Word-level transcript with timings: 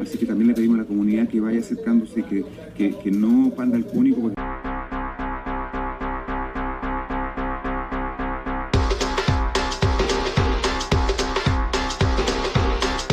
así 0.00 0.18
que 0.18 0.24
también 0.24 0.46
le 0.46 0.54
pedimos 0.54 0.78
a 0.78 0.82
la 0.82 0.86
comunidad 0.86 1.26
que 1.26 1.40
vaya 1.40 1.58
acercándose, 1.58 2.22
que, 2.22 2.44
que, 2.76 2.96
que 2.96 3.10
no 3.10 3.50
panda 3.50 3.76
el 3.76 3.84
cúnico. 3.84 4.20
Porque... 4.20 4.36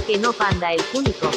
Que 0.06 0.20
no 0.20 0.32
panda 0.34 0.72
el 0.72 0.84
cúnico. 0.94 1.32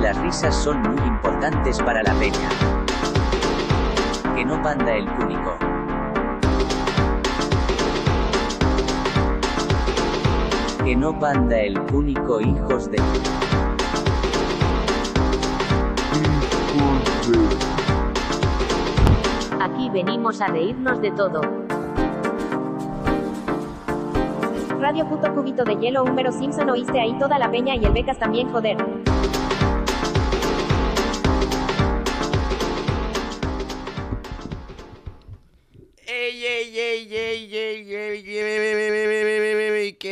Las 0.00 0.18
risas 0.22 0.56
son 0.56 0.80
muy 0.80 1.06
importantes 1.06 1.78
para 1.80 2.02
la 2.02 2.14
peña. 2.14 2.48
Que 4.34 4.42
no 4.46 4.62
panda 4.62 4.96
el 4.96 5.04
cúnico. 5.04 5.73
Que 10.84 10.94
no 10.94 11.18
panda 11.18 11.58
el 11.58 11.80
cúnico 11.86 12.42
hijos 12.42 12.90
de... 12.90 12.98
Aquí 19.62 19.88
venimos 19.88 20.42
a 20.42 20.48
reírnos 20.48 21.00
de 21.00 21.10
todo. 21.12 21.40
Radio 24.78 25.08
puto 25.08 25.34
cubito 25.34 25.64
de 25.64 25.76
hielo 25.76 26.04
Húmero 26.04 26.30
Simpson 26.30 26.68
oíste 26.68 27.00
ahí 27.00 27.18
toda 27.18 27.38
la 27.38 27.50
peña 27.50 27.74
y 27.76 27.84
el 27.86 27.92
becas 27.92 28.18
también 28.18 28.50
joder. 28.52 28.76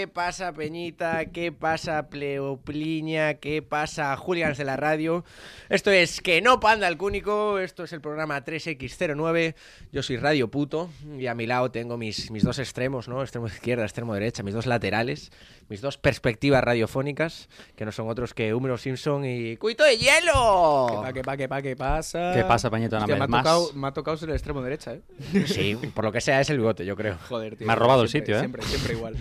¿Qué 0.02 0.08
pasa, 0.08 0.52
Peñita? 0.52 1.26
¿Qué 1.26 1.52
pasa, 1.52 2.08
Pleoplinia? 2.08 3.34
¿Qué 3.34 3.62
pasa, 3.62 4.16
Julians 4.16 4.58
de 4.58 4.64
la 4.64 4.76
radio? 4.76 5.24
Esto 5.68 5.92
es 5.92 6.20
Que 6.20 6.42
no 6.42 6.58
panda 6.58 6.88
el 6.88 6.96
cúnico, 6.96 7.60
esto 7.60 7.84
es 7.84 7.92
el 7.92 8.00
programa 8.00 8.44
3X09, 8.44 9.54
yo 9.92 10.02
soy 10.02 10.16
Radio 10.16 10.50
Puto 10.50 10.90
y 11.16 11.28
a 11.28 11.36
mi 11.36 11.46
lado 11.46 11.70
tengo 11.70 11.96
mis, 11.98 12.32
mis 12.32 12.42
dos 12.42 12.58
extremos, 12.58 13.06
¿no? 13.06 13.22
Extremo 13.22 13.46
izquierda, 13.46 13.84
extremo 13.84 14.12
derecha, 14.14 14.42
mis 14.42 14.54
dos 14.54 14.66
laterales, 14.66 15.30
mis 15.68 15.80
dos 15.80 15.98
perspectivas 15.98 16.64
radiofónicas, 16.64 17.48
que 17.76 17.84
no 17.84 17.92
son 17.92 18.08
otros 18.08 18.34
que 18.34 18.52
Húmero 18.54 18.78
Simpson 18.78 19.24
y 19.24 19.56
Cuito 19.56 19.84
de 19.84 19.98
Hielo. 19.98 20.88
¿Qué 20.88 20.96
pa, 20.96 21.12
qué 21.12 21.22
pa, 21.22 21.36
qué 21.36 21.48
pa, 21.48 21.62
qué 21.62 21.76
pasa? 21.76 22.32
¿Qué 22.34 22.42
pasa, 22.42 22.70
Pañito? 22.70 22.96
Una 22.96 23.04
Hostia, 23.04 23.14
vez 23.14 23.20
me, 23.20 23.24
ha 23.24 23.28
más. 23.28 23.42
tocado, 23.44 23.72
me 23.74 23.86
ha 23.86 23.92
tocado 23.92 24.16
ser 24.16 24.30
el 24.30 24.34
extremo 24.34 24.62
derecha, 24.62 24.94
¿eh? 24.94 25.02
Sí, 25.46 25.76
por 25.94 26.02
lo 26.04 26.10
que 26.10 26.20
sea 26.20 26.40
es 26.40 26.50
el 26.50 26.56
bigote, 26.56 26.84
yo 26.84 26.96
creo. 26.96 27.18
Joder, 27.28 27.54
tío. 27.54 27.68
Me 27.68 27.72
has 27.72 27.78
robado 27.78 28.02
el 28.02 28.08
siempre, 28.08 28.34
sitio, 28.34 28.36
¿eh? 28.36 28.40
Siempre, 28.40 28.62
siempre 28.64 28.94
igual. 28.94 29.16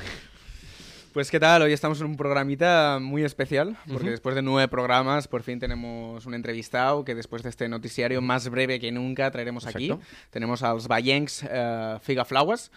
Pues 1.14 1.30
qué 1.30 1.42
tal, 1.42 1.62
hoy 1.62 1.74
estamos 1.74 2.00
en 2.00 2.08
un 2.08 2.16
programita 2.16 2.98
muy 3.02 3.26
especial, 3.26 3.76
porque 3.92 4.12
después 4.12 4.34
de 4.34 4.42
nueve 4.42 4.70
programas 4.70 5.28
por 5.28 5.44
fin 5.44 5.60
tenemos 5.60 6.26
un 6.26 6.34
entrevistado 6.34 7.04
que 7.04 7.16
después 7.16 7.44
de 7.44 7.50
este 7.50 7.68
noticiario 7.68 8.22
más 8.22 8.48
breve 8.48 8.80
que 8.80 8.94
nunca 8.94 9.30
traeremos 9.30 9.68
aquí. 9.68 9.88
Exacto. 9.88 10.06
Tenemos 10.30 10.64
a 10.64 10.74
los 10.74 10.88
Vallencs 10.88 11.46
eh, 11.50 11.98
Figa 12.02 12.24
Flowers, 12.24 12.72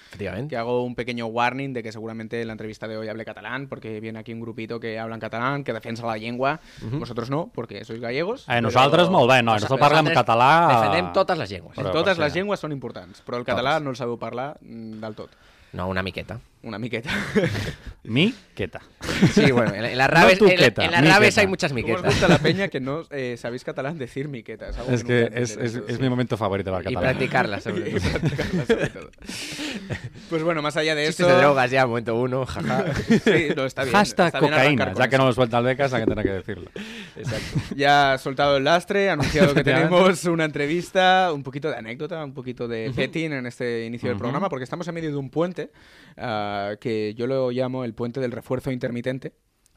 que 0.49 0.57
hago 0.57 0.83
un 0.83 0.97
pequeño 0.97 1.27
warning 1.27 1.73
de 1.73 1.85
que 1.85 1.93
seguramente 1.93 2.41
en 2.41 2.49
la 2.49 2.55
entrevista 2.55 2.89
de 2.89 2.97
hoy 2.97 3.07
hable 3.07 3.25
catalán, 3.25 3.69
porque 3.69 4.01
viene 4.01 4.19
aquí 4.19 4.33
un 4.33 4.41
grupito 4.41 4.81
que 4.81 4.99
habla 4.99 5.15
en 5.15 5.21
catalán, 5.21 5.63
que 5.63 5.73
defensa 5.73 6.05
la 6.05 6.17
lengua. 6.17 6.59
Vosotros 6.81 7.31
no, 7.31 7.53
porque 7.55 7.85
sois 7.85 8.01
gallegos. 8.01 8.49
Eh, 8.49 8.59
però 8.59 8.67
nosaltres 8.67 9.13
molt 9.15 9.31
bé, 9.31 9.45
no, 9.45 9.55
nosaltres 9.55 9.79
parlem 9.79 10.09
Nosaltres 10.09 10.25
català... 10.25 10.51
Defendem 10.73 11.13
totes 11.15 11.39
les 11.39 11.55
llengües. 11.55 11.79
Però 11.79 11.93
Totes 11.95 12.19
les 12.19 12.35
llengües 12.35 12.59
són 12.59 12.75
importants, 12.75 13.23
però 13.23 13.39
el 13.39 13.47
català 13.47 13.79
no 13.79 13.95
el 13.95 14.01
sabeu 14.01 14.19
parlar 14.19 14.57
mm, 14.59 14.99
del 15.05 15.15
tot. 15.15 15.39
No, 15.75 15.87
una 15.87 16.03
miqueta. 16.03 16.41
Una 16.65 16.79
miqueta. 16.79 17.11
Mi, 18.05 18.35
quieta. 18.55 18.81
Sí, 19.33 19.51
bueno, 19.51 19.75
en, 19.75 19.85
en 19.85 19.99
las 19.99 20.11
rabes, 20.11 20.41
No 20.41 20.49
en, 20.49 20.57
tuqueta, 20.57 20.85
en 20.85 20.91
las 20.91 21.01
rabes 21.03 21.21
miqueta. 21.21 21.41
hay 21.43 21.47
muchas 21.47 21.73
¿Cómo 21.73 21.81
os 21.83 21.87
miquetas. 21.91 22.13
gusta 22.13 22.29
la 22.29 22.39
peña 22.39 22.69
que 22.69 22.81
no 22.81 23.03
eh, 23.11 23.37
sabéis 23.39 23.65
catalán 23.65 23.97
decir 23.99 24.29
miqueta? 24.29 24.69
Es, 24.69 24.77
algo 24.79 24.93
Es 24.93 25.05
nunca 25.05 25.31
que 25.31 25.43
es, 25.43 26.01
mi 26.01 26.09
momento 26.09 26.37
favorito 26.37 26.71
Y 26.71 26.95
catalán. 26.95 27.61
sobre 27.61 27.91
Y 27.91 28.01
practicarla 28.01 28.67
sobre 28.67 28.87
todo. 28.89 29.11
Pues 30.31 30.43
bueno, 30.43 30.63
más 30.63 30.77
allá 30.77 30.95
de 30.95 31.07
Chistes 31.07 31.27
eso... 31.27 31.35
de 31.35 31.43
drogas 31.43 31.71
ya, 31.71 31.87
momento 31.87 32.17
uno, 32.17 32.47
jaja. 32.47 32.85
Sí, 33.25 33.49
no, 33.55 33.67
está 33.67 33.85
bien. 33.85 33.95
Hashtag 33.95 34.27
está 34.29 34.41
bien 34.41 34.53
cocaína. 34.53 34.95
Ya 34.95 35.09
que 35.09 35.19
no 35.19 35.27
lo 35.27 35.33
suelta 35.35 35.59
el 35.59 35.65
becas, 35.65 35.93
hay 35.93 36.01
que 36.05 36.07
tener 36.07 36.25
que 36.25 36.33
decirlo. 36.33 36.71
Exacto. 37.15 37.61
Ya 37.77 38.15
ha 38.15 38.19
soltado 38.19 38.57
el 38.57 38.65
lastre, 38.65 39.11
ha 39.11 39.13
anunciado 39.13 39.55
que 39.55 39.63
tenemos 39.63 40.25
una 40.25 40.47
entrevista, 40.47 41.31
un 41.33 41.43
poquito 41.43 41.69
de 41.69 41.77
anécdota, 41.77 42.25
un 42.25 42.33
poquito 42.33 42.67
de 42.67 42.91
petting 42.97 43.33
en 43.33 43.47
este 43.47 43.85
inicio 43.85 44.09
del 44.09 44.19
programa, 44.19 44.49
porque 44.49 44.65
estamos 44.65 44.89
en 44.89 44.95
medio 44.95 45.11
de 45.11 45.17
un 45.17 45.29
puente 45.31 45.71
que 46.81 47.15
yo 47.15 47.27
lo 47.27 47.51
llamo 47.51 47.85
el 47.85 47.95
puente 47.95 48.21
del 48.21 48.33
refuerzo 48.33 48.71
intermitente, 48.71 49.33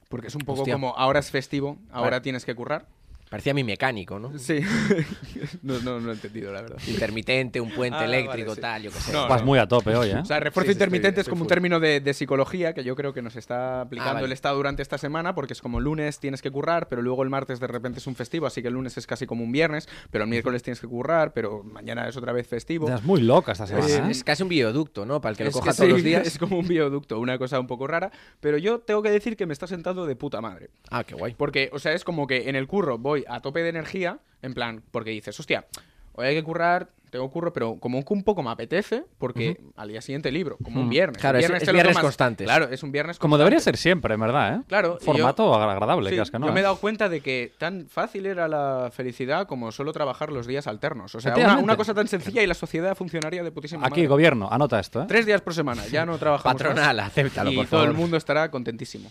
porque 0.09 0.27
es 0.27 0.35
un 0.35 0.41
poco 0.41 0.61
Hostia. 0.61 0.73
como 0.75 0.95
ahora 0.97 1.19
es 1.19 1.31
festivo, 1.31 1.77
ahora 1.91 2.11
Vale. 2.11 2.21
tienes 2.21 2.45
que 2.45 2.55
currar. 2.55 2.87
Parecía 3.29 3.53
mi 3.53 3.63
mecánico, 3.63 4.19
¿no? 4.19 4.37
Sí, 4.39 4.59
no, 5.61 5.79
no, 5.79 5.99
no 5.99 6.11
he 6.11 6.13
entendido, 6.13 6.51
la 6.53 6.61
verdad. 6.61 6.77
Intermitente, 6.87 7.59
un 7.59 7.71
puente 7.71 7.97
Ah, 7.99 8.05
eléctrico, 8.05 8.49
vale, 8.49 8.55
sí. 8.55 8.61
tal, 8.61 8.83
yo 8.83 8.91
qué 8.91 8.99
sé. 8.99 9.11
No, 9.11 9.27
Vas 9.27 9.43
muy 9.43 9.59
a 9.59 9.67
tope 9.67 9.95
hoy, 9.95 10.09
¿eh? 10.11 10.15
O 10.17 10.25
sea, 10.25 10.39
refuerzo 10.39 10.67
Sí, 10.67 10.67
sí, 10.67 10.71
estoy- 10.71 10.85
intermitente 10.87 11.21
es 11.21 11.27
como 11.27 11.41
un 11.41 11.47
término 11.47 11.79
de, 11.79 11.99
de 11.99 12.13
psicología 12.13 12.73
que 12.73 12.83
yo 12.83 12.95
creo 12.95 13.13
que 13.13 13.21
nos 13.21 13.35
está 13.35 13.81
aplicando 13.81 14.11
Ah, 14.11 14.13
vale. 14.13 14.25
el 14.27 14.31
Estado 14.31 14.55
durante 14.55 14.81
esta 14.81 14.97
semana, 14.97 15.35
porque 15.35 15.53
es 15.53 15.61
como 15.61 15.79
lunes 15.79 16.19
tienes 16.19 16.41
que 16.41 16.51
currar, 16.51 16.87
pero 16.87 17.01
luego 17.01 17.23
el 17.23 17.29
martes 17.29 17.59
de 17.59 17.67
repente 17.67 17.99
es 17.99 18.07
un 18.07 18.15
festivo, 18.15 18.45
así 18.47 18.61
que 18.61 18.69
el 18.69 18.75
lunes 18.75 18.97
es 18.97 19.05
casi 19.07 19.25
como 19.25 19.43
un 19.43 19.51
viernes, 19.51 19.89
pero 20.09 20.23
el 20.23 20.29
miércoles 20.29 20.63
tienes 20.63 20.79
que 20.79 20.87
currar, 20.87 21.33
pero 21.33 21.63
mañana 21.63 22.07
es 22.07 22.15
otra 22.15 22.31
vez 22.31 22.47
festivo. 22.47 22.89
Es 22.89 23.03
muy 23.03 23.21
loca 23.21 23.51
esta 23.51 23.67
semana, 23.67 23.85
Es, 23.87 23.93
¿eh? 23.97 24.03
es 24.09 24.23
casi 24.23 24.43
un 24.43 24.49
bioducto, 24.49 25.05
¿no? 25.05 25.19
Para 25.19 25.31
el 25.31 25.37
que 25.37 25.43
lo 25.43 25.49
Es 25.49 25.55
coja 25.55 25.71
que 25.71 25.75
todos 25.77 25.87
sí, 25.87 25.91
los 25.93 26.03
días. 26.03 26.25
Es 26.27 26.37
como 26.37 26.57
un 26.59 26.67
bioducto, 26.67 27.19
una 27.19 27.37
cosa 27.37 27.59
un 27.59 27.67
poco 27.67 27.87
rara, 27.87 28.11
pero 28.39 28.57
yo 28.57 28.79
tengo 28.79 29.01
que 29.01 29.11
decir 29.11 29.35
que 29.35 29.45
me 29.45 29.53
está 29.53 29.67
sentando 29.67 30.05
de 30.05 30.15
puta 30.15 30.39
madre. 30.39 30.69
Ah, 30.89 31.03
qué 31.03 31.13
guay. 31.15 31.35
Porque, 31.37 31.69
o 31.73 31.79
sea, 31.79 31.93
es 31.93 32.03
como 32.03 32.25
que 32.27 32.49
en 32.49 32.55
el 32.55 32.67
curro 32.67 32.97
voy 32.97 33.16
a 33.27 33.39
tope 33.41 33.61
de 33.63 33.69
energía, 33.69 34.19
en 34.41 34.53
plan, 34.53 34.81
porque 34.91 35.11
dices, 35.11 35.39
hostia, 35.39 35.65
hoy 36.13 36.27
hay 36.27 36.35
que 36.35 36.43
currar, 36.43 36.89
tengo 37.09 37.29
curro, 37.31 37.53
pero 37.53 37.77
como 37.79 38.03
que 38.03 38.13
un 38.13 38.21
poco 38.21 38.43
me 38.43 38.49
apetece, 38.51 39.05
porque 39.17 39.61
al 39.77 39.87
día 39.87 40.01
siguiente 40.01 40.29
libro, 40.29 40.57
como 40.61 40.81
un 40.81 40.87
Mm. 40.87 40.89
viernes. 40.89 41.21
Claro, 41.21 41.37
El 41.37 41.45
es- 41.45 41.63
es 41.63 41.71
viernes 41.71 41.97
constantes. 41.99 42.45
Claro, 42.45 42.65
es 42.69 42.83
un 42.83 42.91
viernes 42.91 43.17
Como 43.17 43.37
debería 43.37 43.55
constante. 43.57 43.77
ser 43.77 43.81
siempre, 43.81 44.13
en 44.15 44.19
verdad, 44.19 44.55
¿eh? 44.57 44.61
Claro, 44.67 44.97
Formato 44.99 45.55
agradable, 45.55 46.09
Sí, 46.09 46.17
que 46.17 46.21
es 46.21 46.31
que 46.31 46.37
no. 46.37 46.47
yo 46.47 46.51
me 46.53 46.59
he 46.59 46.63
dado 46.63 46.75
cuenta 46.79 47.07
de 47.07 47.21
que 47.21 47.53
tan 47.57 47.87
fácil 47.87 48.25
era 48.25 48.49
la 48.49 48.91
felicidad 48.93 49.47
como 49.47 49.71
solo 49.71 49.93
trabajar 49.93 50.33
los 50.33 50.47
días 50.47 50.67
alternos. 50.67 51.15
O 51.15 51.21
sea, 51.21 51.33
una, 51.37 51.57
una 51.59 51.77
cosa 51.77 51.93
tan 51.93 52.09
sencilla 52.09 52.43
y 52.43 52.47
la 52.47 52.53
sociedad 52.55 52.93
funcionaría 52.95 53.41
de 53.41 53.51
putísima 53.51 53.83
Aquí, 53.87 54.01
madre. 54.01 54.07
gobierno, 54.07 54.49
anota 54.51 54.77
esto, 54.77 55.03
¿eh? 55.03 55.05
Tres 55.07 55.25
días 55.25 55.39
por 55.39 55.53
semana, 55.53 55.87
ya 55.87 56.05
no 56.05 56.17
trabajamos 56.17 56.55
más. 56.61 56.67
Patronal, 56.67 56.99
acéptalo, 56.99 57.51
y 57.51 57.55
por 57.55 57.67
todo 57.67 57.85
el 57.85 57.93
mundo 57.93 58.17
estará 58.17 58.51
contentísimo. 58.51 59.09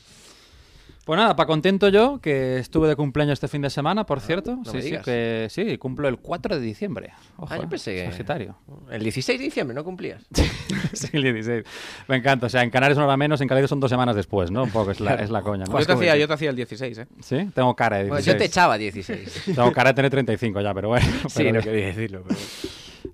Pues 1.06 1.16
nada, 1.18 1.36
para 1.36 1.46
contento 1.46 1.88
yo, 1.88 2.18
que 2.20 2.58
estuve 2.58 2.88
de 2.88 2.96
cumpleaños 2.96 3.34
este 3.34 3.46
fin 3.46 3.62
de 3.62 3.70
semana, 3.70 4.04
por 4.04 4.18
cierto. 4.20 4.54
Ah, 4.58 4.62
no 4.64 4.70
sí, 4.72 4.76
me 4.78 4.82
sí, 4.82 4.96
que 5.04 5.46
sí, 5.50 5.78
cumplo 5.78 6.08
el 6.08 6.18
4 6.18 6.56
de 6.56 6.60
diciembre. 6.60 7.12
Ojo, 7.36 7.46
Ah, 7.54 7.58
yo 7.62 7.68
pensé 7.68 7.94
que- 7.94 8.10
Sagitario. 8.10 8.56
El 8.90 9.04
16 9.04 9.38
de 9.38 9.44
diciembre, 9.44 9.72
¿no 9.72 9.84
cumplías? 9.84 10.26
sí, 10.92 11.06
el 11.12 11.22
16. 11.22 11.62
Me 12.08 12.16
encanta. 12.16 12.46
O 12.46 12.48
sea, 12.48 12.64
en 12.64 12.70
Canarias 12.70 12.96
una 12.98 13.06
hora 13.06 13.16
menos, 13.16 13.40
en 13.40 13.46
Canarias 13.46 13.70
son 13.70 13.78
dos 13.78 13.88
semanas 13.88 14.16
después, 14.16 14.50
¿no? 14.50 14.64
Un 14.64 14.70
poco 14.70 14.90
es 14.90 14.98
la, 14.98 15.14
es 15.14 15.30
la 15.30 15.42
coña, 15.42 15.64
¿no? 15.64 15.78
Yo 15.78 15.86
te, 15.86 15.92
hacía, 15.92 16.16
yo 16.16 16.26
te 16.26 16.34
hacía 16.34 16.50
el 16.50 16.56
16, 16.56 16.98
¿eh? 16.98 17.06
Sí, 17.20 17.50
tengo 17.54 17.76
cara 17.76 17.98
de 17.98 18.02
Bueno, 18.08 18.16
16. 18.16 18.34
yo 18.34 18.38
te 18.38 18.44
echaba 18.44 18.76
16. 18.76 19.42
Tengo 19.54 19.70
cara 19.72 19.90
de 19.90 19.94
tener 19.94 20.10
35 20.10 20.60
ya, 20.60 20.74
pero 20.74 20.88
bueno. 20.88 21.06
sí, 21.28 21.34
pero 21.36 21.46
no 21.50 21.52
bien. 21.52 21.62
quería 21.62 21.86
decirlo. 21.86 22.24
pero- 22.26 22.40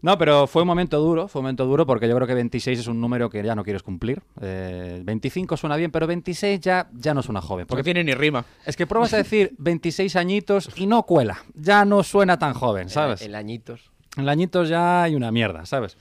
No, 0.00 0.16
pero 0.18 0.46
fue 0.46 0.62
un 0.62 0.68
momento 0.68 0.98
duro, 1.00 1.28
fue 1.28 1.40
un 1.40 1.44
momento 1.44 1.66
duro 1.66 1.86
porque 1.86 2.08
yo 2.08 2.14
creo 2.16 2.26
que 2.26 2.34
26 2.34 2.80
es 2.80 2.86
un 2.86 3.00
número 3.00 3.28
que 3.28 3.42
ya 3.42 3.54
no 3.54 3.62
quieres 3.64 3.82
cumplir. 3.82 4.22
Eh, 4.40 5.00
25 5.04 5.56
suena 5.56 5.76
bien, 5.76 5.90
pero 5.90 6.06
26 6.06 6.60
ya, 6.60 6.88
ya 6.94 7.14
no 7.14 7.22
suena 7.22 7.40
joven. 7.40 7.66
Porque 7.66 7.82
tiene 7.84 8.02
ni 8.04 8.14
rima. 8.14 8.44
es 8.64 8.76
que 8.76 8.86
pruebas 8.86 9.12
a 9.12 9.18
decir 9.18 9.54
26 9.58 10.16
añitos 10.16 10.70
y 10.76 10.86
no 10.86 11.02
cuela. 11.04 11.38
Ya 11.54 11.84
no 11.84 12.02
suena 12.02 12.38
tan 12.38 12.54
joven, 12.54 12.88
¿sabes? 12.88 13.22
El, 13.22 13.28
el 13.28 13.34
añitos. 13.34 13.90
En 14.16 14.28
añitos 14.28 14.68
ya 14.68 15.04
hay 15.04 15.14
una 15.14 15.30
mierda, 15.32 15.64
¿sabes? 15.66 15.96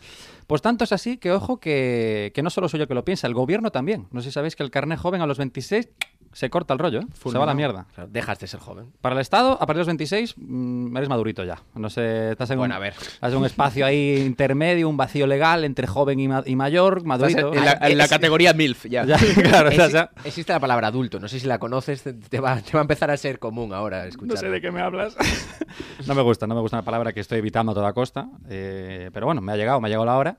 Pues 0.47 0.61
tanto 0.61 0.83
es 0.83 0.91
así 0.91 1.17
que, 1.17 1.31
ojo, 1.31 1.59
que, 1.61 2.31
que 2.35 2.43
no 2.43 2.49
solo 2.49 2.67
soy 2.67 2.81
yo 2.81 2.87
que 2.87 2.93
lo 2.93 3.05
piensa, 3.05 3.25
el 3.27 3.33
gobierno 3.33 3.71
también. 3.71 4.07
No 4.11 4.21
sé 4.21 4.29
si 4.29 4.33
sabéis 4.33 4.57
que 4.57 4.63
el 4.63 4.69
carnet 4.71 4.99
joven 4.99 5.21
a 5.21 5.25
los 5.27 5.37
26 5.37 5.87
se 6.33 6.49
corta 6.49 6.73
el 6.73 6.79
rollo, 6.79 6.99
¿eh? 7.01 7.07
se 7.13 7.37
va 7.37 7.43
a 7.43 7.47
la 7.47 7.53
mierda. 7.53 7.85
Claro, 7.93 8.09
dejas 8.11 8.39
de 8.39 8.47
ser 8.47 8.59
joven. 8.59 8.91
Para 9.01 9.15
el 9.15 9.21
Estado, 9.21 9.53
a 9.53 9.59
partir 9.59 9.75
de 9.75 9.79
los 9.79 9.87
26, 9.87 10.35
mm, 10.37 10.95
eres 10.97 11.09
madurito 11.09 11.43
ya. 11.43 11.59
No 11.75 11.89
sé, 11.89 12.31
estás 12.31 12.49
en, 12.51 12.57
Bueno, 12.57 12.73
un, 12.73 12.77
a 12.77 12.79
ver. 12.79 12.93
estás 12.93 13.31
en 13.33 13.37
un 13.39 13.45
espacio 13.45 13.85
ahí 13.85 14.17
intermedio, 14.25 14.87
un 14.89 14.97
vacío 14.97 15.27
legal 15.27 15.63
entre 15.65 15.87
joven 15.87 16.19
y, 16.19 16.27
ma- 16.27 16.43
y 16.45 16.55
mayor, 16.55 17.03
madurito. 17.05 17.53
en 17.53 17.65
la, 17.65 17.77
en 17.81 17.97
la 17.97 18.05
es- 18.05 18.09
categoría 18.09 18.53
MILF, 18.53 18.85
ya. 18.85 19.05
Ya, 19.05 19.17
claro, 19.43 19.69
Exi- 19.69 19.71
estás 19.73 19.91
ya- 19.91 20.11
Existe 20.23 20.53
la 20.53 20.59
palabra 20.59 20.87
adulto, 20.87 21.19
no 21.19 21.27
sé 21.27 21.39
si 21.39 21.47
la 21.47 21.59
conoces, 21.59 22.03
te, 22.03 22.13
te 22.13 22.39
va, 22.39 22.61
te 22.61 22.71
va 22.73 22.79
a 22.79 22.83
empezar 22.83 23.11
a 23.11 23.17
ser 23.17 23.39
común 23.39 23.73
ahora 23.73 24.05
escuchar. 24.07 24.35
No 24.35 24.39
sé 24.39 24.49
de 24.49 24.61
qué 24.61 24.71
me 24.71 24.81
hablas. 24.81 25.15
no 26.07 26.15
me 26.15 26.21
gusta, 26.21 26.47
no 26.47 26.55
me 26.55 26.61
gusta 26.61 26.77
una 26.77 26.85
palabra 26.85 27.13
que 27.13 27.19
estoy 27.19 27.39
evitando 27.39 27.71
a 27.71 27.75
toda 27.75 27.93
costa. 27.93 28.27
eh, 28.49 29.09
pero 29.13 29.25
bueno, 29.25 29.41
me 29.41 29.51
ha 29.51 29.55
llegado, 29.57 29.79
me 29.81 29.87
ha 29.87 29.89
llegado 29.89 30.05
la 30.05 30.17
hora. 30.17 30.37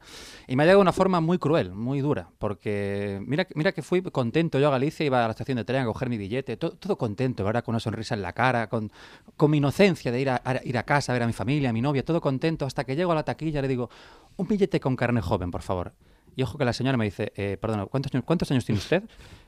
Y 0.49 0.56
me 0.56 0.62
ha 0.62 0.67
llegado 0.67 0.79
de 0.81 0.83
una 0.83 0.93
forma 0.93 1.21
muy 1.21 1.39
cruel, 1.39 1.73
muy 1.73 2.00
dura. 2.00 2.29
Porque 2.39 3.23
mira, 3.27 3.47
mira 3.55 3.73
que 3.73 3.83
fui 3.83 4.03
contento 4.03 4.59
yo 4.59 4.69
a 4.69 4.71
Galicia, 4.71 5.06
iba 5.06 5.23
a 5.23 5.27
la 5.29 5.31
estación 5.33 5.56
de 5.56 5.65
tren 5.65 5.83
a 5.83 5.85
coger 5.87 6.09
mi 6.09 6.19
billete, 6.19 6.56
todo, 6.56 6.73
todo 6.73 6.97
contento, 6.99 7.44
¿verdad? 7.44 7.65
Con 7.65 7.75
una 7.75 7.81
sonrisa 7.81 8.15
en 8.15 8.23
la 8.23 8.33
cara, 8.33 8.69
con, 8.69 8.91
con 9.37 9.50
mi 9.50 9.59
inocencia 9.59 10.11
de 10.12 10.21
ir 10.21 10.31
a, 10.31 10.41
a- 10.44 10.61
ir 10.65 10.77
a 10.79 10.83
casa, 10.83 11.12
a 11.12 11.15
ver 11.15 11.23
a 11.23 11.27
mi 11.27 11.33
familia, 11.33 11.71
a 11.71 11.73
mi 11.73 11.81
novia, 11.81 12.05
todo 12.05 12.21
contento. 12.21 12.67
Hasta 12.67 12.85
que 12.85 12.97
llego 12.97 13.12
a 13.12 13.15
la 13.15 13.23
taquilla 13.25 13.61
y 13.61 13.62
le 13.62 13.69
digo, 13.69 13.89
un 14.37 14.47
billete 14.49 14.81
con 14.81 14.97
carne 14.97 15.21
joven, 15.21 15.50
por 15.50 15.62
favor. 15.62 15.93
Y 16.35 16.43
ojo 16.43 16.56
que 16.56 16.65
la 16.65 16.73
señora 16.73 16.97
me 16.97 17.05
dice, 17.05 17.31
eh, 17.37 17.59
perdona, 17.61 17.85
¿cuántos 17.85 18.15
años, 18.15 18.25
¿cuántos 18.25 18.50
años 18.50 18.65
tiene 18.65 18.79
usted? 18.79 19.03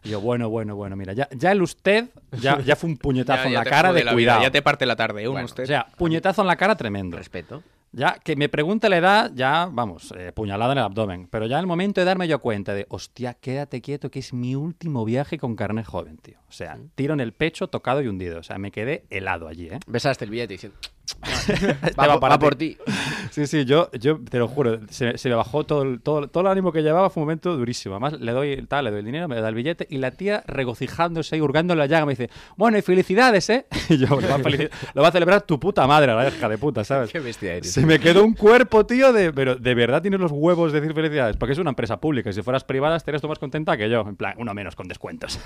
Y 0.04 0.10
yo, 0.10 0.20
bueno, 0.20 0.50
bueno, 0.50 0.76
bueno, 0.76 0.96
mira, 0.96 1.14
ya, 1.14 1.28
ya 1.34 1.50
el 1.50 1.62
usted 1.62 2.10
ya, 2.42 2.60
ya 2.60 2.76
fue 2.76 2.90
un 2.90 2.98
puñetazo 2.98 3.42
Ya- 3.44 3.48
en 3.48 3.54
la 3.54 3.64
cara 3.64 3.90
de 3.94 4.04
la 4.04 4.10
vida, 4.12 4.32
cuidado. 4.34 4.42
Ya 4.42 4.50
te 4.50 4.60
parte 4.60 4.84
la 4.84 4.94
tarde, 4.94 5.22
uno 5.22 5.32
Bueno, 5.32 5.46
usted. 5.46 5.62
O 5.64 5.66
sea, 5.66 5.86
puñetazo 5.96 6.42
en 6.42 6.46
la 6.48 6.56
cara 6.56 6.76
tremendo. 6.76 7.16
Respeto. 7.16 7.62
Ya 7.96 8.18
que 8.18 8.34
me 8.34 8.48
pregunte 8.48 8.88
la 8.88 8.96
edad, 8.96 9.30
ya, 9.34 9.68
vamos, 9.70 10.12
eh, 10.16 10.32
puñalada 10.32 10.72
en 10.72 10.78
el 10.78 10.84
abdomen. 10.84 11.28
Pero 11.28 11.46
ya 11.46 11.60
el 11.60 11.66
momento 11.66 12.00
de 12.00 12.04
darme 12.04 12.26
yo 12.26 12.40
cuenta 12.40 12.74
de, 12.74 12.86
hostia, 12.88 13.34
quédate 13.34 13.80
quieto, 13.80 14.10
que 14.10 14.18
es 14.18 14.32
mi 14.32 14.56
último 14.56 15.04
viaje 15.04 15.38
con 15.38 15.54
carne 15.54 15.84
joven, 15.84 16.16
tío. 16.16 16.38
O 16.48 16.52
sea, 16.52 16.78
tiro 16.96 17.14
en 17.14 17.20
el 17.20 17.32
pecho, 17.32 17.68
tocado 17.68 18.02
y 18.02 18.08
hundido. 18.08 18.40
O 18.40 18.42
sea, 18.42 18.58
me 18.58 18.72
quedé 18.72 19.04
helado 19.10 19.46
allí, 19.46 19.68
¿eh? 19.68 19.78
Besaste 19.86 20.24
el 20.24 20.32
billete 20.32 20.54
diciendo. 20.54 20.76
va 21.98 22.06
va, 22.06 22.20
para 22.20 22.34
va 22.34 22.38
por 22.38 22.54
ti. 22.54 22.76
Sí, 23.30 23.48
sí, 23.48 23.64
yo, 23.64 23.90
yo 23.98 24.20
te 24.30 24.38
lo 24.38 24.46
juro, 24.46 24.78
se, 24.90 25.18
se 25.18 25.28
me 25.28 25.34
bajó 25.34 25.64
todo 25.64 25.82
el, 25.82 26.00
todo, 26.00 26.28
todo 26.28 26.42
el 26.42 26.46
ánimo 26.46 26.70
que 26.70 26.82
llevaba, 26.82 27.10
fue 27.10 27.20
un 27.22 27.26
momento 27.26 27.56
durísimo. 27.56 27.96
Además, 27.96 28.20
le 28.20 28.30
doy, 28.30 28.64
tal, 28.68 28.84
le 28.84 28.92
doy 28.92 29.00
el 29.00 29.04
dinero, 29.06 29.26
me 29.26 29.40
da 29.40 29.48
el 29.48 29.56
billete 29.56 29.88
y 29.90 29.96
la 29.98 30.12
tía 30.12 30.44
regocijándose 30.46 31.36
y 31.36 31.40
hurgando 31.40 31.72
en 31.72 31.80
la 31.80 31.86
llaga 31.86 32.06
me 32.06 32.12
dice, 32.12 32.30
bueno, 32.56 32.78
y 32.78 32.82
felicidades, 32.82 33.50
¿eh? 33.50 33.66
Y 33.88 33.96
yo, 33.96 34.06
lo 34.06 34.28
va 34.28 34.36
a, 34.36 34.38
felici- 34.38 34.70
lo 34.94 35.02
va 35.02 35.08
a 35.08 35.10
celebrar 35.10 35.42
tu 35.42 35.58
puta 35.58 35.84
madre, 35.88 36.14
la 36.14 36.28
hija 36.28 36.48
de 36.48 36.58
puta, 36.58 36.84
¿sabes? 36.84 37.10
Qué 37.10 37.18
bestia 37.18 37.54
eres. 37.54 37.72
Se 37.72 37.84
me 37.84 37.98
quedó 37.98 38.22
un 38.24 38.34
cuerpo, 38.34 38.86
tío, 38.86 39.12
de, 39.12 39.32
pero 39.32 39.56
de 39.56 39.74
verdad 39.74 40.00
tienes 40.00 40.20
los 40.20 40.30
huevos 40.30 40.72
de 40.72 40.80
decir 40.80 40.94
felicidades, 40.94 41.36
porque 41.36 41.54
es 41.54 41.58
una 41.58 41.70
empresa 41.70 41.98
pública 42.00 42.30
y 42.30 42.34
si 42.34 42.42
fueras 42.42 42.62
privada 42.62 42.96
estarías 42.96 43.20
tú 43.20 43.26
más 43.26 43.40
contenta 43.40 43.76
que 43.76 43.90
yo. 43.90 44.02
En 44.02 44.14
plan, 44.14 44.34
uno 44.38 44.54
menos 44.54 44.76
con 44.76 44.86
descuentos. 44.86 45.40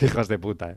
Qué 0.00 0.06
hijos 0.06 0.26
de 0.26 0.40
puta, 0.40 0.72
eh. 0.72 0.76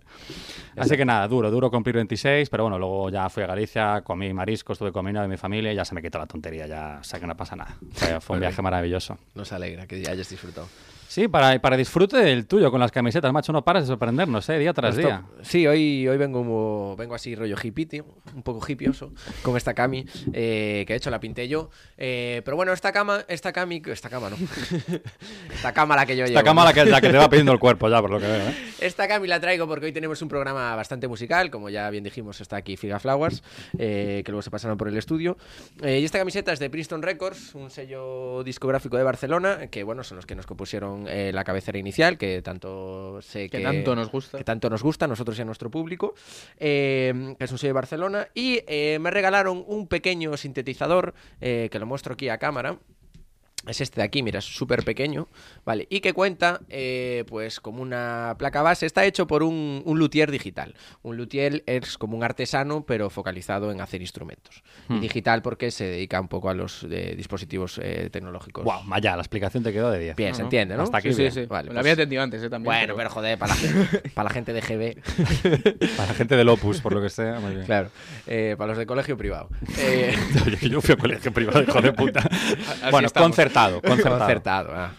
Así 0.77 0.95
que 0.95 1.03
nada, 1.05 1.27
duro, 1.27 1.49
duro 1.49 1.71
cumplir 1.71 1.95
26, 1.95 2.47
pero 2.51 2.63
bueno, 2.65 2.77
luego 2.77 3.09
ya 3.09 3.27
fui 3.29 3.41
a 3.41 3.47
Galicia, 3.47 3.80
comí 4.03 4.33
mariscos, 4.33 4.75
estuve 4.75 4.91
comiendo 4.91 5.21
de 5.21 5.27
mi 5.27 5.37
familia 5.37 5.71
y 5.71 5.75
ya 5.75 5.85
se 5.85 5.95
me 5.95 6.01
quitó 6.01 6.17
la 6.17 6.25
tontería, 6.25 6.67
ya 6.67 6.99
sé 7.03 7.19
que 7.19 7.27
no 7.27 7.35
pasa 7.35 7.55
nada. 7.55 7.77
O 7.93 7.97
sea, 7.97 8.21
fue 8.21 8.35
un 8.35 8.41
viaje 8.41 8.61
maravilloso. 8.61 9.17
Nos 9.35 9.51
alegra 9.51 9.87
que 9.87 9.95
hayas 10.07 10.29
disfrutado. 10.29 10.67
Sí, 11.11 11.27
para, 11.27 11.59
para 11.59 11.75
disfrute 11.75 12.15
del 12.15 12.47
tuyo 12.47 12.71
con 12.71 12.79
las 12.79 12.89
camisetas, 12.89 13.33
macho, 13.33 13.51
no 13.51 13.65
paras 13.65 13.83
de 13.83 13.87
sorprendernos, 13.87 14.47
¿eh? 14.47 14.57
Día 14.57 14.71
tras 14.71 14.95
Esto- 14.95 15.07
día. 15.09 15.25
Sí, 15.41 15.67
hoy, 15.67 16.07
hoy 16.07 16.15
vengo, 16.15 16.39
como- 16.39 16.95
vengo 16.95 17.15
así 17.15 17.35
rollo 17.35 17.57
hippie, 17.61 17.85
tío, 17.85 18.05
un 18.33 18.43
poco 18.43 18.65
hippioso, 18.65 19.11
con 19.43 19.57
esta 19.57 19.73
cami, 19.73 20.05
eh, 20.31 20.85
que 20.87 20.93
de 20.93 20.95
hecho 20.97 21.09
la 21.09 21.19
pinté 21.19 21.49
yo. 21.49 21.69
Eh, 21.97 22.41
pero 22.45 22.55
bueno, 22.55 22.71
esta 22.71 22.93
cama, 22.93 23.25
esta 23.27 23.51
cami, 23.51 23.81
esta 23.87 24.09
cama 24.09 24.29
no. 24.29 24.37
esta 25.53 25.73
cama 25.73 25.97
la 25.97 26.05
que 26.05 26.15
yo 26.15 26.23
Esta 26.23 26.39
llevo, 26.39 26.45
cama 26.45 26.61
¿no? 26.61 26.67
la 26.69 26.73
que, 26.73 26.85
la 26.85 27.01
que 27.01 27.09
te 27.09 27.17
va 27.17 27.29
pidiendo 27.29 27.51
el 27.51 27.59
cuerpo 27.59 27.89
ya, 27.89 27.99
por 27.99 28.09
lo 28.11 28.17
que 28.21 28.27
veo, 28.27 28.47
¿eh? 28.47 28.55
Esta 28.79 29.05
cami 29.09 29.27
la 29.27 29.41
traigo 29.41 29.67
porque 29.67 29.87
hoy 29.87 29.91
tenemos 29.91 30.21
un 30.21 30.29
programa 30.29 30.73
bastante 30.77 31.09
musical, 31.09 31.51
como 31.51 31.69
ya 31.69 31.89
bien 31.89 32.05
dijimos, 32.05 32.39
está 32.39 32.55
aquí 32.55 32.77
Figa 32.77 32.99
Flowers, 33.01 33.43
eh, 33.77 34.21
que 34.25 34.31
luego 34.31 34.43
se 34.43 34.49
pasaron 34.49 34.77
por 34.77 34.87
el 34.87 34.95
estudio. 34.95 35.35
Eh, 35.83 35.99
y 35.99 36.05
esta 36.05 36.19
camiseta 36.19 36.53
es 36.53 36.59
de 36.59 36.69
Princeton 36.69 37.01
Records, 37.01 37.53
un 37.53 37.69
sello 37.69 38.45
discográfico 38.45 38.95
de 38.95 39.03
Barcelona, 39.03 39.67
que 39.67 39.83
bueno, 39.83 40.05
son 40.05 40.15
los 40.15 40.25
que 40.25 40.35
nos 40.35 40.45
compusieron 40.47 41.00
eh, 41.07 41.31
la 41.33 41.43
cabecera 41.43 41.77
inicial, 41.77 42.17
que 42.17 42.41
tanto 42.41 43.21
sé 43.21 43.49
Que 43.49 43.57
que, 43.57 43.63
tanto 43.63 43.95
nos 43.95 44.11
gusta. 44.11 44.37
que 44.37 44.43
tanto 44.43 44.69
nos 44.69 44.83
gusta 44.83 45.05
a 45.05 45.07
nosotros 45.07 45.37
y 45.37 45.41
a 45.41 45.45
nuestro 45.45 45.69
público, 45.69 46.13
eh, 46.57 47.35
que 47.37 47.43
es 47.43 47.51
un 47.51 47.57
sello 47.57 47.69
de 47.69 47.73
Barcelona, 47.73 48.27
y 48.33 48.61
eh, 48.67 48.97
me 48.99 49.11
regalaron 49.11 49.63
un 49.67 49.87
pequeño 49.87 50.37
sintetizador, 50.37 51.13
que 51.39 51.77
lo 51.79 51.85
muestro 51.85 52.13
aquí 52.13 52.29
a 52.29 52.37
cámara, 52.37 52.77
es 53.67 53.81
este 53.81 54.01
de 54.01 54.05
aquí, 54.05 54.23
mira, 54.23 54.39
es 54.39 54.45
súper 54.45 54.83
pequeño, 54.83 55.27
¿vale? 55.65 55.87
Y 55.89 55.99
que 56.01 56.13
cuenta, 56.13 56.61
eh, 56.69 57.23
pues, 57.27 57.59
como 57.59 57.81
una 57.81 58.35
placa 58.39 58.61
base. 58.61 58.85
Está 58.85 59.05
hecho 59.05 59.27
por 59.27 59.43
un, 59.43 59.81
un 59.85 59.99
luthier 59.99 60.31
digital. 60.31 60.75
Un 61.03 61.17
luthier 61.17 61.63
es 61.67 61.97
como 61.97 62.17
un 62.17 62.23
artesano, 62.23 62.83
pero 62.85 63.09
focalizado 63.09 63.71
en 63.71 63.81
hacer 63.81 64.01
instrumentos. 64.01 64.63
Y 64.89 64.99
digital 64.99 65.41
porque 65.41 65.71
se 65.71 65.85
dedica 65.85 66.19
un 66.19 66.27
poco 66.27 66.49
a 66.49 66.53
los 66.53 66.85
eh, 66.89 67.13
dispositivos 67.15 67.79
eh, 67.81 68.09
tecnológicos. 68.11 68.63
Wow, 68.63 68.81
vaya, 68.85 69.15
la 69.15 69.21
explicación 69.21 69.63
te 69.63 69.71
quedó 69.71 69.91
de 69.91 69.99
10. 69.99 70.15
Bien, 70.15 70.35
se 70.35 70.41
entiende, 70.41 70.75
¿no? 70.75 70.83
Hasta 70.83 70.97
aquí 70.97 71.09
Sí, 71.09 71.15
sí, 71.15 71.21
bien. 71.21 71.31
sí. 71.33 71.45
Vale, 71.45 71.67
Lo 71.67 71.73
pues- 71.73 71.79
había 71.79 71.91
entendido 71.93 72.23
antes, 72.23 72.41
¿eh? 72.43 72.49
También. 72.49 72.65
Bueno, 72.73 72.95
pero 72.95 73.09
joder, 73.09 73.37
para 73.37 73.53
la, 73.53 73.59
gente, 73.59 74.09
para 74.15 74.29
la 74.29 74.33
gente 74.33 74.53
de 74.53 74.61
GB, 74.61 75.01
Para 75.97 76.07
la 76.09 76.13
gente 76.15 76.35
del 76.35 76.49
Opus, 76.49 76.81
por 76.81 76.93
lo 76.93 77.01
que 77.01 77.09
sea, 77.09 77.39
muy 77.39 77.53
bien. 77.53 77.65
claro. 77.65 77.89
Eh, 78.27 78.55
para 78.57 78.69
los 78.69 78.77
de 78.77 78.85
colegio 78.85 79.17
privado. 79.17 79.49
Eh, 79.83 80.15
yo 80.69 80.79
fui 80.81 80.93
a 80.93 80.97
colegio 80.97 81.31
privado, 81.31 81.63
hijo 81.63 81.81
de 81.81 81.93
puta. 81.93 82.19
Así 82.19 82.91
bueno, 82.91 83.07
estamos. 83.07 83.27
Concertado, 83.53 83.81
concertado. 83.81 84.19
Concertado, 84.19 84.71
ah. 84.75 84.91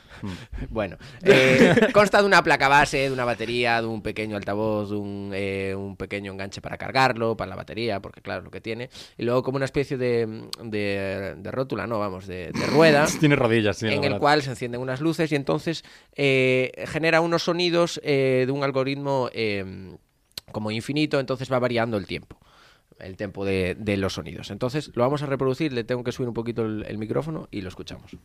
Bueno, 0.71 0.97
eh, 1.25 1.89
consta 1.93 2.21
de 2.21 2.27
una 2.27 2.43
placa 2.43 2.69
base, 2.69 2.99
de 2.99 3.11
una 3.11 3.25
batería, 3.25 3.81
de 3.81 3.89
un 3.89 4.03
pequeño 4.03 4.37
altavoz, 4.37 4.91
de 4.91 4.97
un, 4.97 5.33
eh, 5.35 5.75
un 5.77 5.97
pequeño 5.97 6.33
enganche 6.33 6.61
para 6.61 6.79
cargarlo, 6.79 7.37
para 7.37 7.49
la 7.51 7.57
batería, 7.57 8.01
porque 8.01 8.21
claro, 8.21 8.41
es 8.41 8.45
lo 8.45 8.51
que 8.51 8.61
tiene. 8.61 8.89
Y 9.19 9.25
luego 9.25 9.43
como 9.43 9.57
una 9.57 9.65
especie 9.65 9.97
de, 9.97 10.49
de, 10.63 11.35
de 11.37 11.51
rótula, 11.51 11.87
no, 11.87 11.99
vamos, 11.99 12.27
de, 12.27 12.53
de 12.53 12.67
rueda. 12.67 13.07
Tiene 13.21 13.37
rodillas, 13.37 13.79
sí, 13.79 13.87
en 13.87 13.95
el 13.95 14.01
verdad. 14.01 14.19
cual 14.21 14.43
se 14.43 14.51
encienden 14.51 14.81
unas 14.81 15.01
luces 15.01 15.33
y 15.33 15.35
entonces 15.35 15.85
eh, 16.15 16.73
genera 16.87 17.21
unos 17.21 17.43
sonidos 17.43 18.01
eh, 18.05 18.45
de 18.47 18.53
un 18.53 18.63
algoritmo 18.63 19.29
eh, 19.33 19.97
como 20.53 20.71
infinito, 20.71 21.19
entonces 21.19 21.51
va 21.53 21.59
variando 21.59 21.97
el 21.97 22.07
tiempo. 22.07 22.39
El 22.99 23.17
tiempo 23.17 23.45
de, 23.45 23.75
de 23.79 23.97
los 23.97 24.15
sonidos. 24.15 24.51
Entonces 24.51 24.91
lo 24.95 25.03
vamos 25.03 25.23
a 25.23 25.27
reproducir, 25.27 25.73
le 25.73 25.85
tengo 25.85 26.05
que 26.05 26.13
subir 26.13 26.29
un 26.29 26.35
poquito 26.35 26.65
el, 26.65 26.85
el 26.87 26.99
micrófono 26.99 27.49
y 27.51 27.61
lo 27.63 27.69
escuchamos. 27.69 28.17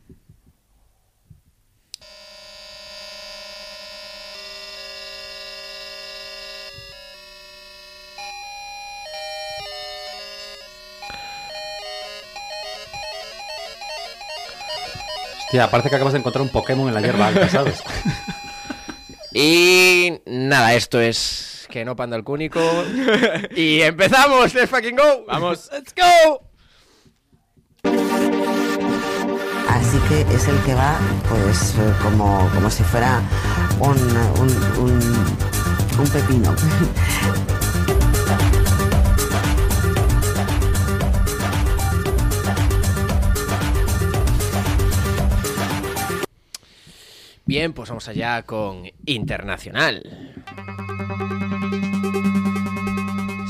Hostia, 15.48 15.72
parece 15.72 15.90
que 15.90 15.96
acabas 15.96 16.12
de 16.12 16.20
encontrar 16.20 16.42
un 16.42 16.50
Pokémon 16.50 16.90
en 16.90 16.94
la 16.94 17.02
hierba 17.02 17.28
alta, 17.28 17.48
¿sabes? 17.50 17.82
Y 19.40 20.14
nada, 20.26 20.74
esto 20.74 21.00
es 21.00 21.57
que 21.70 21.86
no 21.86 21.96
panda 21.96 22.16
el 22.18 22.24
cúnico. 22.24 22.60
y 23.56 23.82
empezamos, 23.82 24.54
let's 24.54 24.70
fucking 24.70 24.96
go. 24.96 25.26
Vamos. 25.28 25.70
let's 25.72 25.94
go. 25.94 26.44
Así 29.70 29.98
que 30.10 30.22
es 30.34 30.48
el 30.48 30.60
que 30.64 30.74
va, 30.74 30.98
pues, 31.30 31.76
eh, 31.76 31.94
como, 32.02 32.50
como 32.54 32.70
si 32.70 32.84
fuera 32.84 33.22
un, 33.80 33.98
un, 34.40 34.50
un, 34.80 35.00
un 36.00 36.10
pepino. 36.10 36.56
Bien, 47.46 47.72
pues 47.72 47.88
vamos 47.88 48.08
allá 48.10 48.44
con 48.44 48.84
Internacional. 49.06 50.04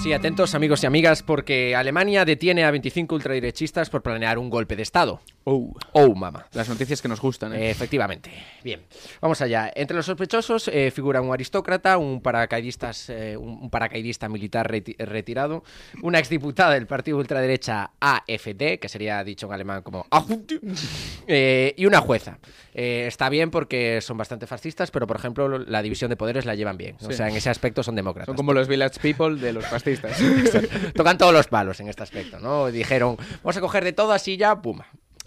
Sí, 0.08 0.14
atentos 0.14 0.56
amigos 0.56 0.82
y 0.84 0.86
amigas, 0.86 1.22
porque 1.22 1.76
Alemania 1.76 2.24
detiene 2.24 2.64
a 2.64 2.72
25 2.72 3.14
ultraderechistas 3.14 3.90
por 3.90 4.02
planear 4.04 4.38
un 4.38 4.50
golpe 4.50 4.78
de 4.78 4.84
Estado. 4.84 5.20
Oh, 5.44 5.74
Oh, 5.92 6.16
mamá. 6.16 6.46
las 6.54 6.70
noticias 6.70 7.02
que 7.02 7.10
nos 7.10 7.20
gustan, 7.20 7.54
¿eh? 7.54 7.70
Efectivamente. 7.70 8.32
Bien, 8.64 8.84
vamos 9.20 9.42
allá. 9.42 9.70
Entre 9.76 9.98
los 9.98 10.06
sospechosos 10.06 10.70
eh, 10.70 10.92
figura 10.92 11.20
un 11.20 11.34
aristócrata, 11.34 11.98
un 11.98 12.22
paracaidistas, 12.22 13.10
eh, 13.10 13.36
un 13.36 13.70
paracaidista 13.70 14.30
militar 14.30 14.72
reti- 14.72 14.96
retirado, 14.98 15.66
una 16.04 16.20
exdiputada 16.20 16.74
del 16.76 16.88
partido 16.88 17.18
ultraderecha 17.18 17.92
AFD, 18.00 18.80
que 18.80 18.88
sería 18.88 19.22
dicho 19.26 19.48
en 19.48 19.54
alemán 19.54 19.82
como 19.84 20.06
eh, 21.28 21.74
y 21.78 21.86
una 21.86 22.00
jueza. 22.00 22.40
Está 22.74 23.28
bien 23.30 23.50
porque 23.52 24.00
son 24.02 24.18
bastante 24.18 24.46
fascistas, 24.48 24.92
pero 24.92 25.08
por 25.08 25.18
ejemplo 25.18 25.58
la 25.58 25.82
división 25.82 26.10
de 26.10 26.16
poderes 26.16 26.46
la 26.46 26.54
llevan 26.56 26.78
bien. 26.78 26.96
O 27.04 27.12
sea, 27.12 27.28
en 27.28 27.36
ese 27.36 27.50
aspecto 27.50 27.82
son 27.84 27.96
demócratas. 27.96 28.28
Son 28.28 28.36
como 28.36 28.54
los 28.54 28.68
Village 28.68 29.00
People 29.02 29.36
de 29.42 29.52
los 29.52 29.66
fascistas. 29.66 29.97
Tocan 30.96 31.18
todos 31.18 31.34
los 31.34 31.48
palos 31.48 31.80
en 31.80 31.88
este 31.90 32.04
aspecto, 32.04 32.40
¿no? 32.40 32.68
Dijeron, 32.68 33.18
vamos 33.44 33.58
a 33.58 33.62
coger 33.62 33.84
de 33.84 33.94
todo 33.94 34.12
así 34.12 34.38
ya, 34.38 34.62
pum. 34.62 34.80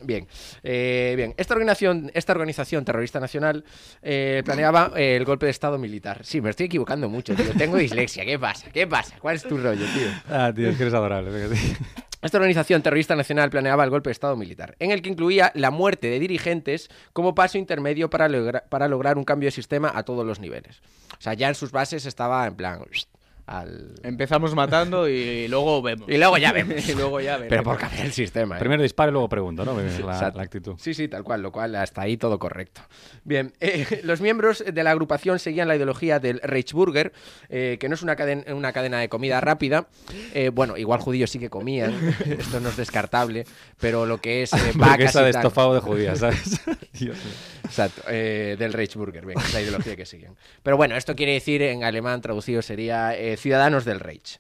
Bien, 0.03 0.27
eh, 0.63 1.13
bien. 1.15 1.35
Esta 1.37 1.53
organización, 1.53 2.11
esta 2.15 2.33
organización 2.33 2.87
terrorista 2.87 3.21
nacional 3.21 3.65
eh, 4.01 4.41
planeaba 4.47 4.93
eh, 4.97 5.17
el 5.17 5.27
golpe 5.27 5.45
de 5.45 5.51
estado 5.51 5.77
militar. 5.77 6.21
Sí, 6.25 6.41
me 6.41 6.49
estoy 6.49 6.67
equivocando 6.67 7.11
mucho, 7.11 7.35
tío. 7.35 7.53
Tengo 7.59 7.77
dislexia. 7.77 8.25
¿Qué 8.25 8.39
pasa? 8.39 8.71
¿Qué 8.73 8.87
pasa? 8.87 9.17
¿Cuál 9.21 9.37
es 9.37 9.43
tu 9.43 9.59
rollo, 9.59 9.85
tío? 9.85 10.09
Ah, 10.31 10.53
tío, 10.57 10.71
es 10.71 10.77
que 10.79 10.85
eres 10.85 10.95
adorable. 10.95 11.49
Esta 12.23 12.37
organización 12.39 12.83
terrorista 12.83 13.15
nacional 13.15 13.51
planeaba 13.51 13.85
el 13.85 13.91
golpe 13.91 14.09
de 14.09 14.13
Estado 14.13 14.37
militar, 14.37 14.75
en 14.79 14.91
el 14.91 15.01
que 15.03 15.11
incluía 15.11 15.53
la 15.55 15.71
muerte 15.71 16.09
de 16.09 16.19
dirigentes 16.19 16.89
como 17.13 17.35
paso 17.35 17.59
intermedio 17.59 18.09
para, 18.11 18.27
logra- 18.29 18.65
para 18.71 18.89
lograr 18.89 19.19
un 19.19 19.25
cambio 19.25 19.49
de 19.49 19.53
sistema 19.53 19.93
a 19.95 20.03
todos 20.03 20.25
los 20.27 20.39
niveles. 20.41 20.81
O 21.19 21.21
sea, 21.21 21.35
ya 21.35 21.49
en 21.49 21.55
sus 21.55 21.73
bases 21.73 22.05
estaba 22.07 22.47
en 22.47 22.55
plan, 22.57 22.81
al... 23.51 23.95
Empezamos 24.05 24.55
matando 24.55 25.09
y 25.09 25.49
luego 25.49 25.83
vemos. 25.83 26.09
Y 26.09 26.17
luego 26.19 26.39
ya 26.39 26.53
vemos. 26.53 26.89
y 26.89 26.95
luego 26.95 27.21
ya 27.21 27.37
vemos. 27.37 27.49
Pero 27.49 27.65
por 27.65 27.77
cambiar 27.79 28.07
el 28.07 28.13
sistema. 28.13 28.57
¿eh? 28.57 28.61
Primero 28.61 28.83
disparo 28.83 29.11
y 29.11 29.13
luego 29.13 29.29
pregunto, 29.29 29.65
¿no? 29.65 29.77
La, 30.07 30.29
actitud. 30.37 30.77
Sí, 30.79 30.95
sí, 30.95 31.09
tal 31.09 31.25
cual, 31.25 31.43
lo 31.43 31.51
cual 31.51 31.75
hasta 31.75 32.03
ahí 32.03 32.17
todo 32.17 32.39
correcto. 32.39 32.81
Bien, 33.25 33.53
eh, 33.61 34.01
los 34.05 34.21
miembros 34.21 34.65
de 34.65 34.85
la 34.85 34.93
agrupación 34.93 35.39
seguían 35.41 35.67
la 35.67 35.75
ideología 35.75 36.21
del 36.21 36.41
Reichsburger, 36.43 37.13
eh, 37.49 37.77
que 37.81 37.89
no 37.89 37.97
es 37.97 38.03
una, 38.03 38.17
caden- 38.17 38.51
una 38.55 38.73
cadena 38.73 39.01
de 39.01 39.09
comida 39.09 39.41
rápida. 39.41 39.89
Eh, 40.33 40.51
bueno, 40.51 40.77
igual 40.77 41.01
judíos 41.01 41.31
sí 41.31 41.41
que 41.41 41.51
comían, 41.51 41.93
esto 42.25 42.61
no 42.61 42.69
es 42.69 42.77
descartable, 42.77 43.47
pero 43.81 44.07
lo 44.07 44.21
que 44.21 44.43
es 44.43 44.53
eh, 44.53 44.73
vacas 44.77 45.15
de 45.15 45.31
estofado 45.31 45.75
de 45.75 45.81
judías, 45.81 46.21
¿sabes? 46.21 46.61
Dios 46.93 47.17
mío. 47.17 47.35
Exacto, 47.65 48.03
eh, 48.09 48.57
del 48.59 48.73
Reichsburger, 48.73 49.25
venga, 49.25 49.43
es 49.43 49.55
la 49.55 49.61
ideología 49.61 49.97
que 49.97 50.07
siguen. 50.07 50.37
Pero 50.63 50.77
bueno, 50.77 50.97
esto 50.97 51.15
quiere 51.15 51.33
decir 51.33 51.63
en 51.63 51.85
alemán 51.85 52.21
traducido 52.21 52.63
sería 52.63 53.17
eh, 53.17 53.37
ciudadanos 53.41 53.85
del 53.85 54.01
Reich. 54.01 54.39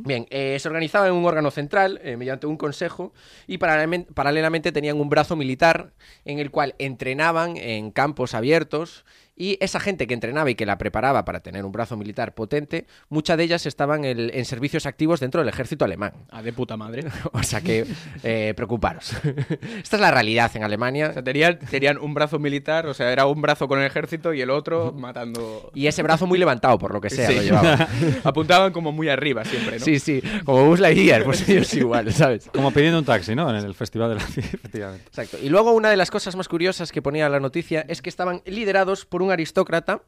Bien, 0.00 0.26
eh, 0.30 0.56
se 0.60 0.68
organizaba 0.68 1.08
en 1.08 1.14
un 1.14 1.24
órgano 1.24 1.50
central 1.50 2.00
eh, 2.04 2.16
mediante 2.16 2.46
un 2.46 2.56
consejo 2.56 3.12
y 3.48 3.58
paralelamente 3.58 4.70
tenían 4.70 5.00
un 5.00 5.08
brazo 5.08 5.34
militar 5.34 5.92
en 6.24 6.38
el 6.38 6.52
cual 6.52 6.76
entrenaban 6.78 7.56
en 7.56 7.90
campos 7.90 8.34
abiertos 8.34 9.04
y 9.36 9.56
esa 9.60 9.80
gente 9.80 10.06
que 10.06 10.14
entrenaba 10.14 10.50
y 10.50 10.54
que 10.54 10.66
la 10.66 10.78
preparaba 10.78 11.24
para 11.24 11.40
tener 11.40 11.64
un 11.64 11.72
brazo 11.72 11.96
militar 11.96 12.34
potente, 12.34 12.86
muchas 13.08 13.36
de 13.36 13.44
ellas 13.44 13.66
estaban 13.66 14.04
en, 14.04 14.30
en 14.32 14.44
servicios 14.44 14.86
activos 14.86 15.20
dentro 15.20 15.40
del 15.40 15.48
ejército 15.48 15.84
alemán. 15.84 16.12
Ah, 16.30 16.42
de 16.42 16.52
puta 16.52 16.76
madre. 16.76 17.04
O 17.32 17.42
sea 17.42 17.60
que 17.60 17.84
eh, 18.22 18.52
preocuparos. 18.56 19.12
Esta 19.82 19.96
es 19.96 20.00
la 20.00 20.10
realidad 20.10 20.50
en 20.54 20.62
Alemania. 20.62 21.08
O 21.10 21.12
sea, 21.14 21.24
tenían, 21.24 21.58
tenían 21.58 21.98
un 21.98 22.14
brazo 22.14 22.38
militar, 22.38 22.86
o 22.86 22.94
sea, 22.94 23.12
era 23.12 23.26
un 23.26 23.42
brazo 23.42 23.66
con 23.66 23.80
el 23.80 23.86
ejército 23.86 24.32
y 24.32 24.40
el 24.40 24.50
otro 24.50 24.92
matando. 24.92 25.70
Y 25.74 25.86
ese 25.88 26.02
brazo 26.02 26.26
muy 26.26 26.38
levantado, 26.38 26.78
por 26.78 26.92
lo 26.92 27.00
que 27.00 27.10
sea, 27.10 27.28
Sí. 27.28 27.34
lo 27.34 27.42
llevaba. 27.42 27.88
Apuntaban 28.24 28.72
como 28.72 28.92
muy 28.92 29.08
arriba 29.08 29.44
siempre, 29.44 29.78
¿no? 29.78 29.84
Sí, 29.84 29.98
sí, 29.98 30.22
como 30.44 30.64
Buzz 30.66 30.80
Lightyear, 30.80 31.24
pues 31.24 31.48
ellos 31.48 31.72
igual, 31.74 32.12
¿sabes? 32.12 32.48
Como 32.52 32.70
pidiendo 32.70 32.98
un 33.00 33.04
taxi, 33.04 33.34
¿no? 33.34 33.50
En 33.50 33.56
el 33.56 33.74
Festival 33.74 34.10
de 34.10 34.14
la 34.16 34.22
efectivamente. 34.22 35.04
Exacto. 35.08 35.38
Y 35.42 35.48
luego 35.48 35.72
una 35.72 35.90
de 35.90 35.96
las 35.96 36.10
cosas 36.10 36.36
más 36.36 36.48
curiosas 36.48 36.92
que 36.92 37.02
ponía 37.02 37.28
la 37.28 37.40
noticia 37.40 37.84
es 37.88 38.00
que 38.00 38.08
estaban 38.10 38.42
liderados 38.46 39.04
por 39.04 39.23
un 39.24 39.32
aristócrata, 39.32 40.02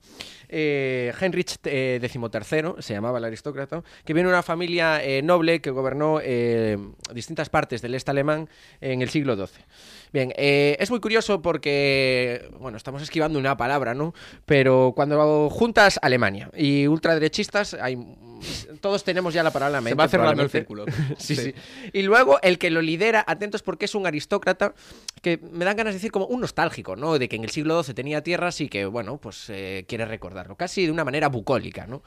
eh, 0.49 1.13
Heinrich 1.21 1.57
eh, 1.65 1.99
XIII, 2.01 2.75
se 2.79 2.95
llamaba 2.95 3.19
el 3.19 3.25
aristócrata, 3.25 3.83
que 4.05 4.13
viene 4.13 4.29
de 4.29 4.35
una 4.35 4.43
familia 4.43 5.03
eh, 5.03 5.23
noble 5.23 5.61
que 5.61 5.71
gobernó 5.71 6.21
eh, 6.23 6.79
distintas 7.13 7.49
partes 7.49 7.83
del 7.83 7.95
este 7.95 8.11
alemán 8.11 8.49
en 8.81 9.03
el 9.03 9.09
siglo 9.09 9.35
XII. 9.35 9.65
Bien, 10.13 10.33
eh, 10.37 10.77
es 10.79 10.91
muy 10.91 11.01
curioso 11.01 11.43
porque, 11.43 12.49
bueno, 12.61 12.77
estamos 12.77 13.03
esquivando 13.03 13.39
una 13.39 13.57
palabra, 13.57 13.95
¿no? 13.95 14.15
Pero 14.45 14.93
cuando 14.95 15.51
juntas 15.51 15.99
Alemania 16.03 16.51
y 16.57 16.87
ultraderechistas, 16.87 17.75
hay, 17.75 17.97
todos 18.81 19.05
tenemos 19.05 19.33
ya 19.35 19.43
la 19.43 19.51
palabra 19.51 19.79
en 19.79 19.85
la 19.85 19.91
Se 19.91 19.95
mente. 19.95 20.03
va 20.03 20.09
cerrando 20.09 20.43
el 20.43 20.51
círculo. 20.51 20.85
sí, 21.19 21.37
sí. 21.37 21.55
Y 21.93 22.03
luego 22.03 22.39
el 22.43 22.59
que 22.59 22.71
lo 22.71 22.83
lidera, 22.83 23.25
atentos 23.27 23.63
porque 23.63 23.85
es 23.87 23.95
un 23.95 24.07
aristócrata 24.07 24.75
que 25.23 25.39
me 25.53 25.65
dan 25.65 25.77
ganas 25.77 25.93
de 25.95 25.99
decir 25.99 26.13
como 26.13 26.27
un 26.27 26.41
nostálgico, 26.41 26.97
¿no? 26.97 27.19
De 27.19 27.29
que 27.29 27.37
en 27.37 27.45
el 27.45 27.51
siglo 27.51 27.83
XII 27.83 27.95
tenía 27.95 28.23
tierras 28.23 28.61
y 28.61 28.69
que, 28.69 28.87
bueno, 28.87 29.19
pues 29.19 29.47
eh, 29.49 29.85
quiere 29.89 30.05
recordarlo. 30.05 30.57
Casi 30.57 30.85
de 30.87 30.93
una 30.93 31.05
manera 31.05 31.29
bucólica, 31.29 31.87
¿no? 31.87 32.03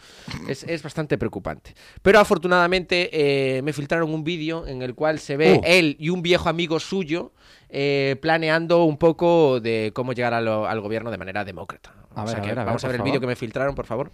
Es, 0.48 0.64
es 0.64 0.84
bastante 0.84 1.18
preocupante. 1.18 1.74
Pero 2.02 2.20
afortunadamente 2.20 3.10
eh, 3.58 3.62
me 3.62 3.74
filtraron 3.74 4.14
un 4.14 4.24
vídeo 4.24 4.68
en 4.68 4.82
el 4.82 4.96
cual 4.96 5.20
se 5.20 5.38
ve 5.38 5.54
Uh. 5.54 5.62
él 5.66 5.96
y 6.00 6.10
un 6.10 6.22
viejo 6.22 6.48
amigo 6.50 6.80
suyo 6.80 7.32
eh, 7.70 8.16
planeando 8.22 8.84
un 8.86 8.98
poco 8.98 9.60
de 9.60 9.92
cómo 9.94 10.14
llegar 10.14 10.34
a 10.34 10.42
lo- 10.42 10.68
al 10.68 10.80
gobierno 10.82 11.12
de 11.12 11.18
manera 11.18 11.44
demócrata. 11.44 11.94
A 12.16 12.24
O 12.24 12.26
ver, 12.26 12.30
sea 12.32 12.40
a 12.40 12.42
que 12.42 12.48
ver, 12.50 12.60
a 12.60 12.62
ver, 12.62 12.66
vamos 12.68 12.84
a 12.84 12.88
ver 12.88 12.96
el 12.98 13.02
vídeo 13.04 13.20
que 13.20 13.28
me 13.28 13.36
filtraron, 13.36 13.76
por 13.76 13.86
favor. 13.86 14.12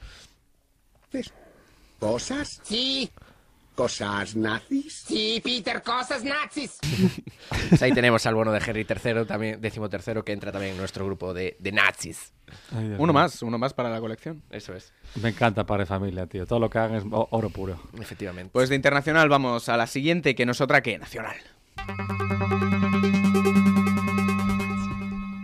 ¿Cosas? 2.00 2.60
Sí, 2.64 3.10
¿Cosas 3.76 4.36
nazis? 4.38 5.04
sí, 5.06 5.42
Peter, 5.44 5.84
cosas 5.84 6.24
nazis. 6.24 6.78
Pues 7.70 7.82
ahí 7.82 7.92
tenemos 7.92 8.26
al 8.26 8.34
bono 8.34 8.54
de 8.54 8.60
Henry 8.66 8.86
III, 8.90 9.26
también, 9.26 9.60
décimo 9.60 9.90
tercero, 9.90 10.24
que 10.24 10.32
entra 10.32 10.52
también 10.54 10.74
en 10.74 10.78
nuestro 10.78 11.06
grupo 11.06 11.34
de, 11.34 11.58
de 11.60 11.72
nazis. 11.74 12.32
Ay, 12.72 12.86
Uno 12.98 13.12
mío. 13.12 13.14
más, 13.14 13.42
uno 13.42 13.58
más 13.58 13.74
para 13.74 13.90
la 13.90 14.00
colección. 14.00 14.42
Eso 14.50 14.74
es, 14.74 14.94
Me 15.22 15.30
encanta 15.30 15.66
Padre 15.66 15.86
Familia, 15.86 16.26
tío. 16.26 16.46
Todo 16.46 16.60
lo 16.60 16.70
que 16.70 16.78
hagan 16.78 16.96
es 16.96 17.04
oro 17.10 17.50
puro. 17.50 17.78
efectivamente. 18.00 18.50
Pues 18.54 18.70
de 18.70 18.76
internacional 18.76 19.28
vamos 19.28 19.68
a 19.68 19.76
la 19.76 19.88
siguiente, 19.88 20.36
que 20.36 20.46
no 20.46 20.54
es 20.54 20.62
otra 20.62 20.82
que 20.82 20.98
nacional. 20.98 21.36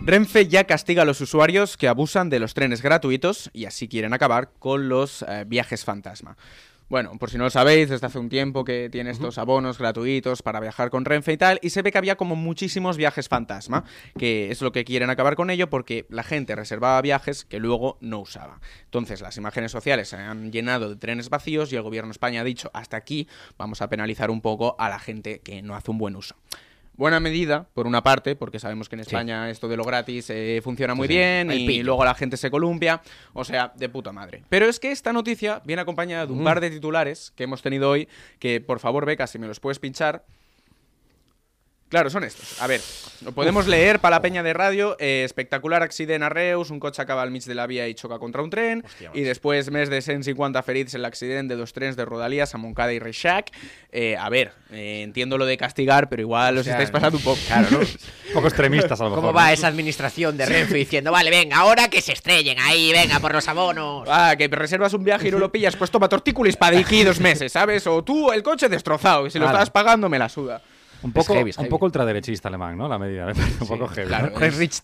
Renfe 0.03 0.47
ya 0.47 0.63
castiga 0.63 1.03
a 1.03 1.05
los 1.05 1.21
usuarios 1.21 1.77
que 1.77 1.87
abusan 1.87 2.31
de 2.31 2.39
los 2.39 2.55
trenes 2.55 2.81
gratuitos 2.81 3.51
y 3.53 3.65
así 3.65 3.87
quieren 3.87 4.13
acabar 4.13 4.49
con 4.57 4.89
los 4.89 5.21
eh, 5.21 5.45
viajes 5.45 5.85
fantasma. 5.85 6.37
Bueno, 6.89 7.17
por 7.19 7.29
si 7.29 7.37
no 7.37 7.45
lo 7.45 7.49
sabéis, 7.51 7.87
desde 7.87 8.07
hace 8.07 8.17
un 8.17 8.27
tiempo 8.27 8.65
que 8.65 8.89
tiene 8.91 9.11
estos 9.11 9.37
abonos 9.37 9.77
gratuitos 9.77 10.41
para 10.41 10.59
viajar 10.59 10.89
con 10.89 11.05
Renfe 11.05 11.33
y 11.33 11.37
tal, 11.37 11.59
y 11.61 11.69
se 11.69 11.83
ve 11.83 11.91
que 11.91 11.99
había 11.99 12.17
como 12.17 12.35
muchísimos 12.35 12.97
viajes 12.97 13.29
fantasma, 13.29 13.85
que 14.17 14.51
es 14.51 14.61
lo 14.61 14.71
que 14.71 14.83
quieren 14.83 15.09
acabar 15.09 15.35
con 15.35 15.51
ello 15.51 15.69
porque 15.69 16.05
la 16.09 16.23
gente 16.23 16.55
reservaba 16.55 17.01
viajes 17.01 17.45
que 17.45 17.59
luego 17.59 17.97
no 18.01 18.19
usaba. 18.19 18.59
Entonces, 18.85 19.21
las 19.21 19.37
imágenes 19.37 19.71
sociales 19.71 20.09
se 20.09 20.17
han 20.17 20.51
llenado 20.51 20.89
de 20.89 20.95
trenes 20.97 21.29
vacíos 21.29 21.71
y 21.71 21.75
el 21.75 21.83
gobierno 21.83 22.09
de 22.09 22.13
España 22.13 22.41
ha 22.41 22.43
dicho, 22.43 22.71
hasta 22.73 22.97
aquí 22.97 23.29
vamos 23.57 23.81
a 23.81 23.87
penalizar 23.87 24.31
un 24.31 24.41
poco 24.41 24.75
a 24.79 24.89
la 24.89 24.99
gente 24.99 25.39
que 25.39 25.61
no 25.61 25.75
hace 25.75 25.91
un 25.91 25.99
buen 25.99 26.17
uso. 26.17 26.35
Buena 26.93 27.19
medida, 27.19 27.67
por 27.73 27.87
una 27.87 28.03
parte, 28.03 28.35
porque 28.35 28.59
sabemos 28.59 28.89
que 28.89 28.95
en 28.95 28.99
España 28.99 29.49
esto 29.49 29.67
de 29.67 29.77
lo 29.77 29.83
gratis 29.83 30.29
eh, 30.29 30.59
funciona 30.63 30.93
muy 30.93 31.07
sí. 31.07 31.15
bien 31.15 31.51
y 31.51 31.81
luego 31.83 32.05
la 32.05 32.13
gente 32.13 32.37
se 32.37 32.51
columpia, 32.51 33.01
o 33.33 33.43
sea, 33.43 33.71
de 33.75 33.89
puta 33.89 34.11
madre. 34.11 34.43
Pero 34.49 34.67
es 34.67 34.79
que 34.79 34.91
esta 34.91 35.13
noticia 35.13 35.61
viene 35.65 35.81
acompañada 35.81 36.27
de 36.27 36.33
un 36.33 36.43
par 36.43 36.59
de 36.59 36.69
titulares 36.69 37.31
que 37.35 37.45
hemos 37.45 37.61
tenido 37.61 37.89
hoy, 37.89 38.07
que 38.39 38.61
por 38.61 38.79
favor, 38.79 39.05
Beca, 39.05 39.25
si 39.27 39.39
me 39.39 39.47
los 39.47 39.59
puedes 39.59 39.79
pinchar. 39.79 40.25
Claro, 41.91 42.09
son 42.09 42.23
estos. 42.23 42.61
A 42.61 42.67
ver, 42.67 42.79
lo 43.21 43.33
podemos 43.33 43.67
leer 43.67 43.99
para 43.99 44.15
la 44.15 44.21
peña 44.21 44.41
de 44.43 44.53
radio. 44.53 44.95
eh, 44.97 45.23
espectacular 45.25 45.83
accident 45.83 46.23
a 46.23 46.29
Reus, 46.29 46.69
un 46.69 46.79
cotxe 46.79 47.01
acaba 47.01 47.21
al 47.21 47.31
mig 47.31 47.43
de 47.43 47.53
la 47.53 47.67
via 47.67 47.85
i 47.89 47.93
xoca 47.99 48.17
contra 48.17 48.41
un 48.41 48.49
tren. 48.49 48.79
I 49.13 49.25
després 49.27 49.67
més 49.75 49.89
de 49.91 49.99
150 50.01 50.63
ferits 50.63 50.95
en 50.95 51.01
l'accident 51.03 51.49
de 51.51 51.57
dos 51.59 51.73
trens 51.75 51.97
de 51.99 52.05
Rodalies 52.05 52.55
a 52.55 52.57
Moncada 52.57 52.93
y 52.93 52.99
Reixac. 52.99 53.51
Eh, 53.91 54.15
a 54.15 54.29
ver, 54.29 54.53
eh, 54.71 55.01
entiendo 55.03 55.37
lo 55.37 55.45
de 55.45 55.57
castigar, 55.57 56.07
pero 56.07 56.21
igual 56.21 56.57
os 56.59 56.63
sea, 56.63 56.75
estáis 56.79 56.91
pasando 56.91 57.17
un 57.17 57.23
poco. 57.25 57.41
Claro, 57.45 57.67
¿no? 57.71 57.79
Un 57.79 57.87
poco 58.33 58.47
extremistas, 58.47 59.01
a 59.01 59.03
lo 59.03 59.09
mejor. 59.09 59.19
¿Cómo 59.23 59.31
¿no? 59.33 59.37
va 59.37 59.51
esa 59.51 59.67
administración 59.67 60.37
de 60.37 60.45
Renfe 60.45 60.75
diciendo, 60.75 61.11
vale, 61.11 61.29
venga, 61.29 61.57
ahora 61.57 61.89
que 61.89 61.99
se 62.01 62.13
estrellen 62.13 62.57
ahí, 62.59 62.93
venga, 62.93 63.19
por 63.19 63.33
los 63.33 63.45
abonos? 63.49 64.07
Ah, 64.09 64.35
que 64.37 64.47
reservas 64.47 64.93
un 64.93 65.03
viaje 65.03 65.27
y 65.27 65.31
no 65.31 65.39
lo 65.39 65.51
pillas, 65.51 65.75
pues 65.75 65.91
toma 65.91 66.07
tortícolis 66.07 66.55
para 66.55 66.79
aquí 66.79 67.03
dos 67.03 67.19
meses, 67.19 67.51
¿sabes? 67.51 67.85
O 67.85 68.01
tú 68.01 68.31
el 68.31 68.43
coche 68.43 68.69
destrozado 68.69 69.27
y 69.27 69.29
si 69.31 69.39
lo 69.39 69.43
Claro. 69.45 69.57
estás 69.57 69.71
pagando 69.71 70.07
me 70.07 70.17
la 70.17 70.29
suda. 70.29 70.61
Un 71.03 71.11
poco, 71.11 71.33
heavy, 71.33 71.49
es 71.49 71.57
un 71.57 71.63
heavy. 71.63 71.69
poco 71.71 71.85
ultraderechista 71.85 72.47
alemán, 72.47 72.77
¿no? 72.77 72.87
La 72.87 72.99
medida, 72.99 73.27
un 73.61 73.67
poco 73.67 73.87
heavy. 73.87 74.07
Claro, 74.07 74.31
¿no? 74.31 74.39
Heinrich 74.45 74.81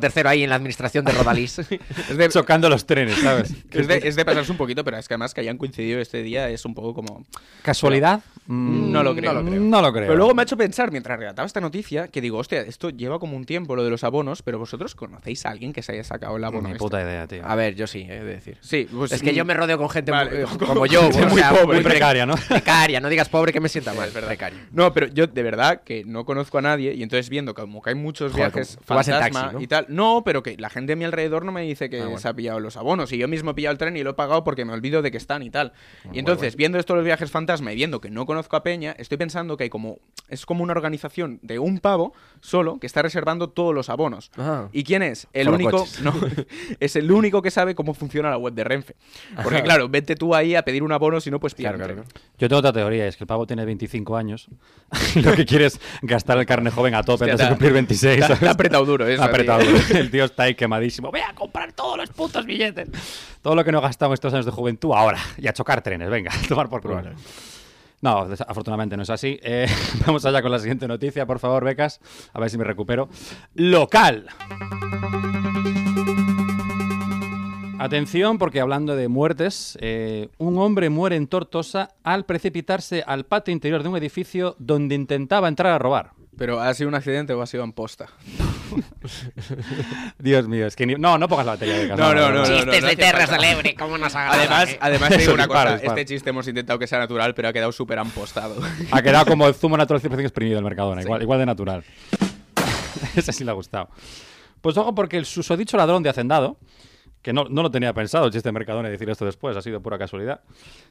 tercero 0.00 0.28
ahí 0.28 0.42
en 0.42 0.50
la 0.50 0.56
administración 0.56 1.04
de 1.04 1.12
Rodalís. 1.12 1.58
Es 2.10 2.16
de, 2.16 2.28
Chocando 2.28 2.68
los 2.68 2.86
trenes, 2.86 3.16
¿sabes? 3.18 3.52
es 3.70 3.86
de, 3.86 4.00
es 4.04 4.16
de 4.16 4.24
pasarse 4.24 4.50
un 4.50 4.58
poquito, 4.58 4.84
pero 4.84 4.96
es 4.98 5.06
que 5.08 5.14
además 5.14 5.32
que 5.34 5.40
hayan 5.40 5.56
coincidido 5.58 6.00
este 6.00 6.22
día 6.22 6.48
es 6.48 6.64
un 6.64 6.74
poco 6.74 6.94
como... 6.94 7.24
¿Casualidad? 7.62 8.20
Mm, 8.46 8.92
No 8.92 9.02
lo 9.02 9.14
creo. 9.14 9.32
No 9.32 9.40
lo 9.42 9.46
creo. 9.48 9.60
No 9.60 9.80
lo 9.82 9.92
creo. 9.92 10.04
Pero 10.06 10.16
luego 10.16 10.34
me 10.34 10.42
ha 10.42 10.44
hecho 10.44 10.56
pensar, 10.56 10.90
mientras 10.90 11.18
relataba 11.18 11.46
esta 11.46 11.60
noticia, 11.60 12.08
que 12.08 12.20
digo, 12.20 12.38
hostia, 12.38 12.60
esto 12.62 12.90
lleva 12.90 13.18
como 13.18 13.36
un 13.36 13.44
tiempo 13.44 13.74
lo 13.76 13.84
de 13.84 13.90
los 13.90 14.04
abonos, 14.04 14.42
pero 14.42 14.58
vosotros 14.58 14.94
conocéis 14.94 15.46
a 15.46 15.50
alguien 15.50 15.72
que 15.72 15.82
se 15.82 15.92
haya 15.92 16.04
sacado 16.04 16.36
el 16.36 16.44
abono. 16.44 16.62
Ni 16.68 16.72
este? 16.72 16.78
puta 16.78 17.00
idea, 17.02 17.26
tío. 17.26 17.44
A 17.46 17.54
ver, 17.54 17.74
yo 17.74 17.86
sí, 17.86 18.02
he 18.02 18.22
de 18.22 18.24
decir. 18.24 18.58
Sí, 18.60 18.86
pues, 18.92 19.12
Es 19.12 19.22
que 19.22 19.34
yo 19.34 19.44
me 19.44 19.54
rodeo 19.54 19.78
con 19.78 19.88
gente 19.88 20.10
Vale, 20.10 20.46
muy- 20.46 20.58
como- 20.58 20.66
como 20.74 20.86
yo, 20.86 21.02
gente 21.10 21.22
o 21.24 21.28
muy 21.28 21.42
pobre. 21.42 21.64
Muy 21.76 21.80
precaria, 21.84 22.26
¿no? 22.26 22.34
Precaria, 22.48 23.00
no 23.00 23.08
digas 23.08 23.28
pobre 23.28 23.52
que 23.52 23.60
me 23.60 23.68
sienta 23.68 23.94
mal. 23.94 24.08
es 24.08 24.14
verdad. 24.14 24.28
precario. 24.28 24.58
No, 24.72 24.92
pero 24.92 25.06
yo 25.06 25.26
de 25.26 25.42
verdad 25.44 25.82
que 25.84 26.04
no 26.04 26.24
conozco 26.24 26.58
a 26.58 26.62
nadie 26.62 26.94
y 26.94 27.02
entonces 27.02 27.28
viendo 27.30 27.54
que 27.54 27.62
como 27.62 27.80
que 27.82 27.90
hay 27.90 27.96
muchos 27.96 28.32
Joder, 28.32 28.50
viajes 28.52 28.78
fantasma 28.84 29.18
taxi, 29.42 29.54
¿no? 29.54 29.60
y 29.60 29.66
tal, 29.68 29.86
no, 29.88 30.22
pero 30.24 30.42
que 30.42 30.56
la 30.56 30.70
gente 30.70 30.94
a 30.94 30.96
mi 30.96 31.04
alrededor 31.04 31.44
no 31.44 31.52
me 31.52 31.62
dice 31.62 31.88
que 31.88 32.00
Ah, 32.00 32.04
bueno. 32.04 32.18
se 32.18 32.28
ha 32.28 32.34
pillado 32.34 32.58
los 32.60 32.76
abonos 32.76 33.12
y 33.12 33.18
yo 33.18 33.28
mismo 33.28 33.52
he 33.52 33.54
pillado 33.54 33.72
el 33.72 33.78
tren 33.78 33.96
y 33.96 34.02
lo 34.02 34.10
he 34.10 34.14
pagado 34.14 34.42
porque 34.42 34.64
me 34.64 34.72
olvido 34.72 35.02
de 35.02 35.10
que 35.10 35.16
están 35.18 35.42
y 35.42 35.50
tal. 35.50 35.72
Ah, 36.04 36.08
y 36.12 36.18
entonces, 36.18 36.56
viendo 36.56 36.78
esto 36.78 36.94
de 36.94 36.98
los 36.98 37.04
viajes 37.04 37.30
fantasma 37.30 37.72
y 37.72 37.76
viendo 37.76 38.00
que 38.00 38.10
no 38.10 38.26
conozco 38.26 38.56
a 38.56 38.62
Peña, 38.62 38.96
estoy 38.98 39.18
pensando 39.18 39.56
que 39.56 39.64
hay 39.64 39.70
como 39.70 39.98
es 40.28 40.46
como 40.46 40.62
una 40.64 40.72
organización 40.72 41.38
de 41.42 41.58
un 41.58 41.78
pavo 41.78 42.14
solo 42.40 42.78
que 42.80 42.86
está 42.86 43.02
reservando 43.02 43.50
todos 43.50 43.74
los 43.74 43.90
abonos. 43.90 44.30
Ah. 44.38 44.68
¿Y 44.72 44.82
quién 44.84 45.02
es? 45.02 45.26
El 45.32 45.48
único, 45.50 45.84
no, 46.02 46.14
es 46.80 46.96
el 46.96 47.10
único 47.12 47.42
que 47.42 47.50
sabe 47.50 47.74
cómo 47.74 47.92
funciona 47.94 48.30
la 48.30 48.38
web 48.38 48.54
de 48.54 48.64
Renfe. 48.64 48.96
Porque 49.42 49.62
claro, 49.62 49.88
vete 49.88 50.16
tú 50.16 50.34
ahí 50.34 50.54
a 50.54 50.62
pedir 50.64 50.82
un 50.82 50.92
abono 50.92 51.20
si 51.20 51.30
no 51.30 51.38
pues 51.38 51.54
pillar 51.54 51.74
Claro. 51.76 52.04
Yo 52.38 52.48
tengo 52.48 52.58
otra 52.60 52.72
teoría, 52.72 53.06
es 53.06 53.16
que 53.16 53.24
el 53.24 53.28
pavo 53.28 53.46
tiene 53.46 53.64
25 53.64 54.16
años 54.16 54.48
lo 55.16 55.32
que 55.36 55.44
quiere 55.46 55.66
es 55.66 55.80
gastar 56.02 56.38
el 56.38 56.46
carne 56.46 56.70
joven 56.70 56.94
a 56.94 57.02
tope 57.02 57.24
antes 57.24 57.40
de 57.40 57.48
cumplir 57.48 57.72
26. 57.72 58.18
te 58.18 58.24
ha- 58.24 58.26
¿sabes? 58.28 58.40
te 58.40 58.48
ha 58.48 58.50
apretado 58.52 58.84
duro 58.84 59.06
eso, 59.06 59.22
Ha 59.22 59.26
apretado 59.26 59.64
duro. 59.64 59.78
El 59.94 60.10
tío 60.10 60.24
está 60.24 60.44
ahí 60.44 60.54
quemadísimo. 60.54 61.10
Voy 61.10 61.20
a 61.20 61.34
comprar 61.34 61.72
todos 61.72 61.96
los 61.98 62.10
putos 62.10 62.44
billetes. 62.46 62.88
Todo 63.42 63.54
lo 63.54 63.64
que 63.64 63.72
no 63.72 63.80
en 63.84 64.12
estos 64.14 64.32
años 64.32 64.46
de 64.46 64.52
juventud 64.52 64.92
ahora. 64.94 65.18
Y 65.38 65.46
a 65.48 65.52
chocar 65.52 65.82
trenes, 65.82 66.08
venga, 66.10 66.30
a 66.44 66.48
tomar 66.48 66.68
por 66.68 66.80
culo. 66.82 67.02
No, 68.00 68.28
afortunadamente 68.46 68.96
no 68.96 69.02
es 69.02 69.10
así. 69.10 69.38
Eh, 69.42 69.66
vamos 70.06 70.24
allá 70.26 70.42
con 70.42 70.50
la 70.50 70.58
siguiente 70.58 70.86
noticia, 70.86 71.24
por 71.26 71.38
favor, 71.38 71.64
becas. 71.64 72.00
A 72.32 72.40
ver 72.40 72.50
si 72.50 72.58
me 72.58 72.64
recupero. 72.64 73.08
Local. 73.54 74.26
Atención, 77.84 78.38
porque 78.38 78.60
hablando 78.60 78.96
de 78.96 79.08
muertes, 79.08 79.76
eh, 79.80 80.28
un 80.38 80.58
hombre 80.58 80.88
muere 80.88 81.16
en 81.16 81.26
Tortosa 81.26 81.90
al 82.02 82.24
precipitarse 82.24 83.04
al 83.06 83.24
patio 83.26 83.52
interior 83.52 83.82
de 83.82 83.90
un 83.90 83.96
edificio 83.96 84.56
donde 84.58 84.94
intentaba 84.94 85.48
entrar 85.48 85.72
a 85.72 85.78
robar. 85.78 86.12
Pero 86.36 86.60
¿ha 86.60 86.72
sido 86.74 86.88
un 86.88 86.94
accidente 86.94 87.32
o 87.34 87.42
ha 87.42 87.46
sido 87.46 87.62
en 87.62 87.72
posta? 87.72 88.08
Dios 90.18 90.48
mío, 90.48 90.66
es 90.66 90.74
que 90.74 90.86
ni- 90.86 90.94
no, 90.94 91.18
no 91.18 91.28
pongas 91.28 91.46
la 91.46 91.52
batería 91.52 91.78
de 91.78 91.88
casa. 91.88 92.02
No, 92.02 92.14
no, 92.14 92.30
no, 92.30 92.38
no, 92.38 92.46
Chistes 92.46 92.82
no 92.82 92.88
de 92.88 92.96
Terras 92.96 93.30
Ebre, 93.30 93.74
¿cómo 93.74 93.98
nos 93.98 94.14
agrada? 94.14 94.34
Además, 94.40 94.70
eh? 94.70 94.78
además 94.80 95.08
te 95.10 95.18
digo 95.18 95.34
una 95.34 95.46
cosa, 95.46 95.76
este 95.76 96.04
chiste 96.06 96.30
hemos 96.30 96.48
intentado 96.48 96.78
que 96.78 96.86
sea 96.86 96.98
natural, 96.98 97.34
pero 97.34 97.48
ha 97.48 97.52
quedado 97.52 97.70
súper 97.70 97.98
ampostado. 97.98 98.56
Ha 98.90 99.02
quedado 99.02 99.26
como 99.26 99.46
el 99.46 99.54
zumo 99.54 99.76
natural 99.76 100.02
100% 100.02 100.20
exprimido 100.20 100.56
del 100.56 100.64
Mercadona, 100.64 101.02
igual, 101.02 101.22
igual 101.22 101.38
de 101.38 101.46
natural. 101.46 101.84
Ese 103.14 103.32
sí 103.32 103.44
le 103.44 103.50
ha 103.50 103.54
gustado. 103.54 103.90
Pues 104.60 104.76
ojo, 104.78 104.94
porque 104.94 105.18
el 105.18 105.26
susodicho 105.26 105.76
ladrón 105.76 106.02
de 106.02 106.08
hacendado, 106.08 106.56
que 107.24 107.32
no, 107.32 107.46
no 107.48 107.62
lo 107.62 107.70
tenía 107.70 107.94
pensado 107.94 108.26
el 108.26 108.32
chiste 108.32 108.50
de 108.50 108.52
Mercadona 108.52 108.90
decir 108.90 109.08
esto 109.08 109.24
después, 109.24 109.56
ha 109.56 109.62
sido 109.62 109.80
pura 109.80 109.96
casualidad, 109.96 110.42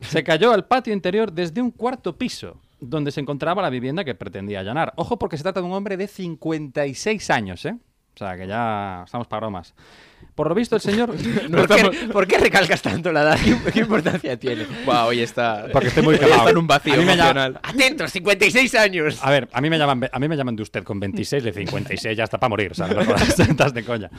se 0.02 0.24
cayó 0.24 0.52
al 0.52 0.66
patio 0.66 0.92
interior 0.92 1.32
desde 1.32 1.62
un 1.62 1.70
cuarto 1.70 2.18
piso, 2.18 2.60
donde 2.80 3.12
se 3.12 3.22
encontraba 3.22 3.62
la 3.62 3.70
vivienda 3.70 4.04
que 4.04 4.16
pretendía 4.16 4.62
allanar. 4.62 4.94
Ojo, 4.96 5.20
porque 5.20 5.38
se 5.38 5.44
trata 5.44 5.62
de 5.62 5.68
un 5.68 5.74
hombre 5.74 5.96
de 5.96 6.08
56 6.08 7.30
años, 7.30 7.64
¿eh? 7.66 7.78
O 8.16 8.18
sea, 8.18 8.36
que 8.36 8.48
ya 8.48 9.04
estamos 9.06 9.28
para 9.28 9.42
bromas. 9.42 9.76
Por 10.34 10.48
lo 10.48 10.56
visto, 10.56 10.76
el 10.76 10.82
señor... 10.82 11.12
¿Por, 11.52 11.68
qué, 11.68 12.10
por 12.12 12.28
qué 12.28 12.38
recalcas 12.40 12.82
tanto 12.82 13.12
la 13.12 13.22
edad? 13.22 13.40
¿Qué, 13.44 13.72
qué 13.72 13.80
importancia 13.82 14.38
tiene? 14.38 14.66
Wow, 14.86 15.08
hoy 15.08 15.22
está. 15.22 15.68
Porque 15.72 15.90
estoy 15.90 16.04
muy 16.04 16.16
está 16.16 16.50
en 16.50 16.58
un 16.58 16.66
vacío 16.66 16.96
emocional. 16.96 17.60
Atentos, 17.62 18.12
56 18.12 18.76
años. 18.76 19.20
A 19.22 19.30
ver, 19.30 19.50
a 19.52 19.62
mí 19.62 19.70
me 19.70 19.78
llaman, 19.78 20.10
a 20.12 20.20
mí 20.20 20.28
me 20.28 20.36
llaman 20.36 20.56
de 20.56 20.64
usted 20.64 20.84
con 20.84 21.00
26, 21.00 21.44
de 21.44 21.54
56 21.54 22.18
ya 22.18 22.24
está 22.24 22.40
para 22.40 22.50
morir, 22.50 22.74
¿sabes? 22.74 23.08
No 23.08 23.16
estás 23.46 23.74
de 23.74 23.84
coña. 23.84 24.10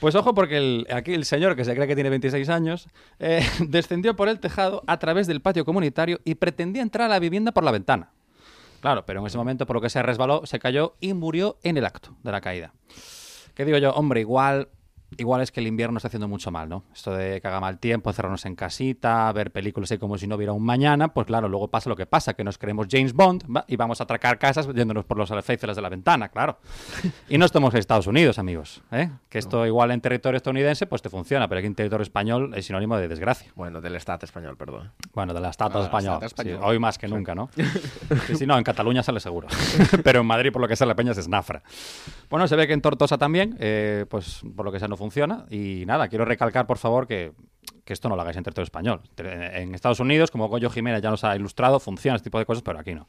Pues 0.00 0.14
ojo, 0.14 0.34
porque 0.34 0.56
el- 0.58 0.86
aquí 0.92 1.14
el 1.14 1.24
señor, 1.24 1.56
que 1.56 1.64
se 1.64 1.74
cree 1.74 1.86
que 1.86 1.94
tiene 1.94 2.10
26 2.10 2.48
años, 2.48 2.88
eh, 3.18 3.40
descendió 3.68 4.14
por 4.16 4.28
el 4.28 4.40
tejado 4.40 4.82
a 4.86 4.98
través 4.98 5.26
del 5.26 5.40
patio 5.40 5.64
comunitario 5.64 6.20
y 6.24 6.34
pretendía 6.34 6.82
entrar 6.82 7.06
a 7.06 7.14
la 7.14 7.18
vivienda 7.18 7.52
por 7.52 7.64
la 7.64 7.70
ventana. 7.72 8.10
Claro, 8.80 9.06
pero 9.06 9.20
en 9.20 9.26
ese 9.26 9.38
momento, 9.38 9.66
por 9.66 9.76
lo 9.76 9.80
que 9.80 9.88
se 9.90 10.02
resbaló, 10.02 10.44
se 10.44 10.58
cayó 10.58 10.96
y 11.00 11.14
murió 11.14 11.58
en 11.62 11.76
el 11.76 11.86
acto 11.86 12.14
de 12.22 12.30
la 12.32 12.40
caída. 12.40 12.72
¿Qué 13.54 13.64
digo 13.64 13.78
yo? 13.78 13.92
Hombre, 13.92 14.20
igual, 14.20 14.68
igual 15.18 15.40
es 15.40 15.52
que 15.52 15.60
el 15.60 15.66
invierno 15.66 15.96
está 15.98 16.08
haciendo 16.08 16.28
mucho 16.28 16.50
mal, 16.50 16.68
¿no? 16.68 16.84
Esto 16.94 17.12
de 17.14 17.40
que 17.40 17.48
haga 17.48 17.60
mal 17.60 17.78
tiempo, 17.78 18.10
encerrarnos 18.10 18.44
en 18.46 18.54
casita, 18.56 19.30
ver 19.32 19.50
películas 19.52 19.90
ahí 19.92 19.98
como 19.98 20.18
si 20.18 20.26
no 20.26 20.36
hubiera 20.36 20.52
un 20.52 20.64
mañana, 20.64 21.08
pues 21.14 21.26
claro, 21.26 21.48
luego 21.48 21.68
pasa 21.68 21.88
lo 21.88 21.96
que 21.96 22.06
pasa, 22.06 22.34
que 22.34 22.44
nos 22.44 22.58
creemos 22.58 22.86
James 22.90 23.12
Bond 23.12 23.44
¿va? 23.54 23.64
y 23.68 23.76
vamos 23.76 24.00
a 24.00 24.04
atracar 24.04 24.38
casas 24.38 24.68
yéndonos 24.74 25.04
por 25.04 25.16
los 25.18 25.30
alféizares 25.30 25.76
de 25.76 25.82
la 25.82 25.88
ventana, 25.88 26.28
claro. 26.28 26.58
Y 27.28 27.38
no 27.38 27.46
estamos 27.46 27.72
en 27.74 27.80
Estados 27.80 28.06
Unidos, 28.06 28.38
amigos, 28.38 28.82
¿eh? 28.92 29.10
Que 29.28 29.38
esto 29.38 29.66
igual 29.66 29.90
en 29.90 30.00
territorio 30.00 30.36
estadounidense 30.36 30.86
pues 30.86 31.02
te 31.02 31.10
funciona, 31.10 31.48
pero 31.48 31.58
aquí 31.58 31.66
en 31.66 31.74
territorio 31.74 32.02
español 32.02 32.52
es 32.54 32.66
sinónimo 32.66 32.96
de 32.96 33.08
desgracia. 33.08 33.52
Bueno, 33.54 33.80
del 33.80 33.94
Estado 33.96 34.24
español, 34.24 34.56
perdón. 34.56 34.92
Bueno, 35.14 35.34
de 35.34 35.40
la 35.40 35.50
estatua 35.50 35.80
Ah, 35.92 36.18
sí, 36.20 36.26
española. 36.26 36.66
hoy 36.66 36.78
más 36.78 36.98
que 36.98 37.08
nunca, 37.08 37.34
¿no? 37.34 37.48
Sí, 38.26 38.36
sí, 38.36 38.46
no, 38.46 38.56
en 38.58 38.64
Cataluña 38.64 39.02
sale 39.02 39.20
seguro. 39.20 39.48
Pero 40.04 40.20
en 40.20 40.26
Madrid, 40.26 40.52
por 40.52 40.60
lo 40.62 40.68
que 40.68 40.76
sea, 40.76 40.86
la 40.86 40.94
peña 40.94 41.12
es 41.12 41.18
esnafra. 41.18 41.62
Bueno, 42.30 42.46
se 42.48 42.56
ve 42.56 42.66
que 42.66 42.72
en 42.72 42.80
Tortosa 42.80 43.18
también, 43.18 43.56
eh, 43.60 44.04
pues 44.08 44.40
por 44.56 44.64
lo 44.66 44.72
que 44.72 44.78
sea, 44.78 44.88
funciona. 44.96 45.46
Y 45.50 45.84
nada, 45.86 46.08
quiero 46.08 46.24
recalcar, 46.24 46.66
por 46.66 46.78
favor, 46.78 47.06
que, 47.06 47.32
que 47.84 47.92
esto 47.92 48.08
no 48.08 48.16
lo 48.16 48.22
hagáis 48.22 48.36
en 48.36 48.44
territorio 48.44 48.64
español. 48.64 49.00
En 49.16 49.74
Estados 49.74 50.00
Unidos, 50.00 50.30
como 50.30 50.48
Goyo 50.48 50.70
Jiménez 50.70 51.02
ya 51.02 51.10
nos 51.10 51.24
ha 51.24 51.36
ilustrado, 51.36 51.80
funciona 51.80 52.16
este 52.16 52.26
tipo 52.30 52.38
de 52.38 52.46
cosas, 52.46 52.62
pero 52.62 52.78
aquí 52.78 52.94
no. 52.94 53.06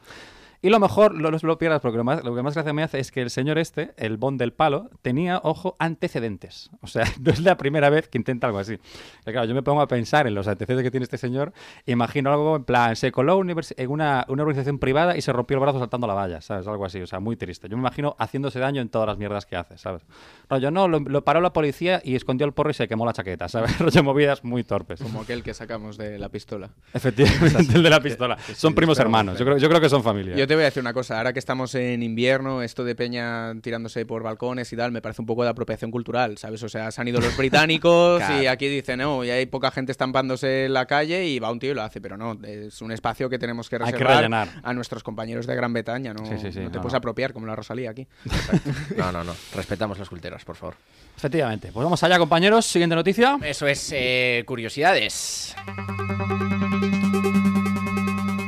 Y 0.61 0.69
lo 0.69 0.79
mejor, 0.79 1.13
no 1.13 1.29
os 1.29 1.43
lo 1.43 1.57
pierdas, 1.57 1.81
porque 1.81 1.97
lo, 1.97 2.03
más, 2.03 2.23
lo 2.23 2.35
que 2.35 2.41
más 2.41 2.55
gracia 2.55 2.73
me 2.73 2.83
hace 2.83 2.99
es 2.99 3.11
que 3.11 3.21
el 3.21 3.29
señor 3.29 3.59
este, 3.59 3.93
el 3.97 4.17
Bond 4.17 4.39
del 4.39 4.53
palo, 4.53 4.89
tenía, 5.01 5.39
ojo, 5.43 5.75
antecedentes. 5.79 6.71
O 6.81 6.87
sea, 6.87 7.05
no 7.21 7.31
es 7.31 7.39
la 7.39 7.57
primera 7.57 7.89
vez 7.89 8.07
que 8.07 8.17
intenta 8.17 8.47
algo 8.47 8.59
así. 8.59 8.77
Que 9.23 9.31
claro, 9.31 9.45
yo 9.45 9.53
me 9.53 9.61
pongo 9.61 9.81
a 9.81 9.87
pensar 9.87 10.25
en 10.25 10.33
los 10.33 10.47
antecedentes 10.47 10.83
que 10.83 10.91
tiene 10.91 11.03
este 11.03 11.17
señor, 11.17 11.53
imagino 11.85 12.31
algo 12.31 12.55
en 12.55 12.63
plan, 12.63 12.95
se 12.95 13.11
coló 13.11 13.39
en 13.39 13.89
una, 13.89 14.25
una 14.27 14.43
organización 14.43 14.79
privada 14.79 15.15
y 15.15 15.21
se 15.21 15.31
rompió 15.31 15.55
el 15.55 15.61
brazo 15.61 15.79
saltando 15.79 16.07
la 16.07 16.15
valla, 16.15 16.41
¿sabes? 16.41 16.67
Algo 16.67 16.85
así, 16.85 17.01
o 17.01 17.07
sea, 17.07 17.19
muy 17.19 17.35
triste. 17.35 17.69
Yo 17.69 17.77
me 17.77 17.81
imagino 17.81 18.15
haciéndose 18.17 18.59
daño 18.59 18.81
en 18.81 18.89
todas 18.89 19.07
las 19.07 19.17
mierdas 19.17 19.45
que 19.45 19.55
hace, 19.55 19.77
¿sabes? 19.77 20.03
Rollo, 20.49 20.71
no, 20.71 20.87
lo, 20.87 20.99
lo 20.99 21.23
paró 21.23 21.39
la 21.39 21.53
policía 21.53 22.01
y 22.03 22.15
escondió 22.15 22.47
el 22.47 22.53
porro 22.53 22.71
y 22.71 22.73
se 22.73 22.87
quemó 22.87 23.05
la 23.05 23.13
chaqueta, 23.13 23.47
¿sabes? 23.47 23.77
Rollo, 23.77 24.03
movidas 24.03 24.43
muy 24.43 24.63
torpes. 24.63 25.01
Como 25.01 25.21
aquel 25.21 25.43
que 25.43 25.53
sacamos 25.53 25.97
de 25.97 26.17
la 26.17 26.29
pistola. 26.29 26.71
Efectivamente, 26.93 27.73
el 27.75 27.83
de 27.83 27.89
la 27.89 28.01
pistola. 28.01 28.37
Son 28.55 28.73
primos 28.73 28.97
hermanos, 28.99 29.37
yo 29.37 29.45
creo, 29.45 29.57
yo 29.57 29.69
creo 29.69 29.81
que 29.81 29.89
son 29.89 30.01
familia. 30.01 30.35
Yo 30.35 30.46
te 30.47 30.55
voy 30.55 30.63
a 30.63 30.65
decir 30.65 30.81
una 30.81 30.93
cosa, 30.93 31.17
ahora 31.17 31.33
que 31.33 31.39
estamos 31.39 31.75
en 31.75 32.01
invierno, 32.03 32.61
esto 32.61 32.83
de 32.83 32.95
Peña 32.95 33.53
tirándose 33.61 34.05
por 34.05 34.23
balcones 34.23 34.71
y 34.73 34.75
tal, 34.75 34.91
me 34.91 35.01
parece 35.01 35.21
un 35.21 35.25
poco 35.25 35.43
de 35.43 35.49
apropiación 35.49 35.91
cultural, 35.91 36.37
¿sabes? 36.37 36.63
O 36.63 36.69
sea, 36.69 36.91
se 36.91 37.01
han 37.01 37.07
ido 37.07 37.19
los 37.21 37.35
británicos 37.37 38.21
y 38.41 38.47
aquí 38.47 38.67
dicen, 38.67 38.99
no, 38.99 39.23
y 39.23 39.29
hay 39.29 39.45
poca 39.45 39.71
gente 39.71 39.91
estampándose 39.91 40.65
en 40.65 40.73
la 40.73 40.85
calle 40.85 41.25
y 41.25 41.39
va 41.39 41.51
un 41.51 41.59
tío 41.59 41.71
y 41.71 41.73
lo 41.75 41.83
hace, 41.83 42.01
pero 42.01 42.17
no, 42.17 42.37
es 42.43 42.81
un 42.81 42.91
espacio 42.91 43.29
que 43.29 43.37
tenemos 43.37 43.69
que 43.69 43.75
Hay 43.75 43.85
que 43.85 43.91
reservar 43.91 44.17
rellenar. 44.17 44.49
a 44.63 44.73
nuestros 44.73 45.03
compañeros 45.03 45.45
de 45.45 45.55
Gran 45.55 45.73
Bretaña, 45.73 46.13
¿no? 46.13 46.25
Sí, 46.25 46.35
sí, 46.41 46.51
sí, 46.51 46.59
no 46.59 46.71
te 46.71 46.77
no, 46.77 46.81
puedes 46.81 46.93
no. 46.93 46.97
apropiar 46.97 47.33
como 47.33 47.45
la 47.45 47.55
Rosalía 47.55 47.91
aquí. 47.91 48.07
No, 48.97 49.11
no, 49.11 49.23
no. 49.23 49.35
Respetamos 49.53 49.99
las 49.99 50.09
culteras, 50.09 50.43
por 50.43 50.55
favor. 50.55 50.75
Efectivamente. 51.15 51.71
Pues 51.71 51.83
vamos 51.83 52.01
allá, 52.03 52.17
compañeros. 52.17 52.65
Siguiente 52.65 52.95
noticia. 52.95 53.37
Eso 53.43 53.67
es 53.67 53.91
eh, 53.93 54.43
curiosidades. 54.45 55.55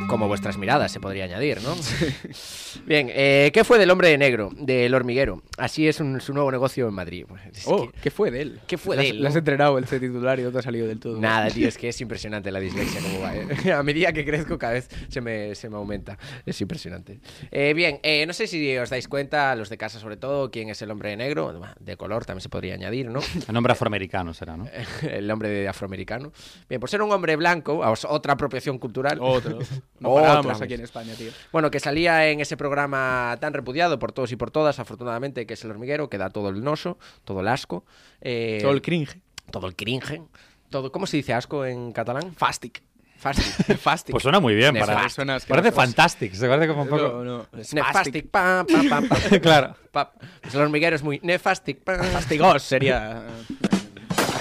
Como 0.10 0.28
vuestras 0.28 0.58
miradas, 0.58 0.92
se 0.92 1.00
podría 1.00 1.26
añadir, 1.26 1.62
¿no? 1.62 1.76
Bien, 2.88 3.10
eh, 3.12 3.52
¿qué 3.54 3.64
fue 3.64 3.78
del 3.78 3.92
hombre 3.92 4.10
de 4.10 4.18
negro, 4.18 4.50
del 4.58 4.94
hormiguero? 4.96 5.44
Así 5.58 5.88
es 5.88 6.00
un- 6.00 6.20
su 6.20 6.34
nuevo 6.34 6.52
negocio 6.52 6.88
en 6.88 6.94
Madrid. 6.96 7.26
Pues, 7.28 7.42
es 7.54 7.68
Oh, 7.68 7.90
que- 7.92 8.00
¿qué 8.02 8.10
fue 8.12 8.32
de 8.32 8.42
él? 8.42 8.60
¿Qué 8.68 8.78
fue 8.80 8.98
de 8.98 9.10
él, 9.10 9.22
Le 9.22 9.28
has 9.28 9.36
entrenado 9.36 9.78
el 9.78 9.86
C 9.86 10.00
titular 10.00 10.40
y 10.40 10.44
no 10.44 10.52
te 10.52 10.58
ha 10.58 10.62
salido 10.64 10.88
del 10.88 11.00
todo. 11.00 11.20
Nada, 11.20 11.48
tío, 11.50 11.68
es 11.68 11.78
que 11.78 11.90
es 11.90 12.02
impresionante 12.02 12.52
la 12.52 12.60
dislexia 12.60 13.02
como 13.02 13.20
va. 13.22 13.36
¿eh? 13.36 13.72
A 13.72 13.84
medida 13.84 14.12
que 14.12 14.26
crezco 14.26 14.58
cada 14.58 14.74
vez 14.74 14.90
se 15.10 15.22
me, 15.22 15.54
se 15.54 15.70
me 15.70 15.76
aumenta. 15.78 16.18
Es 16.46 16.60
impresionante. 16.60 17.20
Eh, 17.52 17.74
bien, 17.76 18.00
eh, 18.02 18.26
no 18.26 18.34
sé 18.34 18.48
si 18.48 18.76
os 18.78 18.90
dais 18.90 19.08
cuenta, 19.08 19.54
los 19.56 19.70
de 19.70 19.78
casa 19.78 20.00
sobre 20.00 20.18
todo, 20.18 20.50
quién 20.50 20.70
es 20.70 20.82
el 20.82 20.90
hombre 20.90 21.10
de 21.12 21.18
negro. 21.18 21.54
De 21.80 21.98
color 21.98 22.26
también 22.26 22.42
se 22.42 22.50
podría 22.50 22.74
añadir, 22.74 23.10
¿no? 23.12 23.20
El 23.48 23.54
nombre 23.54 23.74
afroamericano 23.74 24.34
será, 24.34 24.58
¿no? 24.58 24.68
el 25.04 25.30
hombre 25.30 25.50
de 25.50 25.68
afroamericano. 25.68 26.32
Bien, 26.68 26.80
por 26.82 26.90
ser 26.90 27.02
un 27.04 27.12
hombre 27.12 27.36
blanco, 27.36 27.80
otra 28.08 28.34
apropiación 28.34 28.80
cultural. 28.80 29.20
Otro. 29.22 29.60
No 30.00 30.16
vez. 30.16 30.62
aquí 30.62 30.74
en 30.74 30.82
España, 30.82 31.14
tío. 31.18 31.32
Bueno, 31.52 31.70
que 31.72 31.80
salía 31.80 32.28
en 32.30 32.40
ese 32.40 32.58
programa 32.58 33.38
tan 33.40 33.54
repudiado 33.54 34.00
por 34.00 34.12
todos 34.12 34.32
y 34.32 34.36
por 34.36 34.52
todas, 34.52 34.80
afortunadamente, 34.80 35.46
que 35.46 35.54
es 35.56 35.64
El 35.64 35.72
Hormiguero, 35.72 36.10
que 36.10 36.18
da 36.18 36.30
todo 36.30 36.50
el 36.50 36.64
noso, 36.64 36.98
todo 37.26 37.42
el 37.42 37.48
asco. 37.48 37.86
eh, 38.22 38.60
Todo 38.62 38.72
el 38.72 38.82
cringe. 38.82 39.18
todo 39.52 39.68
el 39.68 39.76
cringe. 39.76 40.22
Todo, 40.70 40.92
¿Cómo 40.92 41.08
se 41.08 41.18
dice 41.18 41.34
asco 41.34 41.66
en 41.66 41.92
catalán? 41.92 42.34
Fastic. 42.36 42.84
Fastic. 43.18 43.78
Fastic. 43.78 44.12
Pues 44.14 44.24
suena 44.24 44.40
muy 44.40 44.56
bien. 44.56 44.78
Para... 44.78 45.08
Parece 45.48 45.72
fantastic. 45.74 46.34
Se 46.34 46.48
parece 46.48 46.68
como 46.70 46.84
un 46.84 46.90
poco... 46.90 47.02
No, 47.02 47.24
no. 47.26 47.46
Nefastic. 47.74 48.30
Pa, 48.30 48.66
pa, 48.66 48.82
pa, 48.90 49.02
pa. 49.02 49.40
Claro. 49.42 49.76
Pa. 49.92 50.14
Pues 50.42 50.54
el 50.56 50.62
hormiguero 50.62 50.96
es 50.96 51.04
muy 51.04 51.20
nefastic. 51.24 51.84
pa. 51.84 51.98
Fastigos 52.04 52.64
sería 52.64 53.24
eh, 53.28 53.68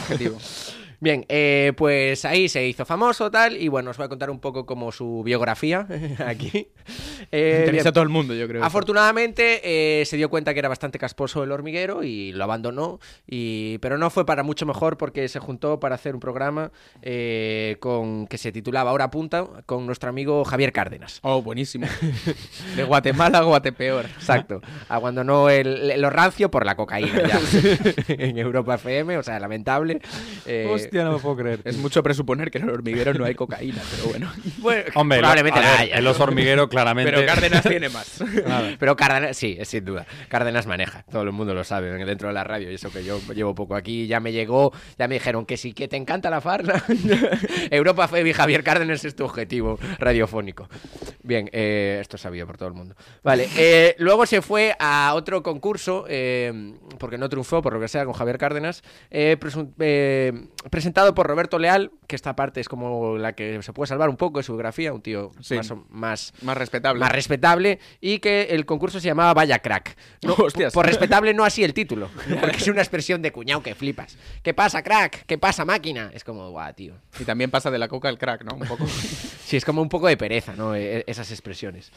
adjetivo. 0.05 0.38
Bien, 1.00 1.24
eh, 1.28 1.72
pues 1.76 2.24
ahí 2.24 2.48
se 2.48 2.66
hizo 2.66 2.84
famoso 2.84 3.30
tal 3.30 3.56
y 3.56 3.68
bueno, 3.68 3.90
os 3.90 3.96
voy 3.96 4.06
a 4.06 4.08
contar 4.08 4.30
un 4.30 4.40
poco 4.40 4.66
como 4.66 4.90
su 4.90 5.22
biografía 5.24 5.87
aquí. 6.26 6.68
Eh, 7.30 7.56
Interesa 7.61 7.82
bien. 7.82 7.88
a 7.88 7.92
todo 7.92 8.02
el 8.04 8.08
mundo, 8.08 8.32
yo 8.32 8.48
creo. 8.48 8.64
Afortunadamente 8.64 9.61
eh, 10.00 10.06
se 10.06 10.16
dio 10.16 10.30
cuenta 10.30 10.54
que 10.54 10.61
era 10.61 10.68
bastante 10.70 10.98
casposo 10.98 11.44
el 11.44 11.52
hormiguero 11.52 12.02
y 12.02 12.32
lo 12.32 12.44
abandonó, 12.44 13.00
y, 13.26 13.76
pero 13.78 13.98
no 13.98 14.08
fue 14.08 14.24
para 14.24 14.42
mucho 14.42 14.64
mejor 14.64 14.96
porque 14.96 15.28
se 15.28 15.38
juntó 15.38 15.78
para 15.78 15.96
hacer 15.96 16.14
un 16.14 16.20
programa 16.20 16.72
eh, 17.02 17.76
con 17.80 18.26
que 18.28 18.38
se 18.38 18.50
titulaba 18.52 18.90
Ahora 18.92 19.11
Punta 19.11 19.46
con 19.66 19.84
nuestro 19.84 20.08
amigo 20.08 20.42
Javier 20.46 20.72
Cárdenas. 20.72 21.18
Oh, 21.22 21.42
buenísimo. 21.42 21.87
De 22.76 22.84
Guatemala 22.84 23.38
a 23.38 23.42
Guatepeor. 23.42 24.06
Exacto. 24.06 24.62
Abandonó 24.88 25.50
el, 25.50 25.90
el- 25.90 26.00
lo 26.00 26.08
rancio 26.08 26.50
por 26.50 26.64
la 26.64 26.76
cocaína 26.76 27.22
ya. 27.28 27.40
en 28.08 28.38
Europa 28.38 28.76
FM, 28.76 29.18
o 29.18 29.22
sea, 29.22 29.38
lamentable. 29.38 30.00
Eh, 30.46 30.64
Hostia, 30.88 31.05
no 31.05 31.12
me 31.12 31.18
puedo 31.18 31.37
creer. 31.37 31.61
Es 31.64 31.77
mucho 31.77 32.03
presuponer 32.03 32.51
que 32.51 32.59
en 32.59 32.64
el 32.64 32.70
hormiguero 32.70 33.14
no 33.14 33.24
hay 33.24 33.35
cocaína, 33.35 33.81
pero 33.90 34.09
bueno. 34.11 34.33
bueno, 34.59 34.85
Hombre, 34.94 35.18
probablemente 35.18 35.61
la 35.61 35.79
haya. 35.79 35.96
el 35.98 36.07
oso 36.07 36.22
hormiguero 36.24 36.68
claramente... 36.68 37.12
Pero 37.12 37.27
Cárdenas 37.27 37.62
tiene 37.68 37.88
más. 37.88 38.22
Pero 38.79 38.96
Cárdenas, 38.96 39.37
sí, 39.37 39.59
sin 39.64 39.85
duda. 39.85 40.07
Cárdenas 40.29 40.66
maneja, 40.66 41.05
todo 41.11 41.22
el 41.22 41.33
mundo 41.33 41.55
lo 41.55 41.64
sabe 41.64 41.90
dentro 42.05 42.29
de 42.29 42.35
la 42.35 42.44
radio. 42.44 42.70
Y 42.70 42.74
eso 42.74 42.90
que 42.90 43.05
yo 43.05 43.20
llevo 43.35 43.55
poco 43.55 43.74
aquí, 43.77 44.07
ya 44.07 44.20
me 44.20 44.33
llegó, 44.33 44.72
ya 44.98 45.09
me 45.09 45.14
dijeron 45.14 45.46
que 45.46 45.57
sí, 45.57 45.72
que 45.72 45.88
te 45.88 45.96
encanta 45.96 46.31
la 46.31 46.40
farsa. 46.40 46.85
Europa 47.70 48.09
fue 48.09 48.29
y 48.29 48.33
Javier 48.33 48.62
Cárdenas 48.62 49.05
es 49.05 49.14
tu 49.14 49.24
objetivo 49.24 49.79
radiofónico. 49.98 50.68
Bien, 51.22 51.48
eh, 51.53 51.98
esto 52.01 52.16
es 52.16 52.22
sabido 52.22 52.46
por 52.46 52.57
todo 52.57 52.68
el 52.68 52.74
mundo. 52.74 52.94
Vale, 53.22 53.48
eh, 53.57 53.94
luego 53.98 54.27
se 54.27 54.42
fue 54.42 54.74
a 54.79 55.12
otro 55.14 55.42
concurso, 55.42 56.05
eh, 56.09 56.74
porque 56.98 57.18
no 57.18 57.29
triunfó, 57.29 57.62
por 57.62 57.72
lo 57.72 57.81
que 57.81 57.88
sea, 57.88 58.05
con 58.05 58.14
Javier 58.14 58.38
Cárdenas, 58.38 58.83
eh, 59.11 59.37
presun- 59.40 59.72
eh, 59.79 60.33
presentado 60.79 61.12
por 61.12 61.27
Roberto 61.27 61.59
Leal, 61.59 61.91
que 62.07 62.14
esta 62.14 62.37
parte 62.37 62.61
es 62.61 62.69
como 62.69 63.19
la 63.19 63.33
que 63.33 63.61
se 63.64 63.73
puede 63.73 63.88
salvar 63.88 64.09
un 64.09 64.17
poco 64.17 64.38
de 64.38 64.45
su 64.45 64.53
biografía, 64.53 64.93
un 64.93 65.03
tío 65.03 65.33
Sí. 65.41 65.57
más, 65.57 65.73
más, 65.91 66.33
Más 66.43 66.57
respetable. 66.57 67.01
más 67.01 67.11
respetable, 67.11 67.81
y 68.01 68.21
que 68.21 68.43
el 68.51 68.64
concurso 68.64 69.01
se 69.01 69.09
llamaba 69.09 69.35
Vaya 69.35 69.59
Crack. 69.59 69.97
No, 70.23 70.35
Hostias. 70.38 70.73
Por 70.73 70.87
respetable 70.87 71.35
no 71.35 71.43
así 71.45 71.64
el 71.64 71.75
título, 71.75 72.09
porque 72.41 72.59
es 72.59 72.69
una 72.69 72.81
expresión 72.81 73.23
de 73.23 73.33
cuñado 73.33 73.61
que 73.61 73.75
flipas. 73.75 74.17
¿Qué 74.45 74.55
pasa, 74.55 74.85
crack? 74.85 75.25
¿Qué 75.27 75.37
pasa, 75.37 75.64
máquina? 75.64 76.12
Es 76.14 76.23
como, 76.23 76.49
guau, 76.51 76.73
tío. 76.75 76.95
Y 77.19 77.25
también 77.25 77.51
pasa 77.51 77.73
de 77.73 77.79
la 77.79 77.88
coca 77.88 78.09
al 78.09 78.19
crack, 78.19 78.45
¿no? 78.45 78.55
Un 78.55 78.69
poco. 78.69 78.87
Sí, 79.49 79.57
es 79.57 79.64
como 79.64 79.81
un 79.81 79.88
poco 79.88 80.09
de 80.09 80.19
pereza, 80.19 80.53
¿no? 80.55 80.75
E- 80.75 81.05
esas 81.07 81.31
expresiones. 81.31 81.91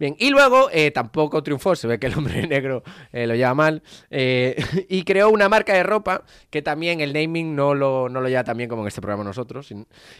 Bien, 0.00 0.16
y 0.18 0.30
luego 0.30 0.68
eh, 0.72 0.90
tampoco 0.90 1.44
triunfó, 1.44 1.76
se 1.76 1.86
ve 1.86 2.00
que 2.00 2.08
el 2.08 2.18
hombre 2.18 2.44
negro 2.48 2.82
eh, 3.12 3.24
lo 3.28 3.36
lleva 3.36 3.54
mal, 3.54 3.84
eh, 4.10 4.56
y 4.88 5.04
creó 5.04 5.28
una 5.30 5.48
marca 5.48 5.74
de 5.74 5.84
ropa 5.84 6.24
que 6.50 6.60
también 6.60 7.00
el 7.00 7.12
naming 7.12 7.54
no 7.54 7.74
lo, 7.76 8.08
no 8.08 8.17
lo 8.20 8.28
lleva 8.28 8.44
tan 8.44 8.56
bien 8.56 8.68
como 8.68 8.82
en 8.82 8.88
este 8.88 9.00
programa 9.00 9.24
nosotros, 9.24 9.72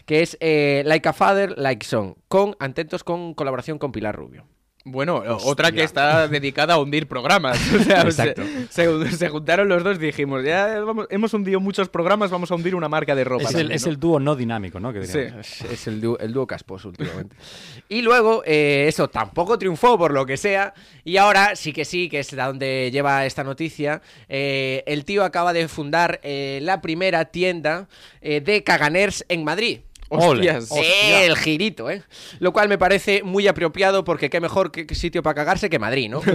que 0.05 0.21
es 0.21 0.37
eh, 0.39 0.83
Like 0.85 1.09
a 1.09 1.13
Father, 1.13 1.57
Like 1.57 1.85
Son, 1.85 2.15
con, 2.27 2.55
atentos, 2.59 3.03
con 3.03 3.33
colaboración 3.33 3.77
con 3.77 3.91
Pilar 3.91 4.15
Rubio. 4.15 4.45
Bueno, 4.91 5.23
otra 5.43 5.71
que 5.71 5.83
está 5.83 6.27
dedicada 6.27 6.75
a 6.75 6.79
hundir 6.79 7.07
programas. 7.07 7.57
O 7.79 7.83
sea, 7.83 8.01
se, 8.01 8.07
Exacto. 8.09 8.43
se- 8.69 9.11
se 9.17 9.29
juntaron 9.29 9.67
los 9.69 9.83
dos 9.83 9.97
y 9.97 10.01
dijimos, 10.01 10.43
ya 10.43 10.79
vamos- 10.81 11.07
hemos 11.09 11.33
hundido 11.33 11.59
muchos 11.59 11.89
programas, 11.89 12.29
vamos 12.31 12.51
a 12.51 12.55
hundir 12.55 12.75
una 12.75 12.89
marca 12.89 13.15
de 13.15 13.23
ropa. 13.23 13.49
Es 13.49 13.85
el, 13.85 13.99
dúo 13.99 14.19
no 14.19 14.35
dinámico, 14.35 14.79
¿no? 14.79 14.91
Que. 14.93 15.05
Sí. 15.05 15.19
Es, 15.19 15.61
es 15.61 15.87
el, 15.87 16.01
dúo, 16.01 16.17
el 16.19 16.33
dúo 16.33 16.45
casposo 16.47 16.89
últimamente. 16.89 17.35
y 17.89 18.01
luego, 18.01 18.43
eh, 18.45 18.85
eso 18.87 19.07
tampoco 19.09 19.57
triunfó 19.57 19.97
por 19.97 20.11
lo 20.13 20.25
que 20.25 20.37
sea. 20.37 20.73
Y 21.03 21.17
ahora 21.17 21.55
sí 21.55 21.73
que 21.73 21.85
sí, 21.85 22.09
que 22.09 22.19
es 22.19 22.33
a 22.33 22.47
donde 22.47 22.89
lleva 22.91 23.25
esta 23.25 23.43
noticia. 23.43 24.01
eh, 24.27 24.83
el 24.85 25.05
tío 25.05 25.23
acaba 25.23 25.53
de 25.53 25.67
fundar 25.67 26.19
eh, 26.23 26.59
la 26.61 26.81
primera 26.81 27.25
tienda 27.25 27.87
eh, 28.21 28.41
de 28.41 28.63
caganers 28.63 29.25
en 29.29 29.43
Madrid. 29.43 29.79
Hostias. 30.09 30.69
Eh, 30.75 31.25
el 31.25 31.35
girito, 31.37 31.89
¿eh? 31.89 32.03
Lo 32.39 32.51
cual 32.53 32.67
me 32.69 32.77
parece 32.77 33.23
muy 33.23 33.47
apropiado 33.47 34.03
porque 34.03 34.29
qué 34.29 34.39
mejor 34.41 34.71
que 34.71 34.85
que 34.87 34.95
sitio 34.95 35.21
para 35.23 35.35
cagarse 35.35 35.69
que 35.69 35.79
Madrid, 35.79 36.09
¿no? 36.09 36.21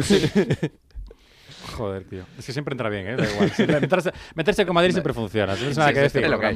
Joder, 1.76 2.04
tío. 2.04 2.24
Es 2.38 2.46
que 2.46 2.52
siempre 2.52 2.72
entra 2.74 2.88
bien, 2.88 3.06
¿eh? 3.08 3.16
Da 3.16 3.28
igual. 3.28 3.50
Siempre- 3.50 3.80
meterse, 3.80 4.12
meterse 4.34 4.64
con 4.66 4.74
Madrid 4.74 4.92
siempre 4.92 5.12
funciona. 5.12 5.56
No 5.56 5.68
es 5.68 5.76
nada 5.76 5.88
Sí, 5.90 5.94
que 5.94 6.00
decir. 6.00 6.24
Es 6.24 6.30
lo 6.30 6.38
que. 6.38 6.54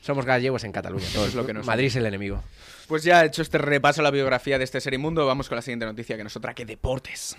Somos 0.00 0.24
gallegos 0.24 0.64
en 0.64 0.72
Cataluña. 0.72 1.06
todos. 1.12 1.28
Es 1.28 1.34
lo 1.34 1.46
que 1.46 1.52
nos 1.52 1.66
Madrid 1.66 1.86
es 1.86 1.96
el 1.96 2.06
enemigo. 2.06 2.42
Pues 2.88 3.02
ya 3.04 3.24
hecho 3.24 3.42
este 3.42 3.58
repaso 3.58 4.00
a 4.00 4.04
la 4.04 4.10
biografía 4.10 4.58
de 4.58 4.64
este 4.64 4.80
ser 4.80 4.94
inmundo, 4.94 5.26
vamos 5.26 5.48
con 5.48 5.56
la 5.56 5.62
siguiente 5.62 5.86
noticia 5.86 6.16
que 6.16 6.24
nos 6.24 6.36
otra 6.36 6.54
que 6.54 6.64
deportes. 6.64 7.36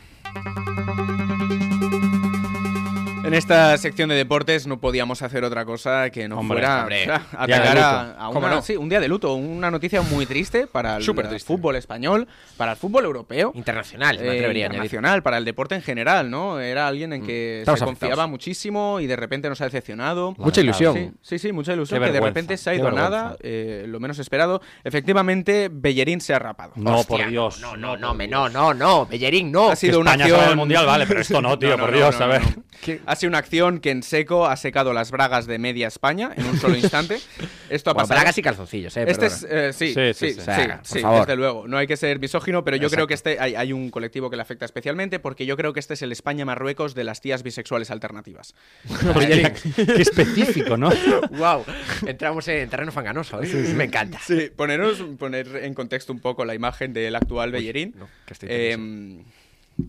En 3.28 3.34
esta 3.34 3.78
sección 3.78 4.08
de 4.08 4.16
deportes 4.16 4.68
no 4.68 4.80
podíamos 4.80 5.22
hacer 5.22 5.44
otra 5.44 5.66
cosa 5.66 6.10
que 6.12 6.30
no 6.30 6.40
Hombre, 6.40 6.60
fuera 6.60 6.80
hombre. 6.82 7.04
atacar 7.12 7.78
a, 7.78 8.04
luto. 8.04 8.22
a 8.24 8.28
¿Cómo 8.28 8.40
una- 8.48 8.56
no? 8.56 8.62
sí, 8.62 8.78
un 8.78 8.88
día 8.88 9.02
de 9.02 9.10
luto, 9.10 9.34
una 9.34 9.70
noticia 9.70 10.02
muy 10.02 10.26
triste 10.26 10.66
para 10.66 10.96
el, 10.96 11.06
triste. 11.06 11.40
fútbol 11.40 11.76
español, 11.76 12.26
para 12.56 12.72
el 12.72 12.78
fútbol 12.78 13.04
europeo. 13.04 13.52
Internacional, 13.54 14.18
me 14.18 14.30
eh, 14.40 14.60
internacional, 14.66 15.24
para 15.24 15.38
el 15.40 15.44
deporte 15.44 15.76
en 15.76 15.82
general, 15.82 16.32
¿no? 16.32 16.62
Era 16.62 16.88
alguien 16.88 17.12
en 17.12 17.26
que 17.26 17.60
Estamos 17.60 17.80
se 17.80 17.86
confiaba 17.86 18.28
muchísimo 18.28 19.02
y 19.02 19.08
de 19.08 19.18
repente 19.18 19.50
nos 19.50 19.60
ha 19.60 19.66
decepcionado. 19.66 20.34
Mucha 20.38 20.62
ilusión. 20.62 20.96
Sí, 20.96 21.12
sí, 21.22 21.40
sí, 21.40 21.52
mucha 21.52 21.74
ilusión. 21.74 22.02
Que 22.02 22.12
de 22.14 22.22
repente 22.22 22.56
se 22.56 22.70
ha 22.70 22.76
ido 22.76 22.90
nada, 22.92 23.36
eh, 23.42 23.84
lo 23.90 24.00
menos 24.00 24.20
esperado. 24.20 24.62
Efectivamente, 24.86 25.70
Bellerín 25.70 26.22
se 26.22 26.34
ha 26.34 26.40
rapado. 26.40 26.72
No, 26.78 27.00
Hostia, 27.00 27.18
por 27.18 27.28
Dios. 27.28 27.60
No, 27.60 27.76
no, 27.76 27.98
no, 27.98 28.14
no, 28.14 28.48
no, 28.50 28.74
no. 28.74 29.06
Bellerín, 29.06 29.52
no. 29.52 29.70
Ha 29.70 29.76
sido 29.76 30.00
una 30.00 30.12
España 30.12 30.24
acción. 30.24 30.40
sale 30.40 30.50
del 30.52 30.58
Mundial, 30.58 30.86
vale, 30.86 31.06
pero 31.06 31.20
esto 31.20 31.42
no, 31.42 31.60
tío, 31.60 31.78
por 31.78 31.94
Dios, 31.94 32.20
a 32.22 32.28
ver. 32.28 32.42
Ha 33.06 33.16
sido 33.18 33.30
una 33.30 33.40
acción 33.40 33.80
que 33.80 33.92
en 33.92 34.02
seco 34.04 34.46
ha 34.48 34.56
secado 34.56 34.94
las 34.94 35.12
bragas 35.12 35.46
de 35.46 35.60
media 35.60 35.88
España 35.88 36.32
en 36.36 36.46
un 36.46 36.58
solo 36.58 36.76
instante. 36.78 37.20
Esto 37.70 37.90
ha 37.90 37.94
Bueno, 37.94 38.04
pasado. 38.08 38.20
bragas 38.20 38.38
y 38.38 38.42
calzoncillos, 38.42 38.96
eh. 38.96 39.04
Este 39.08 39.26
es, 39.26 39.46
eh, 39.50 39.74
sí, 39.74 39.88
Sí, 39.88 39.94
sí, 39.94 40.14
sí, 40.14 40.14
sí, 40.14 40.34
sí. 40.36 40.40
O 40.40 40.44
sea, 40.44 40.80
sí, 40.84 40.94
por 40.94 41.02
favor. 41.02 41.20
desde 41.22 41.36
luego. 41.36 41.68
No 41.68 41.78
hay 41.78 41.88
que 41.88 41.98
ser 41.98 42.20
misógino, 42.20 42.64
pero 42.64 42.78
yo 42.78 42.90
creo 42.90 43.08
que 43.08 43.14
este 43.14 43.38
hay, 43.40 43.56
hay 43.56 43.74
un 43.74 43.90
colectivo 43.90 44.30
que 44.30 44.38
le 44.38 44.42
afecta 44.42 44.64
especialmente 44.66 45.20
porque 45.20 45.46
yo 45.46 45.58
creo 45.58 45.74
que 45.74 45.80
este 45.82 45.96
es 45.96 46.02
el 46.02 46.12
España-Marruecos 46.14 46.96
de 46.96 47.04
las 47.04 47.20
tías 47.20 47.44
bisexuales 47.44 47.92
alternativas. 47.92 48.54
Oye, 49.16 49.54
qué 49.76 50.02
específico, 50.02 50.78
¿no? 50.78 50.90
wow. 51.32 51.66
Entramos 52.06 52.48
en 52.48 52.70
terreno 52.70 52.92
fanganoso, 52.92 53.42
¿eh? 53.44 53.48
Me 53.76 53.86
encanta. 53.86 54.20
Sí, 54.26 54.50
poneros, 54.56 55.02
poner 55.20 55.48
en 55.58 55.74
contexto 55.74 56.14
un 56.14 56.20
poco 56.20 56.46
la 56.46 56.56
imagen 56.56 56.94
del 56.94 57.16
actual 57.16 57.52
Bellerín. 57.52 57.94
no, 57.98 58.08
que 58.26 58.34
estoy 58.34 58.50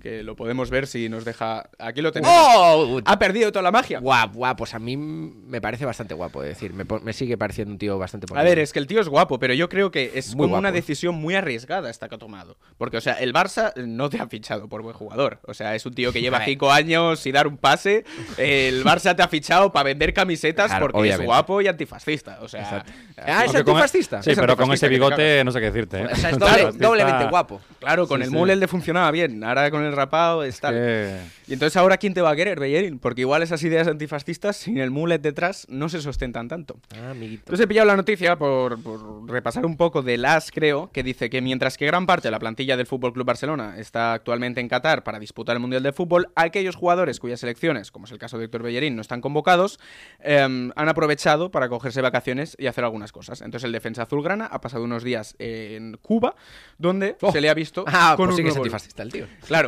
que 0.02 0.22
lo 0.22 0.36
podemos 0.36 0.70
ver 0.70 0.86
si 0.86 1.08
nos 1.08 1.24
deja. 1.24 1.68
Aquí 1.78 2.02
lo 2.02 2.12
tenemos. 2.12 2.34
¡Oh! 2.38 3.00
Ha 3.04 3.18
perdido 3.18 3.50
toda 3.52 3.62
la 3.62 3.70
magia. 3.72 4.00
Guau, 4.00 4.28
guau, 4.32 4.54
pues 4.56 4.74
a 4.74 4.78
mí 4.78 4.96
me 4.96 5.60
parece 5.60 5.84
bastante 5.86 6.14
guapo, 6.14 6.42
es 6.42 6.50
decir, 6.50 6.74
me, 6.74 6.84
me 7.02 7.12
sigue 7.12 7.36
pareciendo 7.38 7.72
un 7.72 7.78
tío 7.78 7.98
bastante 7.98 8.26
A 8.36 8.42
ver, 8.42 8.58
es 8.58 8.72
que 8.72 8.78
el 8.78 8.86
tío 8.86 9.00
es 9.00 9.08
guapo, 9.08 9.38
pero 9.38 9.54
yo 9.54 9.68
creo 9.68 9.90
que 9.90 10.12
es 10.14 10.34
Muy 10.34 10.44
como 10.46 10.58
una 10.58 10.68
guapo, 10.68 10.76
¿eh? 10.76 10.80
decisión 10.80 11.14
muy 11.14 11.34
arriesgada 11.34 11.90
esta 11.90 12.08
que 12.08 12.14
ha 12.16 12.18
tomado. 12.18 12.58
Porque, 12.76 12.96
o 12.98 13.00
sea, 13.00 13.14
el 13.14 13.32
Barça 13.32 13.72
no 13.76 14.10
te 14.10 14.20
ha 14.20 14.26
fichado 14.28 14.68
por 14.68 14.82
buen 14.82 14.94
jugador. 14.94 15.40
O 15.46 15.54
sea, 15.54 15.74
es 15.74 15.84
un 15.86 15.94
tío 15.94 16.12
que 16.12 16.20
lleva 16.20 16.44
cinco 16.44 16.70
años 16.70 17.20
sin 17.20 17.32
dar 17.32 17.46
un 17.46 17.56
pase. 17.56 18.04
El 18.36 18.84
Barça 18.84 19.16
te 19.16 19.22
ha 19.22 19.28
fichado 19.28 19.72
para 19.72 19.84
vender 19.84 20.12
camisetas 20.12 20.66
Claro, 20.68 20.86
porque 20.86 20.98
obviamente. 20.98 21.24
es 21.24 21.26
guapo 21.26 21.60
y 21.62 21.66
antifascista. 21.68 22.38
O 22.42 22.48
sea, 22.48 22.60
Exacto. 22.60 22.92
Ah, 23.16 23.44
es 23.44 23.52
con- 23.52 23.60
antifascista. 23.60 24.22
Sí, 24.22 24.30
Es 24.32 24.38
pero 24.38 24.56
con 24.56 24.70
ese 24.72 24.88
bigote 24.88 25.42
no 25.44 25.50
sé 25.50 25.60
qué 25.60 25.66
decirte. 25.70 26.00
¿eh? 26.02 26.08
O 26.12 26.16
sea, 26.16 26.30
es 26.30 26.38
doble- 26.38 26.72
doblemente 26.72 27.26
guapo. 27.26 27.60
Claro, 27.80 28.06
con 28.06 28.18
Sí, 28.20 28.24
el 28.24 28.30
sí. 28.30 28.36
mule 28.36 28.54
le 28.56 28.68
funcionaba 28.68 29.10
bien. 29.10 29.42
Ahora 29.44 29.70
con 29.70 29.77
el 29.84 29.92
rapado 29.92 30.44
Y 30.46 31.52
entonces 31.52 31.76
ahora 31.76 31.96
quién 31.96 32.14
te 32.14 32.20
va 32.20 32.30
a 32.30 32.36
querer, 32.36 32.58
Bellerín? 32.60 32.98
Porque 32.98 33.22
igual 33.22 33.42
esas 33.42 33.62
ideas 33.62 33.88
antifascistas 33.88 34.56
sin 34.56 34.78
el 34.78 34.90
mullet 34.90 35.18
detrás 35.18 35.66
no 35.68 35.88
se 35.88 36.00
sustentan 36.00 36.48
tanto. 36.48 36.78
Ah, 36.94 37.10
amiguito. 37.10 37.42
Entonces 37.46 37.64
he 37.64 37.68
pillado 37.68 37.86
la 37.86 37.96
noticia 37.96 38.36
por, 38.36 38.82
por 38.82 39.28
repasar 39.30 39.64
un 39.66 39.76
poco 39.76 40.02
de 40.02 40.18
las, 40.18 40.50
creo, 40.50 40.90
que 40.92 41.02
dice 41.02 41.30
que 41.30 41.40
mientras 41.40 41.76
que 41.78 41.86
gran 41.86 42.06
parte 42.06 42.28
de 42.28 42.32
la 42.32 42.38
plantilla 42.38 42.76
del 42.76 42.86
Fútbol 42.86 43.12
Club 43.12 43.26
Barcelona 43.26 43.76
está 43.78 44.12
actualmente 44.12 44.60
en 44.60 44.68
Qatar 44.68 45.02
para 45.04 45.18
disputar 45.18 45.56
el 45.56 45.60
Mundial 45.60 45.82
de 45.82 45.92
Fútbol, 45.92 46.28
aquellos 46.34 46.76
jugadores 46.76 47.20
cuyas 47.20 47.40
selecciones, 47.40 47.90
como 47.90 48.06
es 48.06 48.12
el 48.12 48.18
caso 48.18 48.38
de 48.38 48.44
Héctor 48.44 48.62
Bellerín, 48.62 48.96
no 48.96 49.02
están 49.02 49.20
convocados, 49.20 49.78
em, 50.20 50.70
han 50.76 50.88
aprovechado 50.88 51.50
para 51.50 51.68
cogerse 51.68 52.00
vacaciones 52.00 52.56
y 52.58 52.66
hacer 52.66 52.84
algunas 52.84 53.12
cosas. 53.12 53.40
Entonces 53.40 53.64
el 53.64 53.72
defensa 53.72 54.02
azulgrana 54.02 54.46
ha 54.46 54.60
pasado 54.60 54.84
unos 54.84 55.02
días 55.04 55.34
en 55.38 55.96
Cuba, 56.02 56.34
donde 56.78 57.16
Oh. 57.20 57.32
se 57.32 57.40
le 57.40 57.48
ha 57.50 57.54
visto 57.54 57.84
Ah, 57.86 58.14
con 58.16 58.26
pues 58.26 58.30
un 58.30 58.36
sí 58.36 58.42
que 58.44 58.48
es 58.50 58.56
antifascista 58.56 59.02
el 59.02 59.12
tío. 59.12 59.26
Claro. 59.46 59.67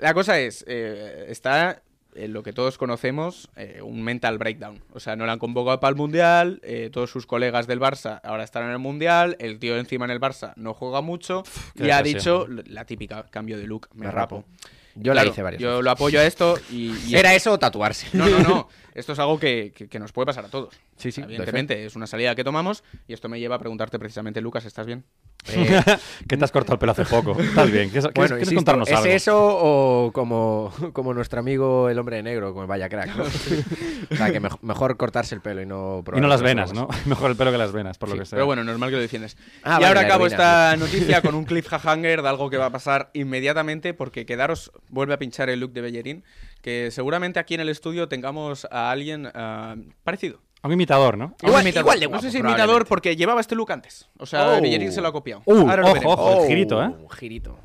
La 0.00 0.12
cosa 0.14 0.38
es, 0.40 0.64
eh, 0.68 1.26
está 1.28 1.82
en 2.16 2.32
lo 2.32 2.42
que 2.44 2.52
todos 2.52 2.78
conocemos, 2.78 3.48
eh, 3.56 3.80
un 3.82 4.02
mental 4.02 4.38
breakdown. 4.38 4.80
O 4.92 5.00
sea, 5.00 5.16
no 5.16 5.26
le 5.26 5.32
han 5.32 5.38
convocado 5.40 5.80
para 5.80 5.88
el 5.90 5.96
Mundial, 5.96 6.60
eh, 6.62 6.90
todos 6.92 7.10
sus 7.10 7.26
colegas 7.26 7.66
del 7.66 7.80
Barça 7.80 8.20
ahora 8.22 8.44
están 8.44 8.64
en 8.66 8.70
el 8.70 8.78
Mundial, 8.78 9.36
el 9.40 9.58
tío 9.58 9.76
encima 9.76 10.04
en 10.04 10.12
el 10.12 10.20
Barça 10.20 10.52
no 10.56 10.74
juega 10.74 11.00
mucho 11.00 11.42
y 11.74 11.90
ha 11.90 12.02
dicho 12.02 12.46
la 12.66 12.84
típica 12.84 13.26
cambio 13.30 13.58
de 13.58 13.66
look, 13.66 13.88
me, 13.94 14.06
Me 14.06 14.12
rapo. 14.12 14.44
rapo. 14.44 14.48
Yo 14.96 15.12
la 15.12 15.24
hice 15.26 15.42
varias 15.42 15.60
Yo 15.60 15.70
veces. 15.70 15.84
lo 15.84 15.90
apoyo 15.90 16.20
a 16.20 16.24
esto 16.24 16.56
y... 16.70 16.94
y- 17.08 17.16
¿Era 17.16 17.34
eso 17.34 17.50
o 17.50 17.58
tatuarse? 17.58 18.06
No, 18.12 18.28
no, 18.28 18.38
no. 18.40 18.68
Esto 18.94 19.12
es 19.14 19.18
algo 19.18 19.40
que, 19.40 19.72
que- 19.74 19.88
que 19.88 19.98
nos 19.98 20.12
puede 20.12 20.26
pasar 20.26 20.44
a 20.44 20.48
todos. 20.48 20.72
Sí, 20.96 21.10
sí, 21.12 21.22
Evidentemente, 21.22 21.86
es 21.86 21.96
una 21.96 22.06
salida 22.06 22.34
que 22.34 22.44
tomamos 22.44 22.84
y 23.08 23.12
esto 23.14 23.28
me 23.28 23.40
lleva 23.40 23.56
a 23.56 23.58
preguntarte 23.58 23.98
precisamente, 23.98 24.40
Lucas, 24.40 24.64
¿estás 24.64 24.86
bien? 24.86 25.04
Eh, 25.46 25.78
que 26.26 26.38
te 26.38 26.44
has 26.44 26.50
cortado 26.50 26.74
el 26.74 26.78
pelo 26.78 26.92
hace 26.92 27.04
poco. 27.04 27.38
Estás 27.38 27.70
bien. 27.70 27.90
¿Quieres, 27.90 28.04
bueno, 28.04 28.12
quieres 28.14 28.40
insisto, 28.44 28.54
contarnos 28.56 28.88
¿es 28.88 28.96
algo? 28.96 29.10
eso 29.10 29.36
o 29.36 30.10
como, 30.10 30.72
como 30.94 31.12
nuestro 31.12 31.38
amigo 31.40 31.90
el 31.90 31.98
hombre 31.98 32.16
de 32.16 32.22
negro, 32.22 32.54
como 32.54 32.66
vaya 32.66 32.88
crack? 32.88 33.14
¿no? 33.14 33.24
o 34.10 34.16
sea, 34.16 34.32
que 34.32 34.40
mej- 34.40 34.58
mejor 34.62 34.96
cortarse 34.96 35.34
el 35.34 35.42
pelo 35.42 35.60
y 35.60 35.66
no 35.66 36.02
Y 36.16 36.20
no 36.22 36.28
las 36.28 36.40
venas, 36.40 36.72
¿no? 36.72 36.88
Mejor 37.04 37.30
el 37.30 37.36
pelo 37.36 37.52
que 37.52 37.58
las 37.58 37.72
venas, 37.72 37.98
por 37.98 38.08
lo 38.08 38.16
que 38.16 38.24
sea. 38.24 38.36
Pero 38.36 38.46
bueno, 38.46 38.64
normal 38.64 38.88
que 38.88 38.96
lo 38.96 39.02
defiendes. 39.02 39.36
Ah, 39.62 39.72
y 39.78 39.82
vale, 39.82 39.86
ahora 39.88 40.00
acabo 40.00 40.26
heroína, 40.26 40.72
esta 40.72 40.76
noticia 40.78 41.20
con 41.20 41.34
un 41.34 41.44
cliffhanger 41.44 42.22
de 42.22 42.28
algo 42.28 42.48
que 42.48 42.56
va 42.56 42.66
a 42.66 42.70
pasar 42.70 43.10
inmediatamente 43.12 43.92
porque 43.92 44.24
quedaros 44.24 44.72
vuelve 44.88 45.12
a 45.12 45.18
pinchar 45.18 45.50
el 45.50 45.60
look 45.60 45.72
de 45.72 45.82
Bellerín, 45.82 46.24
que 46.62 46.90
seguramente 46.90 47.38
aquí 47.38 47.52
en 47.52 47.60
el 47.60 47.68
estudio 47.68 48.08
tengamos 48.08 48.66
a 48.70 48.90
alguien 48.90 49.28
ah, 49.34 49.76
parecido. 50.04 50.40
Un 50.64 50.72
imitador, 50.72 51.16
¿no? 51.18 51.24
A 51.24 51.28
un 51.42 51.48
Igual- 51.48 51.62
imitador. 51.62 51.84
igual 51.84 52.00
de 52.00 52.06
No 52.06 52.10
guapo, 52.10 52.22
sé 52.22 52.30
si 52.30 52.38
imitador 52.38 52.86
porque 52.86 53.16
llevaba 53.16 53.40
este 53.40 53.54
look 53.54 53.70
antes. 53.72 54.08
O 54.18 54.26
sea, 54.26 54.48
Oh. 54.56 54.60
Bellerín 54.60 54.92
se 54.92 55.00
lo 55.00 55.08
ha 55.08 55.12
copiado. 55.12 55.42
Uh, 55.44 55.58
Ahora 55.68 55.82
lo 55.82 55.92
ojo, 55.92 56.08
ojo. 56.10 56.42
el 56.42 56.48
girito, 56.48 56.82
¿eh? 56.82 56.86
Un 56.88 57.10
girito. 57.10 57.58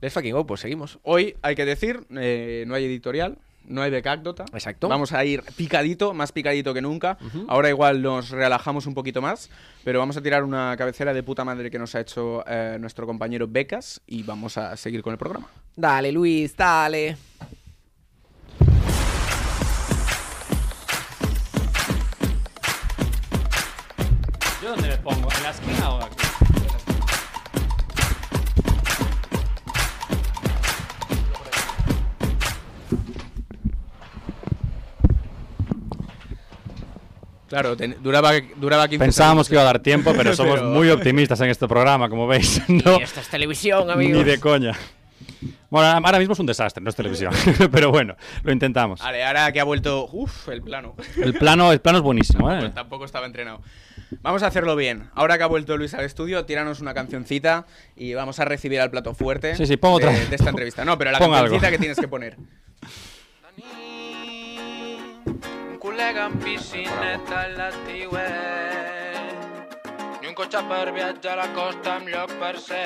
Let's 0.00 0.14
fucking 0.14 0.32
go, 0.32 0.46
pues 0.46 0.60
seguimos. 0.60 0.98
Hoy 1.02 1.36
hay 1.42 1.54
que 1.54 1.64
decir, 1.64 2.06
eh, 2.16 2.64
no 2.66 2.74
hay 2.74 2.84
editorial, 2.86 3.36
no 3.66 3.82
hay 3.82 3.90
becácdota. 3.90 4.44
Exacto. 4.54 4.88
Vamos 4.88 5.12
a 5.12 5.24
ir 5.24 5.42
picadito, 5.56 6.14
más 6.14 6.32
picadito 6.32 6.72
que 6.72 6.80
nunca. 6.80 7.18
Ahora 7.48 7.68
igual 7.68 8.00
nos 8.00 8.30
relajamos 8.30 8.86
un 8.86 8.94
poquito 8.94 9.20
más, 9.20 9.50
pero 9.84 9.98
vamos 9.98 10.16
a 10.16 10.22
tirar 10.22 10.42
una 10.42 10.74
cabecera 10.78 11.12
de 11.12 11.22
puta 11.22 11.44
madre 11.44 11.70
que 11.70 11.78
nos 11.78 11.94
ha 11.94 12.00
hecho 12.00 12.42
eh, 12.46 12.78
nuestro 12.80 13.06
compañero 13.06 13.46
Becas 13.46 14.00
y 14.06 14.22
vamos 14.22 14.56
a 14.56 14.76
seguir 14.76 15.02
con 15.02 15.12
el 15.12 15.18
programa. 15.18 15.48
Dale, 15.76 16.10
Luis, 16.12 16.56
dale. 16.56 17.16
Pongo? 25.10 25.28
¿En 25.36 25.42
la 25.42 25.50
esquina 25.50 25.90
o 25.90 26.02
aquí? 26.04 26.16
Claro, 37.48 37.76
ten- 37.76 37.96
duraba, 38.00 38.30
duraba 38.56 38.86
15 38.86 39.04
Pensábamos 39.04 39.48
que 39.48 39.54
iba 39.56 39.62
a 39.62 39.64
dar 39.64 39.80
tiempo, 39.80 40.10
pero 40.12 40.22
Pero- 40.30 40.36
somos 40.36 40.62
muy 40.62 40.88
optimistas 40.90 41.40
en 41.40 41.48
este 41.50 41.66
programa, 41.66 42.08
como 42.08 42.26
veis. 42.26 42.62
No, 42.68 42.98
Y 42.98 43.02
esto 43.02 43.20
es 43.20 43.28
televisión, 43.28 43.90
amigos. 43.90 44.18
ni 44.18 44.24
de 44.24 44.38
coña. 44.38 44.72
Bueno, 45.68 45.88
ahora 46.06 46.18
mismo 46.18 46.32
es 46.34 46.38
un 46.40 46.46
desastre, 46.46 46.82
no 46.82 46.90
es 46.90 46.96
televisión. 46.96 47.32
pero 47.72 47.90
bueno, 47.90 48.14
lo 48.42 48.52
intentamos. 48.52 49.00
Vale, 49.00 49.24
ahora 49.24 49.50
que 49.52 49.60
ha 49.60 49.64
vuelto. 49.64 50.08
Uf, 50.12 50.48
el 50.48 50.62
plano. 50.62 50.94
El 51.16 51.34
plano, 51.34 51.72
el 51.72 51.80
plano 51.80 51.98
es 51.98 52.04
buenísimo, 52.04 52.50
¿eh? 52.52 52.58
Pues 52.60 52.74
tampoco 52.74 53.04
estaba 53.04 53.26
entrenado. 53.26 53.60
Vamos 54.22 54.42
a 54.42 54.48
hacerlo 54.48 54.74
bien. 54.76 55.08
Ahora 55.14 55.38
que 55.38 55.44
ha 55.44 55.46
vuelto 55.46 55.76
Luis 55.76 55.94
al 55.94 56.04
estudio, 56.04 56.44
tíranos 56.44 56.80
una 56.80 56.94
cancioncita 56.94 57.66
y 57.96 58.14
vamos 58.14 58.40
a 58.40 58.44
recibir 58.44 58.80
al 58.80 58.90
plato 58.90 59.14
fuerte 59.14 59.54
Sí, 59.56 59.66
sí, 59.66 59.76
pon 59.76 59.92
otra. 59.94 60.10
de, 60.10 60.26
de 60.26 60.36
esta 60.36 60.50
entrevista. 60.50 60.84
No, 60.84 60.98
pero 60.98 61.10
la 61.12 61.18
Pon 61.18 61.30
cancioncita 61.30 61.66
algo. 61.68 61.76
que 61.76 61.78
tienes 61.78 61.98
que 61.98 62.08
poner. 62.08 62.36
Un 65.70 65.78
col·lega 65.80 66.26
en 66.26 66.38
piscineta 66.38 67.40
a 67.40 67.48
l'estiuet 67.48 68.20
Ni 70.20 70.28
un 70.28 70.34
cotxe 70.36 70.60
per 70.68 70.92
viatjar 70.92 71.38
a 71.38 71.46
la 71.46 71.52
costa 71.56 71.94
amb 71.96 72.08
lloc 72.12 72.30
per 72.40 72.58
ser 72.60 72.84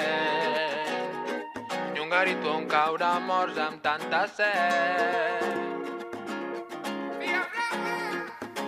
Ni 1.92 1.98
un 2.00 2.08
garito 2.10 2.52
on 2.54 2.68
caure 2.70 3.08
morts 3.26 3.58
amb 3.58 3.82
tanta 3.82 4.26
set 4.28 5.42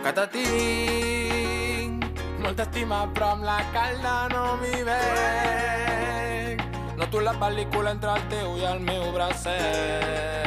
Que 0.02 0.12
la 3.42 3.58
calda 3.72 4.28
no 4.32 4.56
m'hi 4.60 4.82
veig 4.86 6.62
Noto 6.96 7.20
la 7.20 7.34
pel·lícula 7.40 7.90
entre 7.90 8.10
el 8.14 8.22
teu 8.30 8.56
i 8.56 8.64
el 8.64 8.80
meu 8.80 9.12
bracet 9.12 10.46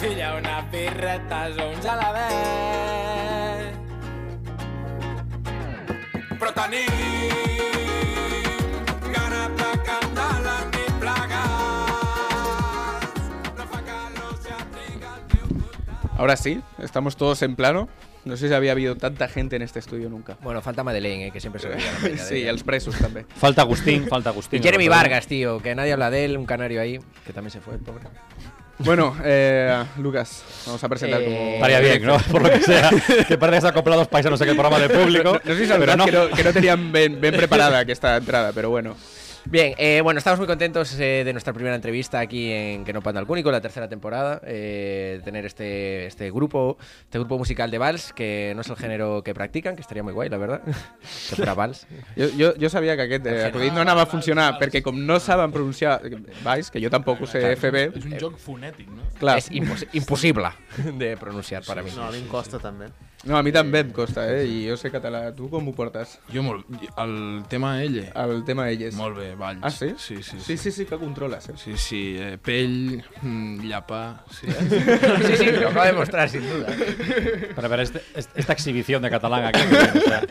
una 0.00 0.62
birreta 0.70 1.48
o 1.58 1.68
un 1.68 1.82
gelabet. 1.82 3.74
Però 6.38 6.52
tenim. 6.54 6.88
No 9.10 9.18
Ahora 16.16 16.36
sí, 16.36 16.62
estamos 16.78 17.16
todos 17.16 17.42
en 17.42 17.56
plano. 17.56 17.88
No 18.24 18.36
sé 18.36 18.48
si 18.48 18.54
había 18.54 18.72
habido 18.72 18.96
tanta 18.96 19.28
gente 19.28 19.56
en 19.56 19.62
este 19.62 19.78
estudio 19.78 20.10
nunca. 20.10 20.36
Bueno, 20.42 20.60
falta 20.60 20.84
Madeleine, 20.84 21.28
eh, 21.28 21.30
que 21.30 21.40
siempre 21.40 21.60
se 21.60 21.68
olvida 21.68 21.86
la 22.02 22.18
Sí, 22.24 22.34
ella. 22.36 22.50
els 22.50 22.62
presos 22.62 22.94
també. 23.00 23.24
Falta 23.36 23.62
Agustín, 23.62 24.06
falta 24.08 24.28
Y 24.30 24.32
Agustín. 24.32 24.62
Jeremy 24.62 24.84
Pero- 24.84 24.96
Vargas, 24.96 25.26
tío, 25.26 25.58
que 25.60 25.74
nadie 25.74 25.92
habla 25.94 26.10
de 26.10 26.26
él, 26.26 26.36
un 26.36 26.44
canario 26.44 26.80
ahí, 26.82 27.00
que 27.26 27.32
también 27.32 27.50
se 27.50 27.60
fue, 27.60 27.74
el 27.74 27.80
pobre. 27.80 28.04
Bueno, 28.78 29.14
eh, 29.24 29.84
Lucas, 29.98 30.42
vamos 30.66 30.82
a 30.84 30.88
presentar 30.88 31.20
Eh, 31.20 31.24
como... 31.26 31.50
Estaría 31.54 31.80
bien, 31.80 32.02
¿no? 32.02 32.18
Por 32.30 32.42
lo 32.42 32.50
que 32.50 32.60
sea. 32.60 32.90
Que 33.28 33.36
parece 33.38 33.56
que 33.56 33.60
se 33.62 33.66
ha 33.66 33.70
acoplado 33.70 34.00
dos 34.00 34.08
paisanos 34.08 34.40
en 34.40 34.48
el 34.50 34.54
programa 34.56 34.78
de 34.78 34.88
público. 34.88 35.22
No, 35.24 35.32
no 35.32 35.54
sé 35.54 35.66
si 35.66 35.72
pero 35.72 35.92
sabes 35.92 35.96
no. 35.96 36.04
que, 36.06 36.12
no, 36.12 36.28
que 36.30 36.44
no 36.44 36.52
tenían 36.52 36.92
ben, 36.92 37.20
ben 37.20 37.34
preparada 37.36 37.82
esta 37.82 38.16
entrada, 38.16 38.52
pero 38.54 38.70
bueno. 38.70 38.96
Bien, 39.46 39.74
eh, 39.78 40.00
bueno, 40.02 40.18
estamos 40.18 40.38
muy 40.38 40.46
contentos 40.46 40.92
eh, 41.00 41.22
de 41.24 41.32
nuestra 41.32 41.52
primera 41.52 41.74
entrevista 41.74 42.20
aquí 42.20 42.52
en 42.52 42.84
Que 42.84 42.92
no 42.92 43.00
panda 43.02 43.20
el 43.20 43.26
cúnico, 43.26 43.50
la 43.50 43.60
tercera 43.60 43.88
temporada, 43.88 44.40
eh, 44.44 45.14
de 45.18 45.22
tener 45.24 45.46
este, 45.46 46.06
este 46.06 46.30
grupo, 46.30 46.76
este 47.04 47.18
grupo 47.18 47.38
musical 47.38 47.70
de 47.70 47.78
vals, 47.78 48.12
que 48.12 48.52
no 48.54 48.60
es 48.60 48.68
el 48.68 48.76
género 48.76 49.22
que 49.22 49.32
practican, 49.34 49.74
que 49.76 49.80
estaría 49.82 50.02
muy 50.02 50.12
guay, 50.12 50.28
la 50.28 50.36
verdad, 50.36 50.62
que 51.30 51.36
fuera 51.36 51.54
vals. 51.54 51.86
Jo, 52.16 52.26
jo, 52.38 52.52
jo 52.60 52.68
sabia 52.68 52.96
que 52.96 53.02
aquest 53.02 53.26
eh, 53.26 53.44
acudit 53.46 53.72
no 53.72 53.80
anava 53.80 54.02
a 54.02 54.06
funcionar 54.06 54.58
perquè 54.60 54.82
com 54.84 54.96
no 55.06 55.18
saben 55.20 55.50
pronunciar 55.52 56.00
Vais, 56.44 56.70
que 56.70 56.80
jo 56.82 56.90
tampoc 56.92 57.22
ho 57.22 57.26
sé 57.26 57.56
fer 57.56 57.70
bé 57.72 57.84
És 57.96 58.04
un 58.04 58.18
joc 58.20 58.36
fonètic, 58.38 58.88
no? 58.92 59.02
Clar. 59.18 59.38
Es 59.38 59.50
impos- 59.50 59.86
imposible 59.92 60.50
de 60.98 61.16
pronunciar 61.16 61.64
para 61.64 61.82
mí. 61.82 61.90
No, 61.96 62.04
a 62.04 62.10
mi 62.12 62.18
em 62.18 62.28
costa 62.28 62.58
també. 62.60 62.90
No, 63.28 63.36
a 63.36 63.42
mi 63.44 63.52
també 63.52 63.82
em 63.84 63.90
costa, 63.92 64.22
eh? 64.32 64.46
I 64.48 64.60
jo 64.70 64.78
sé 64.80 64.88
català. 64.88 65.26
Tu 65.36 65.44
com 65.52 65.66
ho 65.68 65.72
portes? 65.76 66.14
Jo 66.32 66.40
molt... 66.40 66.64
El 67.02 67.42
tema 67.52 67.74
ell. 67.84 67.98
El 68.16 68.38
tema 68.48 68.64
elles. 68.72 68.94
Molt 68.96 69.18
bé, 69.18 69.34
Valls. 69.36 69.60
Ah, 69.62 69.68
sí? 69.70 69.90
Sí, 70.00 70.22
sí. 70.22 70.38
Sí, 70.40 70.56
sí, 70.56 70.72
sí, 70.72 70.86
que 70.88 70.96
controles, 70.96 71.50
eh? 71.50 71.54
Sí, 71.60 71.76
sí, 71.76 72.00
eh, 72.18 72.38
pell, 72.40 73.02
mm, 73.20 73.66
llapa... 73.68 74.24
Sí. 74.30 74.46
Sí, 75.26 75.36
sí, 75.36 75.50
lo 75.52 75.68
acaba 75.68 75.86
de 75.86 75.92
mostrar, 75.92 76.28
sin 76.30 76.48
duda. 76.48 76.68
Para 77.54 77.68
ver 77.68 77.80
este- 77.80 78.02
esta 78.14 78.54
exhibición 78.54 79.02
de 79.02 79.10
catalán 79.10 79.44
aquí. 79.44 79.60
o 79.60 80.00
sea, 80.00 80.22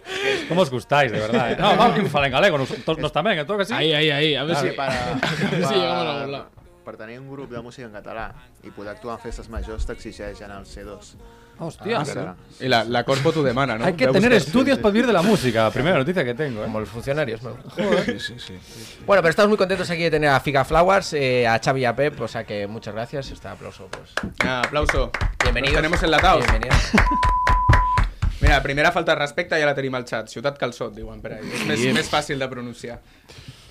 ¿Cómo 0.48 0.62
os 0.62 0.72
gustáis, 0.72 1.12
de 1.12 1.20
verdad? 1.20 1.52
eh? 1.52 1.58
No, 1.60 1.78
vamos, 1.78 2.00
que 2.00 2.06
falen 2.10 2.32
galego, 2.32 2.58
nos, 2.58 2.70
nos 2.98 3.12
todo 3.14 3.58
que 3.60 3.66
sí. 3.66 3.74
Ahí, 3.74 3.94
ahí, 3.94 4.10
ahí, 4.10 4.36
a 4.36 4.44
ver 4.44 4.56
Ah, 4.56 4.62
si... 4.62 4.68
Per, 4.70 4.80
a 4.80 5.50
ver 5.52 5.66
si 5.68 5.74
llegamos 5.76 6.06
a 6.08 6.16
algún 6.18 6.32
lado. 6.32 6.50
per 6.84 6.98
tenir 6.98 7.20
un 7.20 7.30
grup 7.30 7.52
de 7.52 7.62
música 7.62 7.86
en 7.86 7.94
català 7.94 8.32
i 8.66 8.72
poder 8.74 8.96
actuar 8.96 9.20
en 9.20 9.22
festes 9.22 9.46
majors 9.54 9.86
t'exigeixen 9.86 10.50
el 10.50 10.64
C2. 10.66 11.12
Hostia. 11.60 12.00
Ah. 12.02 12.36
I 12.62 12.68
la, 12.70 12.84
la 12.86 13.04
Corpo 13.04 13.32
t'ho 13.34 13.44
demana, 13.44 13.78
no? 13.78 13.86
Hay 13.86 13.94
que 13.94 14.08
tener 14.08 14.32
estudios 14.34 14.78
para 14.80 14.92
vivir 14.92 15.08
de 15.08 15.14
la 15.14 15.22
música. 15.22 15.70
Primera 15.72 15.98
noticia 15.98 16.24
que 16.24 16.34
tengo. 16.34 16.62
¿eh? 16.62 16.66
Como 16.66 16.80
los 16.80 16.90
funcionarios, 16.90 17.42
¿no? 17.44 17.58
Sí, 18.06 18.20
sí, 18.20 18.36
sí. 18.40 18.60
Bueno, 19.06 19.22
pero 19.22 19.30
estamos 19.30 19.50
muy 19.50 19.58
contentos 19.58 19.90
aquí 19.90 20.04
de 20.04 20.12
tener 20.12 20.30
a 20.30 20.40
Figa 20.40 20.64
Flowers, 20.64 21.14
eh, 21.14 21.48
a 21.48 21.60
Xavi 21.60 21.82
y 21.82 21.86
a 21.86 21.96
Pep, 21.96 22.20
o 22.22 22.28
sea 22.28 22.44
que 22.46 22.66
muchas 22.68 22.94
gracias. 22.94 23.30
Este 23.32 23.48
aplauso, 23.48 23.88
pues. 23.92 24.12
Ah, 24.46 24.62
aplauso. 24.66 25.12
Bienvenidos. 25.44 25.74
Los 25.74 25.82
tenemos 25.82 26.04
enlatados. 26.04 26.46
Bienvenidos. 26.46 26.80
Mira, 28.42 28.64
primera 28.64 28.92
falta 28.94 29.12
de 29.14 29.20
respecte 29.20 29.60
ja 29.60 29.66
la 29.68 29.76
tenim 29.76 29.96
al 30.00 30.06
xat. 30.08 30.30
Ciutat 30.32 30.56
Calçot, 30.58 30.94
diuen 30.96 31.20
per 31.20 31.34
ahí. 31.36 31.50
És 31.58 31.66
més, 31.68 31.80
Sí. 31.82 31.90
més 31.92 32.08
fàcil 32.10 32.40
de 32.40 32.48
pronunciar. 32.48 33.02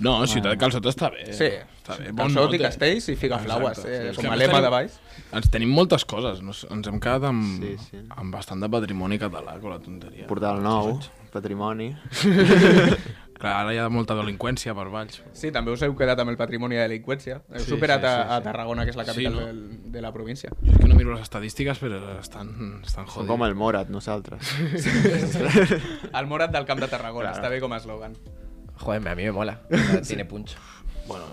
No, 0.04 0.26
Ciutat 0.28 0.58
Calçot 0.60 0.84
està 0.84 1.08
bé. 1.10 1.24
Sí, 1.32 1.48
està 1.56 1.96
bé. 1.96 2.12
Calçot 2.14 2.52
i. 2.52 2.58
Castells 2.60 3.08
i 3.08 3.16
Figaflaues, 3.16 3.80
eh, 3.86 4.12
com 4.14 4.28
a 4.30 4.36
lema 4.36 4.60
de 4.60 4.68
baix. 4.68 4.92
Ens 5.32 5.50
tenim 5.52 5.68
moltes 5.74 6.04
coses, 6.08 6.40
nos, 6.42 6.62
ens 6.72 6.86
hem 6.88 6.98
quedat 7.04 7.24
amb, 7.28 7.42
Sí, 7.62 7.74
sí. 7.90 7.98
amb 8.16 8.32
bastant 8.32 8.60
de 8.64 8.68
patrimoni 8.72 9.18
català, 9.20 9.58
con 9.60 9.70
la 9.74 9.78
tonteria. 9.78 10.26
Portal 10.26 10.62
nou, 10.64 10.98
patrimoni... 11.32 11.90
Clar, 13.38 13.52
ara 13.54 13.70
hi 13.70 13.76
ha 13.78 13.84
molta 13.86 14.16
delinqüència 14.18 14.72
per 14.74 14.88
Valls. 14.90 15.20
Sí, 15.38 15.52
també 15.54 15.70
us 15.70 15.82
heu 15.86 15.92
quedat 15.94 16.18
amb 16.18 16.32
el 16.32 16.36
patrimoni 16.40 16.74
de 16.74 16.80
delinqüència. 16.88 17.36
Heu 17.52 17.60
Sí, 17.62 17.68
superat 17.70 18.00
sí, 18.02 18.06
a, 18.08 18.14
sí, 18.16 18.32
a 18.34 18.38
sí. 18.40 18.44
Tarragona, 18.48 18.82
que 18.82 18.90
és 18.90 18.96
la 18.98 19.04
Sí, 19.06 19.12
capital 19.12 19.36
no? 19.36 19.44
del, 19.46 19.60
de 19.94 20.02
la 20.02 20.10
província. 20.10 20.50
Jo 20.58 20.72
és 20.72 20.80
que 20.82 20.88
no 20.90 20.96
miro 20.98 21.12
les 21.14 21.22
estadístiques, 21.22 21.78
però 21.78 22.00
estan, 22.18 22.50
estan 22.82 23.06
Som 23.06 23.12
jodides. 23.14 23.28
com 23.30 23.44
el 23.46 23.54
Morat, 23.54 23.92
nosaltres. 23.94 24.42
El 26.18 26.26
Morat 26.26 26.50
del 26.50 26.66
Camp 26.66 26.80
de 26.82 26.88
Tarragona, 26.90 27.28
Claro. 27.30 27.38
està 27.38 27.52
bé 27.54 27.60
com 27.62 27.72
a 27.72 27.78
eslògan. 27.78 28.18
Joder, 28.82 29.06
a 29.06 29.14
mí 29.14 29.22
me 29.22 29.30
mola. 29.38 29.60
Tiene 30.08 30.24
punch. 30.24 30.56
Bueno, 31.06 31.24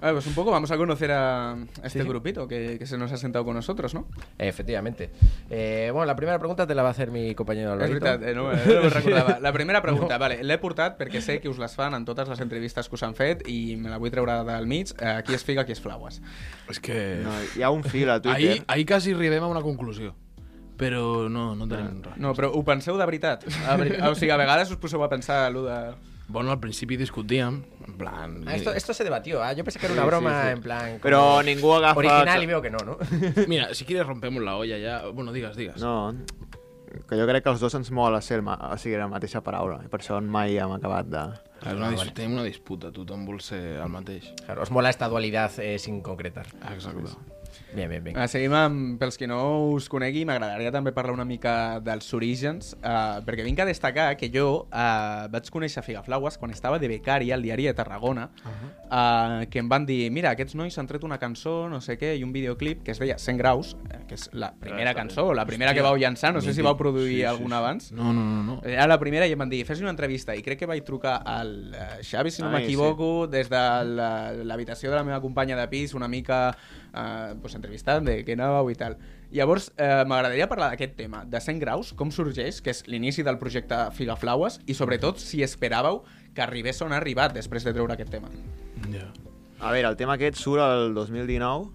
Ah, 0.00 0.12
pues 0.12 0.26
un 0.28 0.34
poco 0.34 0.52
vamos 0.52 0.70
a 0.70 0.76
conocer 0.76 1.10
a 1.10 1.56
este 1.82 2.04
grupito 2.04 2.46
que, 2.46 2.76
que 2.78 2.86
se 2.86 2.96
nos 2.96 3.10
ha 3.10 3.16
sentado 3.16 3.44
con 3.44 3.54
nosotros, 3.56 3.94
¿no? 3.94 4.06
Efectivamente. 4.38 5.10
Eh, 5.50 5.90
bueno, 5.92 6.06
la 6.06 6.14
primera 6.14 6.38
pregunta 6.38 6.66
te 6.68 6.74
la 6.76 6.82
va 6.82 6.88
a 6.88 6.92
hacer 6.92 7.10
mi 7.10 7.34
compañero 7.34 7.72
Alvarito. 7.72 8.04
veritat, 8.04 8.28
eh, 8.28 8.34
no, 8.34 8.52
eh, 8.52 8.80
no 8.82 8.88
recordava. 8.90 9.38
La 9.40 9.52
primera 9.52 9.82
pregunta, 9.86 10.16
vale, 10.16 10.42
l'he 10.44 10.58
portat 10.62 10.96
perquè 11.00 11.20
sé 11.20 11.40
que 11.42 11.48
us 11.50 11.58
les 11.58 11.74
fan 11.74 11.94
en 11.98 12.04
totes 12.04 12.28
les 12.28 12.38
entrevistes 12.40 12.88
que 12.88 12.94
us 12.94 13.02
han 13.02 13.16
fet 13.18 13.42
i 13.50 13.74
me 13.76 13.90
la 13.90 13.98
vull 13.98 14.10
treure 14.14 14.38
del 14.46 14.66
mig. 14.70 14.92
Eh, 15.00 15.16
qui 15.26 15.34
és 15.34 15.42
figa, 15.44 15.64
qui 15.66 15.74
és 15.74 15.80
flaues. 15.82 16.20
és 16.70 16.78
que... 16.78 16.98
No, 17.24 17.34
hi 17.56 17.62
ha 17.66 17.70
un 17.74 17.82
fil 17.82 18.08
a 18.10 18.20
Twitter. 18.22 18.38
Ahir, 18.38 18.64
ahir 18.68 18.86
quasi 18.86 19.12
arribem 19.18 19.42
a 19.42 19.48
una 19.50 19.62
conclusió. 19.66 20.14
Però 20.78 21.26
no, 21.28 21.56
no 21.58 21.66
tenim 21.66 22.04
res. 22.04 22.20
No, 22.22 22.36
però 22.38 22.52
ho 22.54 22.62
penseu 22.62 22.94
de 22.96 23.04
veritat. 23.04 23.42
A 23.66 23.74
veri- 23.76 23.98
O 24.06 24.14
sigui, 24.14 24.30
a 24.30 24.36
vegades 24.38 24.70
us 24.70 24.78
poseu 24.78 25.02
a 25.02 25.08
pensar 25.10 25.40
allò 25.48 25.64
de... 25.66 25.80
Bueno, 26.28 26.50
al 26.50 26.60
principi 26.60 26.96
discutíem, 26.96 27.62
en 27.86 27.96
plan... 27.96 28.44
Ah, 28.46 28.54
esto, 28.54 28.74
esto 28.74 28.92
se 28.92 29.02
debatió, 29.02 29.42
¿ah? 29.42 29.54
Yo 29.54 29.64
pensé 29.64 29.78
que 29.78 29.86
era 29.86 29.94
una 29.94 30.02
Sí, 30.02 30.08
broma 30.08 30.42
sí, 30.42 30.46
sí. 30.48 30.52
en 30.52 30.60
plan. 30.62 30.98
Però 31.00 31.20
como 31.20 31.42
ningú 31.42 31.72
agafa... 31.72 31.98
Original 31.98 32.42
y 32.42 32.46
veo 32.46 32.60
que 32.60 32.70
no, 32.70 32.78
¿no? 32.84 32.98
Mira, 33.48 33.72
si 33.74 33.86
quieres 33.86 34.06
rompemos 34.06 34.42
la 34.42 34.56
olla 34.56 34.76
ja... 34.78 35.08
Bueno, 35.08 35.32
digues, 35.32 35.56
digues. 35.56 35.80
No, 35.80 36.12
que 37.08 37.16
jo 37.16 37.26
crec 37.28 37.44
que 37.44 37.52
els 37.52 37.60
dos 37.60 37.74
ens 37.78 37.90
mola 37.94 38.20
ser 38.24 38.38
el 38.40 38.44
ma... 38.44 38.56
o 38.72 38.76
sigui, 38.80 38.96
la 39.00 39.08
mateixa 39.08 39.40
paraula, 39.44 39.80
i 39.84 39.88
per 39.92 40.00
això 40.02 40.20
mai 40.24 40.56
hem 40.60 40.72
acabat 40.76 41.08
de... 41.08 41.24
Clar, 41.58 41.72
és 41.72 41.80
una 41.80 41.90
dis 41.90 42.12
Tenim 42.14 42.36
una 42.36 42.44
disputa, 42.46 42.92
tothom 42.94 43.24
vol 43.26 43.40
ser 43.44 43.60
el 43.82 43.90
mateix. 43.92 44.30
Claro, 44.44 44.62
os 44.64 44.70
mola 44.70 44.92
esta 44.92 45.08
dualidad 45.08 45.58
eh, 45.64 45.78
sin 45.78 46.00
concretar. 46.02 46.46
Exacte. 46.74 47.16
Bien, 47.74 47.88
bien, 47.90 48.02
bien. 48.02 48.16
Ah, 48.16 48.26
seguim 48.26 48.54
amb, 48.56 48.94
pels 48.98 49.18
que 49.20 49.26
no 49.28 49.38
us 49.74 49.90
conegui, 49.92 50.22
m'agradaria 50.24 50.70
també 50.72 50.90
parlar 50.96 51.12
una 51.12 51.26
mica 51.28 51.78
dels 51.84 52.06
orígens, 52.16 52.70
uh, 52.80 53.18
perquè 53.26 53.44
vinc 53.44 53.60
a 53.60 53.66
destacar 53.68 54.06
que 54.16 54.30
jo 54.32 54.46
uh, 54.72 55.26
vaig 55.28 55.50
conèixer 55.52 55.82
Figaflaues 55.84 56.38
quan 56.40 56.50
estava 56.54 56.78
de 56.80 56.88
becari 56.88 57.28
al 57.30 57.42
diari 57.44 57.66
de 57.68 57.74
Tarragona, 57.76 58.30
uh, 58.88 59.44
que 59.52 59.60
em 59.60 59.68
van 59.68 59.84
dir, 59.86 60.10
mira, 60.10 60.30
aquests 60.32 60.56
nois 60.56 60.78
han 60.80 60.88
tret 60.88 61.04
una 61.04 61.18
cançó, 61.20 61.68
no 61.68 61.80
sé 61.84 61.98
què, 62.00 62.14
i 62.16 62.24
un 62.24 62.32
videoclip 62.32 62.82
que 62.86 62.92
es 62.96 62.98
deia 63.02 63.18
100 63.20 63.36
graus, 63.36 63.74
eh, 63.92 64.00
que 64.08 64.16
és 64.16 64.28
la 64.32 64.50
primera 64.56 64.94
cançó, 64.96 65.28
la 65.36 65.44
primera 65.46 65.74
que 65.74 65.82
vau 65.84 65.96
llançar, 66.00 66.32
no 66.32 66.40
sé 66.40 66.54
si 66.54 66.62
vau 66.64 66.76
produir 66.76 67.26
alguna 67.26 67.58
abans. 67.58 67.92
No, 67.92 68.12
no, 68.14 68.24
no, 68.24 68.42
no. 68.42 68.58
Era 68.64 68.86
la 68.88 68.98
primera 68.98 69.26
i 69.28 69.32
em 69.36 69.38
van 69.44 69.50
dir, 69.52 69.64
fes 69.68 69.80
una 69.84 69.90
entrevista 69.92 70.34
i 70.34 70.42
crec 70.42 70.58
que 70.64 70.66
vaig 70.66 70.82
trucar 70.88 71.18
al 71.26 71.52
eh, 71.74 72.00
Xavi, 72.02 72.30
si 72.32 72.40
no 72.42 72.48
m'equivoco, 72.56 73.26
des 73.28 73.50
de 73.52 73.62
la- 73.92 74.32
l'habitació 74.32 74.90
de 74.90 74.96
la 74.96 75.04
meva 75.04 75.20
companya 75.20 75.56
de 75.60 75.68
pis, 75.68 75.92
una 75.94 76.08
mica 76.08 76.56
eh, 76.98 77.34
pues, 77.40 77.54
entrevistant 77.54 78.04
de 78.04 78.18
què 78.26 78.34
anàveu 78.34 78.68
i 78.72 78.76
tal. 78.78 78.98
Llavors, 79.30 79.70
eh, 79.76 80.04
m'agradaria 80.08 80.48
parlar 80.48 80.70
d'aquest 80.72 80.96
tema, 80.96 81.22
de 81.28 81.40
100 81.40 81.58
graus, 81.62 81.92
com 81.94 82.10
sorgeix, 82.10 82.60
que 82.64 82.70
és 82.74 82.82
l'inici 82.88 83.22
del 83.22 83.38
projecte 83.38 83.76
Figaflaues, 83.92 84.60
i 84.66 84.74
sobretot 84.74 85.18
si 85.22 85.42
esperàveu 85.44 86.02
que 86.34 86.42
arribés 86.42 86.80
on 86.82 86.92
ha 86.92 86.98
arribat 87.00 87.34
després 87.36 87.64
de 87.64 87.72
treure 87.76 87.92
aquest 87.94 88.10
tema. 88.10 88.30
Ja. 88.92 89.08
A 89.60 89.72
veure, 89.74 89.88
el 89.90 89.96
tema 89.98 90.14
aquest 90.18 90.36
surt 90.38 90.62
el 90.62 90.94
2019 90.94 91.74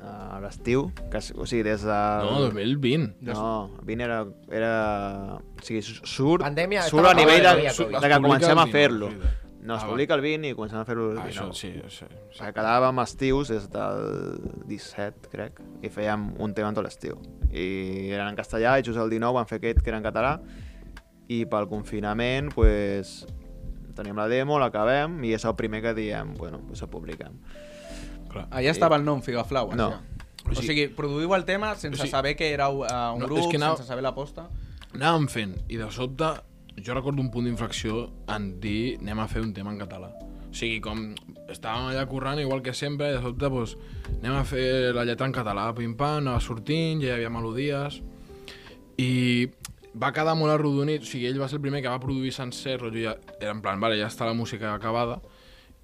a 0.00 0.38
l'estiu, 0.40 0.86
que, 1.12 1.20
o 1.36 1.44
sigui, 1.44 1.60
des 1.66 1.82
de... 1.84 1.96
No, 2.24 2.38
2020. 2.46 3.18
No, 3.20 3.70
20 3.84 4.04
era... 4.06 4.20
era... 4.48 4.70
O 5.36 5.62
sigui, 5.66 5.82
su- 5.84 6.00
surt, 6.08 6.40
Pandèmia, 6.46 6.86
surt 6.88 7.04
estava- 7.04 7.12
a 7.12 7.18
nivell 7.18 7.42
de, 7.44 7.52
de 7.60 7.66
Es 7.68 7.76
que 7.76 8.20
comencem 8.22 8.56
a 8.56 8.64
19, 8.64 8.72
fer-lo. 8.72 9.10
sí. 9.10 9.18
No, 9.62 9.76
es 9.76 9.82
Ah, 9.84 9.88
publica 9.88 10.14
el 10.14 10.22
20 10.22 10.48
i 10.48 10.54
comencem 10.54 10.78
a 10.80 10.84
fer-lo 10.88 11.10
el 11.12 11.18
Ah, 11.18 11.26
19. 11.26 11.50
això, 11.50 11.54
sí, 11.54 11.68
això, 11.84 12.06
sí. 12.32 12.38
Perquè 12.40 12.54
quedàvem 12.56 13.02
estius 13.02 13.48
des 13.52 13.66
del 13.70 14.40
17, 14.66 15.28
crec, 15.30 15.60
i 15.82 15.88
fèiem 15.92 16.30
un 16.40 16.54
tema 16.54 16.68
en 16.70 16.74
tot 16.78 16.84
l'estiu. 16.84 17.18
I 17.52 18.10
eren 18.10 18.28
en 18.28 18.36
castellà, 18.36 18.78
i 18.80 18.82
just 18.86 18.98
el 18.98 19.10
19 19.10 19.34
van 19.34 19.46
fer 19.46 19.58
aquest 19.58 19.82
que 19.82 19.90
era 19.90 19.98
en 19.98 20.04
català, 20.04 20.40
i 21.28 21.44
pel 21.46 21.68
confinament, 21.68 22.52
pues, 22.54 23.26
teníem 23.94 24.16
la 24.16 24.28
demo, 24.28 24.58
l'acabem, 24.58 25.22
i 25.24 25.34
és 25.34 25.44
el 25.44 25.54
primer 25.56 25.82
que 25.82 25.92
diem, 25.94 26.32
bueno, 26.34 26.60
pues 26.66 26.80
el 26.82 26.88
publiquem. 26.88 27.36
Allà 28.50 28.70
estava 28.70 28.96
el 28.96 29.04
nom 29.04 29.20
Figaflaues. 29.22 29.76
No. 29.76 29.90
Ja. 29.90 30.00
O 30.50 30.54
sigui, 30.56 30.88
produïu 30.96 31.34
el 31.36 31.44
tema 31.44 31.74
sense 31.76 32.00
o 32.00 32.04
sigui- 32.04 32.10
saber 32.10 32.34
que 32.36 32.52
era 32.52 32.68
uh, 32.70 32.80
un 33.14 33.20
No, 33.20 33.26
grup, 33.26 33.50
que 33.50 33.58
anava- 33.58 33.76
sense 33.76 33.88
saber 33.88 34.02
l'aposta. 34.02 34.48
Anàvem 34.94 35.28
fent, 35.28 35.56
i 35.68 35.76
de 35.76 35.90
sobte, 35.92 36.24
jo 36.78 36.94
recordo 36.94 37.22
un 37.22 37.30
punt 37.30 37.46
d'inflexió 37.48 38.08
en 38.30 38.52
dir 38.60 38.98
anem 39.00 39.20
a 39.20 39.28
fer 39.28 39.42
un 39.42 39.54
tema 39.54 39.72
en 39.72 39.80
català. 39.80 40.10
O 40.50 40.54
sigui, 40.56 40.80
com 40.82 41.12
estàvem 41.50 41.90
allà 41.92 42.04
currant 42.10 42.40
igual 42.42 42.62
que 42.62 42.74
sempre, 42.74 43.10
i 43.10 43.16
de 43.16 43.22
sobte 43.22 43.50
doncs, 43.50 43.76
anem 44.16 44.38
a 44.38 44.44
fer 44.46 44.94
la 44.96 45.04
lletra 45.06 45.28
en 45.28 45.34
català, 45.34 45.68
pim-pam, 45.76 46.22
anava 46.24 46.42
sortint, 46.42 47.02
ja 47.02 47.12
hi 47.12 47.18
havia 47.18 47.30
melodies, 47.30 48.00
i 48.98 49.10
va 49.94 50.10
quedar 50.14 50.34
molt 50.38 50.54
arrodonit, 50.54 51.06
o 51.06 51.10
sigui, 51.10 51.28
ell 51.30 51.38
va 51.40 51.48
ser 51.50 51.60
el 51.60 51.64
primer 51.66 51.82
que 51.84 51.92
va 51.92 52.02
produir 52.02 52.32
sencer, 52.34 52.78
rotllo, 52.80 53.10
ja, 53.10 53.36
era 53.38 53.54
en 53.54 53.62
plan, 53.62 53.78
vale, 53.82 53.98
ja 54.00 54.10
està 54.10 54.26
la 54.26 54.34
música 54.34 54.74
acabada, 54.74 55.20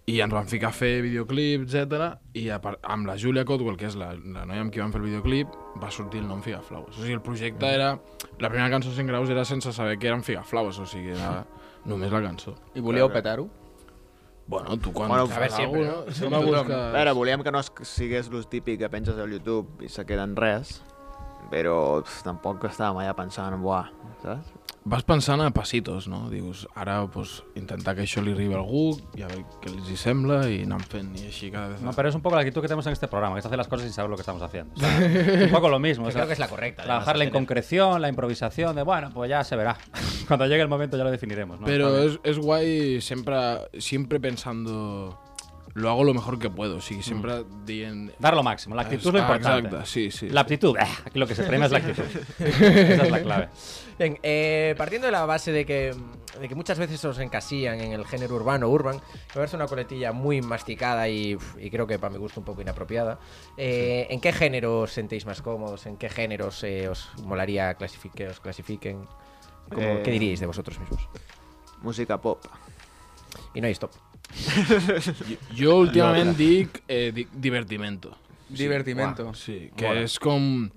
i 0.06 0.20
ens 0.22 0.30
van 0.32 0.46
ficar 0.46 0.68
a 0.70 0.76
fer 0.76 1.00
videoclip, 1.02 1.64
etc. 1.66 2.12
I 2.38 2.46
a 2.54 2.60
part, 2.62 2.78
amb 2.86 3.08
la 3.08 3.16
Júlia 3.18 3.42
Cotwell, 3.44 3.76
que 3.78 3.88
és 3.88 3.96
la, 3.98 4.12
la 4.14 4.44
noia 4.46 4.62
amb 4.62 4.70
qui 4.70 4.78
vam 4.78 4.92
fer 4.94 5.00
el 5.00 5.08
videoclip, 5.08 5.54
va 5.82 5.90
sortir 5.90 6.20
el 6.22 6.28
nom 6.30 6.44
Figaflaues. 6.44 6.94
O 6.94 7.00
sigui, 7.00 7.16
el 7.18 7.22
projecte 7.26 7.72
era... 7.74 7.96
La 8.38 8.50
primera 8.52 8.70
cançó 8.70 8.92
100 8.94 9.10
graus 9.10 9.30
era 9.34 9.44
sense 9.44 9.72
saber 9.74 9.98
que 9.98 10.06
eren 10.06 10.22
Figaflaues, 10.22 10.78
o 10.78 10.86
sigui, 10.86 11.10
era 11.16 11.40
només 11.90 12.14
la 12.14 12.22
cançó. 12.22 12.54
I 12.78 12.84
volíeu 12.86 13.10
petar-ho? 13.10 13.48
Bueno, 14.46 14.76
tu 14.78 14.92
quan 14.94 15.10
Bueno, 15.10 15.24
a 15.24 15.26
veure, 15.26 15.50
sempre, 15.50 15.84
no? 15.88 16.12
sempre 16.14 16.38
A 16.38 16.44
busques... 16.44 16.82
veure, 16.94 17.12
volíem 17.18 17.42
que 17.42 17.50
no 17.50 17.64
sigués 17.82 18.30
lo 18.30 18.44
típic 18.46 18.78
que 18.78 18.90
penges 18.92 19.18
al 19.18 19.32
YouTube 19.34 19.82
i 19.82 19.90
se 19.90 20.06
queda 20.06 20.22
en 20.22 20.36
res, 20.38 20.84
però 21.50 22.02
pf, 22.02 22.22
tampoc 22.26 22.68
estàvem 22.70 23.02
allà 23.02 23.16
pensant, 23.16 23.58
buah, 23.62 23.90
saps? 24.22 24.54
Vas 24.86 25.02
pensant 25.02 25.40
a 25.42 25.48
passitos, 25.50 26.04
no? 26.06 26.28
Dius, 26.30 26.60
ara 26.78 27.00
pues, 27.10 27.40
intentar 27.58 27.96
que 27.98 28.04
això 28.04 28.22
li 28.22 28.30
arribi 28.30 28.54
a 28.54 28.60
algú, 28.60 28.92
i 29.18 29.24
a 29.26 29.30
veure 29.32 29.56
què 29.58 29.72
els 29.72 29.88
hi 29.90 29.96
sembla, 29.98 30.36
i 30.46 30.60
anar 30.62 30.78
fent, 30.86 31.08
i 31.18 31.24
així 31.26 31.50
cada 31.50 31.72
vez... 31.72 31.80
No, 31.82 31.90
pero 31.96 32.08
es 32.08 32.14
un 32.14 32.22
poco 32.22 32.36
la 32.36 32.42
actitud 32.44 32.62
que 32.62 32.68
tenemos 32.68 32.86
en 32.86 32.92
este 32.92 33.08
programa, 33.08 33.34
que 33.34 33.40
es 33.40 33.46
hacer 33.46 33.58
las 33.58 33.66
cosas 33.66 33.82
sin 33.82 33.92
saber 33.92 34.10
lo 34.10 34.16
que 34.16 34.22
estamos 34.22 34.42
haciendo. 34.42 34.74
O 34.76 34.78
sea, 34.78 35.00
es 35.00 35.46
un 35.46 35.50
poco 35.50 35.68
lo 35.68 35.80
mismo. 35.80 36.04
Que 36.04 36.10
o 36.10 36.12
sea, 36.12 36.20
creo 36.20 36.28
que 36.28 36.32
es 36.34 36.38
la 36.38 36.46
correcta, 36.46 36.84
Trabajar 36.84 37.18
la 37.18 37.24
inconcreción, 37.24 38.00
la 38.00 38.08
improvisación, 38.08 38.76
de 38.76 38.84
bueno, 38.84 39.10
pues 39.12 39.28
ya 39.28 39.42
se 39.42 39.56
verá. 39.56 39.76
Cuando 40.28 40.46
llegue 40.46 40.62
el 40.62 40.68
momento 40.68 40.96
ya 40.96 41.02
lo 41.02 41.10
definiremos. 41.10 41.58
¿no? 41.58 41.66
Pero 41.66 41.98
es, 41.98 42.20
es 42.22 42.38
guay 42.38 43.00
siempre, 43.00 43.36
siempre 43.78 44.20
pensando, 44.20 45.18
lo 45.76 45.90
hago 45.90 46.04
lo 46.04 46.14
mejor 46.14 46.38
que 46.38 46.48
puedo, 46.48 46.80
sí, 46.80 47.02
siempre 47.02 47.44
dient... 47.64 48.12
Dar 48.18 48.34
lo 48.34 48.42
máximo, 48.42 48.74
la 48.74 48.82
actitud 48.82 49.08
es 49.08 49.12
lo 49.12 49.18
importante. 49.20 49.68
Exacte, 49.68 49.86
sí, 49.86 50.10
sí. 50.10 50.28
La 50.30 50.40
aptitud, 50.40 50.76
eh, 50.78 50.82
aquí 51.04 51.18
lo 51.18 51.26
que 51.26 51.34
se 51.34 51.42
premia 51.44 51.66
es 51.66 51.72
la 51.72 51.78
actitud. 51.78 52.02
Esa 52.38 53.02
es 53.04 53.10
la 53.10 53.22
clave. 53.22 53.48
Bien, 53.98 54.18
eh, 54.22 54.74
partiendo 54.78 55.06
de 55.06 55.12
la 55.12 55.26
base 55.26 55.52
de 55.52 55.66
que, 55.66 55.94
de 56.40 56.48
que 56.48 56.54
muchas 56.54 56.78
veces 56.78 57.04
os 57.04 57.18
encasillan 57.18 57.78
en 57.80 57.92
el 57.92 58.06
género 58.06 58.36
urbano, 58.36 58.68
urban, 58.68 59.00
que 59.32 59.42
es 59.44 59.52
una 59.52 59.66
coletilla 59.66 60.12
muy 60.12 60.40
masticada 60.40 61.08
y, 61.10 61.34
uf, 61.36 61.56
y 61.58 61.68
creo 61.70 61.86
que 61.86 61.98
para 61.98 62.10
mi 62.12 62.18
gusto 62.18 62.40
un 62.40 62.46
poco 62.46 62.62
inapropiada, 62.62 63.18
eh, 63.58 64.06
¿en 64.08 64.20
qué 64.20 64.32
género 64.32 64.80
os 64.80 64.92
sentéis 64.92 65.26
más 65.26 65.42
cómodos? 65.42 65.84
¿En 65.86 65.98
qué 65.98 66.08
géneros 66.08 66.64
eh, 66.64 66.88
os 66.88 67.10
molaría 67.22 67.76
clasifi- 67.78 68.10
que 68.12 68.28
os 68.28 68.40
clasifiquen? 68.40 69.04
¿Cómo- 69.70 69.82
Eh, 69.86 70.00
¿Qué 70.02 70.10
diríais 70.10 70.40
de 70.40 70.46
vosotros 70.46 70.78
mismos? 70.80 71.06
Música 71.82 72.18
pop. 72.18 72.42
Y 73.52 73.60
no 73.60 73.66
hay 73.66 73.72
stop. 73.72 73.90
Jo 75.58 75.76
últimament 75.80 76.36
dic 76.36 76.82
eh, 76.88 77.10
di 77.14 77.26
divertimento. 77.32 78.16
Divertimento. 78.48 79.24
uah, 79.26 79.34
Sí, 79.34 79.70
que 79.76 79.86
Mola. 79.88 80.00
és 80.06 80.18
com 80.22 80.68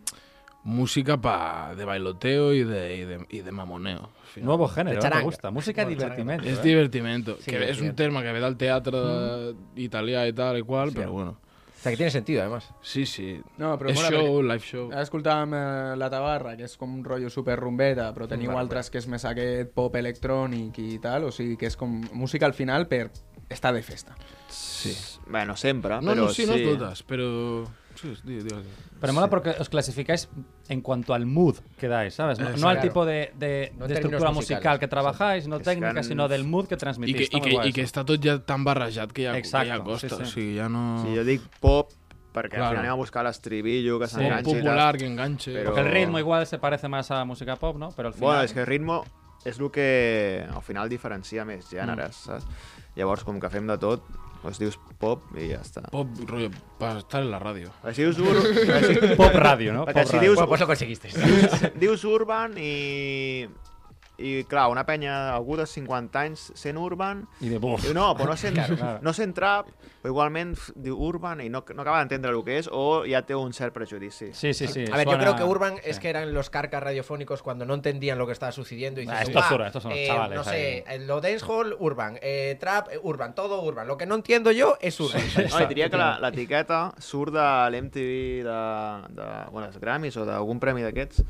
música 0.64 1.18
pa 1.22 1.74
de 1.76 1.86
bailoteo 1.86 2.54
y 2.54 2.64
de, 2.64 2.96
y 2.98 3.06
de, 3.06 3.26
y 3.30 3.40
de 3.42 3.52
mamoneo. 3.52 4.10
al 4.22 4.28
final. 4.34 4.46
Nuevo 4.48 4.68
género, 4.68 4.92
De 4.94 4.98
¿eh? 5.00 5.02
charanga. 5.02 5.22
me 5.22 5.26
gusta. 5.26 5.52
Música 5.52 5.84
de 5.86 5.90
divertimento. 5.96 6.46
És 6.48 6.60
¿eh? 6.60 6.62
divertimento, 6.64 7.38
Sí, 7.40 7.50
que 7.52 7.58
és 7.58 7.78
un 7.82 7.94
divertimento. 7.94 7.96
terme 7.96 8.22
que 8.24 8.32
ve 8.34 8.40
del 8.40 8.58
teatre 8.58 8.98
de- 8.98 9.56
italià 9.78 10.28
i 10.28 10.34
tal 10.34 10.58
i 10.58 10.64
qual, 10.64 10.92
Sí. 10.92 10.98
però 10.98 11.12
bueno. 11.12 11.38
O 11.80 11.82
sea, 11.82 11.94
que 11.94 11.96
tiene 11.98 12.12
sentido, 12.12 12.42
además. 12.42 12.70
Sí, 12.82 13.06
sí. 13.06 13.40
No, 13.58 13.78
però 13.80 13.90
és 13.92 13.96
mola 13.96 14.10
show, 14.10 14.42
live 14.44 14.60
show. 14.60 14.92
Ara 14.92 15.02
escoltàvem 15.02 15.54
eh, 15.56 15.96
La 15.96 16.10
Tabarra, 16.10 16.58
que 16.58 16.66
és 16.66 16.76
com 16.76 16.94
un 16.94 17.06
rotllo 17.06 17.30
super 17.30 17.58
rumbeta, 17.58 18.14
però 18.14 18.28
teniu 18.28 18.48
Bueno, 18.52 18.60
altres 18.60 18.90
que 18.90 18.98
és 18.98 19.08
més 19.08 19.24
aquest 19.24 19.72
pop 19.74 19.96
electrònic 19.96 20.78
i 20.78 21.00
tal, 21.00 21.24
o 21.24 21.32
sigui 21.32 21.56
que 21.56 21.68
és 21.68 21.78
com 21.78 22.02
música 22.12 22.46
al 22.46 22.54
final 22.54 22.86
per 22.90 23.10
estar 23.50 23.74
de 23.74 23.82
festa. 23.84 24.16
Sí. 24.48 24.96
Bueno, 25.28 25.56
sempre, 25.56 25.96
No, 26.02 26.12
però 26.14 26.16
no, 26.16 26.30
sí, 26.30 26.46
no 26.46 26.56
totes, 26.56 27.04
però... 27.04 27.66
Sí, 27.96 28.14
digue, 28.24 28.44
digue. 28.44 28.64
Pero 29.02 29.12
mola 29.14 29.28
porque 29.30 29.50
os 29.60 29.68
clasificáis 29.68 30.30
en 30.70 30.80
cuanto 30.82 31.14
al 31.14 31.26
mood 31.26 31.58
que 31.78 31.90
dais, 31.90 32.14
¿sabes? 32.16 32.40
No, 32.40 32.50
no 32.56 32.70
al 32.70 32.80
tipo 32.80 33.06
de, 33.06 33.34
de- 33.38 33.74
No 33.78 33.88
de 33.88 33.96
estructura 33.96 34.32
musical 34.32 34.80
que 34.80 34.86
sí. 34.86 34.90
trabajáis, 34.90 35.48
no 35.50 35.58
Es 35.58 35.64
técnica, 35.64 35.94
que 35.96 36.04
sino 36.04 36.28
del 36.30 36.46
mood 36.46 36.68
que 36.68 36.76
I 36.76 36.78
transmitís. 36.78 37.16
que, 37.18 37.24
Está 37.24 37.38
i, 37.38 37.42
que, 37.42 37.52
guay 37.52 37.70
I 37.70 37.74
que 37.74 37.84
està 37.84 38.06
tot 38.06 38.24
ja 38.24 38.38
tan 38.40 38.64
barrejat 38.64 39.12
que 39.12 39.26
ja, 39.28 39.36
Exacto, 39.38 39.68
ja 39.74 39.84
costa. 39.84 40.08
sí, 40.10 40.16
sí. 40.16 40.22
O 40.22 40.26
sigui, 40.26 40.58
ja 40.58 40.70
no... 40.70 41.04
Si 41.04 41.14
jo 41.18 41.26
dic 41.28 41.42
pop, 41.60 41.92
perquè 42.32 42.56
Claro. 42.56 42.64
al 42.64 42.70
final 42.72 42.86
anem 42.86 42.92
a 42.94 42.96
buscar 42.96 43.26
l'estribillo, 43.28 44.00
que 44.00 44.08
Sí. 44.08 44.16
S'enganxi 44.16 44.50
i 44.50 44.54
popular, 44.62 44.98
que 44.98 45.06
enganche. 45.06 45.52
Però- 45.52 45.66
Porque 45.66 45.82
el 45.82 45.92
ritmo 45.92 46.20
igual 46.20 46.48
se 46.48 46.58
parece 46.58 46.88
más 46.88 47.12
a 47.12 47.26
música 47.26 47.58
pop, 47.58 47.76
¿no? 47.76 47.90
Pero 47.98 48.08
al 48.10 48.14
final... 48.14 48.28
Bueno, 48.30 48.44
és 48.44 48.54
que 48.54 48.62
el 48.62 48.68
ritmo 48.68 49.04
és 49.44 49.60
el 49.60 49.72
que 49.72 50.46
al 50.48 50.62
final 50.64 50.88
diferencia 50.88 51.44
més 51.44 51.68
gèneres, 51.70 52.16
saps? 52.16 52.48
Llavors, 53.00 53.24
com 53.24 53.40
que 53.40 53.50
fem 53.54 53.68
de 53.70 53.78
tot, 53.80 54.04
doncs 54.44 54.60
dius 54.60 54.76
pop 55.00 55.24
i 55.40 55.50
ja 55.54 55.62
està. 55.64 55.86
Pop, 55.94 56.12
rollo, 56.28 56.50
para 56.80 57.00
estar 57.04 57.22
en 57.24 57.32
la 57.32 57.40
ràdio. 57.40 57.72
Si 57.96 58.04
dius 58.04 58.20
ur... 58.20 58.36
si... 58.88 59.16
Pop 59.20 59.36
radio, 59.40 59.74
no? 59.76 59.86
Perquè 59.88 60.04
Pop 60.06 60.12
si 60.12 60.18
radio. 60.20 60.28
dius, 60.30 60.38
Bueno, 60.40 60.50
pues 60.52 60.62
lo 60.64 60.68
conseguisteis. 60.74 61.18
dius, 61.24 61.66
dius 61.80 62.06
urban 62.08 62.56
i... 62.60 63.48
I, 64.20 64.44
clar, 64.52 64.66
una 64.68 64.84
penya, 64.84 65.14
algú 65.32 65.56
de 65.56 65.64
50 65.64 66.20
anys 66.20 66.42
sent 66.60 66.76
urban... 66.76 67.22
I 67.40 67.54
de. 67.54 67.60
Diu, 67.64 67.94
no, 67.96 68.10
però 68.20 68.34
no 68.34 68.36
sent, 68.36 68.58
Claro, 68.58 68.76
claro. 68.76 69.00
no 69.02 69.14
sent 69.16 69.32
trap, 69.38 69.70
però 70.02 70.12
igualment 70.14 70.54
diu 70.80 70.96
urban 70.96 71.42
i 71.44 71.50
no, 71.50 71.64
no 71.76 71.82
acaba 71.84 72.00
d'entendre 72.00 72.32
el 72.32 72.44
que 72.48 72.58
és 72.62 72.70
o 72.72 73.04
ja 73.04 73.20
té 73.28 73.36
un 73.36 73.52
cert 73.54 73.74
prejudici. 73.76 74.30
Sí, 74.34 74.54
sí, 74.54 74.68
sí. 74.68 74.86
A 74.92 74.96
ver, 74.98 75.08
yo 75.08 75.18
creo 75.18 75.36
que 75.36 75.44
Urban 75.44 75.76
sí. 75.76 75.82
es 75.92 76.00
que 76.00 76.10
eran 76.10 76.34
los 76.34 76.50
carcas 76.50 76.82
radiofónicos 76.82 77.44
cuando 77.44 77.66
no 77.66 77.74
entendían 77.74 78.18
lo 78.18 78.26
que 78.26 78.32
estaba 78.34 78.52
sucediendo. 78.54 79.02
Y 79.02 79.08
Ah, 79.10 79.12
dices, 79.20 79.28
estos 79.30 79.44
"Ah, 79.44 79.50
son- 79.50 79.62
estos 79.66 79.84
son 79.84 79.90
los 79.92 80.00
eh, 80.00 80.08
chavales 80.08 80.38
No 80.38 80.44
sé, 80.46 80.84
ahí". 80.88 80.96
eh, 80.96 81.00
lo 81.06 81.20
dancehall, 81.20 81.76
Urban. 81.80 82.18
eh, 82.22 82.56
trap, 82.60 82.88
eh, 82.94 83.00
Urban. 83.04 83.36
Todo 83.36 83.62
Urban. 83.62 83.88
Lo 83.88 83.98
que 83.98 84.06
no 84.06 84.16
entiendo 84.16 84.52
yo 84.52 84.78
es 84.80 84.98
Urban. 85.00 85.22
No, 85.50 85.60
i 85.62 85.68
diria 85.68 85.90
que 85.90 85.98
la- 85.98 86.18
l'etiqueta 86.20 86.94
surt 86.98 87.34
de 87.34 87.70
l'MTV 87.70 88.44
de, 88.44 89.22
de, 89.22 89.28
bueno, 89.52 89.68
dels 89.68 89.80
Grammys 89.80 90.16
o 90.18 90.26
d'algun 90.26 90.60
premi 90.60 90.82
d'aquests 90.82 91.24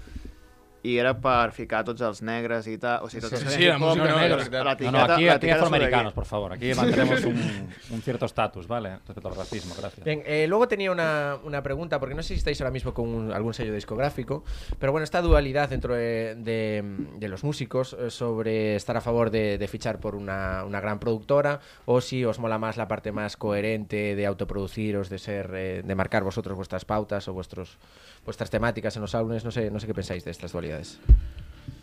i 0.84 0.98
era 0.98 1.14
per 1.20 1.52
ficar 1.52 1.84
tots 1.84 2.02
els 2.02 2.22
negres 2.22 2.68
i 2.68 2.78
tal. 2.78 3.04
O 3.04 3.10
sigui, 3.10 3.22
tots 3.22 3.36
Sí, 3.40 3.46
els 3.46 3.54
sí, 3.56 3.66
la 3.66 3.78
música 3.78 4.06
no, 4.08 4.20
negra. 4.20 4.76
No, 4.80 4.92
no, 4.92 5.00
aquí, 5.14 5.28
aquí 5.30 5.50
afroamericanos, 5.50 6.14
por 6.14 6.26
favor. 6.26 6.54
Aquí 6.54 6.74
mantenemos 6.76 7.24
un, 7.26 7.70
un 7.92 8.02
cierto 8.02 8.26
estatus, 8.26 8.68
¿vale? 8.68 8.98
Respecto 9.06 9.28
al 9.30 9.36
racismo, 9.36 9.76
gracias. 9.78 10.06
Bien, 10.06 10.24
eh, 10.26 10.46
luego 10.48 10.68
tenía 10.68 10.92
una, 10.92 11.38
una 11.44 11.62
pregunta, 11.64 12.00
porque 12.00 12.16
no 12.16 12.22
sé 12.24 12.30
si 12.30 12.36
estáis 12.36 12.62
ahora 12.62 12.72
mismo 12.72 12.94
con 12.94 13.08
un- 13.10 13.32
algún 13.34 13.54
sello 13.54 13.74
discográfico, 13.74 14.44
pero 14.80 14.92
bueno, 14.92 15.04
esta 15.04 15.22
dualidad 15.22 15.70
dentro 15.70 15.94
de, 15.96 16.36
de- 16.36 16.84
de 17.18 17.28
los 17.28 17.44
músicos 17.44 17.96
eh, 18.00 18.10
sobre 18.10 18.76
estar 18.76 18.96
a 18.96 19.02
favor 19.02 19.32
de, 19.32 19.58
de 19.58 19.68
fichar 19.68 20.00
por 20.00 20.16
una, 20.16 20.64
una 20.66 20.80
gran 20.80 21.00
productora 21.00 21.60
o 21.86 22.00
si 22.02 22.24
os 22.26 22.40
mola 22.40 22.58
más 22.58 22.78
la 22.78 22.88
parte 22.88 23.12
más 23.12 23.36
coherente 23.38 24.16
de 24.16 24.26
autoproduciros, 24.26 25.10
de 25.10 25.20
ser, 25.20 25.52
eh, 25.56 25.82
de 25.84 25.96
marcar 25.96 26.24
vosotros 26.24 26.56
vuestras 26.56 26.86
pautas 26.86 27.28
o 27.28 27.34
vuestros, 27.34 27.78
vuestras 28.26 28.50
temáticas 28.50 28.96
en 28.96 29.02
los 29.02 29.16
álbumes, 29.16 29.44
no 29.46 29.52
sé, 29.52 29.70
no 29.72 29.80
sé 29.80 29.88
qué 29.88 29.94
pensáis 29.94 30.24
de 30.26 30.32
estas 30.32 30.52
dualidades. 30.52 31.00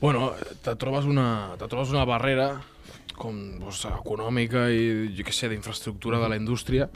Bueno, 0.01 0.33
te 0.62 0.75
trobes 0.77 1.05
una, 1.05 1.55
te 1.59 1.66
trobes 1.68 1.90
una 1.90 2.05
barrera 2.05 2.61
com 3.16 3.35
doncs, 3.59 3.87
econòmica 3.88 4.66
i, 4.70 5.09
jo 5.16 5.25
què 5.25 5.33
sé, 5.33 5.49
d'infraestructura 5.49 6.18
de 6.20 6.29
la 6.29 6.37
indústria, 6.37 6.88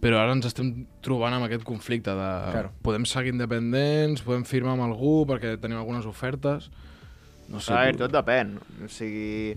però 0.00 0.20
ara 0.20 0.34
ens 0.36 0.46
estem 0.46 0.84
trobant 1.02 1.34
amb 1.34 1.48
aquest 1.48 1.64
conflicte 1.66 2.12
de 2.14 2.28
Claro. 2.52 2.70
podem 2.84 3.04
seguir 3.08 3.32
independents, 3.34 4.22
podem 4.22 4.44
firmar 4.46 4.76
amb 4.76 4.84
algú 4.86 5.24
perquè 5.26 5.56
tenim 5.58 5.78
algunes 5.80 6.06
ofertes... 6.06 6.70
No 7.48 7.60
sé, 7.62 7.72
veure, 7.74 7.92
tu- 7.94 8.04
tot 8.04 8.14
depèn. 8.14 8.56
O 8.84 8.88
sigui, 8.90 9.54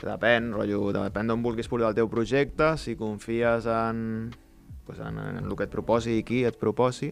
depèn, 0.00 0.52
rotllo, 0.56 0.86
depèn 0.96 1.28
d'on 1.28 1.42
vulguis 1.44 1.68
portar 1.68 1.90
el 1.92 1.96
teu 1.98 2.08
projecte, 2.08 2.70
si 2.80 2.94
confies 2.96 3.66
en, 3.68 4.30
pues, 4.86 4.98
en, 5.04 5.18
en 5.20 5.40
el 5.44 5.52
que 5.56 5.66
et 5.68 5.72
proposi 5.72 6.18
i 6.20 6.22
qui 6.24 6.42
et 6.48 6.56
proposi. 6.56 7.10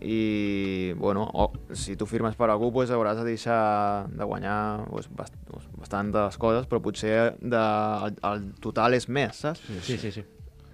I, 0.00 0.94
bueno, 0.96 1.28
o, 1.32 1.52
si 1.76 1.96
tu 1.96 2.06
firmes 2.06 2.36
per 2.36 2.48
algú, 2.48 2.70
pues, 2.72 2.90
hauràs 2.90 3.18
de 3.20 3.26
deixar 3.28 4.08
de 4.08 4.24
guanyar 4.24 4.86
pues, 4.88 5.10
bast 5.12 5.36
pues, 5.50 5.66
bastantes 5.76 6.38
coses, 6.40 6.66
però 6.70 6.80
potser 6.80 7.34
de, 7.40 7.64
el, 8.06 8.16
el 8.30 8.46
total 8.64 8.96
és 8.96 9.08
més, 9.12 9.42
saps? 9.44 9.60
Sí, 9.84 9.98
sí, 10.00 10.12
sí. 10.14 10.24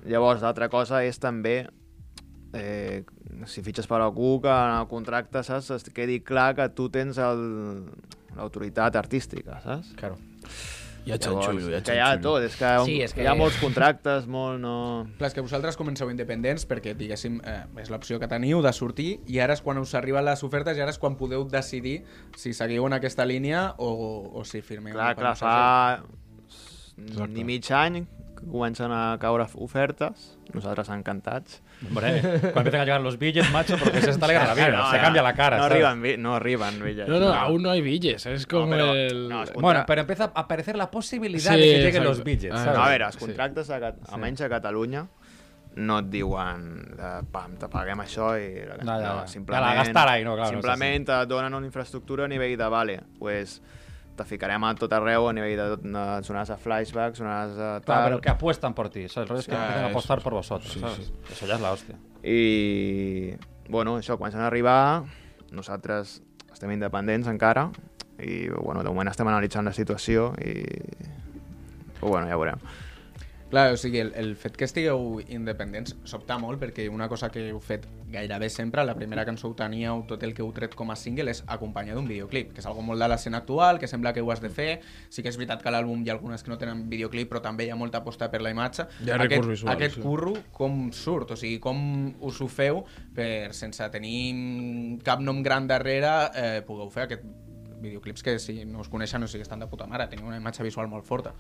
Llavors, 0.07 0.45
l'altra 0.47 0.71
cosa 0.71 1.03
és 1.03 1.19
també 1.19 1.65
eh, 2.55 3.03
si 3.51 3.63
fitxes 3.67 3.91
per 3.91 4.01
algú 4.01 4.37
que 4.45 4.53
en 4.53 4.79
el 4.79 4.89
contracte, 4.91 5.43
saps, 5.43 5.73
es 5.75 5.91
quedi 5.95 6.21
clar 6.23 6.53
que 6.59 6.69
tu 6.77 6.89
tens 6.95 7.19
l'autoritat 7.19 8.97
artística, 9.03 9.61
saps? 9.65 9.95
Claro. 9.99 10.21
Hi 11.07 11.13
ha 11.13 11.17
Llavors, 11.23 11.47
xanxullo, 11.47 11.69
hi 11.71 11.75
ha 11.75 11.79
és 11.79 11.85
que 11.87 11.95
hi 11.95 12.01
ha 12.03 12.07
xanxullo. 12.11 12.23
tot, 12.35 12.43
és 12.49 12.57
que, 12.59 12.71
Sí, 12.85 12.97
és 13.03 13.13
que- 13.15 13.23
hi 13.23 13.27
ha 13.31 13.35
molts 13.39 13.57
contractes, 13.63 14.27
molt 14.27 14.59
no... 14.61 15.07
Clar, 15.19 15.29
és 15.31 15.35
que 15.35 15.41
vosaltres 15.45 15.77
comenceu 15.79 16.11
independents 16.11 16.67
perquè, 16.67 16.97
diguéssim, 16.99 17.41
eh, 17.47 17.63
és 17.79 17.91
l'opció 17.95 18.19
que 18.19 18.27
teniu 18.27 18.61
de 18.61 18.73
sortir 18.75 19.21
i 19.31 19.39
ara 19.39 19.55
és 19.55 19.63
quan 19.63 19.79
us 19.79 19.95
arriben 19.95 20.25
les 20.27 20.43
ofertes 20.43 20.77
i 20.77 20.81
ara 20.83 20.91
és 20.91 20.99
quan 20.99 21.15
podeu 21.17 21.45
decidir 21.45 22.01
si 22.37 22.53
seguiu 22.53 22.87
en 22.91 22.93
aquesta 22.99 23.25
línia 23.25 23.75
o, 23.79 24.33
o 24.35 24.45
si 24.45 24.61
firmeu. 24.63 24.95
Clar, 24.99 25.15
clar, 25.15 25.37
fa 25.37 26.03
ni 27.29 27.45
mig 27.45 27.71
any 27.71 28.07
comencen 28.51 28.91
a 28.93 29.17
caure 29.21 29.47
ofertes, 29.57 30.39
nosaltres 30.55 30.89
encantats. 30.89 31.63
Hombre, 31.89 32.21
cuando 32.53 32.61
empiezan 32.61 32.81
a 32.81 32.85
llegar 32.85 33.01
los 33.01 33.19
billetes, 33.19 33.51
macho, 33.53 33.77
porque 33.83 34.01
se 34.01 34.11
está 34.11 34.27
alegra 34.27 34.47
la 34.47 34.55
vida, 34.55 34.91
se 34.91 34.99
cambia 34.99 35.23
la 35.23 35.35
cara. 35.35 35.57
No 35.59 35.65
¿sabes? 35.69 35.85
arriben, 35.85 36.03
bi- 36.03 36.17
no 36.17 36.35
arriben 36.37 36.83
billetes. 36.83 37.09
No, 37.09 37.19
no, 37.21 37.33
aún 37.35 37.63
no 37.63 37.71
hay 37.71 37.81
billes, 37.83 38.25
es 38.27 38.47
como 38.47 38.71
pero- 38.71 38.95
el... 38.95 39.29
no, 39.29 39.43
es 39.43 39.53
Bueno, 39.53 39.85
pero 39.87 40.01
empieza 40.03 40.25
a 40.35 40.41
aparecer 40.41 40.77
la 40.77 40.91
posibilidad 40.91 41.53
Sí, 41.55 41.59
de 41.59 41.63
que 41.63 41.67
lleguen 41.73 41.87
exacto. 41.89 42.09
los 42.09 42.25
billets. 42.25 42.55
Ah, 42.55 42.59
¿sabes? 42.65 42.79
No, 42.79 42.85
a 42.85 42.89
veure, 42.89 43.05
els 43.05 43.15
Sí. 43.15 43.21
contractes, 43.21 43.71
a, 43.71 43.81
Cat- 43.81 43.97
almenys 44.13 44.41
a 44.41 44.49
Catalunya, 44.49 45.07
no 45.77 45.99
et 46.01 46.07
diuen 46.09 46.95
de, 46.97 47.09
pam, 47.31 47.59
te 47.61 47.69
paguem 47.69 48.01
això 48.01 48.31
i... 48.41 48.63
No, 48.83 48.95
ja, 48.97 49.11
no, 49.21 49.27
simplement, 49.29 49.61
Ja 49.61 49.75
la 49.75 49.75
gastar 49.83 50.09
ahí, 50.09 50.25
no, 50.25 50.33
claro, 50.35 50.53
no 50.55 50.63
simplement 50.63 51.05
et 51.11 51.29
donen 51.29 51.53
una 51.53 51.67
infraestructura 51.67 52.25
a 52.25 52.29
nivell 52.29 52.57
de, 52.57 52.69
vale, 52.73 53.01
pues, 53.19 53.59
te 54.17 54.25
ficarem 54.25 54.65
a 54.65 54.75
tot 54.75 54.93
arreu 54.97 55.29
a 55.29 55.33
nivell 55.37 55.57
de, 55.61 55.65
de 55.85 56.05
sonaràs 56.27 56.51
a 56.55 56.57
flashbacks, 56.57 57.19
sonaràs 57.21 57.53
a 57.59 57.71
Claro, 57.81 57.85
tal... 57.87 58.05
pero 58.09 58.21
que 58.21 58.31
apuestan 58.31 58.75
por 58.75 58.89
ti. 58.91 59.09
¿sabes? 59.09 59.17
El 59.25 59.29
rollo 59.29 59.41
es 59.41 59.47
que 59.47 59.53
Sí, 59.55 59.59
empiezan 59.61 59.85
a 59.85 59.89
eso, 59.89 59.97
apostar 59.97 60.23
por 60.23 60.33
vosotros. 60.35 60.73
sí, 60.73 60.81
¿sabes? 60.81 60.97
sí. 61.07 61.13
Eso 61.33 61.47
ya 61.47 61.55
es 61.55 61.61
la 61.61 61.73
hostia. 61.73 61.97
I, 62.25 63.37
bueno, 63.69 63.99
això, 63.99 64.17
comencen 64.19 64.41
a 64.41 64.47
arribar, 64.49 65.05
nosaltres 65.53 66.23
estem 66.53 66.73
independents 66.73 67.29
encara, 67.29 67.69
i, 68.19 68.49
bueno, 68.49 68.83
de 68.83 68.89
moment 68.89 69.11
estem 69.13 69.29
analitzant 69.29 69.65
la 69.69 69.73
situació 69.77 70.33
i... 70.41 70.65
Però, 71.97 72.09
bueno, 72.11 72.27
ja 72.29 72.37
veurem. 72.37 72.61
Clar, 73.51 73.73
o 73.73 73.77
sigui, 73.79 74.01
el, 74.03 74.11
el 74.19 74.33
fet 74.35 74.57
que 74.59 74.67
estigueu 74.67 75.21
independents 75.31 75.95
sobta 76.09 76.35
molt 76.43 76.59
perquè 76.59 76.89
una 76.91 77.07
cosa 77.07 77.29
que 77.31 77.45
heu 77.53 77.61
fet 77.63 77.85
gairebé 78.11 78.49
sempre, 78.51 78.83
la 78.83 78.97
primera 78.99 79.23
cançó 79.27 79.53
ho 79.53 79.55
teníeu, 79.55 80.03
tot 80.11 80.25
el 80.27 80.33
que 80.35 80.43
heu 80.43 80.51
tret 80.57 80.75
com 80.75 80.91
a 80.91 80.97
single 80.99 81.31
és 81.31 81.45
acompanyar 81.47 81.95
d'un 81.95 82.09
videoclip, 82.11 82.51
que 82.55 82.63
és 82.63 82.67
algo 82.67 82.83
molt 82.83 82.99
de 83.03 83.07
l'escena 83.07 83.39
actual, 83.45 83.79
que 83.79 83.87
sembla 83.87 84.13
que 84.17 84.25
ho 84.25 84.33
has 84.35 84.43
de 84.43 84.51
fer, 84.51 84.81
sí 85.15 85.23
que 85.23 85.31
és 85.31 85.39
veritat 85.39 85.63
que 85.63 85.71
l'àlbum 85.71 86.03
hi 86.03 86.11
ha 86.11 86.17
algunes 86.17 86.43
que 86.43 86.51
no 86.51 86.59
tenen 86.59 86.89
videoclip, 86.91 87.31
però 87.31 87.43
també 87.45 87.69
hi 87.69 87.71
ha 87.71 87.79
molta 87.79 88.01
aposta 88.03 88.31
per 88.33 88.43
la 88.43 88.51
imatge. 88.51 88.89
Hi 89.07 89.15
ha 89.15 89.21
aquest, 89.23 89.47
visual, 89.47 89.75
Aquest 89.77 90.01
sí. 90.01 90.03
curro 90.03 90.35
com 90.51 90.89
surt? 90.91 91.37
O 91.37 91.39
sigui, 91.39 91.61
com 91.63 91.79
us 92.27 92.41
ho 92.43 92.49
feu 92.51 92.83
per, 93.15 93.55
sense 93.55 93.87
tenir 93.95 94.99
cap 95.07 95.23
nom 95.23 95.43
gran 95.47 95.71
darrere, 95.71 96.17
eh, 96.35 96.65
pugueu 96.67 96.91
fer 96.91 97.07
aquest 97.07 97.23
videoclips 97.79 98.27
que 98.27 98.39
si 98.43 98.65
no 98.65 98.83
us 98.83 98.91
coneixen 98.91 99.23
o 99.23 99.31
sigui, 99.31 99.47
estan 99.47 99.63
de 99.63 99.71
puta 99.71 99.87
mare, 99.87 100.09
teniu 100.11 100.27
una 100.27 100.43
imatge 100.43 100.67
visual 100.67 100.91
molt 100.91 101.07
forta. 101.07 101.35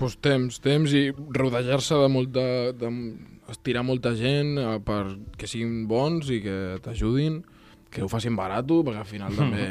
Pues 0.00 0.16
temps, 0.24 0.56
temps 0.64 0.96
i 0.96 1.10
rodejar-se 1.12 1.98
de 2.00 2.08
molta... 2.08 2.46
De, 2.72 2.90
estirar 3.50 3.82
molta 3.82 4.12
gent 4.14 4.58
eh, 4.62 4.76
per 4.86 5.16
que 5.38 5.48
siguin 5.50 5.86
bons 5.90 6.28
i 6.30 6.38
que 6.44 6.56
t'ajudin, 6.84 7.40
que 7.90 8.04
ho 8.04 8.08
facin 8.10 8.36
barato, 8.38 8.80
perquè 8.86 9.02
al 9.02 9.08
final 9.08 9.34
també. 9.40 9.64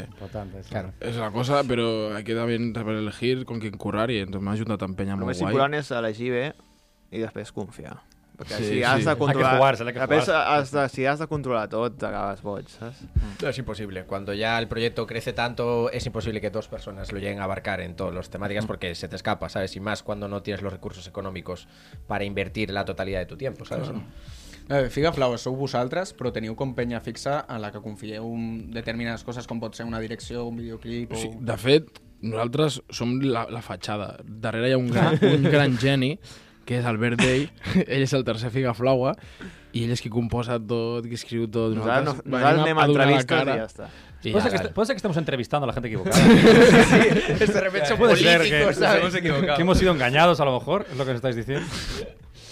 Claro. 0.70 0.92
és 1.00 1.16
la 1.16 1.32
cosa, 1.32 1.64
però 1.64 2.14
hay 2.16 2.26
que 2.28 2.36
también 2.36 2.74
saber 2.76 2.98
elegir 3.00 3.46
con 3.46 3.62
quién 3.64 3.78
currar 3.80 4.10
i 4.12 4.20
ens 4.26 4.36
m'ha 4.36 4.58
ajudat 4.58 4.84
a 4.84 4.90
empènyer 4.92 5.16
El 5.16 5.24
molt 5.24 5.32
més 5.32 5.40
guai. 5.40 5.54
important 5.54 5.80
és 5.80 5.92
elegir 5.96 6.32
bé 6.36 6.46
i 7.12 7.24
després 7.24 7.54
confiar. 7.56 7.96
Perquè 8.40 8.56
Sí, 8.58 8.66
si 8.70 8.84
has 8.84 9.00
sí. 9.00 9.04
de 9.04 9.10
Hay 9.12 9.16
que 9.16 9.20
controlar... 9.20 9.52
hay 9.52 9.58
que 9.94 10.00
jugársela. 10.00 10.56
has 10.56 10.72
de, 10.72 10.88
si 10.90 11.06
has 11.06 11.20
de 11.20 11.28
controlar 11.28 11.68
tot, 11.68 11.98
t'acabes 12.00 12.42
boig, 12.42 12.70
saps? 12.72 13.02
No, 13.42 13.50
es 13.50 13.58
imposible. 13.60 14.06
Cuando 14.06 14.34
ya 14.34 14.58
el 14.60 14.68
proyecto 14.70 15.06
crece 15.06 15.34
tanto, 15.34 15.92
es 15.92 16.06
imposible 16.06 16.40
que 16.40 16.50
dos 16.50 16.68
personas 16.70 17.12
lo 17.12 17.20
lleguen 17.20 17.40
a 17.42 17.44
abarcar 17.44 17.82
en 17.82 17.96
todas 17.96 18.14
las 18.16 18.30
temáticas 18.30 18.66
porque 18.66 18.96
se 18.96 19.10
te 19.10 19.18
escapa, 19.18 19.50
¿sabes? 19.50 19.76
Y 19.76 19.82
más 19.82 20.04
cuando 20.04 20.28
no 20.30 20.42
tienes 20.42 20.62
los 20.62 20.72
recursos 20.72 21.06
económicos 21.08 21.68
para 22.08 22.24
invertir 22.24 22.72
la 22.72 22.86
totalidad 22.86 23.20
de 23.20 23.26
tu 23.26 23.36
tiempo, 23.36 23.66
¿sabes? 23.66 23.90
Eh, 24.70 24.88
Figa 24.94 25.12
Flowers 25.12 25.42
sou 25.42 25.56
vosaltres, 25.58 26.12
però 26.14 26.30
teniu 26.30 26.54
com 26.54 26.76
penya 26.78 27.00
fixa 27.02 27.40
en 27.50 27.58
la 27.64 27.72
que 27.74 27.80
confieu 27.82 28.28
en 28.38 28.70
determinades 28.70 29.24
coses 29.26 29.48
com 29.50 29.58
pot 29.58 29.74
ser 29.74 29.88
una 29.90 29.98
direcció, 30.00 30.44
un 30.46 30.60
videoclip 30.62 31.16
o... 31.16 31.18
Sigui, 31.18 31.40
de 31.42 31.56
fet, 31.58 31.88
nosaltres 32.22 32.78
som 32.94 33.16
la, 33.24 33.48
la 33.50 33.64
fatxada. 33.66 34.12
Darrere 34.24 34.70
hi 34.70 34.76
ha 34.78 34.78
un 34.78 34.92
gran, 34.94 35.18
un 35.26 35.48
gran 35.50 35.74
geni, 35.82 36.12
que 36.70 36.78
és 36.78 36.86
Albert 36.86 37.18
Day. 37.18 37.48
ell 37.90 38.04
és 38.06 38.14
el 38.14 38.22
tercer 38.28 38.52
Figaflaua, 38.54 39.16
i 39.74 39.88
ell 39.88 39.96
és 39.96 40.02
qui 40.06 40.10
composa 40.14 40.60
tot, 40.62 41.08
qui 41.10 41.18
escriu 41.18 41.48
tot. 41.50 41.74
Nosaltres 41.74 42.22
no- 42.22 42.38
nosaltres 42.38 42.62
anem 42.68 42.78
a 42.78 42.86
la 42.86 42.94
entrevistes 42.94 43.26
cara. 43.34 43.56
i 43.58 43.64
ja 43.64 43.66
està. 43.72 43.90
I 44.20 44.34
Puede 44.34 44.44
ser, 44.44 44.52
ja, 44.52 44.52
que 44.52 44.58
vale. 44.58 44.68
est- 44.68 44.76
puede 44.76 44.86
ser 44.88 44.94
que 44.96 44.98
estemos 45.00 45.18
entrevistando 45.18 45.64
a 45.64 45.68
la 45.68 45.74
gente 45.74 45.88
equivocada. 45.92 46.18
De 47.40 47.62
repente 47.62 47.88
son 47.88 47.98
Puede 47.98 48.16
ser 48.18 48.42
que, 48.42 48.60
políticos, 48.60 48.66
nos 48.68 48.76
¿sabes? 48.78 49.02
hemos 49.02 49.16
equivocado. 49.16 49.56
que 49.56 49.62
hemos 49.62 49.78
sido 49.78 49.92
engañados, 49.94 50.40
a 50.42 50.46
lo 50.46 50.54
mejor, 50.60 50.86
es 50.92 50.98
lo 50.98 51.06
que 51.06 51.12
nos 51.12 51.16
estáis 51.24 51.36
diciendo. 51.36 51.66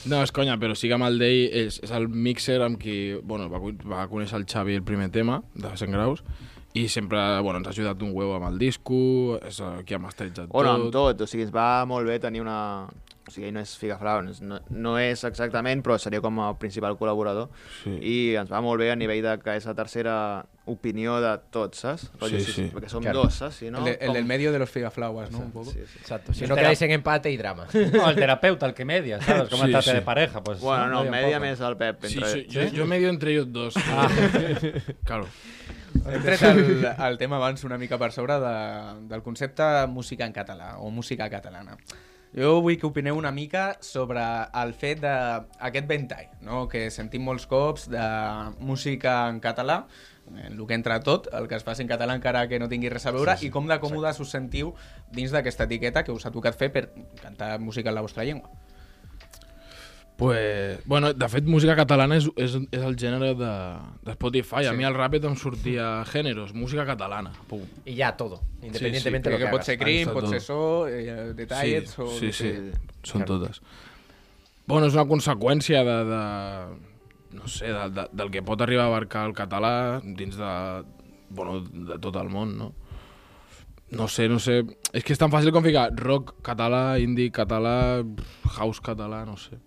No, 0.07 0.22
és 0.24 0.32
conya, 0.32 0.55
però 0.55 0.72
sí 0.78 0.88
que 0.88 0.95
amb 0.95 1.03
el 1.03 1.18
Day 1.20 1.49
és, 1.51 1.82
és 1.84 1.91
el 1.91 2.05
mixer 2.07 2.61
amb 2.63 2.78
qui 2.80 3.18
bueno, 3.28 3.49
va, 3.51 3.59
va 3.59 4.05
conèixer 4.07 4.38
el 4.39 4.45
Xavi 4.47 4.78
el 4.80 4.84
primer 4.88 5.09
tema, 5.11 5.41
de 5.53 5.68
100 5.76 5.91
graus, 5.91 6.22
i 6.78 6.86
sempre 6.88 7.20
bueno, 7.43 7.59
ens 7.59 7.68
ha 7.68 7.74
ajudat 7.76 7.99
un 8.05 8.13
huevo 8.15 8.38
amb 8.38 8.47
el 8.47 8.55
disco, 8.61 9.36
és 9.43 9.59
el 9.59 9.82
qui 9.84 9.97
ha 9.97 9.99
masteritzat 9.99 10.47
Bueno, 10.53 10.78
amb 10.78 10.88
tot. 10.93 11.18
tot, 11.18 11.26
o 11.26 11.28
sigui, 11.28 11.43
ens 11.49 11.51
va 11.51 11.84
molt 11.89 12.07
bé 12.07 12.22
tenir 12.24 12.39
una... 12.45 12.88
O 13.28 13.32
sigui, 13.32 13.47
ell 13.49 13.53
no 13.53 13.59
és 13.59 13.73
Figaflau, 13.75 14.21
no, 14.23 14.32
no, 14.41 14.59
no 14.71 14.93
és 14.97 15.23
exactament, 15.28 15.82
però 15.84 15.97
seria 15.99 16.21
com 16.23 16.38
a 16.39 16.53
principal 16.57 16.95
col·laborador. 16.95 17.49
Sí. 17.84 17.97
I 17.99 18.13
ens 18.39 18.47
va 18.51 18.61
molt 18.63 18.80
bé 18.80 18.88
a 18.91 18.95
nivell 18.95 19.19
de 19.25 19.34
que 19.43 19.57
és 19.59 19.65
la 19.67 19.73
tercera 19.75 20.45
opinió 20.67 21.17
de 21.23 21.34
tots, 21.51 21.80
saps? 21.84 22.05
Sí, 22.28 22.39
si- 22.41 22.51
sí. 22.53 22.65
Perquè 22.73 22.88
som 22.91 23.03
Claro. 23.03 23.23
dos, 23.23 23.34
saps? 23.36 23.55
Si 23.55 23.69
no, 23.71 23.80
el, 23.80 23.84
de- 23.86 23.97
el 23.99 24.07
com- 24.07 24.15
del 24.15 24.25
medio 24.25 24.51
de 24.53 24.59
los 24.59 24.69
Figa 24.69 24.91
Flowers, 24.91 25.32
¿no? 25.32 25.39
Un 25.39 25.51
poco. 25.51 25.71
Sí, 25.71 25.80
sí. 25.91 25.99
Exacto. 25.99 26.34
Si 26.34 26.43
El 26.45 26.49
no 26.49 26.55
tera- 26.55 26.67
quedáis 26.67 26.82
en 26.84 26.91
empate 26.91 27.30
y 27.32 27.36
drama. 27.38 27.67
No, 27.93 28.09
el 28.09 28.15
terapeuta, 28.15 28.65
el 28.65 28.73
que 28.73 28.86
media, 28.86 29.21
¿sabes? 29.21 29.49
Como 29.49 29.65
Sí, 29.65 29.73
el 29.73 29.84
sí. 29.84 29.91
de 29.91 30.01
pareja, 30.01 30.41
pues. 30.41 30.59
Bueno, 30.61 30.88
no, 30.88 31.03
media 31.03 31.39
més 31.39 31.59
el 31.59 31.75
Pep. 31.78 32.03
Sí, 32.05 32.17
Entre... 32.19 32.32
sí, 32.32 32.47
jo, 32.53 32.78
jo 32.78 32.86
medio 32.86 33.09
entre 33.09 33.34
ells 33.36 33.51
dos. 33.51 33.75
Ah. 33.88 34.07
claro. 35.03 35.28
Hem 36.07 36.21
tret 36.21 36.41
el, 36.43 36.86
el 36.86 37.17
tema 37.17 37.38
abans 37.38 37.63
una 37.65 37.78
mica 37.78 37.97
per 37.97 38.11
sobre 38.11 38.36
de, 38.39 39.07
del 39.09 39.23
concepte 39.23 39.63
música 39.88 40.25
en 40.25 40.34
català 40.34 40.78
o 40.80 40.89
música 40.91 41.30
catalana. 41.30 41.75
Jo 42.36 42.57
vull 42.61 42.75
que 42.80 42.88
opineu 42.88 43.17
una 43.17 43.32
mica 43.32 43.78
sobre 43.82 44.21
el 44.61 44.73
fet 44.78 44.99
d'aquest 45.03 45.88
ventall, 45.88 46.28
no? 46.43 46.65
que 46.71 46.88
sentim 46.93 47.23
molts 47.23 47.47
cops 47.47 47.88
de 47.91 48.03
música 48.59 49.23
en 49.32 49.39
català, 49.43 49.84
en 50.28 50.39
el 50.51 50.65
que 50.67 50.75
entra 50.75 50.99
tot, 50.99 51.30
el 51.34 51.47
que 51.47 51.55
es 51.55 51.63
faci 51.63 51.86
en 51.86 51.91
català 51.91 52.17
encara 52.17 52.47
que 52.51 52.59
no 52.59 52.67
tingui 52.67 52.91
res 52.91 53.07
a 53.07 53.13
veure, 53.15 53.38
sí, 53.38 53.45
sí. 53.45 53.47
i 53.47 53.53
com 53.53 53.69
de 53.69 53.80
còmodes 53.80 54.19
us 54.23 54.34
sentiu 54.36 54.73
dins 55.15 55.32
d'aquesta 55.32 55.69
etiqueta 55.69 56.03
que 56.03 56.11
us 56.11 56.28
ha 56.28 56.34
tocat 56.36 56.57
fer 56.59 56.71
per 56.73 56.89
cantar 57.21 57.55
música 57.63 57.93
en 57.93 57.95
la 57.95 58.03
vostra 58.03 58.28
llengua. 58.28 58.51
Pues, 60.18 60.80
bueno, 60.86 61.13
de 61.13 61.28
fet, 61.30 61.45
música 61.45 61.76
catalana 61.78 62.15
és, 62.18 62.26
és, 62.41 62.55
és 62.74 62.82
el 62.82 62.95
gènere 62.97 63.36
de, 63.38 63.49
de 64.01 64.11
Spotify. 64.15 64.63
A 64.65 64.72
Sí. 64.72 64.78
mi 64.80 64.84
al 64.88 64.95
Rapid 64.97 65.26
em 65.30 65.36
sortia 65.38 66.03
géneros, 66.09 66.55
música 66.57 66.86
catalana. 66.88 67.32
Pum. 67.47 67.61
Y 67.86 67.93
ya 67.95 68.15
todo, 68.18 68.41
independientemente 68.63 69.30
sí, 69.30 69.34
de 69.34 69.38
lo 69.38 69.45
que, 69.45 69.45
que 69.51 69.51
pot 69.57 69.63
ser 69.63 69.78
crim, 69.78 70.09
pot 70.09 70.24
tot. 70.26 70.32
ser 70.34 70.41
so, 70.41 70.88
eh, 70.88 71.34
detallets 71.38 71.91
sí, 71.91 72.01
o... 72.01 72.07
sí, 72.09 72.32
sí, 72.34 72.49
sí. 72.49 72.72
són 73.03 73.22
Claro. 73.24 73.38
totes. 73.45 73.61
Bueno, 74.65 74.88
és 74.89 74.97
una 74.97 75.05
conseqüència 75.07 75.84
de, 75.86 75.97
de 76.09 77.38
no 77.38 77.47
sé, 77.47 77.70
de, 77.70 77.86
de, 77.93 78.07
del 78.11 78.32
que 78.34 78.41
pot 78.41 78.59
arribar 78.65 78.88
a 78.88 78.91
abarcar 78.91 79.28
el 79.30 79.36
català 79.38 80.01
dins 80.01 80.36
de, 80.36 80.49
bueno, 81.30 81.61
de 81.61 81.99
tot 82.01 82.18
el 82.18 82.28
món, 82.34 82.57
no? 82.57 82.74
No 83.91 84.09
sé, 84.09 84.26
no 84.28 84.39
sé... 84.43 84.63
És 84.91 85.05
que 85.05 85.13
és 85.13 85.20
tan 85.22 85.30
fàcil 85.32 85.53
com 85.55 85.63
ficar 85.63 85.91
rock 85.95 86.34
català, 86.43 86.97
indie 86.99 87.30
català, 87.32 88.01
house 88.57 88.82
català, 88.84 89.22
no 89.30 89.38
sé. 89.38 89.61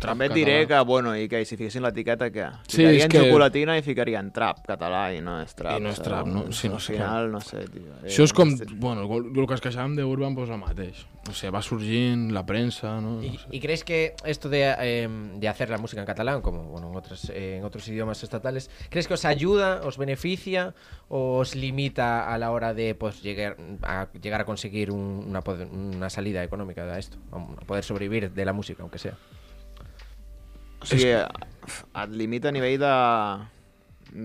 També 0.00 0.26
et 0.26 0.32
diré 0.34 0.66
que, 0.66 0.78
bueno, 0.84 1.14
i 1.16 1.28
que 1.28 1.44
si 1.44 1.56
fiquessin 1.56 1.82
l'etiqueta, 1.82 2.26
què? 2.30 2.48
Sí, 2.66 2.78
Ficarien 2.82 3.08
que- 3.08 3.20
xocolatina 3.24 3.76
i 3.78 3.82
ficarien 3.82 4.30
trap 4.32 4.64
català 4.66 5.14
i 5.16 5.20
no 5.20 5.40
és 5.40 5.54
trap. 5.54 5.78
I 5.78 5.82
no 5.82 5.88
és 5.90 5.96
saps? 5.96 6.08
trap, 6.08 6.26
no? 6.26 6.52
Sí, 6.52 6.68
no 6.68 6.74
Al 6.74 6.80
sé. 6.80 6.92
final, 6.94 7.30
no 7.32 7.40
sé, 7.40 7.64
tio. 7.68 7.82
eh, 8.02 8.08
Això 8.10 8.24
és 8.24 8.32
com, 8.32 8.50
bueno, 8.76 9.02
el 9.08 9.46
que 9.46 9.54
es 9.54 9.62
queixàvem 9.62 9.96
d'Urban, 9.96 10.34
pues 10.34 10.50
el 10.50 10.58
mateix. 10.58 11.06
No 11.26 11.32
sé, 11.32 11.48
va 11.48 11.62
sorgint 11.62 12.32
la 12.32 12.44
premsa, 12.44 13.00
no? 13.00 13.14
no 13.16 13.22
¿Y, 13.22 13.38
sé. 13.38 13.46
y 13.50 13.60
creéis 13.60 13.82
que 13.84 14.14
esto 14.26 14.50
de, 14.50 14.74
eh, 14.78 15.08
de 15.36 15.48
hacer 15.48 15.70
la 15.70 15.78
música 15.78 16.00
en 16.02 16.06
catalán, 16.06 16.42
como 16.42 16.64
bueno, 16.64 16.90
en, 16.90 16.96
otros, 16.96 17.30
eh, 17.30 17.56
en 17.58 17.64
otros 17.64 17.88
idiomas 17.88 18.22
estatales, 18.22 18.70
¿crees 18.90 19.08
que 19.08 19.14
os 19.14 19.24
ayuda, 19.24 19.80
os 19.84 19.96
beneficia 19.96 20.74
o 21.08 21.38
os 21.38 21.54
limita 21.54 22.30
a 22.30 22.36
la 22.36 22.50
hora 22.50 22.74
de 22.74 22.94
pues, 22.94 23.22
llegar, 23.22 23.56
a, 23.82 24.08
llegar 24.20 24.42
a 24.42 24.44
conseguir 24.44 24.90
un- 24.90 25.24
una, 25.26 25.42
una 25.72 26.10
salida 26.10 26.42
económica 26.44 26.82
a 26.82 26.98
esto? 26.98 27.16
A 27.32 27.38
poder 27.64 27.84
sobrevivir 27.84 28.30
de 28.32 28.44
la 28.44 28.52
música, 28.52 28.82
aunque 28.82 28.98
sea. 28.98 29.14
O 30.84 30.86
sigui, 30.86 31.14
et 31.16 32.10
limita 32.12 32.50
a 32.50 32.52
nivell 32.52 32.76
de, 32.76 32.94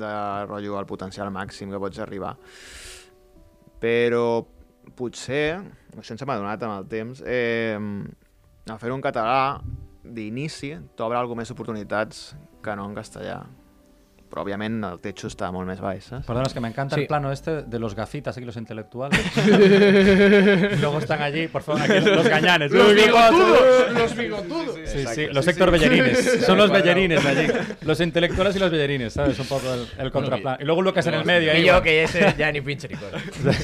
de 0.01 0.14
rotllo, 0.43 0.76
el 0.76 0.88
potencial 0.89 1.32
màxim 1.32 1.72
que 1.72 1.80
pots 1.80 2.01
arribar. 2.03 2.34
Però 3.80 4.41
potser, 4.99 5.62
això 5.95 6.18
ens 6.18 6.26
m'ha 6.28 6.36
donat 6.41 6.66
amb 6.68 6.76
el 6.82 6.89
temps, 6.91 7.24
eh, 7.24 7.80
a 8.68 8.76
fer 8.82 8.91
un 8.91 8.99
català 8.99 9.62
d'inici 10.03 10.74
t'obre 10.99 11.20
alguna 11.20 11.45
més 11.45 11.53
oportunitats 11.55 12.34
que 12.64 12.76
no 12.76 12.89
en 12.89 12.97
castellà. 12.97 13.39
Però 14.30 14.44
òbviament 14.46 14.84
el 14.86 15.00
techo 15.02 15.28
està 15.28 15.50
molt 15.52 15.68
més 15.68 15.80
baix, 15.82 16.04
saps? 16.12 16.26
Perdona, 16.28 16.48
es 16.48 16.54
que 16.54 16.60
me 16.62 16.68
encanta 16.70 16.96
Sí. 16.96 17.02
el 17.02 17.08
plano 17.08 17.32
este 17.32 17.64
de 17.64 17.80
los 17.80 17.96
gafitas, 17.96 18.38
aquí 18.38 18.46
los 18.46 18.56
intelectuales. 18.58 19.20
y 19.38 20.76
luego 20.78 21.00
están 21.00 21.22
allí, 21.22 21.48
por 21.48 21.64
favor, 21.64 21.82
aquí 21.82 22.00
los 22.00 22.28
gañanes. 22.28 22.72
Los 22.72 22.94
bigotudos, 22.94 23.92
los 23.94 24.16
bigotudos. 24.16 24.76
Sí, 24.76 24.82
sí, 24.86 25.00
Exacto. 25.00 25.34
los 25.34 25.48
Héctor 25.48 25.68
sí. 25.68 25.72
Bellerines. 25.80 26.40
Son 26.46 26.58
los. 26.58 26.70
Bellerines 26.72 27.26
allí. 27.26 27.48
Los 27.82 28.00
intelectuales 28.00 28.56
y 28.56 28.60
los 28.60 28.72
Bellerines, 28.72 29.14
¿sabes? 29.14 29.38
Un 29.40 29.48
poco 29.48 29.74
el, 29.74 29.88
el 29.98 30.12
contraplano. 30.12 30.58
Y 30.62 30.66
luego 30.66 30.82
Lucas 30.82 31.06
en 31.08 31.16
el 31.16 31.26
medio. 31.26 31.52
ahí, 31.52 31.62
Y 31.62 31.66
yo 31.66 31.82
que 31.82 32.04
ese 32.04 32.36
ya 32.38 32.52
ni 32.52 32.62
pinche 32.62 32.88
ni 32.88 32.96
cola. 32.98 33.18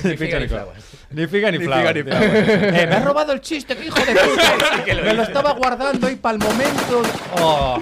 Ni 0.04 0.18
figa 0.18 0.40
ni 0.40 0.48
flauas. 0.48 0.78
Ni 1.12 1.28
figa 1.28 1.52
ni 1.52 1.60
Ni 1.60 1.66
flauas. 1.66 1.82
figa 1.88 1.94
ni 1.94 2.04
tío. 2.04 2.12
flauas. 2.12 2.36
Eh, 2.82 2.88
me 2.90 2.96
has 2.96 3.06
robado 3.06 3.32
el 3.34 3.42
chiste, 3.42 3.76
que 3.76 3.86
hijo 3.86 4.00
de 4.00 4.14
puta. 4.16 5.04
me 5.04 5.14
lo 5.14 5.24
estaba 5.24 5.52
guardando 5.54 6.08
ahí 6.08 6.16
para 6.16 6.36
el 6.38 6.44
momento. 6.44 7.02
Oh. 7.40 7.80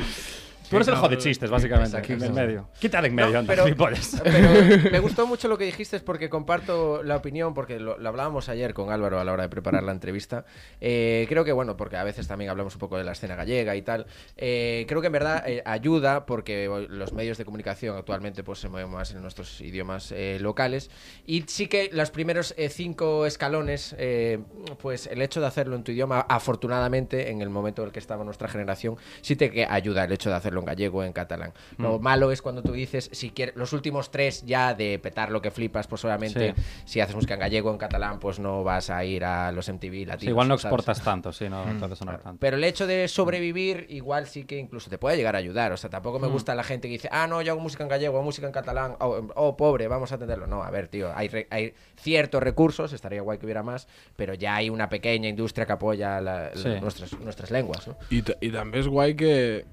Tú 0.69 0.75
eres 0.77 0.87
el 0.87 0.95
jode 0.95 1.17
chistes, 1.17 1.49
básicamente, 1.49 1.97
aquí 1.97 2.13
en 2.13 2.23
el 2.23 2.33
medio. 2.33 2.69
Quita 2.79 3.01
de 3.01 3.07
en 3.07 3.15
medio, 3.15 3.39
anda, 3.39 3.55
gilipollas. 3.63 4.21
pero 4.23 4.49
me 4.91 4.99
gustó 4.99 5.27
mucho 5.27 5.47
lo 5.47 5.57
que 5.57 5.65
dijiste 5.65 5.99
porque 5.99 6.29
comparto 6.29 7.03
la 7.03 7.17
opinión, 7.17 7.53
porque 7.53 7.79
lo, 7.79 7.97
lo 7.97 8.09
hablábamos 8.09 8.49
ayer 8.49 8.73
con 8.73 8.91
Álvaro 8.91 9.19
a 9.19 9.23
la 9.23 9.33
hora 9.33 9.43
de 9.43 9.49
preparar 9.49 9.83
la 9.83 9.91
entrevista. 9.91 10.45
Eh, 10.81 11.25
creo 11.29 11.43
que, 11.43 11.51
bueno, 11.51 11.77
porque 11.77 11.97
a 11.97 12.03
veces 12.03 12.27
también 12.27 12.49
hablamos 12.49 12.73
un 12.75 12.79
poco 12.79 12.97
de 12.97 13.03
la 13.03 13.11
escena 13.11 13.35
gallega 13.35 13.75
y 13.75 13.81
tal. 13.81 14.07
eh, 14.37 14.85
creo 14.87 15.01
que 15.01 15.07
en 15.07 15.13
verdad 15.13 15.43
eh, 15.47 15.61
ayuda 15.65 16.25
porque 16.25 16.67
los 16.89 17.13
medios 17.13 17.37
de 17.37 17.45
comunicación 17.45 17.97
actualmente 17.97 18.43
pues 18.43 18.59
se 18.59 18.69
mueven 18.69 18.89
más 18.91 19.11
en 19.11 19.21
nuestros 19.21 19.61
idiomas 19.61 20.11
eh, 20.11 20.37
locales. 20.41 20.89
Y 21.25 21.43
sí 21.47 21.67
que 21.67 21.89
los 21.91 22.11
primeros 22.11 22.53
eh, 22.57 22.69
cinco 22.69 23.25
escalones, 23.25 23.95
eh, 23.99 24.39
pues 24.81 25.07
el 25.07 25.21
hecho 25.21 25.39
de 25.41 25.47
hacerlo 25.47 25.75
en 25.75 25.83
tu 25.83 25.91
idioma, 25.91 26.21
afortunadamente, 26.29 27.29
en 27.31 27.41
el 27.41 27.49
momento 27.49 27.81
en 27.81 27.87
el 27.87 27.91
que 27.91 27.99
estaba 27.99 28.23
nuestra 28.23 28.47
generación, 28.47 28.97
sí 29.21 29.35
te 29.35 29.51
que 29.51 29.65
ayuda 29.65 30.03
el 30.05 30.11
hecho 30.11 30.29
de 30.29 30.35
hacerlo 30.35 30.62
en 30.63 30.65
gallego, 30.65 31.03
en 31.03 31.13
catalán. 31.13 31.53
Lo 31.77 31.99
Mm. 31.99 32.01
malo 32.01 32.31
es 32.31 32.41
cuando 32.41 32.63
tú 32.63 32.71
dices, 32.71 33.09
si 33.11 33.29
quieres, 33.31 33.55
los 33.55 33.73
últimos 33.73 34.09
tres 34.11 34.43
ya 34.45 34.73
de 34.73 34.97
petar 34.99 35.29
lo 35.31 35.41
que 35.41 35.51
flipas, 35.51 35.87
pues 35.87 36.03
obviamente, 36.05 36.53
Sí. 36.55 36.63
si 36.85 37.01
haces 37.01 37.15
música 37.15 37.35
en 37.35 37.39
gallego, 37.41 37.69
en 37.71 37.77
catalán, 37.77 38.19
pues 38.19 38.39
no 38.39 38.63
vas 38.63 38.89
a 38.89 39.03
ir 39.05 39.23
a 39.25 39.51
los 39.51 39.67
MTV 39.69 40.05
latinos. 40.05 40.21
Sí, 40.21 40.27
igual 40.29 40.47
no 40.47 40.57
¿sabes? 40.57 40.65
exportas 40.73 41.03
tanto, 41.03 41.31
sí, 41.31 41.49
no, 41.49 41.65
Mm. 41.65 41.95
sonar 41.95 42.19
tanto. 42.19 42.39
Pero 42.39 42.57
el 42.57 42.63
hecho 42.63 42.87
de 42.87 43.07
sobrevivir, 43.07 43.85
igual 43.89 44.27
sí 44.27 44.45
que 44.45 44.57
incluso 44.57 44.89
te 44.89 44.97
puede 44.97 45.17
llegar 45.17 45.35
a 45.35 45.39
ayudar. 45.39 45.71
O 45.71 45.77
sea, 45.77 45.89
tampoco 45.89 46.19
me 46.19 46.27
Mm. 46.27 46.31
gusta 46.31 46.55
la 46.55 46.63
gente 46.63 46.87
que 46.87 46.93
dice, 46.93 47.09
ah, 47.11 47.27
no, 47.27 47.41
yo 47.41 47.51
hago 47.51 47.61
música 47.61 47.83
en 47.83 47.89
gallego, 47.89 48.15
hago 48.17 48.23
música 48.25 48.47
en 48.47 48.53
catalán, 48.53 48.95
oh, 48.99 49.27
oh, 49.35 49.57
pobre, 49.57 49.87
vamos 49.87 50.11
a 50.11 50.15
atenderlo. 50.15 50.47
No, 50.47 50.63
a 50.63 50.71
ver, 50.71 50.87
tío, 50.87 51.11
hay, 51.15 51.27
re- 51.27 51.47
hay 51.49 51.73
ciertos 51.97 52.41
recursos, 52.41 52.93
estaría 52.93 53.21
guay 53.21 53.37
que 53.37 53.45
hubiera 53.45 53.63
más, 53.63 53.87
pero 54.15 54.33
ya 54.33 54.55
hay 54.55 54.69
una 54.69 54.89
pequeña 54.89 55.27
industria 55.29 55.65
que 55.65 55.73
apoya 55.73 56.21
la- 56.21 56.49
la- 56.49 56.55
Sí. 56.55 56.69
nuestras, 56.81 57.13
nuestras 57.19 57.51
lenguas, 57.51 57.87
¿no? 57.87 57.97
I, 58.09 58.21
ta- 58.21 58.37
I 58.41 58.49
també 58.51 58.79
és 58.79 58.87
guai 58.87 59.15
que, 59.15 59.65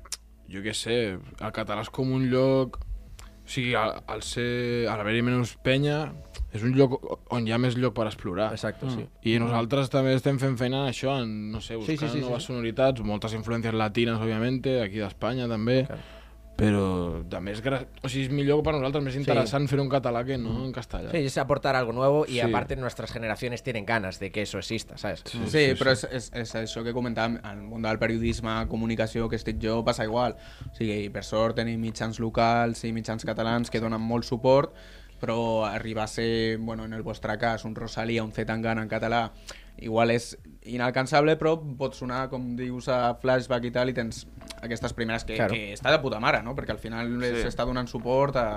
jo 0.51 0.63
què 0.65 0.75
sé, 0.77 1.01
el 1.17 1.53
català 1.57 1.87
és 1.87 1.93
com 1.95 2.13
un 2.17 2.29
lloc... 2.33 2.81
O 3.41 3.51
sigui, 3.51 3.73
al, 3.75 3.97
al 4.07 4.21
ser... 4.23 4.87
Al 4.87 5.01
haver-hi 5.03 5.25
menys 5.27 5.57
penya, 5.65 6.13
és 6.55 6.63
un 6.67 6.75
lloc 6.77 6.95
on 7.35 7.49
hi 7.49 7.55
ha 7.55 7.59
més 7.59 7.75
lloc 7.79 7.97
per 7.97 8.05
explorar. 8.07 8.51
Exacte, 8.55 8.87
sí. 8.93 9.07
I 9.27 9.39
nosaltres 9.43 9.91
també 9.91 10.13
estem 10.15 10.39
fent 10.43 10.55
feina 10.61 10.85
en 10.85 10.93
això, 10.93 11.17
en, 11.23 11.33
no 11.55 11.63
sé, 11.63 11.75
Sí, 11.75 11.81
sí, 11.81 11.97
buscant 11.97 12.13
sí, 12.13 12.21
sí, 12.21 12.25
noves 12.27 12.45
sí. 12.45 12.53
sonoritats, 12.53 13.03
moltes 13.07 13.35
influències 13.39 13.75
latines, 13.75 14.21
òbviament, 14.23 14.61
aquí 14.85 15.03
d'Espanya 15.03 15.49
també, 15.51 15.81
però 16.61 17.23
també 17.33 17.55
és, 17.57 17.63
gra... 17.65 17.81
o 18.05 18.09
sigui, 18.13 18.27
és 18.29 18.33
millor 18.37 18.61
per 18.67 18.75
nosaltres, 18.77 19.03
més 19.07 19.17
interessant 19.17 19.67
fer 19.71 19.81
un 19.81 19.89
català 19.91 20.21
que 20.29 20.37
no 20.39 20.59
en 20.67 20.73
castellà. 20.77 21.11
Sí, 21.15 21.25
es 21.31 21.39
aportar 21.41 21.75
algo 21.77 21.93
nuevo 21.97 22.27
y 22.29 22.35
Sí. 22.35 22.41
aparte 22.41 22.77
nuestras 22.77 23.11
generaciones 23.11 23.63
tienen 23.63 23.87
ganas 23.87 24.19
de 24.21 24.31
que 24.31 24.43
eso 24.43 24.59
exista, 24.59 24.99
¿sabes? 24.99 25.25
Sí, 25.27 25.65
però 25.81 25.93
és, 25.97 26.05
és, 26.11 26.31
és 26.35 26.55
això 26.55 26.85
que 26.85 26.93
comentàvem, 26.95 27.41
al 27.43 27.63
món 27.65 27.83
del 27.83 27.99
periodisme, 27.99 28.67
comunicació, 28.69 29.29
que 29.29 29.37
estic 29.41 29.59
jo, 29.63 29.81
passa 29.85 30.05
igual. 30.05 30.37
O 30.71 30.75
sigui, 30.77 31.09
per 31.11 31.25
sort 31.25 31.57
tenim 31.57 31.81
mitjans 31.81 32.21
locals 32.21 32.85
i 32.85 32.93
mitjans 32.93 33.25
catalans 33.25 33.71
que 33.71 33.81
donen 33.81 34.01
molt 34.01 34.25
suport, 34.29 34.75
però 35.21 35.67
arribar 35.69 36.05
a 36.05 36.09
ser, 36.09 36.57
bueno, 36.59 36.85
en 36.85 36.95
el 36.95 37.03
vostre 37.03 37.37
cas, 37.39 37.65
un 37.65 37.75
Rosalia, 37.75 38.23
un 38.25 38.33
Zetangana 38.33 38.81
en 38.83 38.89
català, 38.89 39.33
igual 39.81 40.11
és 40.11 40.37
inalcançable, 40.68 41.39
però 41.41 41.55
pot 41.78 41.95
sonar, 41.97 42.28
com 42.28 42.55
dius, 42.57 42.89
a 42.89 43.14
flashback 43.20 43.64
i 43.64 43.70
tal, 43.74 43.89
i 43.89 43.95
tens 43.97 44.26
aquestes 44.62 44.93
primeres 44.93 45.24
que, 45.24 45.37
Claro. 45.37 45.55
que 45.55 45.72
està 45.74 45.91
de 45.91 45.99
puta 46.03 46.20
mare, 46.20 46.43
no? 46.43 46.55
Perquè 46.55 46.70
al 46.70 46.78
final 46.78 47.09
Sí. 47.22 47.43
s'està 47.43 47.64
donant 47.64 47.89
suport 47.89 48.37
a, 48.37 48.49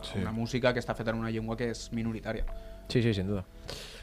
a 0.00 0.04
Sí. 0.04 0.18
una 0.18 0.32
música 0.32 0.72
que 0.72 0.80
està 0.80 0.94
feta 0.94 1.10
en 1.10 1.18
una 1.18 1.30
llengua 1.30 1.56
que 1.56 1.70
és 1.70 1.90
minoritària. 1.92 2.44
Sí, 2.88 3.02
sí, 3.02 3.12
sin 3.14 3.26
duda. 3.26 3.44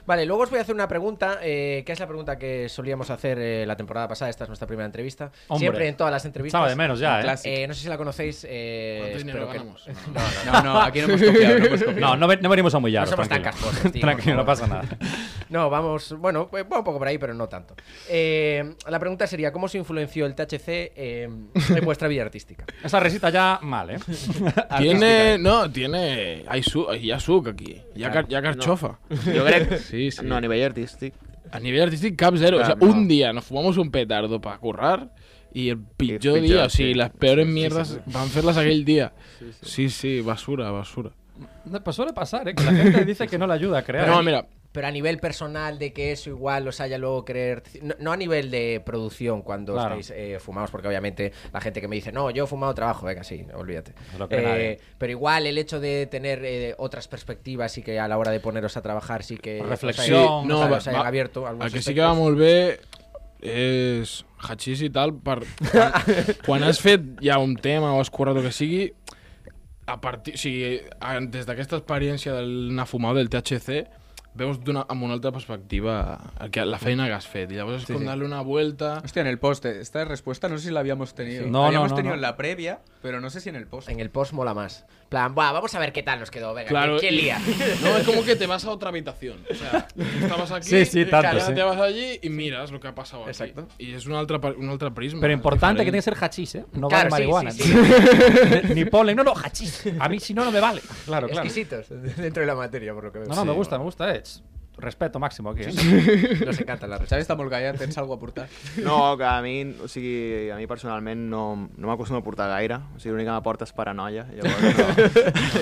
Vale, 0.07 0.25
luego 0.25 0.43
os 0.43 0.49
voy 0.49 0.57
a 0.59 0.61
hacer 0.63 0.73
una 0.73 0.87
pregunta, 0.87 1.39
eh, 1.43 1.83
que 1.85 1.91
es 1.91 1.99
la 1.99 2.07
pregunta 2.07 2.37
que 2.39 2.69
solíamos 2.69 3.09
hacer 3.09 3.37
eh, 3.39 3.65
la 3.67 3.75
temporada 3.75 4.07
pasada. 4.07 4.29
Esta 4.29 4.45
es 4.45 4.47
nuestra 4.49 4.65
primera 4.65 4.85
entrevista. 4.85 5.31
Hombre. 5.49 5.59
Siempre 5.59 5.87
en 5.89 5.97
todas 5.97 6.11
las 6.11 6.23
entrevistas. 6.25 6.57
Echaba 6.57 6.69
de 6.69 6.75
menos 6.77 6.99
ya, 6.99 7.21
¿eh? 7.21 7.35
Eh, 7.43 7.67
no 7.67 7.73
sé 7.73 7.81
si 7.81 7.89
la 7.89 7.97
conocéis. 7.97 8.45
Eh, 8.49 8.99
¿Cuánto 9.01 9.17
dinero 9.19 9.47
que- 9.51 9.57
ganamos? 9.57 9.87
No, 10.45 10.53
no, 10.53 10.63
no, 10.63 10.81
aquí 10.81 11.01
no 11.01 11.07
hemos 11.09 11.21
copiado. 11.21 11.59
No, 11.59 11.65
hemos 11.65 11.83
copiado. 11.83 12.15
No, 12.15 12.27
no, 12.27 12.35
no 12.35 12.49
venimos 12.49 12.73
a 12.73 12.77
humillar. 12.77 13.03
No 13.05 13.11
somos 13.11 13.27
tan 13.29 13.41
casposos, 13.43 13.91
tío, 13.91 14.01
Tranquilo, 14.01 14.35
no 14.37 14.45
pasa 14.45 14.65
nada. 14.65 14.85
No, 15.49 15.69
vamos, 15.69 16.13
bueno, 16.19 16.49
pues 16.49 16.65
va 16.65 16.79
un 16.79 16.83
poco 16.83 16.97
por 16.99 17.07
ahí, 17.07 17.17
pero 17.17 17.33
no 17.33 17.47
tanto. 17.47 17.73
Eh, 18.09 18.75
la 18.89 18.99
pregunta 18.99 19.25
sería, 19.27 19.53
¿cómo 19.53 19.69
se 19.69 19.77
influenció 19.77 20.25
el 20.25 20.35
THC 20.35 20.67
eh, 20.67 21.29
en 21.69 21.85
vuestra 21.85 22.09
vida 22.09 22.23
artística? 22.23 22.65
Esa 22.83 22.99
risita 22.99 23.29
ya 23.29 23.57
mal, 23.61 23.91
¿eh? 23.91 23.97
Tiene, 24.77 25.37
no, 25.37 25.71
tiene, 25.71 26.43
hay, 26.49 26.63
su, 26.63 26.85
hi 26.93 27.11
ha 27.11 27.19
suc 27.21 27.47
aquí, 27.47 27.81
hi 27.95 28.03
ha, 28.03 28.11
car, 28.11 28.25
hi 28.27 28.35
ha 28.35 28.41
carxofa. 28.41 28.99
No. 29.09 29.15
Jo 29.23 29.45
crec- 29.45 29.77
Sí, 29.97 30.11
sí. 30.11 30.25
no, 30.25 30.35
a 30.35 30.41
nivell 30.41 30.63
artístic. 30.63 31.13
A 31.51 31.59
nivell 31.59 31.83
artístic 31.83 32.15
cap 32.15 32.35
zero, 32.37 32.61
o 32.61 32.65
sea, 32.65 32.75
no. 32.75 32.85
un 32.87 33.07
día 33.07 33.33
nos 33.33 33.45
fumamos 33.45 33.77
un 33.77 33.89
petardo 33.91 34.39
para 34.39 34.57
currar 34.57 35.09
y 35.53 35.69
el 35.69 35.77
pitjor, 35.79 36.19
pitjor, 36.19 36.41
día, 36.41 36.65
o 36.65 36.69
sigui, 36.69 36.93
sí. 36.93 36.97
les 36.99 37.09
peores 37.09 37.45
Sí, 37.45 37.51
sí, 37.51 37.53
mierdas 37.53 37.87
sí. 37.87 37.97
van 38.13 38.29
fer-les 38.29 38.57
aquell 38.57 38.83
dia. 38.85 39.13
Sí, 39.61 39.89
sí, 39.89 40.21
basura, 40.21 40.69
basura. 40.71 41.11
No, 41.65 41.83
Pues 41.83 41.95
suele 41.95 42.13
pasar, 42.13 42.47
¿eh? 42.47 42.55
Que 42.55 42.63
la 42.63 42.73
gente 42.73 43.05
dice 43.05 43.27
que 43.27 43.37
no 43.37 43.47
le 43.47 43.53
ayuda 43.53 43.79
a 43.79 43.83
crear. 43.83 44.07
No, 44.07 44.21
mira, 44.23 44.45
Pero 44.71 44.85
a 44.87 44.91
nivel 44.91 45.17
personal 45.17 45.79
de 45.79 45.91
que 45.91 46.11
eso 46.11 46.29
igual 46.29 46.67
os 46.67 46.79
haya 46.81 46.97
luego 46.99 47.25
querer... 47.25 47.63
No, 47.81 47.95
no 47.99 48.11
a 48.11 48.17
nivel 48.17 48.51
de 48.51 48.79
producción 48.85 49.41
cuando 49.41 49.73
Claro. 49.73 49.95
estáis 49.99 50.11
eh, 50.19 50.39
fumados, 50.39 50.69
porque 50.69 50.87
obviamente 50.87 51.31
la 51.51 51.61
gente 51.61 51.81
que 51.81 51.87
me 51.87 51.95
dice, 51.95 52.11
no, 52.11 52.29
yo 52.29 52.43
he 52.43 52.47
fumado 52.47 52.75
trabajo, 52.75 53.05
venga, 53.07 53.23
sí, 53.23 53.43
olvídate. 53.55 53.93
No 54.19 54.27
Eh, 54.29 54.77
pero 54.99 55.11
igual 55.11 55.47
el 55.47 55.57
hecho 55.57 55.79
de 55.79 56.05
tener 56.05 56.41
eh, 56.45 56.75
otras 56.77 57.07
perspectivas 57.07 57.75
y 57.77 57.81
que 57.81 57.99
a 57.99 58.07
la 58.07 58.17
hora 58.19 58.29
de 58.31 58.39
poneros 58.39 58.77
a 58.77 58.81
trabajar 58.81 59.23
sí 59.23 59.37
que... 59.37 59.61
os 59.61 59.67
Reflexión, 59.69 60.19
hayan- 60.19 60.47
no, 60.47 60.59
os 60.61 60.71
va, 60.71 60.77
hayan 60.77 60.95
va, 60.95 61.07
abierto 61.07 61.47
algunos 61.47 61.73
que 61.73 61.81
sí 61.81 61.95
que 61.95 62.01
va 62.01 62.13
molt 62.13 62.37
bé 62.37 62.79
és 63.41 64.25
hachís 64.49 64.81
i 64.81 64.89
tal, 64.89 65.11
per, 65.21 65.43
quan, 65.71 65.93
quan 66.45 66.63
has 66.65 66.79
fet 66.81 67.03
ja 67.21 67.37
un 67.37 67.55
tema 67.55 67.93
o 67.93 68.01
has 68.01 68.09
currat 68.09 68.37
el 68.39 68.47
que 68.47 68.51
sigui, 68.51 68.87
a 69.87 69.99
partir, 70.01 70.33
o 70.33 70.37
sigui, 70.41 70.81
a- 70.99 71.19
des 71.21 71.45
d'aquesta 71.45 71.77
experiència 71.77 72.33
del 72.33 72.71
anar 72.73 72.87
fumar 72.89 73.13
del 73.15 73.29
THC, 73.29 73.85
veus 74.37 74.59
d'una, 74.63 74.85
amb 74.89 75.03
una 75.03 75.15
altra 75.17 75.31
perspectiva 75.31 76.19
el 76.39 76.51
que, 76.51 76.63
la 76.65 76.77
feina 76.79 77.07
que 77.09 77.13
has 77.17 77.27
fet. 77.27 77.51
I 77.51 77.57
llavors 77.59 77.81
és 77.81 77.87
Sí, 77.87 77.93
com 77.93 78.03
sí. 78.03 78.07
darle 78.07 78.25
una 78.25 78.41
vuelta... 78.41 79.01
Hostia, 79.03 79.21
en 79.21 79.27
el 79.27 79.39
post, 79.39 79.65
eh, 79.65 79.79
esta 79.81 80.05
respuesta 80.05 80.47
no 80.49 80.57
sé 80.57 80.67
si 80.67 80.73
la 80.73 80.79
habíamos 80.81 81.15
tenido. 81.15 81.43
Sí. 81.45 81.49
No, 81.49 81.65
habíamos 81.65 81.89
no, 81.89 81.95
no, 81.95 81.97
tenido 81.97 82.11
no. 82.11 82.15
en 82.15 82.21
la 82.21 82.37
previa, 82.37 82.79
pero 83.01 83.19
no 83.21 83.29
sé 83.29 83.41
si 83.41 83.49
en 83.49 83.55
el 83.55 83.67
post. 83.67 83.89
En 83.89 83.99
el 83.99 84.09
post 84.09 84.33
mola 84.33 84.53
más. 84.53 84.85
plan, 85.09 85.33
Buah, 85.33 85.51
vamos 85.53 85.73
a 85.73 85.79
ver 85.79 85.93
qué 85.93 86.03
tal 86.03 86.19
nos 86.19 86.29
quedó, 86.31 86.53
venga, 86.53 86.69
Claro, 86.69 86.97
¿quién 86.99 87.15
lía? 87.15 87.39
No, 87.81 87.95
es 87.97 88.05
como 88.05 88.23
que 88.23 88.35
te 88.35 88.45
vas 88.47 88.65
a 88.65 88.71
otra 88.71 88.89
habitación. 88.89 89.37
O 89.49 89.55
sea, 89.55 89.87
tú 89.87 90.03
estabas 90.21 90.51
aquí, 90.51 90.67
Sí, 90.67 90.85
sí, 90.85 91.05
tanto, 91.05 91.27
ahora 91.27 91.39
sí. 91.39 91.53
te 91.53 91.63
vas 91.63 91.77
allí 91.79 92.19
y 92.21 92.29
miras 92.29 92.71
lo 92.71 92.79
que 92.79 92.87
ha 92.89 92.95
pasado 92.95 93.23
aquí. 93.23 93.31
Exacto. 93.31 93.67
Y 93.77 93.93
es 93.93 94.05
un 94.05 94.13
altra, 94.13 94.37
un 94.57 94.69
altra 94.69 94.93
prisma. 94.93 95.21
Pero 95.21 95.33
importante 95.33 95.79
que 95.83 95.91
tiene 95.91 95.99
que 95.99 96.01
ser 96.01 96.15
hachís, 96.21 96.55
¿eh? 96.55 96.65
No 96.73 96.87
Claro, 96.89 97.09
vale 97.09 97.25
sí, 97.25 97.31
marihuana. 97.31 97.51
Ni 98.75 98.85
polen. 98.85 99.15
No, 99.15 99.23
no, 99.23 99.33
hachís. 99.33 99.83
A 99.99 100.09
mí 100.09 100.19
si 100.19 100.33
no, 100.33 100.43
no 100.45 100.51
me 100.51 100.59
vale. 100.59 100.81
Claro, 101.07 101.27
claro. 101.27 101.43
Exquisitos 101.47 101.87
dentro 102.17 102.41
de 102.41 102.47
la 102.47 102.55
materia, 102.55 102.93
por 102.93 103.05
lo 103.05 103.11
que 103.13 103.19
veo. 103.19 103.27
No, 103.29 103.35
no, 103.35 103.45
me 103.45 103.53
gusta, 103.53 103.77
me 103.77 103.83
gusta. 103.85 104.13
Eh. 104.13 104.23
Respeto 104.77 105.17
máximo 105.17 105.49
aquí. 105.49 105.63
¿eh? 105.65 106.45
Nos 106.45 106.59
encanta 106.61 106.85
la 106.85 106.99
Xavi 107.01 107.23
està 107.23 107.33
molt 107.33 107.49
callat, 107.49 107.79
tens 107.81 107.97
alguna 107.97 108.19
a 108.19 108.21
portar? 108.21 108.43
No, 108.85 109.17
que 109.17 109.25
a 109.25 109.39
mi, 109.41 109.55
o 109.81 109.87
sigui, 109.89 110.51
a 110.53 110.57
mi 110.59 110.67
personalment 110.69 111.23
no, 111.31 111.41
no 111.65 111.89
m'acostumo 111.89 112.19
a 112.21 112.23
portar 112.23 112.45
gaire. 112.51 112.77
O 112.93 112.99
sigui, 113.01 113.15
l'únic 113.15 113.25
que 113.25 113.33
m'aporta 113.33 113.65
és 113.65 113.73
paranoia. 113.73 114.27
Llavors, 114.37 114.61
no. 114.61 114.85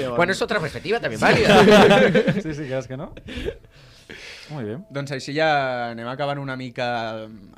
Llavors, 0.01 0.17
Bueno, 0.19 0.35
es 0.35 0.41
otra 0.43 0.59
perspectiva 0.59 0.99
también 0.99 1.21
válida. 1.23 1.63
sí, 2.43 2.51
sí, 2.53 2.65
creus 2.67 2.87
que 2.91 2.97
no? 2.99 3.13
Muy 4.49 4.63
bien. 4.63 4.85
Doncs 4.93 5.13
així 5.15 5.33
ja 5.35 5.49
anem 5.91 6.07
acabant 6.11 6.39
una 6.41 6.55
mica 6.59 6.87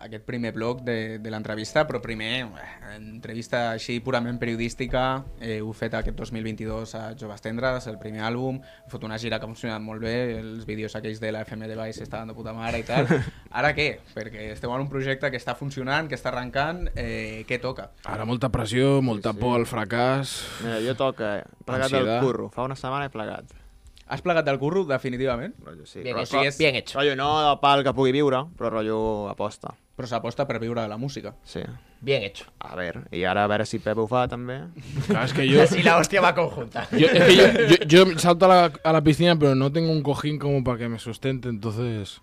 aquest 0.03 0.25
primer 0.27 0.53
bloc 0.55 0.83
de, 0.87 1.17
de 1.19 1.31
l'entrevista, 1.33 1.83
però 1.87 1.99
primer, 2.03 2.31
eh, 2.47 2.95
entrevista 2.95 3.71
així 3.73 3.99
purament 4.03 4.39
periodística, 4.39 5.03
eh, 5.39 5.57
heu 5.59 5.73
fet 5.75 5.97
aquest 5.99 6.17
2022 6.19 6.95
a 6.95 7.03
Joves 7.19 7.43
Tendres, 7.43 7.89
el 7.91 7.99
primer 8.01 8.23
àlbum, 8.27 8.61
heu 8.61 8.93
fet 8.93 9.03
una 9.07 9.19
gira 9.19 9.39
que 9.39 9.47
ha 9.47 9.51
funcionat 9.51 9.83
molt 9.83 10.03
bé, 10.03 10.15
els 10.39 10.65
vídeos 10.69 10.95
aquells 10.95 11.21
de 11.23 11.33
la 11.35 11.43
FM 11.47 11.67
de 11.67 11.77
Baix 11.79 12.01
estaven 12.03 12.31
de 12.31 12.37
puta 12.37 12.55
mare 12.55 12.81
i 12.81 12.87
tal. 12.87 13.09
Ara 13.59 13.73
què? 13.77 13.89
Perquè 14.15 14.51
esteu 14.53 14.73
en 14.73 14.85
un 14.85 14.91
projecte 14.91 15.31
que 15.33 15.41
està 15.41 15.57
funcionant, 15.59 16.07
que 16.07 16.17
està 16.17 16.31
arrencant, 16.31 16.85
eh, 16.95 17.43
què 17.49 17.59
toca? 17.63 17.91
Ara 18.07 18.25
molta 18.25 18.51
pressió, 18.53 18.97
molta 19.03 19.35
por 19.37 19.59
al 19.59 19.67
fracàs... 19.69 20.39
Mira, 20.63 20.81
jo 20.85 20.97
toca, 20.99 21.37
he 21.41 21.63
plegat 21.67 21.93
del 21.93 22.11
curro. 22.23 22.51
Fa 22.55 22.67
una 22.67 22.79
setmana 22.79 23.07
he 23.07 23.13
plegat. 23.13 23.66
Has 24.09 24.21
plegat 24.23 24.45
del 24.47 24.57
curro, 24.59 24.85
definitivament? 24.87 25.55
Rotllo, 25.65 25.85
sí. 25.85 25.99
Bien 26.01 26.15
però, 26.15 26.23
hecho, 26.23 26.51
sí, 26.51 26.63
bien 26.63 26.75
hecho. 26.79 26.97
Rotllo, 26.99 27.15
no 27.19 27.59
pal 27.61 27.83
que 27.83 27.91
pugui 27.93 28.13
viure, 28.15 28.45
però 28.57 28.69
rotllo 28.71 29.27
aposta. 29.29 29.73
Però 29.97 30.07
s'aposta 30.07 30.45
per 30.47 30.59
viure 30.61 30.81
de 30.81 30.87
la 30.87 30.97
música. 30.97 31.33
Sí. 31.43 31.59
Bien 31.99 32.21
hecho. 32.23 32.45
A 32.59 32.75
veure, 32.77 33.01
i 33.11 33.23
ara 33.25 33.43
a 33.43 33.47
veure 33.49 33.65
si 33.65 33.79
Pep 33.81 33.97
ho 33.97 34.05
fa 34.07 34.27
també. 34.29 34.59
Claro, 35.07 35.25
es 35.25 35.33
que 35.33 35.47
yo... 35.49 35.63
Así 35.63 35.81
la 35.87 35.97
hostia 35.97 36.21
va 36.21 36.35
conjunta. 36.35 36.87
Yo, 36.91 37.07
es 37.07 37.23
que 37.25 37.35
yo, 37.35 37.75
yo- 37.75 38.05
yo 38.05 38.19
salto 38.19 38.45
a 38.45 38.47
la, 38.47 38.71
a 38.83 38.93
la 38.93 39.01
piscina, 39.01 39.35
pero 39.37 39.55
no 39.55 39.71
tengo 39.71 39.91
un 39.91 40.03
cojín 40.03 40.37
como 40.39 40.63
para 40.63 40.77
que 40.77 40.87
me 40.89 40.99
sustente, 40.99 41.49
entonces... 41.49 42.21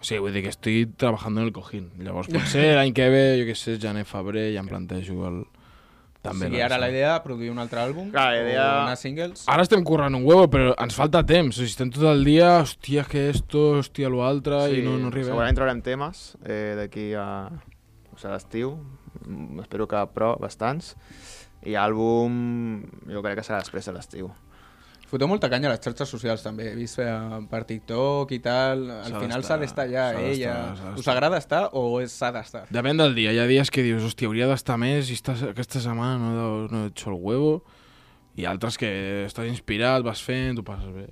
Sí, 0.00 0.16
vull 0.18 0.32
dir 0.32 0.42
que 0.44 0.48
estoy 0.48 0.86
trabajando 0.86 1.40
en 1.40 1.48
el 1.48 1.52
cojín. 1.52 1.90
Llavors, 1.98 2.28
potser 2.30 2.74
l'any 2.78 2.92
que 2.94 3.08
ve, 3.10 3.22
jo 3.42 3.46
què 3.50 3.54
sé, 3.58 3.76
Janet 3.82 4.06
Fabré 4.06 4.48
ja 4.54 4.62
em 4.62 4.68
plantejo 4.70 5.26
el... 5.28 5.40
També. 6.22 6.46
o 6.46 6.50
sigui, 6.52 6.60
ara 6.62 6.76
la 6.78 6.88
idea, 6.88 7.16
produir 7.24 7.50
un 7.50 7.58
altre 7.58 7.80
àlbum, 7.82 8.12
Clar, 8.12 8.28
la 8.30 8.42
idea- 8.44 8.66
o 8.76 8.80
anar 8.84 8.96
singles... 9.00 9.42
Ara 9.50 9.64
estem 9.66 9.82
currant 9.82 10.14
un 10.14 10.22
huevo, 10.22 10.44
però 10.52 10.72
ens 10.78 10.94
falta 10.94 11.24
temps. 11.26 11.56
O 11.56 11.58
sigui, 11.58 11.72
estem 11.74 11.90
tot 11.90 12.04
el 12.12 12.22
dia, 12.24 12.60
hòstia, 12.60 13.02
que 13.10 13.24
esto, 13.32 13.64
hòstia, 13.80 14.08
lo 14.12 14.22
altre, 14.22 14.60
i 14.70 14.84
no, 14.86 14.94
no 15.02 15.10
arribem. 15.10 15.32
Segurament 15.32 15.58
traurem 15.58 15.82
temes 15.82 16.36
eh, 16.46 16.74
d'aquí 16.78 17.08
a, 17.18 17.26
o 17.50 18.14
sigui, 18.16 18.30
a 18.30 18.36
l'estiu. 18.36 18.76
Espero 19.64 19.88
que 19.90 20.04
pro, 20.14 20.36
bastants. 20.40 20.94
I 21.66 21.74
àlbum, 21.78 22.38
jo 23.10 23.20
crec 23.22 23.38
que 23.38 23.44
serà 23.46 23.58
després 23.62 23.86
de 23.90 23.92
l'estiu. 23.98 24.30
Foteu 25.12 25.28
molta 25.28 25.50
canya 25.52 25.68
a 25.68 25.74
les 25.74 25.82
xarxes 25.84 26.08
socials 26.08 26.40
també, 26.40 26.70
he 26.70 26.76
vist 26.78 26.96
eh, 27.02 27.12
per 27.50 27.66
TikTok 27.68 28.30
i 28.32 28.38
tal, 28.40 28.86
al 28.94 29.18
final 29.20 29.42
s'ha 29.44 29.58
d'estar 29.60 29.84
ja, 29.90 30.06
s'ha 30.16 30.54
eh? 30.54 30.92
Us 30.96 31.08
agrada 31.12 31.36
estar 31.36 31.66
o 31.76 31.82
s'ha 32.08 32.30
d'estar? 32.32 32.62
Depèn 32.72 32.96
del 32.96 33.12
dia. 33.18 33.34
Hi 33.36 33.42
ha 33.42 33.44
dies 33.50 33.68
que 33.68 33.84
dius, 33.84 34.06
hòstia, 34.08 34.30
hauria 34.30 34.48
d'estar 34.48 34.78
més 34.80 35.12
i 35.12 35.18
esta, 35.18 35.34
aquesta 35.50 35.82
setmana 35.84 36.16
no, 36.32 36.46
no 36.72 36.84
he 36.86 36.92
hecho 36.94 37.12
el 37.12 37.18
huevo. 37.20 37.58
I 38.40 38.48
altres 38.48 38.80
que 38.80 38.88
estàs 39.26 39.50
inspirat, 39.52 40.00
vas 40.06 40.24
fent, 40.24 40.56
t'ho 40.56 40.64
passes 40.64 40.88
bé. 40.96 41.10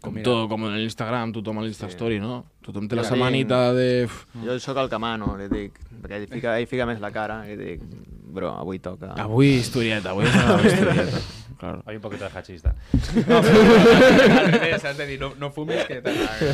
Com 0.00 0.16
Mira. 0.16 0.24
tot, 0.30 0.46
com 0.48 0.64
en 0.64 0.78
l'Instagram, 0.78 1.36
tothom 1.36 1.60
a 1.60 1.66
l'Instastory, 1.66 2.22
no? 2.22 2.46
Tothom 2.68 2.84
té 2.84 2.98
la 2.98 3.04
setmanita 3.06 3.72
de... 3.72 4.04
Jo 4.44 4.58
sóc 4.60 4.76
el 4.82 4.90
que 4.92 4.98
mano, 5.00 5.30
li 5.40 5.46
dic, 5.48 5.78
perquè 6.02 6.18
ell 6.20 6.26
fica, 6.28 6.58
ell 6.60 6.68
fica 6.68 6.84
més 6.90 7.00
la 7.00 7.08
cara, 7.14 7.40
i 7.48 7.56
li 7.56 7.70
dic, 7.78 7.86
bro, 8.28 8.52
avui 8.60 8.76
toca. 8.84 9.14
Avui 9.24 9.54
historieta, 9.56 10.12
avui 10.12 10.28
historieta. 10.28 11.24
Claro. 11.58 11.82
Hay 11.86 11.96
un 11.96 12.02
poquito 12.02 12.22
de 12.22 12.38
hachista. 12.38 12.76
No, 13.26 13.40
però, 13.42 13.62
al 14.38 14.52
revés, 14.52 14.84
has 14.84 14.96
de 14.96 15.06
dir, 15.08 15.18
no, 15.18 15.32
no 15.34 15.50
fumis 15.50 15.82
que 15.88 15.96
t'agrada. 16.00 16.52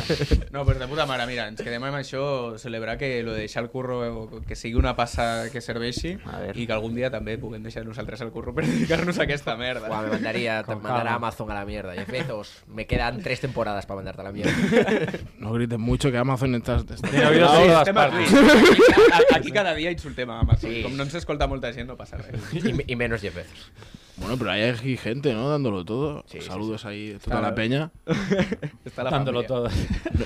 No, 0.49 0.63
però 0.65 0.79
de 0.79 0.87
puta 0.89 1.05
mare, 1.05 1.27
mira, 1.29 1.45
ens 1.51 1.61
quedem 1.61 1.83
amb 1.85 1.99
això, 1.99 2.23
celebrar 2.57 2.95
que 2.97 3.21
lo 3.21 3.35
de 3.35 3.43
deixar 3.43 3.61
el 3.61 3.69
curro, 3.69 3.99
que 4.47 4.57
sigui 4.57 4.79
una 4.81 4.95
passa 4.97 5.51
que 5.53 5.61
serveixi 5.61 6.15
i 6.55 6.65
que 6.65 6.73
algun 6.73 6.97
dia 6.97 7.11
també 7.13 7.37
puguem 7.37 7.61
deixar 7.61 7.85
nosaltres 7.85 8.25
el 8.25 8.31
curro 8.33 8.55
per 8.57 8.65
dedicar-nos 8.65 9.19
a 9.21 9.27
aquesta 9.27 9.53
merda. 9.59 9.85
Buah, 9.91 10.07
me 10.07 10.15
mandaría, 10.15 10.63
te 10.65 10.73
calma. 10.73 11.13
Amazon 11.19 11.53
a 11.53 11.59
la 11.59 11.65
mierda. 11.69 11.93
Jeff 11.93 12.09
Bezos, 12.09 12.55
me 12.65 12.87
quedan 12.89 13.21
tres 13.21 13.45
temporadas 13.45 13.85
para 13.85 14.01
mandarte 14.01 14.21
a 14.21 14.25
la 14.25 14.31
mierda. 14.31 15.21
No 15.37 15.53
grites 15.53 15.77
mucho 15.77 16.04
que 16.11 16.17
Amazon 16.17 16.55
està... 16.55 16.77
Estem 16.81 17.97
aquí. 17.97 18.23
Aquí, 18.25 19.25
aquí 19.35 19.51
cada 19.51 19.73
dia 19.75 19.91
insultem 19.91 20.29
a 20.29 20.39
Amazon. 20.39 20.69
Sí. 20.71 20.81
Com 20.83 20.95
no 20.97 21.03
ens 21.03 21.15
escolta 21.15 21.47
molta 21.47 21.71
gent, 21.73 21.87
no 21.89 21.95
passa 21.97 22.17
res. 22.17 22.39
y, 22.53 22.91
y 22.91 22.95
menos 22.95 23.21
Jeff 23.21 23.35
Bezos. 23.35 23.71
Bueno, 24.17 24.37
pero 24.37 24.51
hay 24.51 24.61
aquí 24.63 24.95
gente, 24.95 25.33
¿no? 25.33 25.49
Dándolo 25.49 25.83
todo. 25.83 26.23
Saludos 26.39 26.85
ahí 26.85 27.15
a 27.15 27.19
toda 27.19 27.35
Claro. 27.39 27.41
la 27.49 27.55
peña. 27.55 27.91
Está 28.85 29.03
la 29.03 29.09
Dándolo 29.11 29.43
familia. 29.43 29.47
todo. 29.47 29.69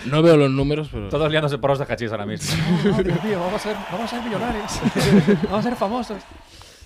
No, 0.05 0.17
no 0.17 0.21
veo 0.21 0.37
los 0.37 0.51
números, 0.51 0.89
pero... 0.91 1.09
Todos 1.09 1.31
liándose 1.31 1.57
porros 1.57 1.79
de 1.79 1.85
hachís 1.89 2.11
ahora 2.11 2.27
mismo. 2.27 2.55
No, 2.85 3.01
Dios 3.03 3.23
mío, 3.23 3.39
vamos 3.39 3.55
a 3.55 3.59
ser, 3.59 3.75
vamos 3.91 4.05
a 4.13 4.15
ser 4.15 4.23
millonarios. 4.23 4.79
vamos 5.45 5.59
a 5.65 5.69
ser 5.69 5.75
famosos. 5.75 6.21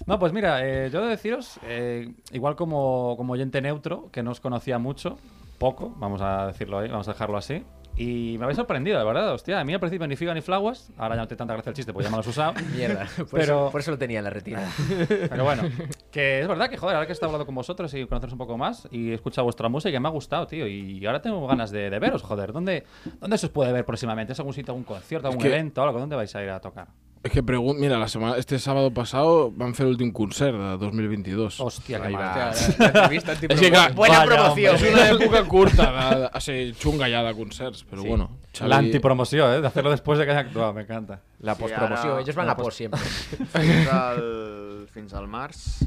No, 0.05 0.17
pues 0.17 0.31
mira, 0.31 0.65
eh, 0.65 0.89
yo 0.91 1.01
de 1.01 1.09
deciros, 1.09 1.59
eh, 1.63 2.09
igual 2.31 2.55
como, 2.55 3.15
como 3.17 3.33
oyente 3.33 3.61
neutro, 3.61 4.09
que 4.11 4.23
no 4.23 4.31
os 4.31 4.39
conocía 4.39 4.77
mucho, 4.79 5.17
poco, 5.57 5.93
vamos 5.97 6.21
a 6.21 6.47
decirlo 6.47 6.79
ahí, 6.79 6.89
vamos 6.89 7.07
a 7.09 7.13
dejarlo 7.13 7.37
así. 7.37 7.63
Y 7.95 8.37
me 8.39 8.45
habéis 8.45 8.57
sorprendido, 8.57 8.97
de 8.97 9.05
verdad, 9.05 9.31
hostia. 9.33 9.59
A 9.59 9.63
mí 9.63 9.71
al 9.73 9.79
principio 9.79 10.07
ni 10.07 10.15
figa 10.15 10.33
ni 10.33 10.41
flaguas, 10.41 10.89
ahora 10.97 11.15
ya 11.15 11.21
no 11.21 11.27
te 11.27 11.35
tanta 11.35 11.53
gracia 11.53 11.69
el 11.69 11.75
chiste, 11.75 11.93
pues 11.93 12.03
ya 12.05 12.09
me 12.09 12.15
lo 12.17 12.21
has 12.21 12.27
usado. 12.27 12.53
Mierda. 12.75 13.07
Por, 13.17 13.27
Pero, 13.29 13.43
eso, 13.43 13.69
por 13.71 13.81
eso 13.81 13.91
lo 13.91 13.97
tenía 13.99 14.17
en 14.17 14.23
la 14.23 14.31
retina. 14.31 14.67
pero 15.29 15.43
bueno, 15.43 15.63
que 16.11 16.41
es 16.41 16.47
verdad 16.47 16.69
que, 16.69 16.77
joder, 16.77 16.95
ahora 16.95 17.05
que 17.05 17.11
he 17.11 17.13
estado 17.13 17.29
hablando 17.29 17.45
con 17.45 17.53
vosotros 17.53 17.93
y 17.93 18.05
conoceros 18.07 18.33
un 18.33 18.39
poco 18.39 18.57
más 18.57 18.87
y 18.91 19.11
he 19.11 19.13
escuchado 19.13 19.43
vuestra 19.45 19.69
música 19.69 19.95
y 19.95 19.99
me 19.99 20.07
ha 20.07 20.11
gustado, 20.11 20.47
tío. 20.47 20.67
Y 20.67 21.05
ahora 21.05 21.21
tengo 21.21 21.45
ganas 21.45 21.69
de, 21.69 21.89
de 21.91 21.99
veros, 21.99 22.23
joder. 22.23 22.51
¿Dónde, 22.51 22.83
¿Dónde 23.19 23.37
se 23.37 23.45
os 23.45 23.51
puede 23.51 23.71
ver 23.71 23.85
próximamente? 23.85 24.33
¿Es 24.33 24.39
algún 24.39 24.53
sitio, 24.55 24.71
algún 24.71 24.85
concierto, 24.85 25.27
algún 25.27 25.41
que- 25.43 25.49
evento, 25.49 25.83
algo? 25.83 25.99
¿Dónde 25.99 26.15
vais 26.15 26.35
a 26.35 26.43
ir 26.43 26.49
a 26.49 26.59
tocar? 26.59 26.87
Es 27.23 27.31
que 27.31 27.41
pregunto, 27.41 27.79
mira, 27.79 27.97
la 27.97 28.09
semana, 28.09 28.35
este 28.35 28.59
sábado 28.59 28.91
pasado 28.91 29.49
van 29.55 29.71
fer 29.73 29.85
l'últim 29.87 30.09
concert 30.11 30.57
de 30.59 30.73
2022. 30.77 31.55
Hòstia, 31.63 32.01
que 32.01 32.07
Ahí 32.09 32.13
mal. 32.13 32.23
va. 32.23 32.49
Hòstia, 32.51 33.37
És 33.47 33.59
que, 33.63 33.69
clar, 33.71 33.93
Buena 33.95 34.25
Vaya, 34.25 34.35
promoción. 34.35 34.75
és 34.75 34.83
una 34.91 35.05
època 35.09 35.43
curta, 35.53 35.85
de, 35.87 36.19
de, 36.27 36.41
ser 36.43 36.57
xunga 36.75 37.07
ja 37.07 37.23
de 37.23 37.31
concerts, 37.33 37.85
però 37.87 38.01
Sí. 38.03 38.07
bueno. 38.09 38.29
La 38.67 38.77
antipromoción, 38.77 39.53
¿eh? 39.53 39.61
De 39.61 39.67
hacerlo 39.67 39.91
después 39.91 40.19
de 40.19 40.25
que 40.25 40.31
haya 40.31 40.41
actuado, 40.41 40.73
me 40.73 40.81
encanta. 40.81 41.21
La 41.39 41.55
Sí, 41.55 41.61
postpromoción. 41.61 42.09
ahora- 42.11 42.21
Ellos 42.23 42.35
van 42.35 42.49
a 42.49 42.57
post 42.57 42.77
siempre. 42.77 42.99
Fins 43.53 43.87
al, 43.87 44.87
fins 44.93 45.13
al 45.13 45.27
març. 45.27 45.81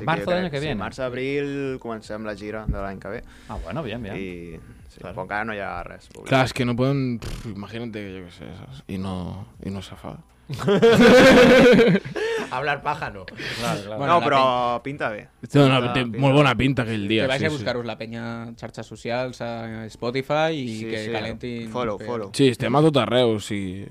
A 0.00 0.02
marzo 0.04 0.30
del 0.30 0.38
año 0.40 0.50
que 0.50 0.58
viene. 0.58 0.74
Sí, 0.74 0.78
març-abril 0.80 1.78
comencem 1.80 2.24
la 2.24 2.34
gira 2.34 2.64
de 2.66 2.78
l'any 2.80 2.98
que 2.98 3.08
ve. 3.08 3.22
Ah, 3.50 3.58
bueno, 3.62 3.82
bien, 3.82 4.02
bien. 4.02 4.16
I 4.16 4.56
sí, 4.88 5.00
però 5.04 5.20
encara 5.28 5.44
no 5.44 5.52
hi 5.52 5.60
ha 5.60 5.82
res. 5.84 6.08
publicat. 6.08 6.28
Clar, 6.30 6.44
és 6.46 6.52
que 6.54 6.64
no 6.64 6.74
poden... 6.74 7.18
pff, 7.20 7.44
Imagínate 7.52 8.00
que 8.00 8.14
jo 8.16 8.24
què 8.24 8.32
sé, 8.32 8.48
saps? 8.56 8.80
I 8.88 8.96
no, 8.96 9.44
i 9.66 9.68
no 9.70 9.82
se 9.84 9.94
fa. 10.00 10.16
Hablar 12.52 12.82
paja 12.82 13.10
no. 13.10 13.24
Claro, 13.24 13.82
claro. 13.82 13.98
Bueno, 13.98 14.12
no, 14.14 14.20
la 14.20 14.24
però 14.26 14.82
pinta 14.82 15.08
bé. 15.10 15.28
Té, 15.48 15.58
una, 15.58 15.78
Pinta- 15.80 15.92
té 15.94 16.02
pinta 16.04 16.18
molt 16.20 16.34
bona 16.36 16.54
pinta 16.56 16.82
aquell 16.82 17.06
dia. 17.08 17.22
Que 17.24 17.28
vais 17.32 17.40
sí, 17.40 17.46
a 17.46 17.50
sí. 17.50 17.56
buscar-vos 17.56 17.86
la 17.86 17.96
penya 17.96 18.52
xarxes 18.60 18.86
socials 18.86 19.40
a 19.40 19.86
Spotify 19.88 20.52
i 20.58 20.66
Sí, 20.80 20.84
que 20.90 21.04
sí. 21.06 21.12
calentin... 21.12 21.70
Follow, 21.72 21.96
per- 21.98 22.06
follow. 22.06 22.30
Sí, 22.36 22.48
estem 22.52 22.76
a 22.76 22.82
tot 22.84 22.96
arreu, 23.02 23.36
o 23.36 23.40
sigui... 23.40 23.86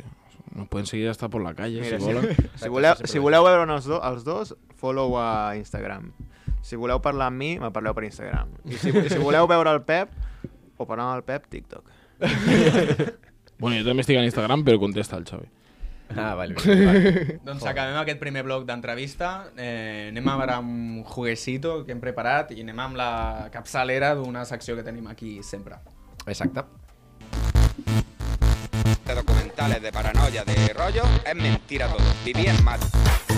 Nos 0.53 0.67
pueden 0.67 0.85
seguir 0.85 1.07
hasta 1.07 1.29
por 1.29 1.41
la 1.41 1.53
calle, 1.55 1.79
Mira, 1.79 1.97
si 1.97 2.05
si, 2.05 2.11
volen. 2.13 2.35
si, 2.59 2.67
voleu, 2.69 2.95
si 3.07 3.19
voleu 3.23 3.43
veure 3.45 3.63
els, 3.71 3.85
do, 3.87 4.01
els 4.03 4.25
dos, 4.27 4.51
follow 4.75 5.15
a 5.17 5.55
Instagram. 5.55 6.09
Si 6.61 6.75
voleu 6.75 6.99
parlar 7.01 7.29
amb 7.31 7.39
mi, 7.39 7.53
me 7.57 7.69
parleu 7.71 7.95
per 7.95 8.03
Instagram. 8.03 8.49
I 8.67 8.75
si, 8.75 8.91
si 8.91 9.17
voleu 9.17 9.47
veure 9.47 9.71
el 9.71 9.79
Pep, 9.87 10.11
o 10.75 10.85
parlar 10.85 11.07
amb 11.07 11.21
el 11.21 11.23
Pep, 11.23 11.47
TikTok. 11.49 11.87
Bueno, 13.61 13.77
jo 13.77 13.85
també 13.85 14.01
estic 14.01 14.17
en 14.17 14.25
Instagram, 14.25 14.63
però 14.65 14.79
contesta 14.81 15.15
el 15.21 15.25
Xavi. 15.29 15.45
Ah, 16.15 16.35
vale. 16.35 16.55
vale. 16.55 17.39
Doncs 17.47 17.65
acabem 17.65 17.97
aquest 18.01 18.19
primer 18.19 18.43
bloc 18.47 18.65
d'entrevista. 18.67 19.31
Eh, 19.55 20.09
anem 20.11 20.27
a 20.27 20.37
veure 20.43 20.59
un 20.59 21.03
juguecito 21.03 21.81
que 21.85 21.95
hem 21.95 22.03
preparat 22.03 22.53
i 22.55 22.61
anem 22.65 22.79
amb 22.79 22.99
la 22.99 23.11
capçalera 23.53 24.13
d'una 24.19 24.45
secció 24.45 24.75
que 24.75 24.85
tenim 24.87 25.07
aquí 25.07 25.39
sempre. 25.43 25.79
Exacte. 26.25 26.65
de 29.11 29.15
documentales 29.15 29.81
de 29.81 29.91
paranoia, 29.91 30.43
de 30.45 30.73
rollo, 30.73 31.03
es 31.25 31.35
mentira 31.35 31.87
todo. 31.87 32.05
Viví 32.23 32.47
en 32.47 32.63
Madrid. 32.63 33.30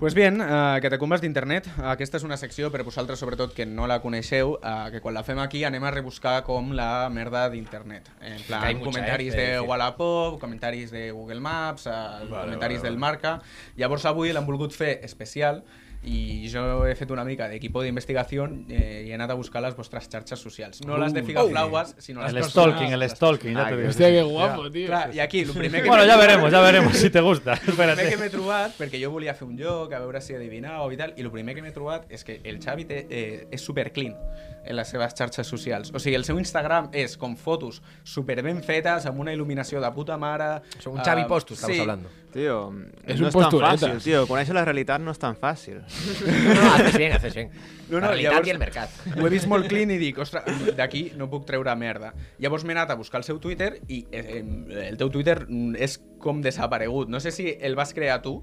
Pues 0.00 0.14
bien, 0.14 0.40
eh, 0.40 0.78
Catacumbes 0.80 1.20
d'Internet, 1.20 1.66
aquesta 1.84 2.16
és 2.16 2.22
una 2.24 2.38
secció 2.40 2.70
per 2.72 2.80
vosaltres, 2.86 3.20
sobretot, 3.20 3.50
que 3.52 3.66
no 3.68 3.84
la 3.84 3.98
coneixeu, 4.00 4.54
eh, 4.56 4.70
que 4.94 5.02
quan 5.04 5.12
la 5.12 5.20
fem 5.26 5.36
aquí 5.42 5.60
anem 5.68 5.84
a 5.84 5.90
rebuscar 5.92 6.38
com 6.46 6.70
la 6.72 7.10
merda 7.12 7.42
d'internet. 7.52 8.08
En 8.24 8.40
plan, 8.46 8.64
mucha, 8.78 8.86
comentaris 8.86 9.34
eh, 9.34 9.36
de. 9.36 9.60
Wallapop, 9.60 10.38
comentaris 10.40 10.90
de 10.90 11.10
Google 11.10 11.44
Maps, 11.44 11.84
eh, 11.84 11.92
comentaris 12.30 12.80
del 12.80 12.96
Marca... 12.96 13.42
Llavors 13.76 14.08
avui 14.08 14.32
l'han 14.32 14.48
volgut 14.48 14.72
fer 14.72 15.02
especial 15.04 15.60
i 16.02 16.48
jo 16.48 16.86
he 16.88 16.94
fet 16.96 17.10
una 17.12 17.24
mica 17.28 17.44
d'equipo 17.50 17.82
d'investigació 17.84 18.46
eh, 18.72 19.04
i 19.06 19.10
he 19.10 19.14
anat 19.14 19.34
a 19.34 19.36
buscar 19.36 19.60
les 19.60 19.74
vostres 19.76 20.06
xarxes 20.08 20.40
socials. 20.40 20.80
No 20.86 20.96
les 20.96 21.12
de 21.12 21.22
Figa 21.22 21.44
Uh. 21.44 21.50
Flauas, 21.50 21.94
sinó 21.98 22.22
les 22.22 22.30
El 22.32 22.38
personals. 22.40 22.74
stalking, 22.74 22.92
el 22.94 23.10
stalking, 23.10 23.54
ya 23.54 23.68
te 23.68 23.76
digo. 23.76 23.88
Hòstia, 23.90 24.08
que 24.10 24.22
guapo, 24.22 24.70
tio. 24.70 24.86
Clar, 24.86 25.14
i 25.14 25.20
aquí, 25.20 25.40
el 25.40 25.50
primer 25.52 25.82
que 25.82 25.88
Bueno, 25.88 26.04
trobat- 26.04 26.18
veremos, 26.18 26.50
ya 26.52 26.60
veremos 26.60 26.96
si 26.96 27.10
te 27.10 27.20
gusta. 27.20 27.52
el 27.66 27.74
primer 27.74 28.08
que 28.08 28.16
m'he 28.16 28.30
trobat, 28.30 28.72
perquè 28.78 29.02
jo 29.02 29.10
volia 29.10 29.34
fer 29.34 29.46
un 29.48 29.58
joc, 29.58 29.92
a 29.92 30.00
veure 30.00 30.20
si 30.24 30.34
adivinàveu 30.34 30.90
i 30.92 30.96
tal, 30.96 31.12
i 31.16 31.20
el 31.20 31.30
primer 31.30 31.54
que 31.54 31.62
m'he 31.62 31.72
trobat 31.72 32.06
és 32.10 32.24
que 32.24 32.40
el 32.44 32.58
Xavi 32.62 32.84
té, 32.88 33.06
eh, 33.10 33.48
és 33.50 33.60
super 33.60 33.90
clean 33.92 34.16
en 34.64 34.76
les 34.76 34.88
seves 34.88 35.14
xarxes 35.16 35.46
socials. 35.46 35.92
O 35.94 35.98
sigui, 35.98 36.14
el 36.16 36.24
seu 36.24 36.38
Instagram 36.38 36.90
és 36.92 37.16
com 37.16 37.36
fotos 37.36 37.82
super 38.04 38.42
ben 38.42 38.62
fetes, 38.62 39.06
amb 39.06 39.20
una 39.20 39.32
il·luminació 39.32 39.80
de 39.80 39.90
puta 39.92 40.16
mare... 40.20 40.60
Son 40.78 40.94
un 40.96 41.04
Xavi 41.04 41.22
eh, 41.22 41.28
Postu, 41.28 41.54
estamos 41.54 41.76
sí. 41.76 41.80
hablando. 41.80 42.08
Tio, 42.30 42.56
És 43.04 43.18
no 43.18 43.26
un 43.26 43.32
és 43.32 43.34
tan 43.34 43.56
fàcil, 43.58 43.96
tio. 44.04 44.20
Conèixer 44.30 44.54
la 44.54 44.62
realitat 44.64 45.02
no 45.02 45.10
és 45.10 45.18
tan 45.18 45.34
fàcil. 45.34 45.80
No, 46.60 46.68
haces 46.76 46.96
bien, 46.96 47.12
haces 47.16 47.34
bien. 47.34 47.50
No, 47.90 47.96
no, 47.98 48.06
la 48.06 48.12
realitat 48.12 48.32
llavors- 48.36 48.46
i 48.46 48.50
el 48.54 48.58
mercat. 48.62 49.00
Ho 49.18 49.26
he 49.26 49.30
vist 49.32 49.48
molt 49.50 49.66
clean 49.66 49.90
i 49.90 49.96
dic, 49.98 50.18
ostres, 50.22 50.46
d'aquí 50.78 51.08
no 51.18 51.26
puc 51.32 51.44
treure 51.48 51.74
merda. 51.74 52.12
Llavors 52.38 52.62
m'he 52.64 52.76
anat 52.76 52.92
a 52.94 52.98
buscar 53.00 53.18
el 53.18 53.26
seu 53.26 53.40
Twitter 53.42 53.80
i 53.88 54.04
eh, 54.12 54.44
el 54.86 54.96
teu 55.00 55.10
Twitter 55.10 55.40
és 55.76 55.98
com 56.22 56.38
desaparegut. 56.44 57.10
No 57.10 57.18
sé 57.18 57.32
si 57.34 57.50
el 57.58 57.74
vas 57.74 57.90
crear 57.96 58.20
tu 58.22 58.36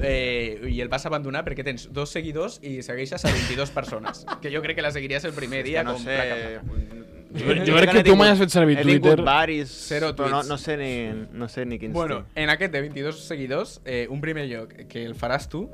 eh, 0.00 0.60
i 0.70 0.80
el 0.80 0.88
vas 0.88 1.04
abandonar 1.06 1.44
perquè 1.46 1.64
tens 1.66 1.88
dos 1.92 2.12
seguidors 2.14 2.58
i 2.62 2.78
segueixes 2.86 3.24
a 3.24 3.32
22 3.34 3.70
persones. 3.74 4.24
Que 4.42 4.52
jo 4.54 4.62
crec 4.64 4.78
que 4.78 4.84
la 4.86 4.92
seguiries 4.94 5.24
el 5.28 5.34
primer 5.36 5.60
És 5.64 5.70
dia 5.72 5.82
que 5.82 5.90
no 5.90 5.96
com 5.98 6.04
sé, 6.04 6.16
placa. 6.16 6.97
Jo, 7.34 7.52
jo 7.66 7.74
crec 7.76 7.90
que 7.92 8.02
tu 8.04 8.16
mai 8.16 8.30
has 8.30 8.38
fet 8.40 8.50
servir 8.50 8.78
he 8.78 8.82
Twitter. 8.82 9.16
tingut 9.16 9.26
varis, 9.26 9.68
Zero 9.88 10.14
però 10.16 10.30
no, 10.30 10.42
no, 10.48 10.56
sé 10.56 10.76
ni, 10.80 10.92
no 11.32 11.48
sé 11.48 11.66
ni 11.66 11.78
quins 11.78 11.92
Bueno, 11.92 12.22
tinc. 12.24 12.38
en 12.44 12.50
aquest 12.50 12.72
de 12.72 12.80
22 12.80 13.18
seguidors, 13.26 13.80
eh, 13.84 14.06
un 14.08 14.20
primer 14.20 14.46
lloc 14.48 14.72
que 14.88 15.04
el 15.04 15.14
faràs 15.14 15.46
tu, 15.48 15.68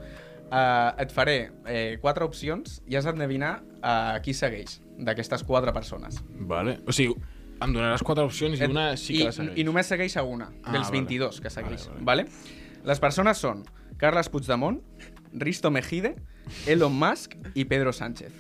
eh, 0.51 0.91
et 0.99 1.13
faré 1.13 1.51
eh, 1.67 1.99
quatre 2.03 2.25
opcions 2.25 2.83
i 2.89 2.97
has 2.97 3.05
d'endevinar 3.05 3.63
a 3.83 4.19
qui 4.23 4.35
segueix 4.35 4.81
d'aquestes 4.99 5.45
quatre 5.45 5.73
persones. 5.73 6.21
Vale. 6.41 6.81
O 6.87 6.93
sigui, 6.93 7.15
em 7.63 7.73
donaràs 7.73 8.03
quatre 8.03 8.25
opcions 8.25 8.59
i 8.59 8.65
una 8.67 8.97
sí 8.97 9.15
que 9.15 9.23
I, 9.23 9.25
la 9.27 9.33
segueix. 9.33 9.59
I 9.59 9.65
només 9.65 9.87
segueix 9.87 10.17
a 10.17 10.25
una, 10.27 10.51
Ah, 10.65 10.73
dels 10.73 10.89
vale. 10.91 10.99
22 11.05 11.41
que 11.41 11.51
segueix. 11.51 11.89
Vale, 12.01 12.27
Les 12.85 12.99
persones 13.01 13.39
són 13.39 13.63
Carles 13.97 14.29
Puigdemont, 14.29 14.83
Risto 15.33 15.71
Mejide, 15.71 16.17
Elon 16.67 16.93
Musk 16.93 17.37
i 17.55 17.65
Pedro 17.65 17.93
Sánchez. 17.93 18.33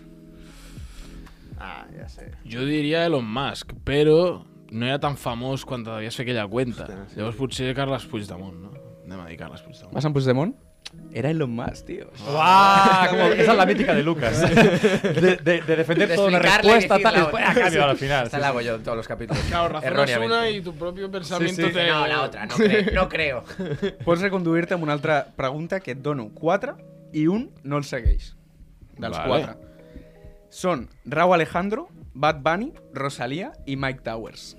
Ah, 1.65 2.09
sé. 2.13 2.31
Jo 2.45 2.65
diria 2.69 3.07
Elon 3.07 3.25
Musk, 3.27 3.73
però 3.85 4.45
no 4.75 4.87
era 4.87 4.99
tan 5.01 5.17
famós 5.17 5.65
quan 5.65 5.85
devies 5.87 6.17
fer 6.19 6.25
aquella 6.27 6.47
cuenta. 6.51 6.85
Hòstia, 6.85 7.07
sí. 7.09 7.19
Llavors 7.21 7.37
potser 7.41 7.73
Carles 7.79 8.05
Puigdemont, 8.11 8.57
no? 8.61 8.73
Anem 9.07 9.21
a 9.25 9.27
dir 9.31 9.37
Carles 9.41 9.63
Puigdemont. 9.65 9.95
¿Vas 9.95 10.05
a 10.05 10.11
Puigdemont? 10.11 10.55
Era 11.13 11.31
Elon 11.31 11.51
Musk, 11.51 11.87
tío. 11.87 12.07
¡Guau! 12.25 13.09
Como- 13.11 13.23
esa 13.33 13.53
es 13.53 13.59
la 13.59 13.67
mítica 13.67 13.95
de 13.95 14.03
Lucas. 14.05 14.41
De, 15.03 15.37
de- 15.43 15.63
de 15.63 15.77
defender 15.77 16.09
De 16.09 16.15
toda 16.15 16.29
una 16.29 16.39
explicarle 16.39 16.71
y 16.71 16.75
respuesta 16.75 16.99
tal, 17.03 17.15
y 17.17 17.21
después 17.21 17.45
a 17.45 17.55
cambio 17.55 17.85
al 17.85 17.97
final. 17.97 18.25
Esta 18.27 18.37
sí, 18.37 18.41
la 18.41 18.49
hago 18.49 18.61
yo 18.61 18.75
en 18.77 18.83
todos 18.83 18.97
los 18.99 19.09
capítulos. 19.09 19.43
Claro, 19.49 19.69
razonas 19.69 19.85
Erróneamente. 19.93 20.27
una 20.37 20.51
y 20.51 20.61
tu 20.61 20.75
propio 20.75 21.11
pensamiento 21.11 21.63
Sí, 21.63 21.69
sí. 21.69 21.75
te... 21.75 21.87
No, 21.89 22.07
la 22.07 22.23
otra, 22.23 22.47
no, 22.47 22.55
cre 22.55 22.93
no 22.93 23.09
creo. 23.09 23.43
Pots 24.05 24.21
reconduir-te 24.23 24.75
amb 24.75 24.85
una 24.85 24.93
altra 24.93 25.25
pregunta 25.37 25.81
que 25.81 25.93
et 25.97 26.03
dono 26.03 26.29
4 26.35 26.77
i 27.15 27.27
un 27.27 27.51
no 27.65 27.79
el 27.79 27.85
segueix. 27.85 28.35
Dels 28.99 29.17
Vale. 29.19 29.29
4. 29.29 29.74
Són 30.55 30.85
Rau 31.05 31.33
Alejandro, 31.35 31.89
Bad 32.15 32.39
Bunny, 32.45 32.73
Rosalía 32.95 33.53
i 33.67 33.75
Mike 33.77 34.03
Towers. 34.07 34.57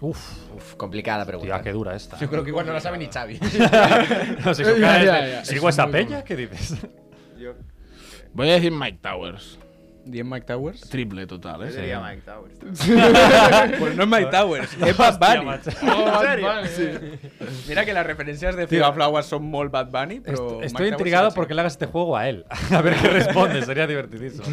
Uf, 0.00 0.18
Uf, 0.56 0.74
complicada 0.74 1.24
pregunta. 1.24 1.54
tía, 1.54 1.62
qué 1.62 1.72
dura 1.72 1.94
esta. 1.94 2.18
Yo 2.18 2.28
creo 2.28 2.42
que 2.42 2.50
igual 2.50 2.66
no 2.66 2.72
la 2.72 2.80
sabe 2.80 2.98
ni 2.98 3.06
Xavi. 3.06 3.38
No 4.44 4.52
sé, 4.54 4.64
si 4.64 4.80
Ya, 4.80 4.86
caes 4.88 5.04
ya, 5.06 5.14
de- 5.22 5.30
ya. 5.30 5.44
¿Sigo 5.44 5.68
esa 5.68 5.84
Muy 5.86 5.92
peña? 5.92 6.24
¿Qué 6.24 6.34
dices? 6.36 6.74
Voy 8.34 8.50
a 8.50 8.54
decir 8.54 8.72
Mike 8.72 8.98
Towers. 9.00 9.58
Diem 10.08 10.28
Mike 10.28 10.46
Towers? 10.46 10.80
Triple 10.88 11.26
total, 11.26 11.64
eh? 11.64 11.70
Jo 11.70 11.80
diria 11.80 12.00
Mike 12.00 12.22
Towers. 12.24 12.58
pues 13.78 13.94
no 13.96 14.02
és 14.04 14.08
Mike 14.08 14.30
Towers, 14.32 14.76
és 14.86 14.96
Bad 14.96 15.18
Bunny. 15.18 15.48
Oh, 15.48 15.98
¿En 15.98 16.04
Bad 16.04 16.22
serio? 16.22 16.48
Bunny. 16.48 16.68
Sí. 16.68 17.68
Mira 17.68 17.84
que 17.84 17.92
las 17.92 18.06
referencias 18.06 18.56
de. 18.56 18.66
Figa 18.66 18.92
Flowers 18.92 19.26
son 19.26 19.44
molt 19.50 19.70
Bad 19.72 19.90
Bunny, 19.90 20.20
pero... 20.20 20.62
Est- 20.62 20.72
Mike 20.72 20.84
Estoy 20.84 20.88
intrigado 20.88 21.30
sí. 21.30 21.34
porque 21.36 21.54
le 21.54 21.60
hagas 21.60 21.74
este 21.74 21.86
juego 21.86 22.16
a 22.16 22.28
él. 22.28 22.44
A 22.70 22.80
ver 22.82 22.94
qué 22.96 23.08
responde, 23.08 23.62
sería 23.64 23.86
divertidísimo. 23.86 24.44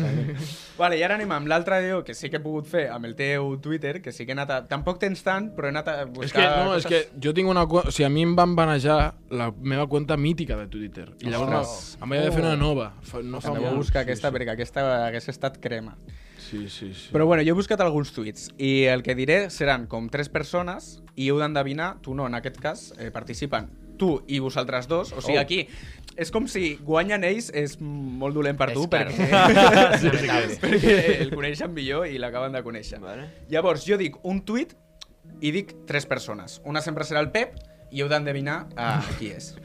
Vale, 0.77 0.97
i 0.99 1.03
ara 1.05 1.15
anem 1.15 1.31
amb 1.31 1.47
l'altre 1.47 1.77
jo 1.87 2.01
que 2.03 2.13
sí 2.17 2.29
que 2.29 2.37
he 2.37 2.43
pogut 2.43 2.67
fer 2.67 2.87
amb 2.91 3.05
el 3.07 3.13
teu 3.15 3.53
Twitter, 3.63 4.01
que 4.01 4.11
sí 4.11 4.25
que 4.25 4.33
he 4.33 4.37
anat 4.37 4.49
a... 4.51 4.57
Tampoc 4.67 4.99
tens 4.99 5.21
tant, 5.23 5.51
però 5.55 5.69
he 5.69 5.73
anat 5.73 5.87
a 5.87 5.95
buscar... 6.05 6.25
És 6.25 6.33
que, 6.33 6.45
no, 6.65 6.73
és 6.75 6.83
coses- 6.87 7.07
que 7.13 7.21
jo 7.23 7.33
tinc 7.37 7.47
una... 7.51 7.63
O 7.63 7.83
sigui, 7.91 8.07
a 8.07 8.09
mi 8.11 8.23
em 8.25 8.33
van 8.35 8.55
banejar 8.57 9.13
la 9.29 9.51
meva 9.55 9.85
cuenta 9.87 10.17
mítica 10.17 10.57
de 10.57 10.67
Twitter. 10.67 11.11
I 11.21 11.29
llavors 11.31 11.55
Ostres. 11.69 11.97
em 12.01 12.09
vaig 12.11 12.23
de 12.25 12.31
fer 12.35 12.43
una 12.43 12.55
nova. 12.59 12.89
Fa, 13.05 13.21
no 13.23 13.39
fa 13.43 13.53
molt. 13.55 13.75
buscar 13.77 14.03
Sí, 14.03 14.09
aquesta 14.09 14.29
sí. 14.29 14.35
perquè 14.35 14.51
aquesta 14.55 14.83
hagués 15.05 15.29
estat 15.29 15.44
crema. 15.53 15.97
Sí, 16.37 16.69
sí, 16.69 16.93
sí. 16.93 17.09
Però 17.11 17.25
bueno, 17.25 17.41
jo 17.43 17.49
he 17.55 17.57
buscat 17.57 17.81
alguns 17.81 18.11
tuits 18.13 18.51
i 18.61 18.83
el 18.85 19.01
que 19.01 19.15
diré 19.15 19.49
seran 19.49 19.87
com 19.87 20.09
tres 20.13 20.29
persones 20.29 20.99
i 21.15 21.29
heu 21.31 21.39
d'endevinar, 21.39 22.01
tu 22.01 22.13
no, 22.13 22.27
en 22.27 22.35
aquest 22.35 22.57
cas, 22.61 22.93
eh, 22.99 23.09
participen 23.11 23.69
tu 23.97 24.21
i 24.27 24.39
vosaltres 24.39 24.87
dos. 24.87 25.13
O 25.13 25.21
sigui, 25.21 25.37
Oh. 25.37 25.41
aquí 25.41 25.67
és 26.17 26.29
com 26.31 26.47
si 26.47 26.75
guanyen 26.83 27.23
ells 27.23 27.49
és 27.55 27.77
molt 27.81 28.35
dolent 28.35 28.57
per 28.57 28.69
És 28.69 28.75
tu 28.75 28.87
clar. 28.89 29.07
perquè, 29.07 29.29
Sí, 30.01 30.09
sí, 30.11 30.27
sí. 30.27 30.59
perquè 30.61 31.21
el 31.21 31.31
coneixen 31.33 31.73
millor 31.73 32.05
i 32.07 32.17
l'acaben 32.19 32.51
de 32.51 32.61
conèixer. 32.61 32.99
Vale. 32.99 33.29
Llavors, 33.49 33.85
jo 33.87 33.97
dic 33.97 34.17
un 34.23 34.41
tuit 34.45 34.75
i 35.41 35.51
dic 35.51 35.73
tres 35.87 36.05
persones. 36.05 36.61
Una 36.65 36.81
sempre 36.81 37.03
serà 37.07 37.19
el 37.23 37.31
Pep 37.31 37.55
i 37.91 38.01
heu 38.03 38.07
d'endevinar 38.11 38.67
a 38.75 39.01
qui 39.17 39.31
és. 39.31 39.55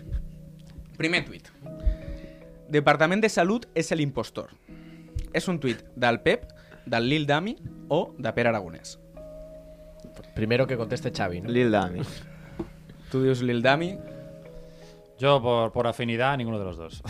Primer 0.97 1.25
tuit. 1.27 1.51
Departament 2.71 3.21
de 3.21 3.29
Salut 3.29 3.67
és 3.75 3.91
el 3.93 4.01
impostor. 4.01 4.51
És 5.33 5.49
un 5.49 5.61
tuit 5.61 5.83
del 5.95 6.21
Pep, 6.21 6.49
del 6.87 7.09
Lil 7.09 7.27
Dami 7.27 7.57
o 7.89 8.15
de 8.19 8.33
Pere 8.33 8.51
Aragonès. 8.51 8.99
Primero 10.35 10.67
que 10.67 10.77
conteste 10.77 11.13
Xavi, 11.13 11.43
¿no? 11.43 11.51
Lil 11.51 11.71
Dami. 11.71 12.01
Tu 13.11 13.23
dius 13.23 13.43
Lil 13.43 13.63
Dami, 13.63 13.97
Yo, 15.21 15.43
por, 15.43 15.71
por 15.71 15.87
afinidad, 15.87 16.35
ninguno 16.39 16.59
de 16.59 16.65
los 16.65 16.79
dos. 16.79 17.03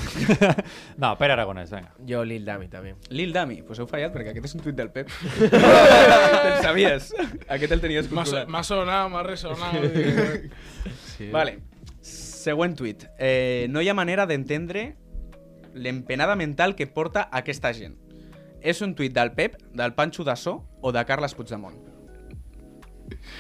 no, 0.96 1.16
Pere 1.16 1.34
Aragonés, 1.34 1.70
venga. 1.70 1.94
Yo 2.00 2.24
Lil 2.24 2.44
Dami 2.44 2.66
también. 2.66 2.96
Lil 3.08 3.32
Dami, 3.32 3.62
pues 3.62 3.78
heu 3.78 3.86
fallat 3.86 4.10
perquè 4.10 4.32
aquest 4.32 4.48
és 4.48 4.54
un 4.58 4.64
tuit 4.64 4.74
del 4.74 4.90
Pep. 4.90 5.06
Te'l 5.38 6.56
sabies? 6.58 7.12
Aquest 7.46 7.76
el 7.76 7.84
tenies 7.84 8.10
controlat. 8.10 8.50
m'ha 8.50 8.64
sonat, 8.66 9.06
m'ha 9.12 9.22
resonat. 9.22 9.78
sí. 11.14 11.30
Vale. 11.30 11.60
Següent 12.02 12.74
tuit. 12.74 13.06
Eh, 13.14 13.70
no 13.70 13.78
hi 13.78 13.92
ha 13.92 13.94
manera 13.94 14.26
d'entendre 14.26 14.88
l'empenada 15.78 16.34
mental 16.34 16.74
que 16.74 16.90
porta 16.90 17.28
aquesta 17.30 17.70
gent. 17.78 17.94
És 18.60 18.80
un 18.82 18.94
tuit 18.94 19.12
del 19.12 19.32
Pep, 19.32 19.56
del 19.72 19.94
Pancho 19.94 20.24
Dassó 20.24 20.64
o 20.80 20.92
de 20.92 21.04
Carles 21.04 21.34
Puigdemont. 21.34 21.76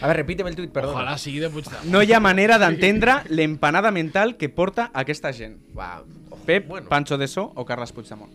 A 0.00 0.06
ver, 0.08 0.16
repíteme 0.16 0.50
el 0.50 0.56
tuit, 0.56 0.72
perdón. 0.72 0.94
Ojalá 0.96 1.18
sigui 1.18 1.38
de 1.40 1.50
Puigdemont. 1.50 1.86
No 1.92 2.02
hi 2.02 2.12
ha 2.12 2.20
manera 2.20 2.58
d'entendre 2.58 3.20
l'empanada 3.28 3.90
mental 3.92 4.36
que 4.36 4.48
porta 4.48 4.90
aquesta 4.94 5.32
gent. 5.32 5.58
Wow. 5.74 6.40
Pep, 6.46 6.66
Bueno. 6.68 6.88
Pancho 6.88 7.18
Dassó 7.18 7.52
o 7.54 7.64
Carles 7.64 7.92
Puigdemont. 7.92 8.32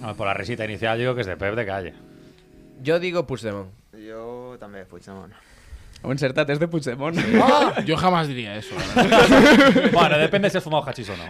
No, 0.00 0.14
por 0.16 0.26
la 0.26 0.34
risita 0.34 0.64
inicial, 0.64 0.96
yo 0.98 1.02
digo 1.02 1.14
que 1.14 1.20
es 1.22 1.26
de 1.26 1.36
Pep 1.36 1.54
de 1.54 1.66
calle. 1.66 1.94
Yo 2.82 2.98
digo 2.98 3.26
Puigdemont. 3.26 3.70
Jo 3.92 4.56
també, 4.58 4.84
Puigdemont. 4.86 5.32
Heu 6.02 6.12
encertat, 6.14 6.48
és 6.48 6.58
de 6.58 6.66
Puigdemont. 6.72 7.18
Jo 7.86 7.96
jamás 8.02 8.28
diria 8.30 8.54
eso. 8.56 8.74
Bueno, 9.92 10.16
depende 10.18 10.48
si 10.50 10.56
has 10.56 10.64
fumado 10.64 10.88
hachís 10.88 11.10
o 11.10 11.16
no. 11.16 11.26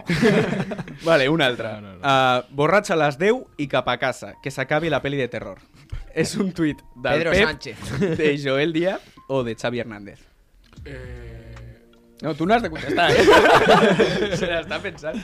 Vale, 1.03 1.27
un 1.29 1.41
altre. 1.41 1.67
No, 1.73 1.81
no, 1.81 1.95
no. 1.97 1.99
Uh, 1.99 2.45
borratxa 2.55 2.93
a 2.95 2.99
les 3.01 3.17
10 3.19 3.41
i 3.59 3.67
cap 3.67 3.89
a 3.91 3.97
casa, 3.99 4.33
que 4.41 4.51
s'acabi 4.51 4.89
la 4.89 5.01
peli 5.01 5.17
de 5.19 5.27
terror. 5.27 5.59
És 6.15 6.35
un 6.39 6.53
tuit 6.55 6.79
del 6.95 7.17
Pedro 7.19 7.31
Pep, 7.35 7.47
Sánchez. 7.49 8.17
de 8.17 8.31
Joel 8.39 8.71
Díaz 8.73 9.01
o 9.27 9.43
de 9.43 9.55
Xavi 9.55 9.79
Hernández. 9.83 10.19
Eh, 10.85 11.47
No, 12.21 12.35
tu 12.37 12.45
no 12.45 12.53
has 12.53 12.61
de 12.61 12.69
contestar, 12.69 13.09
eh? 13.09 14.35
Se 14.37 14.45
l'està 14.45 14.77
pensant. 14.79 15.17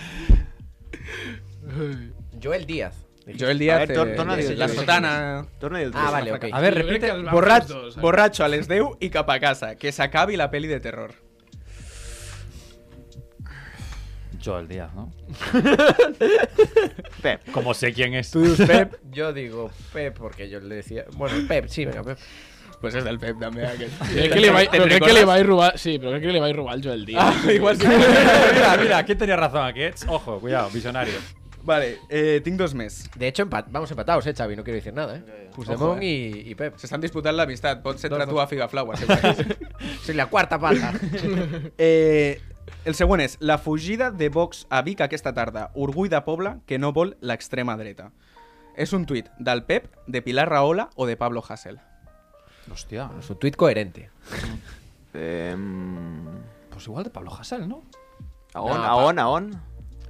Joel 2.41 2.65
Díaz. 2.65 2.95
Joel 3.39 3.59
Díaz, 3.59 3.79
ver, 3.87 3.97
tor- 3.97 4.07
eh, 4.09 4.47
dir- 4.47 4.57
la 4.57 4.67
sotana... 4.69 5.45
Torna 5.59 5.77
a 5.77 5.79
dir 5.81 5.87
el 5.87 5.93
Ah, 5.95 6.03
teu. 6.03 6.11
vale, 6.11 6.31
ok. 6.33 6.45
A 6.53 6.59
ver, 6.61 6.73
jo 6.73 6.79
crec 6.79 6.87
repite. 6.87 7.05
que 7.07 7.11
els 7.13 7.23
van 7.25 7.33
Borrat, 7.33 7.61
els 7.63 7.69
dos, 7.69 7.97
eh? 7.97 7.99
borratxo 8.01 8.43
a 8.45 8.47
les 8.47 8.67
10 8.67 8.85
i 9.01 9.09
cap 9.09 9.29
a 9.29 9.39
casa, 9.39 9.75
que 9.75 9.91
s'acabi 9.91 10.37
la 10.37 10.49
peli 10.49 10.67
de 10.67 10.79
terror. 10.79 11.11
Joel 14.43 14.67
Díaz, 14.67 14.93
¿no? 14.93 15.11
Pep. 17.21 17.41
Como 17.51 17.73
sé 17.73 17.91
quién 17.91 18.13
es. 18.13 18.31
Tu 18.31 18.41
dius 18.41 18.57
Pep, 18.67 18.95
Yo 19.11 19.33
digo 19.33 19.71
Pep 19.91 20.15
porque 20.17 20.47
yo 20.47 20.59
le 20.59 20.75
decía. 20.75 21.05
Bueno, 21.13 21.35
Pep, 21.47 21.67
sí, 21.67 21.85
venga, 21.85 22.03
Pep. 22.03 22.17
pues 22.79 22.93
és 22.93 23.03
del 23.03 23.17
Pep 23.19 23.39
també 23.41 23.65
aquest. 23.65 23.97
Crec 24.13 24.33
que 24.33 24.39
li 24.39 24.49
vaig, 24.53 24.69
Te'n 24.69 24.83
però 24.83 24.85
crec 24.87 25.01
que 25.01 25.07
li 25.09 25.19
recordes? 25.19 25.25
vaig 25.25 25.45
robar... 25.47 25.71
Sí, 25.81 25.97
però 25.97 26.11
crec 26.13 26.21
que 26.27 26.31
li 26.35 26.39
vaig 26.39 26.55
robar 26.55 26.75
el 26.77 26.83
Joel 26.85 27.05
Díaz. 27.07 27.23
Ah, 27.43 27.51
igual 27.51 27.77
sí. 27.81 27.87
mira, 28.53 28.77
mira, 28.79 29.03
¿quién 29.03 29.17
tenía 29.17 29.35
razón 29.35 29.65
aquí? 29.65 29.81
Ojo, 30.07 30.39
cuidado, 30.39 30.69
visionario. 30.69 31.15
Vale, 31.67 31.97
eh, 32.07 32.39
tinc 32.45 32.55
dos 32.57 32.71
més. 32.79 33.01
De 33.19 33.27
hecho, 33.27 33.43
empat- 33.43 33.67
vamos 33.69 33.91
empatados, 33.91 34.25
eh, 34.25 34.33
Xavi. 34.33 34.55
No 34.55 34.63
quiero 34.63 34.77
decir 34.77 34.93
nada, 34.93 35.17
eh. 35.17 35.49
Puigdemont 35.53 35.97
Ojo, 35.97 36.01
y, 36.01 36.43
y 36.49 36.55
Pep. 36.55 36.77
S'estan 36.79 37.01
disputant 37.03 37.35
l'amistat. 37.35 37.81
Pots 37.83 38.03
entrar 38.05 38.25
Dos, 38.25 38.33
tu 38.33 38.39
a. 38.39 38.47
Eh? 38.47 40.13
La 40.15 40.27
cuarta 40.27 40.57
pata. 40.57 40.93
eh, 41.77 42.39
el 42.85 42.95
següent 42.95 43.21
és 43.25 43.35
la 43.41 43.57
fugida 43.57 44.11
de 44.11 44.29
Vox 44.29 44.65
a 44.69 44.81
Vic 44.81 45.01
aquesta 45.03 45.33
tarda. 45.35 45.71
Orgull 45.75 46.07
de 46.09 46.21
poble 46.23 46.55
que 46.65 46.79
no 46.79 46.93
vol 46.95 47.17
l'extrema 47.19 47.75
dreta. 47.75 48.11
És 48.77 48.93
un 48.93 49.05
tuit 49.05 49.27
del 49.39 49.63
Pep, 49.65 49.89
de 50.07 50.21
Pilar 50.21 50.47
Rahola 50.49 50.89
o 50.95 51.05
de 51.05 51.17
Pablo 51.17 51.43
Hasél. 51.47 51.79
Hostia. 52.71 53.09
es 53.19 53.29
un 53.29 53.37
tuit 53.39 53.55
coherente. 53.55 54.09
Eh, 55.13 55.55
Pues 56.69 56.85
igual 56.85 57.03
de 57.03 57.09
Pablo 57.09 57.33
Hasél, 57.33 57.67
¿no? 57.67 57.83
a 58.53 58.61
on, 58.61 58.77
No, 58.77 58.83
a 58.83 58.87
pa- 58.87 58.95
on, 58.95 59.19
a 59.19 59.29
on? 59.29 59.61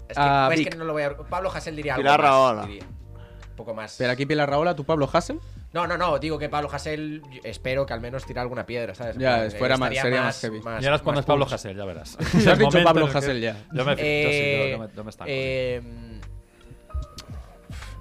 Es 0.09 0.15
que, 0.15 0.23
Ah, 0.23 0.49
es 0.51 0.59
Vic. 0.59 0.69
que 0.71 0.77
no 0.77 0.85
lo 0.85 0.93
voy 0.93 1.03
a. 1.03 1.15
Pablo 1.17 1.51
Hasél 1.51 1.75
diría 1.75 1.95
algo. 1.95 2.03
Pilar 2.03 2.21
más, 2.21 2.67
diría. 2.67 2.83
Un 2.83 3.55
poco 3.55 3.73
más. 3.73 3.95
Per 3.97 4.09
aquí 4.09 4.25
Pilar 4.25 4.49
Rahola, 4.49 4.75
tu 4.75 4.83
Pablo 4.85 5.09
Hasél? 5.11 5.39
No, 5.73 5.85
no, 5.85 5.97
no. 5.97 6.17
Digo 6.19 6.37
que 6.39 6.47
Pablo 6.49 6.69
Hasél. 6.71 7.21
espero 7.43 7.85
que 7.85 7.93
al 7.93 7.99
menos 8.01 8.25
tire 8.25 8.39
alguna 8.39 8.65
piedra, 8.65 8.95
¿sabes? 8.95 9.17
Ya, 9.17 9.49
fuera 9.57 9.77
más- 9.77 9.93
sería 9.97 10.21
más 10.21 10.39
heavy. 10.41 10.57
Y 10.59 10.85
ahora 10.85 10.95
es 10.95 11.01
cuando 11.01 11.17
más 11.19 11.19
es 11.19 11.25
Pablo 11.25 11.45
punch. 11.45 11.53
Hasél, 11.55 11.75
ya 11.77 11.85
verás. 11.85 12.17
has 12.19 12.33
El 12.35 12.57
dicho 12.57 12.83
Pablo 12.83 13.01
en 13.01 13.07
el 13.07 13.11
que- 13.11 13.17
Hasél 13.17 13.41
ya. 13.41 13.57
Yo 13.73 13.85
me, 13.85 13.91
yo 13.91 13.97
sí, 13.97 14.01
Eh, 14.05 14.67
yo, 14.71 14.77
yo 14.77 14.83
me, 14.87 14.95
yo 14.95 15.03
me 15.03 15.09
estanco. 15.09 15.29
eh, 15.33 15.81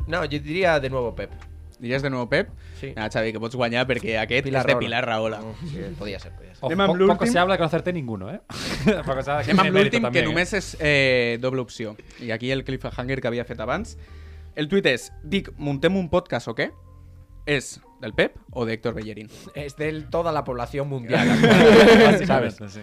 no, 0.07 0.24
yo 0.24 0.38
diría 0.38 0.78
de 0.78 0.88
nuevo 0.90 1.14
Pep. 1.14 1.30
Diries 1.78 2.00
de 2.00 2.09
nou 2.09 2.24
Pep? 2.28 2.48
Sí. 2.80 2.94
Ah, 2.96 3.11
Xavi, 3.12 3.34
que 3.34 3.40
pots 3.42 3.52
guanyar 3.59 3.84
perquè 3.84 4.14
aquest 4.16 4.46
Pilar 4.46 4.62
és 4.64 4.72
de. 4.72 4.76
Pilar 4.80 5.04
Rahola. 5.04 5.42
Sí, 5.68 5.76
podía 5.98 6.16
ser, 6.18 6.32
podía 6.32 6.45
ser. 6.45 6.45
Ojo, 6.61 6.70
anem 6.72 6.80
amb 6.86 6.92
po- 6.98 7.07
poco 7.12 7.26
se 7.26 7.38
habla 7.38 7.57
que 7.57 7.62
no 7.62 7.66
acerté 7.66 7.92
ninguno, 7.92 8.30
¿eh? 8.32 8.40
Poco 9.04 9.22
se 9.22 9.30
habla 9.30 9.42
Anem 9.44 9.61
amb 9.61 9.76
l'últim, 9.76 10.07
que 10.12 10.20
¿eh? 10.20 10.26
només 10.26 10.52
és 10.57 10.76
eh, 10.80 11.38
doble 11.40 11.61
opció. 11.61 11.96
I 12.20 12.30
aquí 12.32 12.50
el 12.50 12.64
cliffhanger 12.64 13.20
que 13.20 13.28
havia 13.28 13.44
fet 13.44 13.61
abans. 13.61 13.96
El 14.57 14.68
tuit 14.72 14.86
és, 14.88 15.11
dic, 15.22 15.50
muntem 15.59 15.96
un 16.00 16.09
podcast 16.09 16.48
o 16.48 16.54
què? 16.57 16.70
És 17.46 17.76
¿Del 18.00 18.12
Pep 18.12 18.34
o 18.52 18.64
de 18.66 18.72
Héctor 18.74 18.94
Bellerín? 18.94 19.28
Es 19.54 19.76
de 19.76 19.90
toda 20.11 20.32
la 20.32 20.42
población 20.44 20.88
mundial. 20.88 21.28
¿Sabes? 22.26 22.57
Sí. 22.68 22.80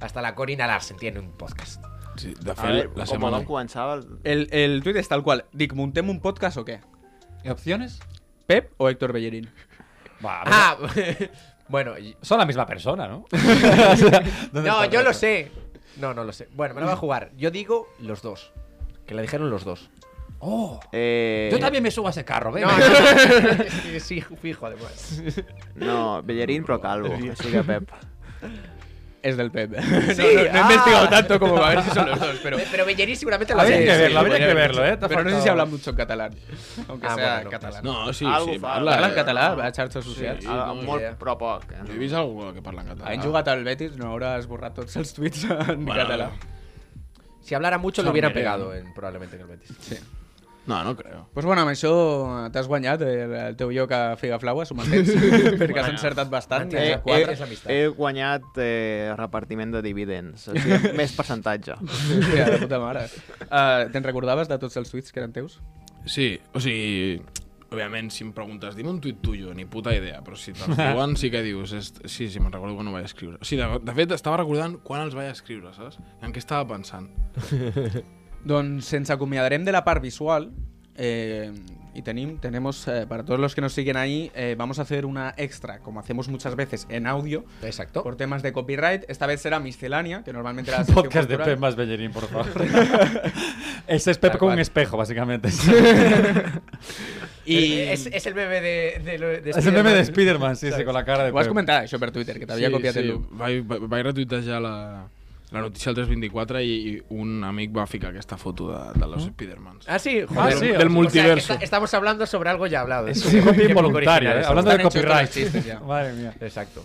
Hasta 0.00 0.22
la 0.22 0.34
Corina 0.34 0.66
Larsen 0.66 0.96
tiene 0.98 1.18
un 1.20 1.32
podcast. 1.32 1.82
Sí, 2.16 2.32
de 2.40 2.50
A 2.50 2.54
fet, 2.54 2.64
veure, 2.70 2.88
la 2.94 3.04
com 3.04 3.16
setmana... 3.16 3.40
començava... 3.44 3.96
El... 3.96 4.06
El, 4.24 4.46
el 4.52 4.82
tuit 4.84 4.96
es 4.96 5.08
tal 5.08 5.22
cual. 5.24 5.44
Dic, 5.52 5.72
¿montem 5.74 6.08
un 6.08 6.20
podcast 6.20 6.56
o 6.56 6.64
qué? 6.64 6.80
¿Y 7.44 7.48
opciones? 7.50 7.98
¿Pep 8.46 8.72
o 8.78 8.88
Héctor 8.88 9.12
Bellerín? 9.12 9.50
Va, 10.24 10.42
a 10.42 10.44
Ah, 10.46 10.76
bueno. 11.68 11.98
y- 11.98 12.16
Son 12.22 12.38
la 12.38 12.46
misma 12.46 12.66
persona, 12.66 13.08
¿no? 13.08 13.24
¿Dónde 14.52 14.68
No, 14.68 14.84
yo 14.86 15.02
lo 15.02 15.12
sé. 15.12 15.50
No, 15.96 16.12
no 16.14 16.24
lo 16.24 16.32
sé. 16.32 16.48
Bueno, 16.54 16.74
me 16.74 16.80
lo 16.80 16.86
voy 16.86 16.94
a 16.94 16.96
jugar. 16.98 17.30
Yo 17.36 17.50
digo 17.50 17.88
los 18.00 18.22
dos. 18.22 18.52
Que 19.06 19.14
la 19.14 19.22
dijeron 19.22 19.50
los 19.50 19.64
dos. 19.64 19.88
Oh, 20.38 20.78
Eh... 20.92 21.48
yo 21.50 21.58
también 21.58 21.82
me 21.82 21.90
subo 21.90 22.08
a 22.08 22.10
ese 22.10 22.22
carro, 22.24 22.50
No, 22.50 22.54
venga. 22.56 22.68
no, 22.76 22.78
no. 22.78 23.62
Es 23.64 23.74
que 23.92 24.00
sí, 24.00 24.20
fijo, 24.20 24.66
además. 24.66 25.22
No, 25.74 26.22
Bellerín 26.22 26.62
però 26.62 26.78
calvo, 26.78 27.08
així 27.14 27.48
que 27.50 27.62
Pep. 27.64 27.88
Es 29.22 29.36
del 29.36 29.50
Pep. 29.50 29.74
Sí, 30.14 30.22
no, 30.22 30.28
no, 30.28 30.34
no 30.34 30.40
he 30.42 30.50
ah. 30.50 30.60
investigado 30.70 31.08
tanto 31.08 31.40
como 31.40 31.54
para 31.56 31.68
ver 31.74 31.82
si 31.84 31.90
son 31.90 32.08
los 32.08 32.20
dos, 32.20 32.36
pero... 32.42 32.58
Pero 32.70 32.84
Bellerín 32.86 33.16
seguramente 33.16 33.54
lo 33.54 33.60
Habría 33.60 33.78
que 33.78 33.82
sí, 33.94 34.00
verlo, 34.02 34.18
habría 34.20 34.38
que 34.38 34.54
verlo. 34.54 34.86
¿eh? 34.86 34.96
Pero 34.98 35.24
no 35.24 35.30
sé 35.30 35.40
si 35.42 35.48
habla 35.48 35.64
mucho 35.64 35.90
en 35.90 35.96
catalán. 35.96 36.34
Aunque 36.88 37.06
Ah, 37.06 37.14
sea 37.14 37.26
bueno, 37.34 37.44
no 37.44 37.50
catalán. 37.50 37.84
No, 37.84 38.12
sí, 38.12 38.24
Algo 38.24 38.52
sí, 38.52 38.58
fa. 38.58 38.68
parla. 38.74 38.90
Parla 38.92 39.08
en 39.08 39.14
català, 39.14 39.46
a 39.66 39.72
xarxes 39.74 40.04
socials. 40.04 40.40
Sí, 40.44 40.48
Ah, 40.48 40.66
no, 40.68 40.74
molt, 40.82 41.00
idea. 41.00 41.16
però 41.18 41.36
poc. 41.38 41.64
Eh? 41.72 41.82
He 41.92 41.98
vist 41.98 42.14
algú 42.14 42.52
que 42.54 42.62
parla 42.62 42.82
en 42.82 42.88
català. 42.88 43.10
Han 43.10 43.22
jugat 43.22 43.48
al 43.48 43.64
Betis, 43.64 43.96
no 43.96 44.12
haurà 44.12 44.36
esborrat 44.38 44.74
tots 44.74 44.96
els 44.96 45.12
tuits 45.16 45.44
en 45.44 45.84
Bueno, 45.84 46.02
català. 46.04 46.30
Si 47.40 47.54
hablara 47.54 47.78
mucho 47.78 48.02
lo 48.02 48.12
Mereo, 48.12 48.32
pegado 48.32 48.74
en, 48.74 48.92
probablemente 48.94 49.36
en 49.36 49.42
el 49.42 49.48
Betis. 49.48 49.70
Sí. 49.80 49.96
No, 50.66 50.82
no 50.82 50.96
creo. 50.98 51.28
Pues 51.32 51.46
bueno, 51.46 51.62
amb 51.62 51.70
això 51.70 51.90
t'has 52.50 52.66
guanyat 52.66 53.02
el, 53.06 53.34
el 53.38 53.56
teu 53.56 53.70
lloc 53.70 53.92
a 53.94 54.00
Figaflaues, 54.18 54.72
un 54.74 54.80
temps, 54.82 55.12
perquè 55.60 55.78
has 55.84 55.92
encertat 55.92 56.28
bastant. 56.32 56.74
He, 56.74 56.96
has 56.96 57.02
quatre 57.04 57.30
he, 57.30 57.36
és 57.36 57.44
amistat. 57.46 57.70
he 57.70 57.86
guanyat 57.94 58.58
eh, 58.58 59.14
repartiment 59.18 59.70
de 59.76 59.82
dividends, 59.86 60.48
o 60.50 60.56
sigui, 60.58 60.92
més 60.98 61.14
percentatge. 61.14 61.78
Hòstia, 61.86 62.50
de 62.56 62.60
puta 62.64 62.80
mare. 62.82 63.06
Uh, 63.46 63.86
Te'n 63.94 64.02
recordaves 64.10 64.50
de 64.50 64.58
tots 64.58 64.76
els 64.82 64.90
tuits 64.90 65.14
que 65.14 65.22
eren 65.22 65.32
teus? 65.36 65.60
Sí, 66.06 66.32
o 66.54 66.58
sigui, 66.62 67.20
òbviament, 67.70 68.10
si 68.14 68.22
em 68.26 68.28
preguntes, 68.34 68.74
dime 68.78 68.90
un 68.90 69.00
tuit 69.02 69.16
tuyo, 69.22 69.54
ni 69.54 69.64
puta 69.70 69.94
idea, 69.94 70.18
però 70.26 70.34
si 70.38 70.52
te'ls 70.54 70.76
diuen 70.82 71.14
sí 71.18 71.30
que 71.34 71.40
dius, 71.46 71.72
est- 71.78 72.02
sí, 72.10 72.26
sí, 72.30 72.42
me'n 72.42 72.50
recordo 72.54 72.74
quan 72.78 72.90
ho 72.90 72.94
vaig 72.94 73.06
escriure. 73.06 73.38
O 73.42 73.46
sigui, 73.46 73.62
de, 73.62 73.80
de 73.86 73.96
fet, 74.02 74.14
estava 74.18 74.42
recordant 74.42 74.78
quan 74.86 75.06
els 75.06 75.14
vaig 75.18 75.30
escriure, 75.30 75.70
saps? 75.78 75.98
En 76.26 76.34
què 76.34 76.42
estava 76.42 76.66
pensant. 76.74 77.06
Doncs 78.46 78.92
ens 78.94 79.10
acomiadarem 79.10 79.64
de 79.66 79.72
la 79.74 79.82
part 79.84 80.00
visual 80.02 80.52
eh, 80.94 81.50
y 81.94 82.02
tenim, 82.02 82.38
tenemos, 82.38 82.86
eh, 82.88 83.06
para 83.08 83.24
todos 83.24 83.40
los 83.40 83.54
que 83.54 83.60
nos 83.62 83.72
siguen 83.72 83.96
ahí, 83.96 84.30
eh, 84.34 84.54
vamos 84.56 84.78
a 84.78 84.82
hacer 84.82 85.06
una 85.06 85.34
extra, 85.38 85.78
como 85.78 85.98
hacemos 85.98 86.28
muchas 86.28 86.54
veces 86.54 86.86
en 86.90 87.06
audio, 87.06 87.44
Exacto. 87.62 88.02
por 88.02 88.16
temas 88.16 88.42
de 88.42 88.52
copyright. 88.52 89.04
Esta 89.08 89.26
vez 89.26 89.40
será 89.40 89.60
miscelánea, 89.60 90.22
que 90.22 90.32
normalmente 90.32 90.70
era 90.70 90.80
la 90.80 90.84
podcast 90.94 91.28
de. 91.28 91.38
Pep 91.38 91.58
más 91.58 91.74
Bellerín, 91.74 92.12
por 92.12 92.28
favor. 92.28 92.46
Ese 93.86 94.10
es 94.10 94.18
Pep 94.18 94.36
con 94.36 94.52
un 94.52 94.58
espejo, 94.58 94.96
básicamente. 94.96 95.48
Y 97.46 97.78
Es, 97.78 98.06
es 98.06 98.26
el 98.26 98.34
bebé 98.34 98.60
de, 98.60 99.18
de, 99.18 99.50
es 99.50 99.64
el 99.64 99.72
meme 99.72 99.94
de 99.94 100.04
Spiderman. 100.04 100.56
Sí, 100.56 100.72
sí, 100.72 100.84
con 100.84 100.92
la 100.92 101.04
cara 101.04 101.22
de 101.22 101.30
Ho 101.30 101.38
has 101.38 101.46
Pep. 101.46 101.52
comentat, 101.54 101.84
això, 101.86 102.00
per 102.02 102.10
Twitter, 102.10 102.40
que 102.40 102.46
t'havia 102.46 102.72
copiat 102.74 102.96
el 102.98 103.06
look. 103.12 103.28
Vaig, 103.38 103.62
vaig, 103.62 104.48
la, 104.60 105.06
la 105.52 105.60
notícia 105.60 105.90
del 105.92 106.06
324 106.06 106.60
i, 106.60 106.66
i 106.96 107.02
un 107.10 107.44
amic 107.44 107.76
va 107.76 107.84
ficar 107.86 108.10
aquesta 108.10 108.36
foto 108.36 108.70
de, 108.72 108.98
de 108.98 109.06
los 109.06 109.24
Spidermans. 109.24 109.88
Ah, 109.88 109.98
sí, 109.98 110.20
Ah, 110.22 110.34
joder. 110.34 110.58
sí, 110.58 110.66
del 110.66 110.76
O 110.76 110.80
sea, 110.80 110.88
multiverso. 110.88 111.52
está- 111.52 111.64
estamos 111.64 111.94
hablando 111.94 112.26
sobre 112.26 112.50
algo 112.50 112.66
ya 112.66 112.80
hablado. 112.80 113.06
Es 113.08 113.24
un 113.24 113.40
copia 113.42 113.74
originales 113.76 114.44
¿eh? 114.44 114.48
Hablando 114.48 114.70
de 114.76 114.82
copyright. 114.82 115.30
chistes. 115.30 115.80
Madre 115.86 116.12
mía. 116.14 116.34
Exacto. 116.40 116.84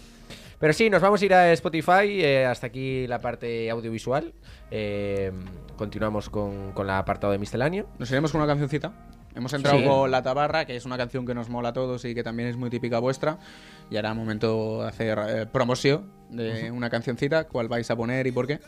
Pero 0.59 0.74
sí, 0.74 0.91
nos 0.91 1.01
vamos 1.01 1.20
a 1.22 1.26
ir 1.26 1.34
a 1.34 1.51
Spotify. 1.53 2.22
eh, 2.22 2.45
hasta 2.45 2.68
aquí 2.68 3.07
la 3.07 3.20
parte 3.20 3.70
audiovisual. 3.72 4.32
Eh, 4.70 5.32
continuamos 5.76 6.30
con, 6.30 6.72
con 6.74 6.86
el 6.86 6.91
apartado 6.93 7.34
de 7.34 7.39
misceláneo. 7.39 7.88
Nos 7.97 8.12
iremos 8.12 8.32
con 8.32 8.41
una 8.41 8.47
cancioncita. 8.47 8.93
Hemos 9.34 9.53
entrado 9.53 9.80
Sí. 9.80 9.86
con 9.86 10.12
La 10.12 10.22
Tabarra, 10.22 10.66
que 10.66 10.76
es 10.76 10.86
una 10.86 10.97
canción 10.97 11.26
que 11.26 11.34
nos 11.34 11.49
mola 11.49 11.70
a 11.70 11.74
todos 11.74 12.03
y 12.05 12.14
que 12.14 12.22
también 12.22 12.49
es 12.49 12.57
muy 12.57 12.70
típica 12.70 12.99
vuestra. 12.99 13.39
Y 13.92 13.96
ahora 13.98 14.14
momento 14.16 14.82
de 14.82 14.88
hacer 14.88 15.20
eh, 15.28 15.46
promoción 15.46 16.10
de 16.30 16.72
una 16.72 16.89
cancioncita. 16.89 17.44
¿Cuál 17.48 17.68
vais 17.68 17.89
a 17.92 17.96
poner 17.96 18.26
y 18.26 18.32
por 18.32 18.48
qué? 18.48 18.60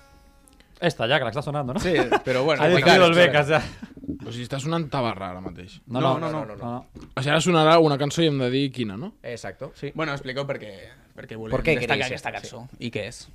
Esta 0.82 1.07
ya, 1.07 1.17
que 1.17 1.24
la 1.24 1.30
está 1.30 1.41
sonando, 1.41 1.74
¿no? 1.74 1.80
Sí, 1.80 1.93
pero 2.26 2.43
bueno. 2.43 2.61
Ha 2.63 2.67
decidido 2.67 2.88
caro, 2.88 3.05
el 3.05 3.13
Becas 3.13 3.47
ya. 3.47 3.61
O 4.26 4.32
sigui, 4.32 4.43
està 4.43 4.59
sonant 4.59 4.86
tabarra 4.91 5.30
ara 5.32 5.39
mateix. 5.43 5.78
No, 5.88 5.99
No, 6.01 6.17
no, 6.19 6.30
no, 6.30 6.43
no. 6.45 6.55
no, 6.55 6.88
O 7.15 7.21
sigui, 7.21 7.32
ara 7.32 7.39
sonarà 7.43 7.78
una 7.80 7.95
cançó 7.99 8.21
i 8.24 8.28
hem 8.28 8.38
de 8.39 8.49
dir 8.51 8.69
quina, 8.76 8.97
no? 8.99 9.13
Exacto, 9.24 9.71
sí. 9.76 9.91
Bueno, 9.95 10.11
explico 10.11 10.45
por 10.47 10.59
qué, 10.59 10.89
por 11.15 11.28
qué, 11.28 11.38
¿Por 11.38 11.63
qué 11.63 11.71
destacar 11.78 11.97
queréis 11.97 12.11
esta 12.15 12.30
esto? 12.30 12.41
canción. 12.41 12.69
¿Y 12.80 12.91
qué 12.91 13.07
es? 13.07 13.30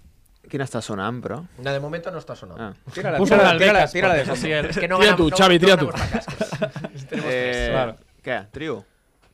Quina 0.48 0.64
està 0.64 0.80
sonant, 0.84 1.20
però? 1.24 1.42
No, 1.60 1.72
de 1.72 1.80
momento 1.80 2.10
no 2.10 2.18
está 2.18 2.34
sonando. 2.36 2.62
Ah. 2.62 2.74
Tírala, 2.92 3.18
Púsala 3.18 3.42
tírala, 3.42 3.50
al 3.52 3.58
tírala, 3.58 3.78
Becas, 3.80 3.92
tírala 3.92 4.14
de 4.14 4.20
porque 4.24 4.36
fondo. 4.40 4.46
así 4.46 4.52
él- 4.52 4.66
Es 4.70 4.78
que 4.78 4.88
no 4.88 4.96
Tira 4.98 5.10
ganamos, 5.12 5.26
tú, 5.26 5.30
no- 5.30 5.36
Xavi, 5.36 5.58
no 5.58 5.66
tira 5.66 7.20
Eh. 7.28 7.94
Què? 8.24 8.38
Trio? 8.52 8.84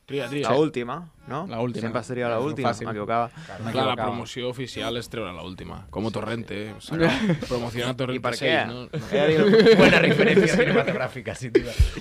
Tria, 0.05 0.27
tria. 0.29 0.49
La 0.51 0.55
última, 0.55 1.09
no? 1.27 1.47
La 1.47 1.59
última. 1.59 1.81
Sempre 1.81 2.03
seria 2.03 2.27
la 2.29 2.37
última, 2.39 2.69
fàcil. 2.69 2.85
m'equivocava. 2.85 3.29
Clar, 3.29 3.59
la 3.59 3.65
m'equivocava. 3.65 3.95
promoció 4.03 4.49
oficial 4.51 4.97
és 4.97 5.07
treure 5.09 5.31
l'última. 5.33 5.79
Com 5.89 6.05
Torrente. 6.13 6.75
Saca, 6.79 7.09
promociona 7.49 7.95
Torrente 7.97 8.19
I 8.19 8.21
per 8.21 8.35
6, 8.37 8.43
què? 8.45 8.67
no? 8.69 8.83
He 8.93 9.23
de 9.23 9.39
dir- 9.49 9.77
Buena 9.79 9.97
referencia 10.03 10.55
cinematográfica. 10.61 11.33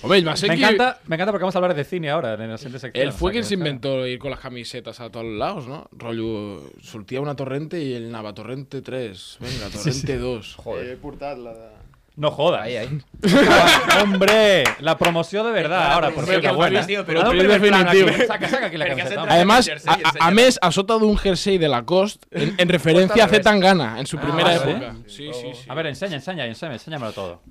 Home, 0.02 0.18
ell 0.18 0.28
va 0.28 0.36
ser 0.36 0.50
Me 0.50 0.56
qui... 0.58 0.64
encanta, 0.64 1.00
me 1.06 1.16
encanta 1.16 1.32
porque 1.32 1.44
vamos 1.44 1.56
a 1.56 1.58
hablar 1.60 1.74
de 1.74 1.84
cine 1.84 2.10
ahora 2.10 2.34
en 2.34 2.50
la 2.50 2.58
siguiente 2.58 2.78
sección. 2.80 3.06
Él 3.06 3.12
fue 3.12 3.30
o 3.30 3.30
sea, 3.30 3.32
quien 3.32 3.44
se 3.44 3.54
inventó 3.54 4.06
ir 4.06 4.18
con 4.18 4.30
las 4.30 4.40
camisetas 4.40 5.00
a 5.00 5.08
todos 5.10 5.24
lados, 5.24 5.66
¿no? 5.66 5.88
Rollo, 5.92 6.60
sortia 6.82 7.22
una 7.22 7.34
Torrente 7.34 7.82
y 7.82 7.94
él 7.94 8.08
anava 8.10 8.34
Torrente 8.34 8.82
3, 8.82 9.38
venga, 9.40 9.70
Torrente 9.70 10.18
2. 10.18 10.56
Joder. 10.56 10.86
He 10.90 10.96
portat 10.96 11.38
la 11.38 11.54
de... 11.54 11.68
No 12.16 12.30
jodas. 12.30 12.62
Ahí, 12.62 12.76
ahí. 12.76 13.00
Hombre, 14.02 14.64
la 14.80 14.96
promoción 14.96 15.46
de 15.46 15.52
verdad 15.52 15.92
ahora, 15.92 16.10
por 16.10 16.24
Sí, 16.24 16.30
cierto, 16.30 16.48
que 16.50 16.54
buena. 16.54 16.86
tío, 16.86 17.04
pero 17.04 17.28
un 17.28 17.36
plano 17.36 17.52
aquí. 17.90 17.98
definitivo. 17.98 18.26
Saca, 18.26 18.48
saca 18.48 18.66
aquí 18.66 18.76
la 18.76 18.86
camiseta. 18.86 19.22
Además, 19.28 19.66
jersey, 19.66 19.90
a, 19.90 19.94
a, 19.94 19.96
a 19.96 20.00
enséñalo. 20.30 20.34
més, 20.36 20.58
a 20.62 20.70
sota 20.70 20.94
d'un 20.94 21.16
jersey 21.18 21.58
de 21.58 21.68
Lacoste, 21.68 22.26
en, 22.30 22.54
en 22.56 22.68
referencia 22.68 23.24
a 23.24 23.28
Zetangana, 23.28 23.98
en 23.98 24.06
su 24.06 24.16
Ah, 24.18 24.20
primera 24.22 24.56
¿sí? 24.58 24.70
época. 24.70 24.94
Sí, 25.06 25.30
sí, 25.32 25.50
sí. 25.54 25.64
A 25.68 25.74
ver, 25.74 25.86
enseña, 25.86 26.14
enseña, 26.16 26.46
enseña, 26.46 26.74
enséñamelo 26.74 27.12
todo. 27.12 27.42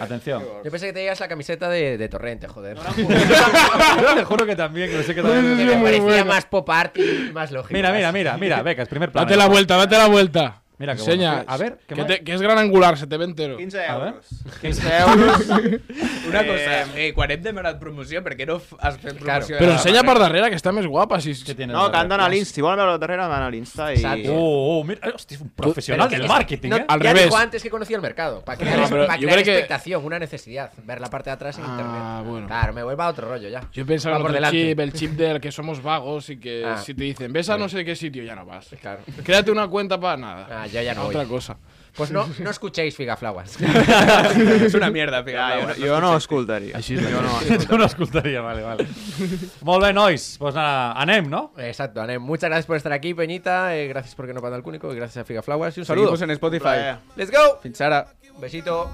Atención. 0.00 0.42
Yo 0.64 0.70
pensé 0.72 0.86
que 0.86 0.92
tenías 0.92 1.20
la 1.20 1.28
camiseta 1.28 1.68
de, 1.68 1.96
de 1.98 2.08
Torrente, 2.08 2.48
joder. 2.48 2.76
Yo 2.96 4.14
te 4.14 4.24
juro 4.24 4.44
que 4.46 4.56
también, 4.56 4.90
que 4.90 4.96
lo 4.96 5.02
sé 5.04 5.14
que 5.14 5.22
también. 5.22 5.56
Que 5.56 5.76
me 5.76 5.82
parecía 5.82 6.24
más 6.24 6.46
pop 6.46 6.68
art 6.70 6.96
y 6.98 7.30
más 7.32 7.52
lógico. 7.52 7.74
Mira, 7.74 7.92
mira, 7.92 8.10
mira, 8.10 8.36
mira, 8.36 8.62
becas, 8.62 8.88
primer 8.88 9.12
plano. 9.12 9.26
Date 9.26 9.36
la 9.36 9.46
vuelta, 9.46 9.76
date 9.76 9.96
la 9.96 10.06
vuelta. 10.08 10.62
Mira 10.84 10.94
qué 10.96 11.00
Enseña. 11.00 11.30
bueno. 11.36 11.44
A 11.48 11.56
ver, 11.56 11.78
¿qué 11.86 11.94
que, 11.94 12.00
más? 12.02 12.06
te- 12.06 12.24
que 12.24 12.34
es 12.34 12.42
gran 12.42 12.58
angular, 12.58 12.98
se 12.98 13.06
te 13.06 13.16
ve 13.16 13.24
entero. 13.24 13.56
15 13.56 13.84
A 13.86 13.96
ver. 13.96 14.08
euros. 14.08 14.26
15 14.60 14.98
euros. 14.98 15.48
Una 16.28 16.40
Eh, 16.42 16.46
cosa, 16.46 16.98
eh, 17.00 17.12
quan 17.14 17.30
hem 17.30 17.42
demanat 17.42 17.78
promoció, 17.80 18.22
per 18.24 18.34
què 18.36 18.46
no 18.46 18.56
f- 18.56 18.76
has 18.80 18.98
fet 18.98 19.16
promoció? 19.18 19.56
Però 19.56 19.64
de 19.64 19.72
la 19.72 19.78
ensenya 19.78 20.02
barrera? 20.02 20.12
per 20.12 20.22
darrere, 20.22 20.50
que 20.50 20.56
està 20.56 20.72
més 20.72 20.86
guapa. 20.86 21.20
Si... 21.20 21.32
¿Qué 21.44 21.54
tienes? 21.54 21.74
No, 21.76 21.90
que 21.90 21.96
han 21.96 22.08
d'anar 22.08 22.26
a 22.26 22.28
l'Insta. 22.32 22.54
Si 22.54 22.60
volen 22.64 22.78
veure 22.78 22.98
darrere, 22.98 23.22
han 23.22 23.30
d'anar 23.30 23.48
a 23.48 23.50
l'Insta 23.50 23.92
i... 23.92 23.96
Exacto. 23.96 24.34
Oh, 24.34 24.80
oh, 24.80 24.84
mira, 24.84 25.00
hostia, 25.14 25.36
es 25.36 25.40
un 25.40 25.50
profesional 25.50 26.08
Pero 26.08 26.20
del 26.22 26.28
que- 26.28 26.34
marketing, 26.34 26.68
no, 26.70 26.76
¿eh? 26.76 26.84
Al 26.88 27.00
ya 27.00 27.12
revés. 27.12 27.24
dijo 27.24 27.36
antes 27.36 27.62
que 27.62 27.70
conocía 27.70 27.96
el 27.96 28.02
mercado. 28.02 28.44
Para 28.44 28.58
crear, 28.58 28.78
No, 28.78 28.88
pero 28.88 29.06
para 29.06 29.18
yo 29.18 29.26
crear 29.28 29.42
creo 29.42 29.44
que- 29.44 29.52
expectación, 29.60 30.04
una 30.04 30.18
necesidad. 30.18 30.70
Ver 30.84 31.00
la 31.00 31.08
parte 31.10 31.30
de 31.30 31.34
atrás 31.34 31.58
en 31.58 31.64
Ah, 31.64 31.68
internet. 31.70 32.30
bueno. 32.30 32.46
Claro, 32.46 32.72
me 32.72 32.82
vuelva 32.82 33.06
a 33.06 33.08
otro 33.10 33.28
rollo 33.28 33.48
ya. 33.48 33.62
Yo 33.72 33.86
pensaba 33.86 34.14
Va 34.14 34.18
en 34.18 34.22
por 34.22 34.30
otro 34.30 34.34
delante. 34.36 34.68
chip, 34.68 34.80
el 34.80 34.92
chip 34.98 35.10
del 35.12 35.40
que 35.40 35.52
somos 35.52 35.82
vagos 35.82 36.30
y 36.30 36.36
que 36.38 36.64
Ah. 36.64 36.76
si 36.78 36.94
te 36.94 37.04
dicen, 37.04 37.32
ves 37.32 37.48
a 37.48 37.56
no 37.58 37.68
sé 37.68 37.84
qué 37.84 37.94
sitio, 37.96 38.22
ya 38.24 38.34
no 38.34 38.44
vas. 38.44 38.68
Claro. 38.80 39.00
Créate 39.24 39.50
una 39.50 39.68
cuenta 39.68 39.98
para 40.00 40.16
nada. 40.16 40.48
Ah, 40.50 40.66
yo 40.74 40.82
ya 40.82 40.94
no 40.94 41.04
Otra 41.06 41.20
voy. 41.22 41.30
cosa. 41.30 41.56
Pues 41.96 42.10
no, 42.10 42.26
no 42.40 42.50
escuchéis 42.50 42.96
Figaflauas. 42.96 43.56
és 44.66 44.74
una 44.74 44.90
mierda, 44.90 45.22
fíjate. 45.22 45.78
jo, 45.80 45.86
jo 45.86 46.00
no 46.02 46.16
escoltaria. 46.18 46.74
Així 46.76 46.96
és 46.98 47.04
jo 47.06 47.20
no 47.22 47.36
Yo 47.70 47.78
no 47.78 47.84
escoltaría, 47.86 48.40
vale, 48.48 48.62
vale. 48.62 48.86
Molt 49.62 49.84
bé, 49.84 49.92
nois. 49.94 50.34
Pues 50.40 50.56
nada, 50.56 50.92
anem, 51.00 51.30
¿no? 51.30 51.52
Exacto, 51.56 52.02
Anem. 52.02 52.20
Muchas 52.20 52.50
gracias 52.50 52.66
por 52.66 52.76
estar 52.76 52.92
aquí, 52.92 53.14
Peñita. 53.14 53.76
eh, 53.76 53.86
gracias 53.86 54.16
por 54.16 54.26
que 54.26 54.34
no 54.34 54.40
panda 54.42 54.56
el 54.56 54.64
cúnico. 54.64 54.92
Y 54.92 54.96
gracias 54.96 55.22
a 55.22 55.24
Figaflauas. 55.24 55.76
Y 55.76 55.80
un 55.80 55.86
saludo. 55.86 56.16
Seguimos 56.16 56.22
en 56.22 56.30
Spotify. 56.32 56.98
Let's 57.14 57.30
go. 57.30 57.60
Fins 57.62 57.80
ara. 57.80 58.08
Besito. 58.40 58.90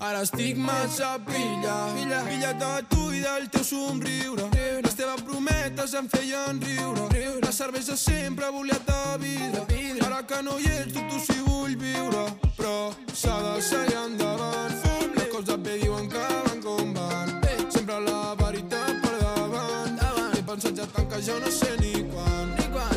Ara 0.00 0.22
estic 0.22 0.56
massa 0.56 1.18
pilla, 1.26 1.74
pilla, 1.92 2.22
pilla 2.24 2.52
de 2.54 2.68
tu 2.88 3.10
i 3.12 3.18
del 3.20 3.50
teu 3.52 3.62
somriure. 3.62 4.46
Les 4.80 4.94
teves 4.96 5.20
prometes 5.28 5.92
em 5.92 6.08
feien 6.08 6.60
riure. 6.62 7.04
La 7.42 7.52
cervesa 7.52 7.96
sempre 7.96 8.48
volia 8.50 8.78
de 8.88 9.18
vida. 9.18 9.66
Ara 10.06 10.22
que 10.26 10.40
no 10.42 10.58
hi 10.58 10.70
ets, 10.72 10.94
dubto 10.94 11.18
si 11.20 11.36
vull 11.44 11.76
viure. 11.76 12.24
Però 12.56 12.94
s'ha 13.12 13.36
de 13.44 13.60
seguir 13.60 13.98
endavant. 14.06 14.72
Les 15.18 15.28
coses 15.34 15.60
bé 15.60 15.76
diuen 15.82 16.08
que 16.08 16.24
van 16.46 16.62
com 16.64 16.94
van. 16.96 17.36
Sempre 17.68 18.00
la 18.00 18.34
veritat 18.40 19.04
per 19.04 19.16
davant. 19.20 20.00
He 20.32 20.42
pensat 20.42 20.80
ja 20.80 20.88
tant 20.96 21.10
que 21.12 21.20
jo 21.28 21.36
no 21.44 21.52
sé 21.52 21.76
ni 21.76 21.92
quan. 22.08 22.54
Ni 22.56 22.70
quan. 22.72 22.96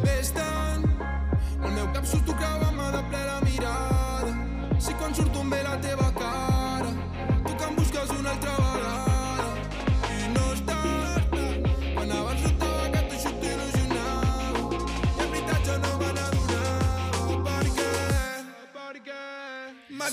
Ves 0.00 0.32
tant, 0.32 0.88
el 1.60 1.70
meu 1.76 1.92
cap 1.92 2.08
surt 2.08 2.24
tu 2.24 2.32
creuant-me 2.40 2.88
de 2.96 3.04
ple 3.12 3.24
la 3.32 3.40
mirada. 3.44 4.32
Si 4.80 4.96
quan 4.96 5.12
surto 5.14 5.44
em 5.44 5.50
ve 5.50 5.62
la 5.62 5.76
teva 5.84 6.08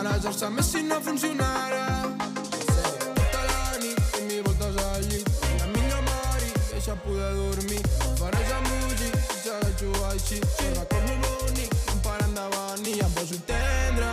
No 0.00 0.04
cal 0.04 0.12
marejar-se 0.14 0.48
més 0.48 0.68
si 0.72 0.80
no 0.82 0.96
funcionarà. 1.04 1.86
Tota 2.16 3.40
la 3.48 3.64
nit 3.82 3.98
fent 4.12 4.26
mi 4.30 4.38
voltes 4.46 4.78
al 4.80 5.02
llit, 5.10 5.28
la 5.58 5.66
millor 5.74 6.00
mari 6.06 6.48
deixa 6.70 6.94
poder 7.04 7.28
dormir. 7.36 7.82
Faràs 8.16 8.52
emoji, 8.56 9.10
sense 9.26 9.58
de 9.64 9.70
jugar 9.82 10.12
així, 10.14 10.38
si 10.56 10.70
recordo 10.78 11.18
l'únic, 11.24 11.74
em 11.92 12.00
para 12.06 12.24
endavant 12.30 12.86
i 12.88 12.96
em 12.96 13.12
poso 13.18 13.36
tendre. 13.50 14.08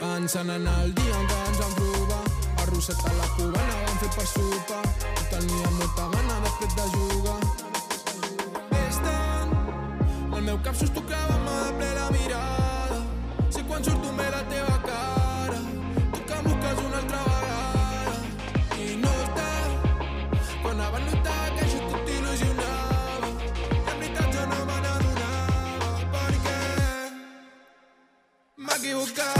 Pensant 0.00 0.50
en 0.56 0.66
el 0.74 0.94
dia 0.98 1.20
en 1.20 1.30
què 1.30 1.38
ens 1.52 1.62
vam 1.62 1.76
provar, 1.78 2.24
arrosset 2.64 3.06
a 3.06 3.14
la 3.20 3.28
cubana 3.36 3.80
vam 3.86 4.02
fer 4.02 4.10
per 4.16 4.26
sopar. 4.32 4.84
I 5.06 5.28
tenia 5.36 5.74
molta 5.78 6.08
gana 6.16 6.40
després 6.48 6.74
de 6.80 6.88
jugar. 6.96 7.38
El 10.34 10.46
meu 10.46 10.58
cap 10.64 10.74
s'estucava-me 10.74 11.56
de 11.62 11.72
ple 11.78 11.94
la 11.94 12.10
mirada. 12.16 13.00
Si 13.52 13.62
quan 13.68 13.84
surto 13.84 14.10
m'equivocava. 28.80 29.39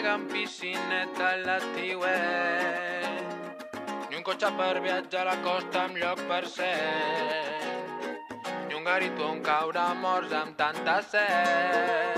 col·lega 0.00 0.14
amb 0.16 0.30
piscineta 0.32 1.26
a 1.28 1.36
l'estiuet 1.44 2.08
ni 4.08 4.16
un 4.16 4.22
cotxe 4.24 4.48
per 4.56 4.80
viatjar 4.80 5.20
a 5.20 5.24
la 5.28 5.34
costa 5.44 5.82
amb 5.84 5.96
lloc 6.00 6.20
per 6.26 6.46
ser. 6.48 6.72
Ni 8.68 8.74
un 8.78 8.84
garito 8.84 9.26
on 9.28 9.42
caure 9.44 9.94
morts 10.00 10.32
amb 10.32 10.56
tanta 10.56 11.02
set. 11.02 12.16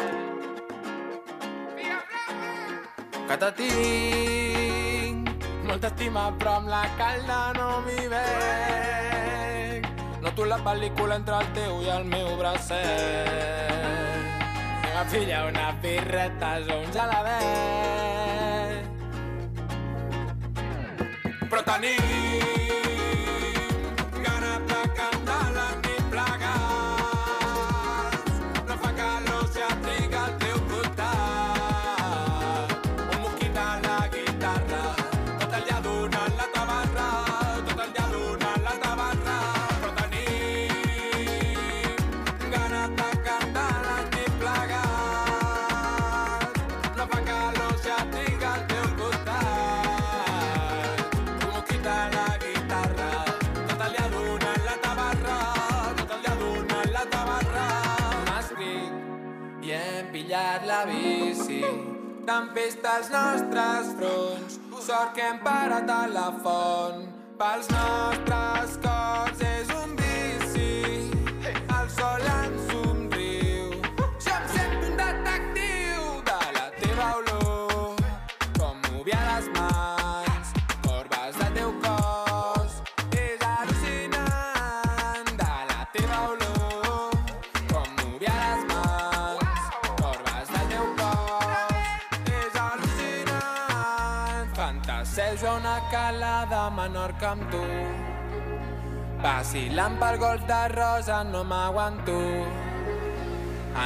Que 3.26 3.36
te 3.42 3.50
tinc 3.58 5.28
molta 5.66 5.86
estima 5.90 6.30
però 6.38 6.56
amb 6.60 6.68
la 6.68 6.86
calda 7.02 7.52
no 7.58 7.80
m'hi 7.88 8.06
veig. 8.14 9.82
Noto 10.22 10.44
la 10.46 10.58
pel·lícula 10.62 11.18
entre 11.18 11.34
el 11.42 11.46
teu 11.58 11.82
i 11.82 11.88
el 11.98 12.04
meu 12.14 12.36
bracet 12.38 14.11
Anem 15.02 15.10
a 15.10 15.18
pillar 15.18 15.46
unes 15.48 15.74
birretes 15.82 16.68
o 16.70 16.76
un 16.78 16.92
gelabet 16.94 18.86
però 21.50 21.62
tenim 21.66 22.21
als 62.84 63.08
nostres 63.08 63.94
fronts 63.98 64.58
sort 64.86 65.14
que 65.14 65.22
hem 65.22 65.38
parat 65.44 65.88
a 65.90 66.06
la 66.12 66.28
font 66.44 67.06
pels 67.38 67.68
nostres 67.72 68.76
cors 68.84 69.51
a 96.12 96.44
una 96.44 96.46
calada 96.46 96.66
a 96.66 96.70
Menorca 96.70 97.30
amb 97.30 97.50
tu. 97.50 97.62
Vacilant 99.22 99.98
pel 99.98 100.18
golf 100.18 100.46
de 100.46 100.68
rosa 100.74 101.22
no 101.24 101.44
m'aguanto. 101.44 102.18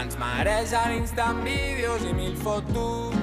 Ens 0.01 0.17
mareja 0.19 0.89
l'instant 0.89 1.43
vídeos 1.45 2.03
i 2.03 2.13
mil 2.15 2.37
fotos 2.37 3.16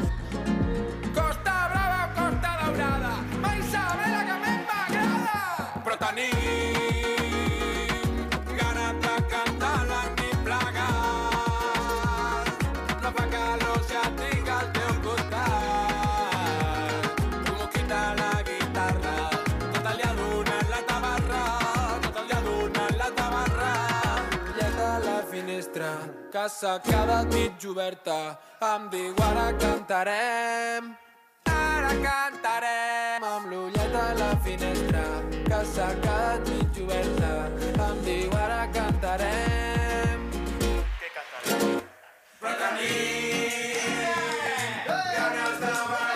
s'ha 26.49 26.79
quedat 26.79 27.25
mig 27.33 27.65
oberta 27.71 28.37
em 28.73 28.89
diu 28.89 29.13
ara 29.29 29.47
cantarem 29.63 30.83
ara 31.45 31.93
cantarem 32.07 33.23
amb 33.33 33.45
l'ulleta 33.51 34.01
a 34.11 34.13
la 34.21 34.31
finestra 34.43 35.03
s'ha 35.73 35.87
quedat 36.03 36.41
mig 36.49 36.73
oberta 36.83 37.31
em 37.87 37.97
diu 38.05 38.31
ara 38.43 38.61
cantarem 38.75 40.19
què 40.99 41.07
cantarem? 41.15 41.79
però 42.39 42.53
tenim 42.61 44.03
ganes 44.89 45.55
de 45.63 45.73
ballar 45.91 46.12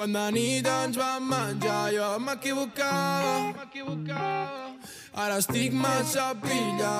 Quan 0.00 0.14
de 0.14 0.30
nit 0.32 0.64
ens 0.64 0.96
vam 0.96 1.26
menjar 1.28 1.90
jo 1.92 2.06
m'equivocava. 2.24 3.52
Ara 5.12 5.36
estic 5.36 5.74
massa 5.76 6.30
pilla 6.40 6.92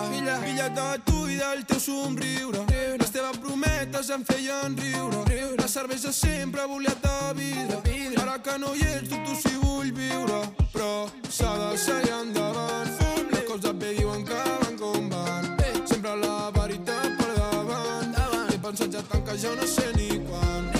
Pilla 0.43 0.69
de 0.69 0.89
tu 1.07 1.25
i 1.27 1.39
del 1.39 1.65
teu 1.65 1.81
somriure. 1.81 2.67
Les 3.01 3.11
teves 3.11 3.39
prometes 3.39 4.11
em 4.11 4.23
feien 4.29 4.77
riure. 4.77 5.25
La 5.57 5.67
cervesa 5.67 6.13
sempre 6.13 6.67
volia 6.67 6.93
de 7.07 7.17
vidre. 7.39 7.79
Ara 8.21 8.37
que 8.39 8.59
no 8.59 8.75
hi 8.75 8.85
ets 8.85 9.09
dubto 9.09 9.35
si 9.35 9.55
vull 9.63 9.93
viure. 9.97 10.43
Però 10.75 11.09
s'ha 11.31 11.55
de 11.57 11.79
seguir 11.79 12.13
endavant. 12.19 12.93
Les 13.33 13.45
coses 13.49 13.73
bé 13.81 13.95
diuen 13.97 14.27
que 14.29 14.43
van 14.61 14.77
com 14.77 15.09
van. 15.09 15.57
Sempre 15.87 16.19
la 16.21 16.51
veritat 16.53 17.17
per 17.17 17.33
davant. 17.33 18.13
He 18.53 18.59
pensat 18.59 18.93
ja 18.93 19.03
tant 19.09 19.25
que 19.25 19.39
ja 19.39 19.57
no 19.57 19.67
sé 19.67 19.89
ni 19.97 20.21
quan 20.29 20.80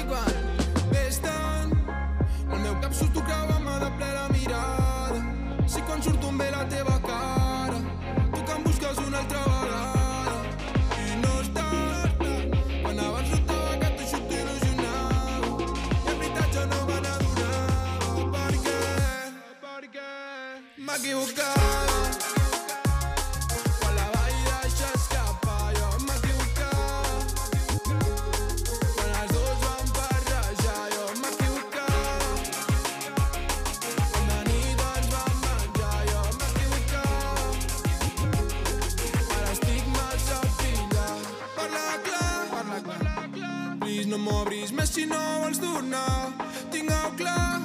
tornar 45.81 46.33
Tinc-ho 46.71 47.11
clar. 47.17 47.61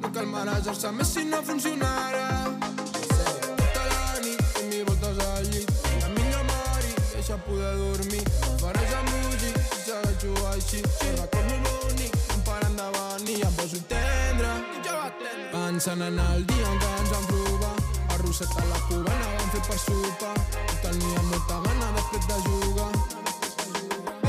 No 0.00 0.10
cal 0.12 0.26
marejar-se 0.26 0.92
més 0.92 1.08
si 1.14 1.24
no 1.24 1.42
funcionarà 1.42 2.28
Tota 3.56 3.82
la 3.90 4.20
nit 4.22 4.42
fent 4.52 4.68
mil 4.70 4.84
voltes 4.88 5.18
al 5.26 5.48
llit 5.50 5.72
La 6.02 6.08
millor 6.14 6.44
mori, 6.50 6.92
deixa 7.12 7.38
poder 7.46 7.74
dormir. 7.80 8.22
Faràs 8.62 8.94
amb 9.00 9.10
bugi, 9.14 9.50
si 9.70 9.80
segueixo 9.88 10.32
així. 10.52 10.82
Són 11.00 11.18
records 11.22 11.58
molt 11.64 11.84
bonics, 11.88 12.28
em 12.36 12.44
paren 12.46 12.78
davant 12.78 13.28
i 13.34 13.40
em 13.48 13.58
poso 13.58 13.82
tendre 13.90 14.54
Pensant 15.52 16.02
en 16.02 16.18
el 16.22 16.46
dia 16.46 16.70
en 16.70 16.80
què 16.82 16.92
ens 17.00 17.12
vam 17.14 17.26
provar. 17.32 17.74
Arrosset 18.14 18.56
a 18.62 18.64
la 18.70 18.80
cubana 18.88 19.32
vam 19.34 19.52
fer 19.54 19.62
per 19.68 19.78
sopar. 19.82 20.34
I 20.62 20.80
tenia 20.84 21.24
molta 21.30 21.60
gana 21.66 21.92
després 21.98 22.28
de 22.30 22.38
jugar. 22.46 22.90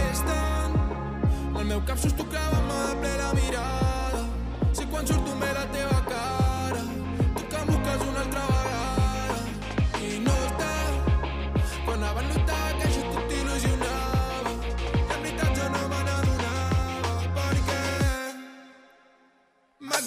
És 0.08 0.24
tant 0.26 0.78
el 1.58 1.66
meu 1.66 1.82
cap 1.90 2.00
sus 2.00 2.14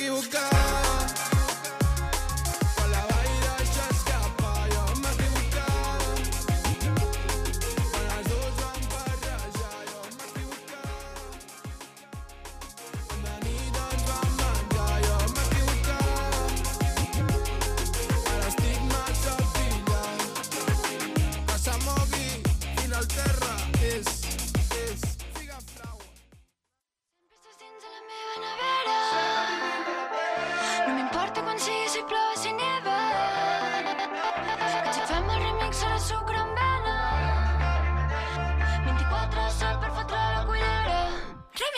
m'equivocava 0.01 0.51
Quan 0.51 0.70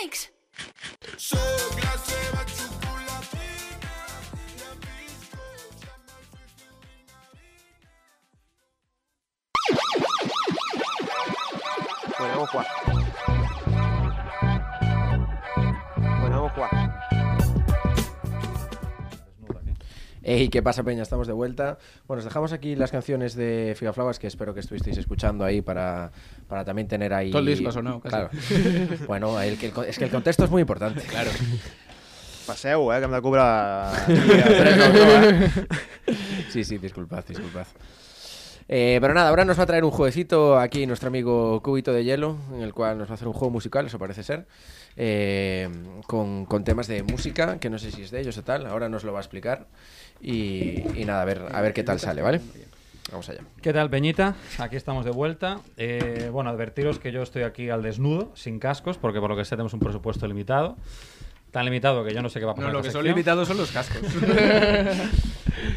Thanks. 0.03 0.33
Podemos 12.19 12.51
jugar. 12.51 12.82
Hey, 20.25 20.49
¿qué 20.51 20.63
pasa, 20.63 20.85
Peña? 20.85 21.03
Estamos 21.03 21.27
de 21.27 21.33
vuelta. 21.33 21.79
Bueno, 22.07 22.21
os 22.21 22.25
dejamos 22.25 22.53
aquí 22.53 22.77
las 22.77 22.93
canciones 22.93 23.35
de 23.35 23.75
Figaflauas 23.77 24.21
que 24.21 24.29
espero 24.29 24.55
que 24.55 24.61
estuvisteis 24.61 24.97
escuchando 24.97 25.45
ahí 25.45 25.63
para, 25.63 26.13
para 26.47 26.65
también 26.65 26.87
tener 26.87 27.13
ahí. 27.13 27.31
Todo 27.33 27.41
el 27.41 27.47
disco 27.47 27.73
sonado, 27.73 27.99
casi. 27.99 28.11
Claro. 28.11 28.31
bueno, 29.09 29.41
el 29.41 29.59
el 29.61 29.73
es 29.89 29.99
que 29.99 30.05
el 30.05 30.11
contexto 30.11 30.45
es 30.45 30.51
muy 30.51 30.61
importante. 30.61 31.01
Claro. 31.01 31.31
Passeu, 32.47 32.93
eh, 32.93 32.99
que 32.99 33.05
hem 33.05 33.11
de 33.11 33.23
cobrar... 33.23 33.93
Sí, 36.51 36.63
sí, 36.63 36.79
disculpad, 36.79 37.25
disculpad. 37.27 37.67
Eh, 38.69 38.99
pero 39.01 39.15
nada, 39.15 39.29
ahora 39.29 39.45
nos 39.45 39.59
va 39.59 39.65
a 39.65 39.67
traer 39.67 39.85
un 39.85 39.91
jueguecito 39.91 40.59
aquí 40.59 40.87
nuestro 40.87 41.09
amigo 41.09 41.61
Cubito 41.63 41.93
de 41.93 42.05
Hielo, 42.05 42.37
en 42.55 42.63
el 42.63 42.73
cual 42.73 42.97
nos 42.97 43.09
va 43.09 43.13
a 43.13 43.15
hacer 43.15 43.29
un 43.29 43.35
juego 43.35 43.51
musical, 43.51 43.87
eso 43.87 43.99
parece 43.99 44.23
ser, 44.23 44.47
eh, 44.97 45.69
con, 46.07 46.47
con 46.47 46.65
temas 46.65 46.87
de 46.87 47.03
música, 47.03 47.59
que 47.59 47.71
no 47.71 47.79
sé 47.79 47.91
si 47.91 48.03
es 48.03 48.11
de 48.11 48.21
ellos 48.21 48.39
o 48.39 48.43
tal, 48.43 48.67
ahora 48.67 48.89
nos 48.89 49.05
lo 49.05 49.13
va 49.13 49.19
a 49.19 49.23
explicar. 49.23 49.67
Y, 50.23 50.85
y 50.95 51.05
nada, 51.05 51.23
a 51.23 51.25
ver, 51.25 51.43
a 51.53 51.61
ver 51.61 51.73
qué 51.75 51.83
tal 51.83 51.99
sale, 51.99 52.23
¿vale? 52.23 52.41
Vamos 53.11 53.29
allá. 53.29 53.41
¿Qué 53.61 53.73
tal, 53.73 53.91
Peñita? 53.91 54.37
Aquí 54.59 54.77
estamos 54.77 55.05
de 55.05 55.11
vuelta. 55.11 55.61
Eh, 55.77 56.31
bueno, 56.33 56.49
advertiros 56.49 56.99
que 56.99 57.13
yo 57.13 57.23
estoy 57.23 57.43
aquí 57.43 57.69
al 57.69 57.83
desnudo, 57.83 58.31
sin 58.35 58.59
cascos, 58.59 58.97
porque 58.97 59.21
por 59.21 59.29
lo 59.31 59.37
que 59.37 59.45
sé 59.45 59.51
tenemos 59.51 59.75
un 59.75 59.81
presupuesto 59.81 60.27
limitado. 60.27 60.77
Tan 61.51 61.67
limitado 61.67 62.05
que 62.05 62.15
yo 62.15 62.23
no 62.23 62.31
sé 62.31 62.39
qué 62.41 62.47
va 62.47 62.53
a 62.53 62.55
pasar. 62.55 62.71
No, 62.71 62.79
lo 62.79 62.83
que 62.83 62.89
esta 62.89 62.99
son 62.99 63.05
sección. 63.05 63.17
limitados 63.17 63.49
son 63.49 63.59
los 63.59 63.71
cascos. 63.71 64.01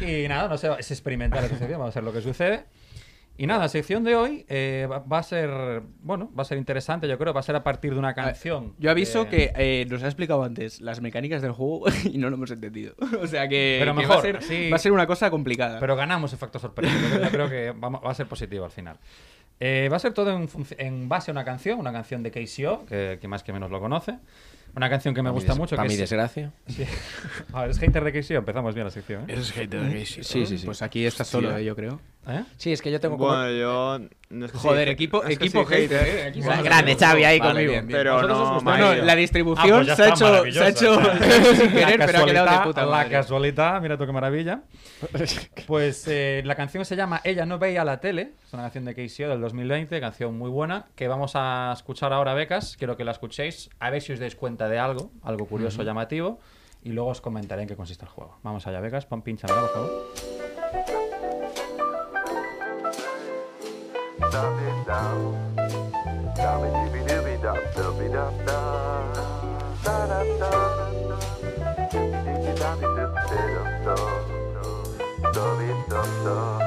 y 0.00 0.26
nada, 0.28 0.48
no 0.48 0.56
sé, 0.56 0.70
es 0.78 0.90
experimentar 0.90 1.46
sección, 1.48 1.72
vamos 1.72 1.94
a 1.94 2.00
ver 2.00 2.04
lo 2.04 2.12
que 2.12 2.22
sucede. 2.22 2.64
Y 3.38 3.46
nada, 3.46 3.60
la 3.60 3.68
sección 3.68 4.02
de 4.02 4.16
hoy 4.16 4.46
eh, 4.48 4.88
va, 4.90 5.00
va 5.00 5.18
a 5.18 5.22
ser, 5.22 5.82
bueno, 6.00 6.30
va 6.38 6.42
a 6.42 6.44
ser 6.46 6.56
interesante, 6.56 7.06
yo 7.06 7.18
creo, 7.18 7.34
va 7.34 7.40
a 7.40 7.42
ser 7.42 7.54
a 7.56 7.62
partir 7.62 7.92
de 7.92 7.98
una 7.98 8.14
canción. 8.14 8.74
Yo 8.78 8.90
aviso 8.90 9.22
eh, 9.22 9.28
que 9.28 9.52
eh, 9.56 9.86
nos 9.90 10.02
ha 10.02 10.06
explicado 10.06 10.42
antes 10.42 10.80
las 10.80 11.00
mecánicas 11.02 11.42
del 11.42 11.52
juego 11.52 11.84
y 12.04 12.16
no 12.18 12.30
lo 12.30 12.36
hemos 12.36 12.50
entendido. 12.50 12.94
O 13.22 13.26
sea 13.26 13.46
que, 13.48 13.76
Pero 13.80 13.92
que 13.92 13.98
mejor, 14.00 14.16
va, 14.16 14.18
a 14.20 14.22
ser, 14.22 14.36
así- 14.38 14.70
va 14.70 14.76
a 14.76 14.78
ser 14.78 14.92
una 14.92 15.06
cosa 15.06 15.30
complicada. 15.30 15.78
Pero 15.80 15.96
ganamos 15.96 16.32
efecto 16.32 16.58
sorpresa. 16.58 16.94
Yo 17.22 17.28
creo- 17.30 17.50
que 17.50 17.72
vamos- 17.76 18.00
va 18.04 18.10
a 18.10 18.14
ser 18.14 18.26
positivo 18.26 18.64
al 18.64 18.70
final. 18.70 18.96
Eh, 19.60 19.88
va 19.90 19.96
a 19.96 20.00
ser 20.00 20.12
todo 20.12 20.30
en, 20.36 20.48
en 20.78 21.08
base 21.08 21.30
a 21.30 21.32
una 21.32 21.44
canción, 21.44 21.78
una 21.78 21.92
canción 21.92 22.22
de 22.22 22.30
KCO, 22.30 22.84
que, 22.86 23.18
que 23.20 23.28
más 23.28 23.42
que 23.42 23.52
menos 23.52 23.70
lo 23.70 23.80
conoce. 23.80 24.18
Una 24.74 24.90
canción 24.90 25.14
que 25.14 25.22
me 25.22 25.30
gusta 25.30 25.54
mucho. 25.54 25.74
pa' 25.76 25.82
que 25.82 25.88
mi 25.88 25.94
es- 25.94 26.00
desgracia. 26.00 26.52
Sí. 26.66 26.84
A 27.54 27.62
ver, 27.62 27.70
es 27.70 27.78
hater 27.78 28.04
de 28.04 28.12
KCO, 28.12 28.34
empezamos 28.34 28.74
bien 28.74 28.84
la 28.84 28.90
sección. 28.90 29.22
¿eh? 29.22 29.32
Eres 29.32 29.52
hater 29.52 29.80
de 29.80 30.02
KCO. 30.04 30.22
Sí, 30.22 30.46
sí, 30.46 30.58
sí. 30.58 30.66
Pues 30.66 30.82
aquí 30.82 31.06
estás 31.06 31.28
solo, 31.28 31.50
Sí, 31.56 31.62
eh, 31.62 31.64
yo 31.64 31.74
creo. 31.74 31.98
¿Eh? 32.28 32.42
Sí, 32.56 32.72
es 32.72 32.82
que 32.82 32.90
yo 32.90 32.98
tengo 33.00 33.16
como... 33.16 33.28
Bueno, 33.30 33.52
yo... 33.52 33.98
No 34.28 34.46
es 34.46 34.50
que 34.50 34.58
Joder, 34.58 34.88
sí, 34.88 34.92
equipo, 34.94 35.22
es 35.22 35.38
que 35.38 35.44
equipo 35.44 35.64
sí, 35.64 35.72
hater, 35.74 36.08
eh. 36.08 36.24
Aquí 36.24 36.40
Bueno, 36.40 36.54
está. 36.54 36.64
grande 36.64 36.96
Xavi 36.96 37.22
ahí 37.24 37.38
Vale, 37.38 37.52
conmigo. 37.52 37.70
bien, 37.70 37.86
bien. 37.86 37.98
Pero 38.00 38.14
¿Vosotros 38.14 38.38
os 38.40 38.64
no? 38.64 38.76
No, 38.78 38.94
la 38.96 39.12
Ah, 39.12 39.14
distribución 39.16 39.76
pues 39.76 39.86
ya 39.86 39.94
se, 39.94 40.02
ha 40.02 40.08
hecho, 40.08 40.50
se 40.52 40.60
ha 40.64 40.68
hecho 40.68 40.94
sin 41.54 41.70
querer, 41.70 41.98
la 42.00 42.06
pero 42.06 42.18
ha 42.18 42.24
quedado 42.24 42.26
de 42.26 42.34
casualidad, 42.34 42.64
puta 42.64 42.80
la 42.84 42.90
madre. 42.90 43.10
casualidad, 43.10 43.80
mira 43.80 43.96
tú 43.96 44.06
qué 44.06 44.12
maravilla. 44.12 44.62
Pues 45.68 46.08
eh, 46.08 46.42
la 46.44 46.54
canción 46.56 46.84
se 46.84 46.96
llama 46.96 47.20
Ella 47.22 47.46
no 47.46 47.58
veía 47.60 47.84
la 47.84 48.00
tele, 48.00 48.32
es 48.44 48.52
una 48.52 48.62
canción 48.64 48.84
de 48.86 48.94
KCO 48.94 49.28
del 49.28 49.40
2020, 49.40 50.00
canción 50.00 50.36
muy 50.36 50.50
buena, 50.50 50.86
que 50.96 51.06
vamos 51.06 51.32
a 51.36 51.70
escuchar 51.72 52.12
ahora, 52.12 52.34
becas. 52.34 52.76
Quiero 52.76 52.96
que 52.96 53.04
la 53.04 53.12
escuchéis, 53.12 53.70
a 53.78 53.90
ver 53.90 54.02
si 54.02 54.12
os 54.12 54.18
dais 54.18 54.34
cuenta 54.34 54.68
de 54.68 54.78
algo, 54.80 55.12
algo 55.22 55.46
curioso, 55.46 55.76
Ujú. 55.78 55.86
llamativo, 55.86 56.40
y 56.82 56.90
luego 56.90 57.10
os 57.10 57.20
comentaré 57.20 57.62
en 57.62 57.68
qué 57.68 57.76
consiste 57.76 58.04
el 58.04 58.10
juego. 58.10 58.38
Vamos 58.42 58.66
allá, 58.66 58.80
becas, 58.80 59.06
pon 59.06 59.22
pinchamela, 59.22 59.60
por 59.60 59.70
favor. 59.70 60.06
stop 64.28 64.60
it 64.60 64.86
now. 64.86 65.18
Dooby 66.36 67.00
dooby 67.08 67.34
dop 67.42 67.60
dooby 67.74 68.06
dop 68.12 68.34
da. 68.46 68.58
Dooby 69.84 70.32
dooby 72.64 72.86
doop 72.96 73.14
da 73.84 73.96
da 76.24 76.65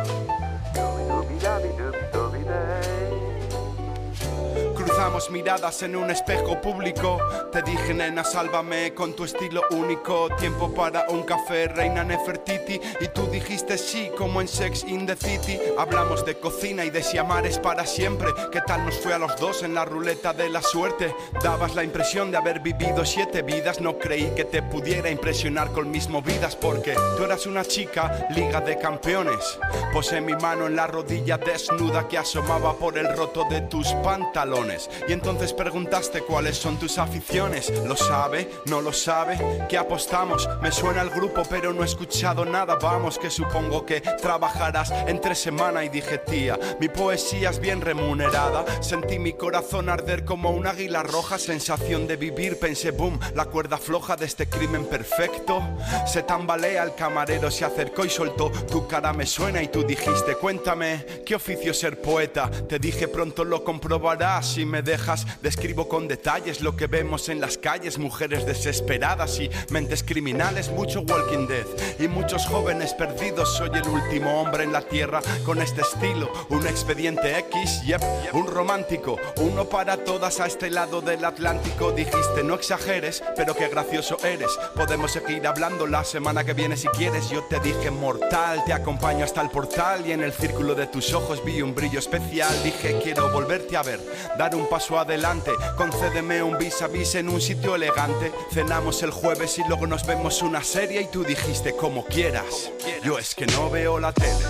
Cruzamos 4.99 5.31
miradas 5.31 5.81
en 5.83 5.95
un 5.95 6.11
espejo 6.11 6.59
público. 6.59 7.19
Te 7.53 7.61
dije, 7.61 7.93
nena, 7.93 8.21
sálvame 8.25 8.93
con 8.93 9.13
tu 9.13 9.23
estilo 9.23 9.61
único. 9.71 10.27
Tiempo 10.37 10.73
para 10.73 11.05
un 11.07 11.23
café, 11.23 11.69
reina 11.69 12.03
Nefertiti. 12.03 12.81
Y 12.99 13.07
tú 13.07 13.25
dijiste 13.27 13.77
sí, 13.77 14.11
como 14.17 14.41
en 14.41 14.49
Sex 14.49 14.83
in 14.83 15.05
the 15.05 15.15
City. 15.15 15.57
Hablamos 15.77 16.25
de 16.25 16.37
cocina 16.37 16.83
y 16.83 16.89
de 16.89 17.01
si 17.01 17.17
amar 17.17 17.45
es 17.45 17.57
para 17.59 17.85
siempre. 17.85 18.27
¿Qué 18.51 18.59
tal 18.59 18.85
nos 18.85 18.95
fue 18.95 19.13
a 19.13 19.19
los 19.19 19.39
dos 19.39 19.63
en 19.63 19.73
la 19.73 19.85
ruleta 19.85 20.33
de 20.33 20.49
la 20.49 20.61
suerte? 20.61 21.15
Dabas 21.41 21.75
la 21.75 21.85
impresión 21.85 22.29
de 22.29 22.35
haber 22.35 22.59
vivido 22.59 23.05
siete 23.05 23.41
vidas. 23.41 23.79
No 23.79 23.97
creí 23.97 24.29
que 24.35 24.43
te 24.43 24.61
pudiera 24.61 25.09
impresionar 25.09 25.71
con 25.71 25.89
mis 25.91 26.09
movidas. 26.09 26.57
Porque 26.57 26.93
tú 27.15 27.23
eras 27.23 27.45
una 27.45 27.63
chica, 27.63 28.27
liga 28.31 28.59
de 28.59 28.77
campeones. 28.77 29.59
Posé 29.93 30.19
mi 30.19 30.33
mano 30.33 30.67
en 30.67 30.75
la 30.75 30.87
rodilla 30.87 31.37
desnuda 31.37 32.05
que 32.09 32.17
asomaba 32.17 32.73
por 32.73 32.97
el 32.97 33.15
roto 33.15 33.45
de 33.49 33.61
tus 33.61 33.93
pantalones. 34.03 34.88
Y 35.07 35.13
entonces 35.13 35.53
preguntaste 35.53 36.21
cuáles 36.21 36.57
son 36.57 36.77
tus 36.77 36.97
aficiones. 36.97 37.71
¿Lo 37.85 37.95
sabe? 37.95 38.49
¿No 38.65 38.81
lo 38.81 38.93
sabe? 38.93 39.37
¿Qué 39.67 39.77
apostamos? 39.77 40.47
Me 40.61 40.71
suena 40.71 41.01
el 41.01 41.09
grupo, 41.09 41.43
pero 41.49 41.73
no 41.73 41.83
he 41.83 41.85
escuchado 41.85 42.45
nada. 42.45 42.75
Vamos, 42.75 43.17
que 43.17 43.29
supongo 43.29 43.85
que 43.85 44.01
trabajarás 44.01 44.91
entre 45.07 45.35
semana. 45.35 45.83
Y 45.83 45.89
dije, 45.89 46.17
tía, 46.19 46.57
mi 46.79 46.89
poesía 46.89 47.49
es 47.49 47.59
bien 47.59 47.81
remunerada. 47.81 48.65
Sentí 48.81 49.19
mi 49.19 49.33
corazón 49.33 49.89
arder 49.89 50.25
como 50.25 50.51
un 50.51 50.67
águila 50.67 51.03
roja. 51.03 51.37
Sensación 51.37 52.07
de 52.07 52.17
vivir, 52.17 52.59
pensé, 52.59 52.91
boom, 52.91 53.19
la 53.35 53.45
cuerda 53.45 53.77
floja 53.77 54.15
de 54.15 54.25
este 54.25 54.47
crimen 54.47 54.85
perfecto. 54.85 55.61
Se 56.05 56.23
tambalea, 56.23 56.83
el 56.83 56.95
camarero 56.95 57.51
se 57.51 57.65
acercó 57.65 58.05
y 58.05 58.09
soltó. 58.09 58.51
Tu 58.51 58.87
cara 58.87 59.13
me 59.13 59.25
suena 59.25 59.61
y 59.61 59.67
tú 59.67 59.83
dijiste, 59.83 60.35
cuéntame, 60.35 61.05
¿qué 61.25 61.35
oficio 61.35 61.73
ser 61.73 62.01
poeta? 62.01 62.49
Te 62.49 62.79
dije, 62.79 63.07
pronto 63.07 63.43
lo 63.43 63.63
comprobarás. 63.63 64.47
Si 64.53 64.65
me 64.65 64.78
dejas, 64.81 65.25
describo 65.41 65.87
con 65.87 66.07
detalles 66.07 66.61
lo 66.61 66.75
que 66.75 66.87
vemos 66.87 67.29
en 67.29 67.39
las 67.39 67.57
calles, 67.57 67.97
mujeres 67.97 68.45
desesperadas 68.45 69.39
y 69.39 69.49
mentes 69.69 70.03
criminales, 70.03 70.69
mucho 70.69 71.01
Walking 71.01 71.47
Dead 71.47 71.65
y 71.99 72.07
muchos 72.07 72.45
jóvenes 72.45 72.93
perdidos. 72.93 73.55
Soy 73.57 73.69
el 73.73 73.87
último 73.87 74.41
hombre 74.41 74.63
en 74.63 74.71
la 74.71 74.81
tierra 74.81 75.21
con 75.45 75.61
este 75.61 75.81
estilo, 75.81 76.31
un 76.49 76.65
expediente 76.67 77.37
X, 77.39 77.81
yep, 77.85 78.01
un 78.33 78.47
romántico, 78.47 79.17
uno 79.37 79.65
para 79.65 79.97
todas 79.97 80.39
a 80.39 80.47
este 80.47 80.69
lado 80.69 81.01
del 81.01 81.25
Atlántico. 81.25 81.91
Dijiste, 81.91 82.43
no 82.43 82.55
exageres, 82.55 83.23
pero 83.35 83.55
qué 83.55 83.67
gracioso 83.67 84.17
eres. 84.23 84.51
Podemos 84.75 85.11
seguir 85.11 85.45
hablando 85.47 85.87
la 85.87 86.03
semana 86.03 86.43
que 86.43 86.53
viene 86.53 86.77
si 86.77 86.87
quieres. 86.89 87.29
Yo 87.29 87.43
te 87.43 87.59
dije, 87.59 87.91
mortal, 87.91 88.63
te 88.65 88.73
acompaño 88.73 89.25
hasta 89.25 89.41
el 89.41 89.49
portal 89.49 90.05
y 90.05 90.11
en 90.11 90.23
el 90.23 90.33
círculo 90.33 90.75
de 90.75 90.87
tus 90.87 91.13
ojos 91.13 91.43
vi 91.43 91.61
un 91.61 91.75
brillo 91.75 91.99
especial. 91.99 92.51
Dije, 92.63 92.99
quiero 93.03 93.29
volverte 93.31 93.77
a 93.77 93.83
ver, 93.83 93.99
dar 94.37 94.55
un 94.55 94.67
paso 94.69 94.99
adelante. 94.99 95.51
Concédeme 95.75 96.43
un 96.43 96.57
vis 96.57 96.81
a 96.81 96.87
vis 96.87 97.15
en 97.15 97.29
un 97.29 97.41
sitio 97.41 97.75
elegante. 97.75 98.31
Cenamos 98.51 99.01
el 99.03 99.11
jueves 99.11 99.57
y 99.57 99.63
luego 99.67 99.87
nos 99.87 100.05
vemos 100.05 100.41
una 100.41 100.63
serie 100.63 101.01
y 101.01 101.07
tú 101.07 101.23
dijiste 101.23 101.75
como 101.75 102.05
quieras. 102.05 102.71
Yo 103.03 103.17
es 103.17 103.33
que 103.35 103.45
no 103.47 103.69
veo 103.69 103.99
la 103.99 104.13
tele. 104.13 104.45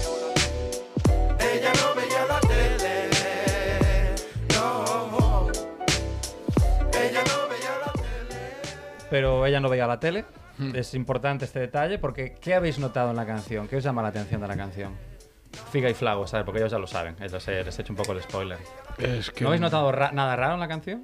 Ella 1.39 1.71
no 1.81 1.95
veía 1.95 2.25
la 2.27 2.39
tele. 2.41 3.09
No. 4.53 5.47
Ella 6.93 7.23
no 7.23 7.49
veía 7.49 7.77
la 7.85 7.93
Pero 9.09 9.45
ella 9.45 9.59
no 9.59 9.69
veía 9.69 9.87
la 9.87 9.99
tele. 9.99 10.25
Es 10.73 10.93
importante 10.93 11.45
este 11.45 11.59
detalle 11.59 11.99
porque 11.99 12.35
¿qué 12.41 12.53
habéis 12.53 12.79
notado 12.79 13.11
en 13.11 13.15
la 13.15 13.25
canción? 13.25 13.67
¿Qué 13.69 13.77
os 13.77 13.83
llama 13.83 14.01
la 14.01 14.09
atención 14.09 14.41
de 14.41 14.47
la 14.47 14.57
canción? 14.57 14.93
Figa 15.71 15.89
y 15.89 15.93
Flago, 15.93 16.25
¿sabes? 16.27 16.45
Porque 16.45 16.59
ellos 16.59 16.71
ya 16.71 16.79
lo 16.79 16.87
saben. 16.87 17.15
He, 17.19 17.29
les 17.29 17.47
he 17.47 17.81
hecho 17.81 17.93
un 17.93 17.97
poco 17.97 18.13
el 18.13 18.21
spoiler. 18.21 18.57
Es 18.97 19.29
que- 19.31 19.43
¿No 19.43 19.49
habéis 19.49 19.61
notado 19.61 19.91
ra- 19.91 20.11
nada 20.11 20.35
raro 20.35 20.55
en 20.55 20.59
la 20.59 20.67
canción? 20.67 21.03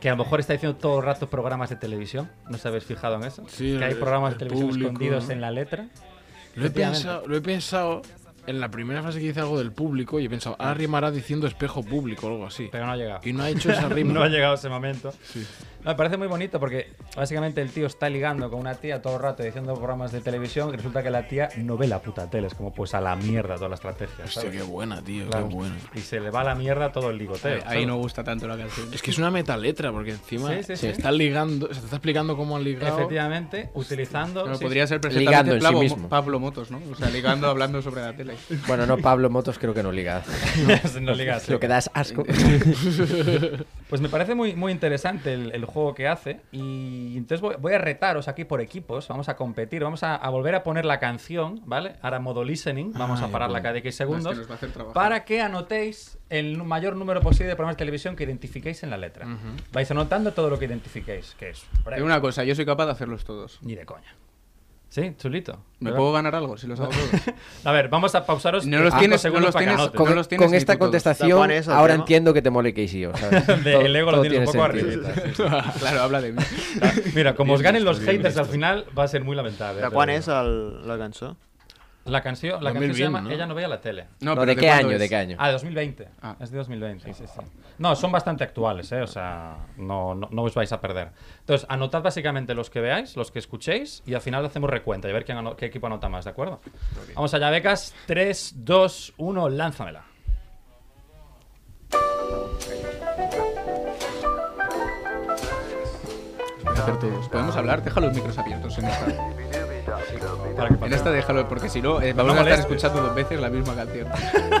Que 0.00 0.08
a 0.08 0.12
lo 0.12 0.18
mejor 0.24 0.40
está 0.40 0.52
diciendo 0.54 0.76
todo 0.78 0.98
el 0.98 1.04
rato 1.04 1.28
programas 1.30 1.70
de 1.70 1.76
televisión. 1.76 2.28
¿No 2.48 2.56
os 2.56 2.66
habéis 2.66 2.84
fijado 2.84 3.16
en 3.16 3.24
eso? 3.24 3.44
Sí, 3.48 3.76
que 3.78 3.84
hay 3.84 3.94
programas 3.94 4.32
de 4.32 4.38
televisión 4.40 4.68
público, 4.70 4.88
escondidos 4.90 5.26
¿no? 5.26 5.32
en 5.32 5.40
la 5.40 5.50
letra. 5.52 5.86
Lo 6.56 6.66
he, 6.66 6.70
pensado, 6.70 7.26
lo 7.26 7.36
he 7.36 7.40
pensado 7.40 8.02
en 8.46 8.58
la 8.60 8.68
primera 8.68 9.00
frase 9.02 9.20
que 9.20 9.26
dice 9.26 9.40
algo 9.40 9.58
del 9.58 9.70
público 9.72 10.18
y 10.18 10.26
he 10.26 10.28
pensado, 10.28 10.56
ahora 10.58 10.74
rimará 10.74 11.10
diciendo 11.12 11.46
espejo 11.46 11.82
público 11.84 12.26
o 12.26 12.30
algo 12.30 12.46
así. 12.46 12.68
Pero 12.72 12.84
no 12.86 12.92
ha 12.92 12.96
llegado. 12.96 13.20
Y 13.22 13.32
no 13.32 13.44
ha 13.44 13.48
hecho 13.50 13.70
esa 13.70 13.88
rima. 13.88 14.12
no 14.12 14.22
ha 14.24 14.28
llegado 14.28 14.54
ese 14.54 14.68
momento. 14.68 15.14
No, 15.84 15.90
me 15.90 15.96
parece 15.96 16.16
muy 16.16 16.28
bonito 16.28 16.60
porque 16.60 16.92
básicamente 17.16 17.60
el 17.60 17.70
tío 17.70 17.86
está 17.86 18.08
ligando 18.08 18.48
con 18.50 18.60
una 18.60 18.74
tía 18.76 19.02
todo 19.02 19.16
el 19.16 19.22
rato 19.22 19.42
diciendo 19.42 19.74
programas 19.74 20.12
de 20.12 20.20
televisión 20.20 20.70
y 20.72 20.76
resulta 20.76 21.02
que 21.02 21.10
la 21.10 21.26
tía 21.26 21.48
no 21.56 21.76
ve 21.76 21.88
la 21.88 22.00
puta 22.00 22.30
tele. 22.30 22.46
Es 22.46 22.54
como 22.54 22.72
pues 22.72 22.94
a 22.94 23.00
la 23.00 23.16
mierda 23.16 23.56
toda 23.56 23.68
la 23.70 23.74
estrategia. 23.74 24.24
Hostia, 24.24 24.42
¿sabes? 24.42 24.56
qué 24.58 24.62
buena, 24.62 25.02
tío, 25.02 25.26
Claro. 25.26 25.48
qué 25.48 25.54
buena. 25.54 25.74
Y 25.94 25.98
se 26.00 26.20
le 26.20 26.30
va 26.30 26.42
a 26.42 26.44
la 26.44 26.54
mierda 26.54 26.92
todo 26.92 27.10
el 27.10 27.18
ligoteo. 27.18 27.60
Ahí, 27.66 27.78
ahí 27.78 27.86
no 27.86 27.96
gusta 27.96 28.22
tanto 28.22 28.46
la 28.46 28.56
canción. 28.56 28.94
Es 28.94 29.02
que 29.02 29.10
es 29.10 29.18
una 29.18 29.30
metaletra, 29.32 29.90
porque 29.90 30.12
encima 30.12 30.50
Sí, 30.50 30.58
sí, 30.58 30.62
se 30.64 30.76
sí. 30.76 30.86
está 30.86 31.10
ligando, 31.10 31.66
se 31.68 31.80
te 31.80 31.84
está 31.86 31.96
explicando 31.96 32.36
cómo 32.36 32.56
han 32.56 32.64
ligado. 32.64 32.96
Efectivamente, 32.98 33.70
utilizando. 33.74 34.44
Pero 34.44 34.56
sí, 34.56 34.64
podría 34.64 34.86
ser 34.86 35.00
Ligando 35.04 35.50
perfectamente 35.52 35.62
Pablo, 35.64 35.80
mismo. 35.80 36.08
Pablo 36.08 36.38
Motos, 36.40 36.70
¿no? 36.70 36.80
O 36.92 36.94
sea, 36.94 37.10
ligando 37.10 37.48
hablando 37.48 37.82
sobre 37.82 38.02
la 38.02 38.12
tele. 38.14 38.34
Bueno, 38.68 38.86
no, 38.86 38.98
Pablo 38.98 39.28
Motos 39.30 39.58
creo 39.58 39.74
que 39.74 39.82
no 39.82 39.90
liga. 39.90 40.22
no 41.00 41.12
ligas. 41.14 41.48
Lo 41.48 41.58
que 41.58 41.66
da 41.68 41.78
es 41.78 41.90
asco. 41.92 42.24
Pues 43.88 44.00
me 44.00 44.08
parece 44.08 44.34
muy, 44.34 44.54
muy 44.54 44.72
interesante 44.72 45.34
el, 45.34 45.52
el 45.52 45.66
juego 45.72 45.94
que 45.94 46.06
hace. 46.08 46.40
Y 46.52 47.16
entonces 47.16 47.40
voy, 47.40 47.56
voy 47.58 47.72
a 47.74 47.78
retaros 47.78 48.28
aquí 48.28 48.44
por 48.44 48.60
equipos. 48.60 49.08
Vamos 49.08 49.28
a 49.28 49.36
competir. 49.36 49.82
Vamos 49.82 50.02
a, 50.02 50.14
a 50.16 50.30
volver 50.30 50.54
a 50.54 50.62
poner 50.62 50.84
la 50.84 51.00
canción, 51.00 51.60
¿vale? 51.66 51.96
Ahora 52.02 52.20
modo 52.20 52.44
listening. 52.44 52.92
Vamos 52.92 53.20
Ah, 53.20 53.24
a 53.24 53.28
pararla 53.28 53.54
puedo. 53.58 53.62
cada 53.64 53.78
X 53.78 53.94
segundos. 53.96 54.38
Es 54.38 54.46
que. 54.46 54.92
Para 54.92 55.24
que 55.24 55.40
anotéis 55.40 56.18
el 56.28 56.62
mayor 56.62 56.96
número 56.96 57.20
posible 57.20 57.48
de 57.48 57.56
programas 57.56 57.76
de 57.76 57.78
televisión 57.78 58.14
que 58.16 58.24
identifiquéis 58.24 58.82
en 58.82 58.90
la 58.90 58.98
letra. 58.98 59.26
Vais 59.72 59.90
anotando 59.90 60.32
todo 60.32 60.48
lo 60.50 60.58
que 60.58 60.66
identifiquéis. 60.66 61.34
Que 61.38 61.50
es. 61.50 61.66
Una 62.02 62.20
cosa, 62.20 62.44
yo 62.44 62.54
soy 62.54 62.64
capaz 62.66 62.86
de 62.86 62.92
hacerlos 62.92 63.24
todos. 63.24 63.58
Ni 63.62 63.74
de 63.74 63.84
coña. 63.86 64.14
Sí, 64.92 65.14
chulito. 65.16 65.58
¿Me 65.80 65.86
¿Verdad? 65.86 65.96
puedo 66.00 66.12
ganar 66.12 66.34
algo 66.34 66.58
si 66.58 66.66
los 66.66 66.78
hago 66.78 66.90
todos? 66.90 67.34
A 67.64 67.72
ver, 67.72 67.88
vamos 67.88 68.14
a 68.14 68.26
pausaros. 68.26 68.66
No 68.66 68.80
los 68.80 68.92
tienes- 68.94 69.24
no 69.24 69.40
los 69.40 69.54
tienes- 69.56 69.76
con- 69.88 70.06
Con, 70.06 70.14
los 70.14 70.28
tienes 70.28 70.44
con 70.44 70.50
ni 70.50 70.58
esta 70.58 70.78
contestación, 70.78 71.50
eso, 71.50 71.72
ahora 71.72 71.94
entiendo 71.94 72.34
que 72.34 72.42
te 72.42 72.50
mole. 72.50 72.74
¿sabes? 73.16 73.46
De 73.64 73.72
Todo- 73.72 73.80
el 73.86 73.96
ego 73.96 74.10
lo 74.10 74.20
tienes 74.20 74.40
un 74.40 74.44
poco 74.54 74.70
sentido. 74.70 75.06
arribita. 75.08 75.72
claro, 75.78 76.02
habla 76.02 76.20
de 76.20 76.32
mí. 76.32 76.42
Mira, 77.14 77.34
como 77.34 77.54
os 77.54 77.62
ganen 77.62 77.86
los 77.86 78.00
haters 78.00 78.36
al 78.36 78.44
final, 78.46 78.84
va 78.96 79.04
a 79.04 79.08
ser 79.08 79.24
muy 79.24 79.34
lamentable. 79.34 79.80
Digo. 79.88 79.94
el, 80.42 80.86
la 80.86 80.98
cançó? 80.98 81.38
La 82.04 82.20
canción, 82.20 82.62
la 82.64 82.72
canción 82.72 82.94
se 82.94 83.02
2020, 83.02 83.02
llama 83.02 83.20
¿no? 83.20 83.30
Ella 83.30 83.46
no 83.46 83.54
veía 83.54 83.68
la 83.68 83.80
tele. 83.80 84.06
No, 84.20 84.34
¿de 84.34 84.56
qué 84.56 84.68
año? 84.68 84.98
¿De 84.98 85.08
qué 85.08 85.16
año? 85.16 85.36
Ah, 85.38 85.46
de 85.46 85.52
2020. 85.52 86.08
Es 86.40 86.50
de 86.50 86.58
2020, 86.58 87.14
sí, 87.14 87.24
sí. 87.26 87.40
No, 87.78 87.94
son 87.94 88.10
bastante 88.10 88.42
actuales, 88.42 88.90
¿eh? 88.90 89.02
O 89.02 89.06
sea, 89.06 89.56
no, 89.76 90.14
no, 90.14 90.28
no 90.30 90.42
os 90.42 90.54
vais 90.54 90.72
a 90.72 90.80
perder. 90.80 91.10
Entonces, 91.40 91.66
anotad 91.70 92.02
básicamente 92.02 92.54
los 92.54 92.70
que 92.70 92.80
veáis, 92.80 93.16
los 93.16 93.30
que 93.30 93.38
escuchéis, 93.38 94.02
y 94.04 94.14
al 94.14 94.20
final 94.20 94.44
hacemos 94.44 94.68
recuenta 94.68 95.06
y 95.06 95.12
a 95.12 95.14
ver 95.14 95.24
quién 95.24 95.38
qué 95.56 95.66
equipo 95.66 95.86
anota 95.86 96.08
más, 96.08 96.24
¿de 96.24 96.30
acuerdo? 96.30 96.60
Vamos 97.14 97.32
allá, 97.34 97.50
becas. 97.50 97.94
3, 98.06 98.54
2, 98.56 99.14
1, 99.18 99.48
lánzamela. 99.50 100.04
Hacer 106.66 106.98
todos. 106.98 107.28
¿Podemos 107.28 107.56
hablar? 107.56 107.84
Deja 107.84 108.00
los 108.00 108.12
micros 108.12 108.36
abiertos 108.38 108.76
en 108.78 108.86
esta. 108.86 109.06
En 110.82 110.92
esta 110.92 111.10
déjalo, 111.10 111.48
porque 111.48 111.68
si 111.68 111.82
no, 111.82 112.00
eh, 112.00 112.14
No 112.14 112.24
vamos 112.24 112.38
a 112.38 112.42
estar 112.42 112.60
escuchando 112.60 113.02
dos 113.02 113.14
veces 113.14 113.40
la 113.40 113.50
misma 113.50 113.74
canción. 113.74 114.08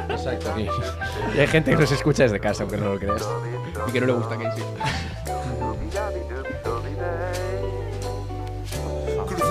Exacto. 0.08 0.52
Y, 0.58 0.62
y 1.36 1.40
hay 1.40 1.46
gente 1.46 1.70
que 1.70 1.76
nos 1.76 1.92
escucha 1.92 2.24
desde 2.24 2.40
casa, 2.40 2.62
aunque 2.62 2.76
no 2.76 2.94
lo 2.94 2.98
creas. 2.98 3.28
Y 3.88 3.92
que 3.92 4.00
no 4.00 4.06
le 4.06 4.12
gusta 4.12 4.36
Casey. 4.36 4.64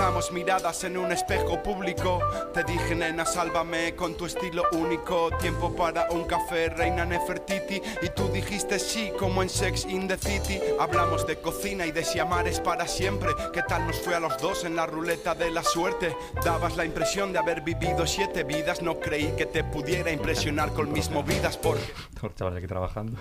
Cruzamos 0.02 0.32
miradas 0.32 0.82
en 0.82 0.96
un 0.96 1.12
espejo 1.12 1.62
público. 1.62 2.18
Te 2.52 2.64
dije, 2.64 2.92
nena, 2.92 3.24
sálvame 3.24 3.94
con 3.94 4.16
tu 4.16 4.26
estilo 4.26 4.64
único. 4.72 5.30
Tiempo 5.40 5.76
para 5.76 6.10
un 6.10 6.24
café, 6.24 6.70
reina 6.70 7.04
Nefertiti. 7.04 7.80
Y 8.02 8.08
tú 8.08 8.26
dijiste 8.32 8.80
sí, 8.80 9.12
como 9.16 9.44
en 9.44 9.48
Sex 9.48 9.86
in 9.86 10.08
the 10.08 10.16
City. 10.16 10.58
Hablamos 10.80 11.24
de 11.24 11.36
cocina 11.36 11.86
y 11.86 11.92
de 11.92 12.02
si 12.02 12.18
amar 12.18 12.48
es 12.48 12.58
para 12.58 12.88
siempre. 12.88 13.30
¿Qué 13.52 13.62
tal 13.62 13.86
nos 13.86 14.00
fue 14.00 14.16
a 14.16 14.18
los 14.18 14.36
dos 14.38 14.64
en 14.64 14.74
la 14.74 14.86
ruleta 14.86 15.36
de 15.36 15.52
la 15.52 15.62
suerte? 15.62 16.16
Dabas 16.44 16.76
la 16.76 16.84
impresión 16.84 17.32
de 17.32 17.38
haber 17.38 17.60
vivido 17.60 18.04
siete 18.04 18.42
vidas. 18.42 18.82
No 18.82 18.98
creí 18.98 19.32
que 19.36 19.46
te 19.46 19.62
pudiera 19.62 20.10
impresionar 20.10 20.72
con 20.72 20.90
mis 20.90 21.10
movidas 21.10 21.56
por. 21.56 21.78
Los 22.20 22.34
chavales 22.34 22.58
aquí 22.58 22.66
trabajando. 22.66 23.20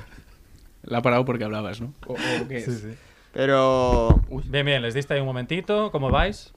La 0.81 0.97
ha 0.97 1.01
parado 1.03 1.25
porque 1.25 1.43
hablabas, 1.43 1.79
¿no? 1.79 1.93
¿O, 2.07 2.13
o 2.13 2.47
qué 2.47 2.57
es? 2.57 2.65
Sí, 2.65 2.75
sí. 2.75 2.97
Pero... 3.33 4.19
Bien, 4.45 4.65
bien, 4.65 4.81
les 4.81 4.95
diste 4.95 5.13
ahí 5.13 5.19
un 5.19 5.27
momentito. 5.27 5.91
¿Cómo 5.91 6.09
vais? 6.09 6.55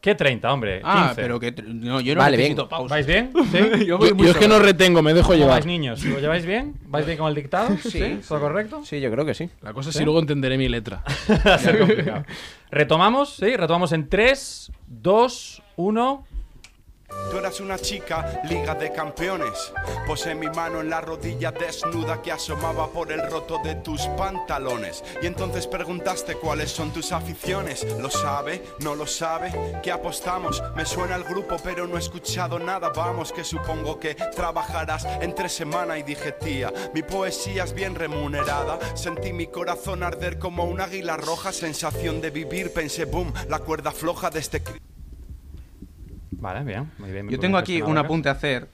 ¿Qué 0.00 0.14
30, 0.14 0.50
hombre? 0.50 0.80
Ah, 0.82 1.08
15. 1.08 1.20
pero 1.22 1.38
que... 1.38 1.52
No, 1.52 2.00
yo 2.00 2.14
no 2.14 2.20
Vale, 2.20 2.38
necesito 2.38 2.62
bien. 2.62 2.68
pausa. 2.70 2.94
¿Vais 2.94 3.06
bien? 3.06 3.32
¿Sí? 3.52 3.84
Yo 3.84 3.98
voy 3.98 4.08
Yo, 4.08 4.14
muy 4.14 4.24
yo 4.26 4.32
es 4.32 4.38
que 4.38 4.48
no 4.48 4.58
retengo, 4.58 5.02
me 5.02 5.12
dejo 5.12 5.28
¿Cómo 5.28 5.38
llevar. 5.38 5.56
vais, 5.56 5.66
niños? 5.66 6.02
¿Lo 6.04 6.18
lleváis 6.20 6.46
bien? 6.46 6.74
¿Vais 6.86 7.04
bien 7.04 7.18
con 7.18 7.28
el 7.28 7.34
dictado? 7.34 7.76
Sí. 7.76 8.20
¿Todo 8.26 8.40
correcto? 8.40 8.80
Sí, 8.84 8.98
yo 9.00 9.10
creo 9.10 9.26
que 9.26 9.34
sí. 9.34 9.50
La 9.60 9.74
cosa 9.74 9.90
es 9.90 9.94
¿Sí? 9.94 9.98
si 9.98 10.04
luego 10.04 10.20
entenderé 10.20 10.56
mi 10.56 10.68
letra. 10.70 11.02
Va 11.46 11.54
a 11.54 11.58
ser 11.58 11.78
complicado. 11.78 12.24
Retomamos, 12.70 13.36
¿sí? 13.36 13.54
Retomamos 13.56 13.92
en 13.92 14.08
3, 14.08 14.72
2, 14.86 15.62
1. 15.76 16.26
Tú 17.30 17.38
eras 17.38 17.60
una 17.60 17.78
chica, 17.78 18.40
liga 18.44 18.74
de 18.74 18.90
campeones. 18.92 19.72
Posé 20.04 20.34
mi 20.34 20.48
mano 20.48 20.80
en 20.80 20.90
la 20.90 21.00
rodilla 21.00 21.52
desnuda 21.52 22.20
que 22.20 22.32
asomaba 22.32 22.88
por 22.88 23.12
el 23.12 23.30
roto 23.30 23.58
de 23.62 23.76
tus 23.76 24.02
pantalones. 24.18 25.04
Y 25.22 25.26
entonces 25.26 25.68
preguntaste 25.68 26.34
cuáles 26.34 26.72
son 26.72 26.92
tus 26.92 27.12
aficiones. 27.12 27.86
¿Lo 28.00 28.10
sabe? 28.10 28.64
¿No 28.80 28.96
lo 28.96 29.06
sabe? 29.06 29.52
¿Qué 29.80 29.92
apostamos? 29.92 30.60
Me 30.74 30.84
suena 30.84 31.14
el 31.14 31.22
grupo, 31.22 31.56
pero 31.62 31.86
no 31.86 31.96
he 31.96 32.00
escuchado 32.00 32.58
nada. 32.58 32.88
Vamos, 32.88 33.32
que 33.32 33.44
supongo 33.44 34.00
que 34.00 34.16
trabajarás 34.16 35.06
entre 35.20 35.48
semana. 35.48 35.98
Y 35.98 36.02
dije, 36.02 36.32
tía, 36.32 36.72
mi 36.94 37.04
poesía 37.04 37.62
es 37.62 37.72
bien 37.72 37.94
remunerada. 37.94 38.78
Sentí 38.96 39.32
mi 39.32 39.46
corazón 39.46 40.02
arder 40.02 40.40
como 40.40 40.64
un 40.64 40.80
águila 40.80 41.16
roja. 41.16 41.52
Sensación 41.52 42.20
de 42.20 42.30
vivir, 42.30 42.72
pensé, 42.72 43.04
boom, 43.04 43.32
la 43.48 43.60
cuerda 43.60 43.92
floja 43.92 44.30
de 44.30 44.40
este. 44.40 44.62
Vale, 46.32 46.64
bien. 46.64 46.90
Muy 46.98 47.10
bien 47.10 47.26
muy 47.26 47.32
Yo 47.34 47.40
tengo 47.40 47.58
aquí 47.58 47.82
un 47.82 47.98
apunte 47.98 48.28
a 48.28 48.32
hacer, 48.32 48.68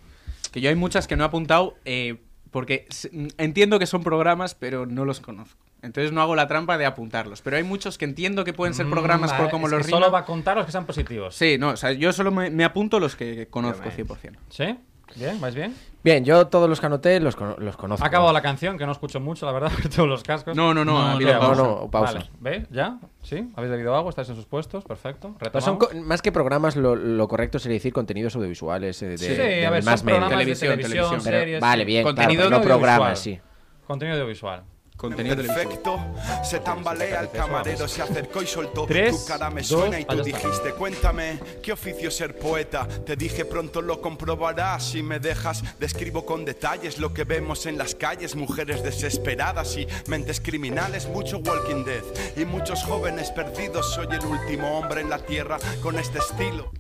que 0.52 0.60
yo 0.60 0.68
hay 0.68 0.76
muchas 0.76 1.06
que 1.06 1.16
no 1.16 1.24
he 1.24 1.26
apuntado 1.26 1.76
eh, 1.84 2.16
porque 2.50 2.86
mm, 3.12 3.26
entiendo 3.38 3.78
que 3.78 3.86
son 3.86 4.02
programas, 4.02 4.54
pero 4.54 4.86
no 4.86 5.04
los 5.04 5.20
conozco. 5.20 5.60
Entonces 5.82 6.10
no 6.10 6.20
hago 6.22 6.34
la 6.34 6.48
trampa 6.48 6.78
de 6.78 6.86
apuntarlos. 6.86 7.42
Pero 7.42 7.56
hay 7.56 7.62
muchos 7.62 7.98
que 7.98 8.04
entiendo 8.06 8.44
que 8.44 8.52
pueden 8.52 8.74
ser 8.74 8.86
Mm, 8.86 8.90
programas 8.90 9.30
vale, 9.30 9.42
por 9.42 9.50
cómo 9.50 9.66
es 9.66 9.72
los 9.72 9.86
rima. 9.86 9.98
Solo 9.98 10.10
va 10.10 10.20
a 10.20 10.24
contar 10.24 10.56
los 10.56 10.66
que 10.66 10.72
sean 10.72 10.86
positivos. 10.86 11.36
Sí, 11.36 11.58
no, 11.58 11.70
o 11.70 11.76
sea, 11.76 11.92
yo 11.92 12.12
solo 12.12 12.30
me, 12.32 12.50
me 12.50 12.64
apunto 12.64 12.98
los 12.98 13.14
que 13.14 13.46
conozco 13.48 13.88
100%. 13.90 14.36
¿Sí? 14.50 14.76
¿Bien? 15.14 15.40
¿Vais 15.40 15.54
bien? 15.54 15.74
Bien, 16.06 16.24
yo 16.24 16.46
todos 16.46 16.68
los 16.68 16.78
que 16.78 16.86
anoté 16.86 17.18
los, 17.18 17.36
los 17.58 17.76
conozco. 17.76 18.04
Ha 18.04 18.06
acabado 18.06 18.32
la 18.32 18.40
canción, 18.40 18.78
que 18.78 18.86
no 18.86 18.92
escucho 18.92 19.18
mucho, 19.18 19.44
la 19.44 19.50
verdad, 19.50 19.70
porque 19.74 19.88
tengo 19.88 20.06
los 20.06 20.22
cascos. 20.22 20.54
No, 20.56 20.72
no, 20.72 20.84
no. 20.84 21.18
No, 21.18 21.54
no, 21.56 21.90
pausa. 21.90 22.12
Vale, 22.12 22.30
¿Veis? 22.38 22.68
¿Ya? 22.70 22.98
¿Sí? 23.22 23.50
¿Habéis 23.56 23.72
bebido 23.72 23.92
agua? 23.96 24.10
¿Estáis 24.10 24.28
en 24.28 24.36
sus 24.36 24.46
puestos? 24.46 24.84
Perfecto. 24.84 25.34
Son 25.58 25.78
más 26.04 26.22
que 26.22 26.30
programas, 26.30 26.76
lo, 26.76 26.94
lo 26.94 27.26
correcto 27.26 27.58
sería 27.58 27.74
decir 27.74 27.92
contenidos 27.92 28.36
audiovisuales. 28.36 29.02
eh, 29.02 29.08
de, 29.08 29.18
Sí, 29.18 29.34
de 29.34 29.66
a 29.66 29.70
ver, 29.70 29.82
más 29.82 29.98
son 29.98 30.06
programas 30.06 30.30
de 30.30 30.36
Televisión, 30.44 30.70
televisión, 30.76 31.22
televisión. 31.22 31.22
Pero- 31.24 31.60
vale, 31.60 31.84
bien, 31.84 32.04
Contenido 32.04 32.42
claro, 32.42 32.50
no 32.50 32.56
audiovisual. 32.58 32.78
programas, 32.88 33.18
sí. 33.18 33.40
Contenido 33.88 34.14
audiovisual. 34.16 34.62
Contenido. 34.97 35.36
Perfecto, 35.36 36.01
se 36.43 36.60
tambalea 36.60 37.20
el 37.20 37.31
camarero, 37.31 37.86
se 37.86 38.01
acercó 38.01 38.43
y 38.43 38.47
soltó. 38.47 38.86
Tres, 38.86 39.24
tu 39.24 39.27
cara 39.27 39.51
me 39.51 39.60
dos, 39.60 39.68
suena 39.68 40.01
y 40.01 40.05
tú 40.05 40.12
ah, 40.12 40.23
está. 40.24 40.39
dijiste, 40.39 40.73
cuéntame, 40.73 41.39
¿qué 41.62 41.73
oficio 41.73 42.10
ser 42.10 42.39
poeta? 42.39 42.89
Te 42.89 43.14
dije 43.14 43.44
pronto 43.44 43.82
lo 43.82 44.01
comprobarás 44.01 44.85
si 44.85 45.02
me 45.02 45.20
dejas. 45.20 45.62
Describo 45.78 46.24
con 46.24 46.47
detalles 46.47 46.98
lo 46.98 47.12
que 47.12 47.24
vemos 47.24 47.66
en 47.66 47.77
las 47.77 47.94
calles, 47.94 48.36
mujeres 48.36 48.82
desesperadas 48.82 49.77
y 49.77 49.86
mentes 50.06 50.40
criminales, 50.40 51.06
mucho 51.09 51.39
Walking 51.39 51.85
Dead 51.85 52.05
y 52.36 52.47
muchos 52.47 52.82
jóvenes 52.82 53.31
perdidos. 53.31 53.93
Soy 53.94 54.06
el 54.10 54.24
último 54.24 54.78
hombre 54.78 55.02
en 55.02 55.10
la 55.10 55.18
tierra 55.18 55.59
con 55.82 55.98
este 55.98 56.20
estilo. 56.20 56.73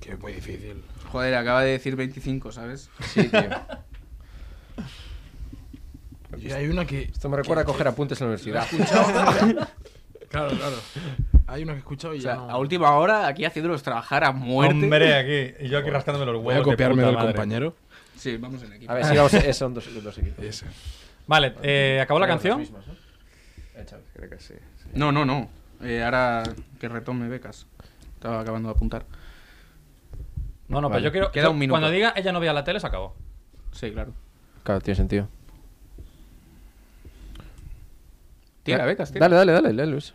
Que 0.00 0.16
muy 0.16 0.32
difícil. 0.32 0.82
Joder, 1.12 1.34
acaba 1.34 1.62
de 1.62 1.72
decir 1.72 1.96
25, 1.96 2.50
¿sabes? 2.50 2.88
Sí, 3.12 3.24
tío. 3.28 3.40
Y 6.36 6.50
hay 6.52 6.66
una 6.68 6.84
que. 6.84 7.02
Esto 7.02 7.28
me 7.28 7.36
recuerda 7.36 7.62
a 7.62 7.64
coger 7.64 7.88
apuntes 7.88 8.20
en 8.20 8.26
la 8.28 8.34
universidad. 8.36 8.66
Claro, 10.28 10.50
claro. 10.50 10.76
Hay 11.46 11.62
una 11.62 11.72
que 11.72 11.76
he 11.76 11.78
escuchado 11.78 12.14
y 12.14 12.18
O 12.18 12.20
ya. 12.20 12.34
no. 12.34 12.50
a 12.50 12.58
última 12.58 12.92
hora 12.98 13.26
aquí 13.26 13.46
haciéndolo 13.46 13.78
trabajar 13.78 14.24
a 14.24 14.32
muerte. 14.32 14.74
Hombre, 14.74 15.14
aquí. 15.14 15.64
Y 15.64 15.68
yo 15.70 15.78
aquí 15.78 15.88
rascándome 15.88 16.26
los 16.26 16.34
huevos. 16.34 16.44
Voy 16.44 16.60
a 16.60 16.62
copiarme 16.62 17.02
del 17.02 17.14
madre. 17.14 17.28
compañero. 17.28 17.74
Sí, 18.14 18.36
vamos 18.36 18.62
en 18.62 18.74
equipo. 18.74 18.92
A 18.92 18.96
ver, 18.96 19.06
si 19.06 19.16
vamos, 19.16 19.32
eh, 19.32 19.54
son 19.54 19.72
dos, 19.72 19.88
dos 20.04 20.18
equipos. 20.18 20.44
Ese. 20.44 20.66
Vale, 21.26 21.54
eh, 21.62 21.98
¿acabó 22.02 22.20
la 22.20 22.26
canción? 22.26 22.62
Creo 24.12 24.28
que 24.28 24.38
sí. 24.38 24.52
No, 24.92 25.12
no, 25.12 25.24
no. 25.24 25.48
Eh, 25.82 26.02
ahora 26.04 26.42
que 26.78 26.88
retome 26.90 27.28
becas. 27.28 27.66
Estaba 28.14 28.40
acabando 28.40 28.68
de 28.68 28.74
apuntar. 28.74 29.06
No, 30.68 30.82
no, 30.82 30.90
Vale. 30.90 31.00
pero 31.00 31.04
yo 31.06 31.12
quiero. 31.12 31.32
Queda 31.32 31.44
yo- 31.44 31.50
un 31.52 31.58
minuto. 31.58 31.72
Cuando 31.72 31.90
diga 31.90 32.12
ella 32.16 32.32
no 32.32 32.40
vea 32.40 32.52
la 32.52 32.64
tele, 32.64 32.80
se 32.80 32.86
acabó. 32.86 33.14
Sí, 33.72 33.90
claro. 33.92 34.12
Claro, 34.62 34.80
tiene 34.82 34.96
sentido. 34.96 35.28
Tira 38.76 38.86
becas, 38.86 39.12
tira. 39.12 39.28
Dale, 39.28 39.36
dale, 39.36 39.52
dale, 39.52 39.72
dale, 39.74 39.90
Luis. 39.90 40.14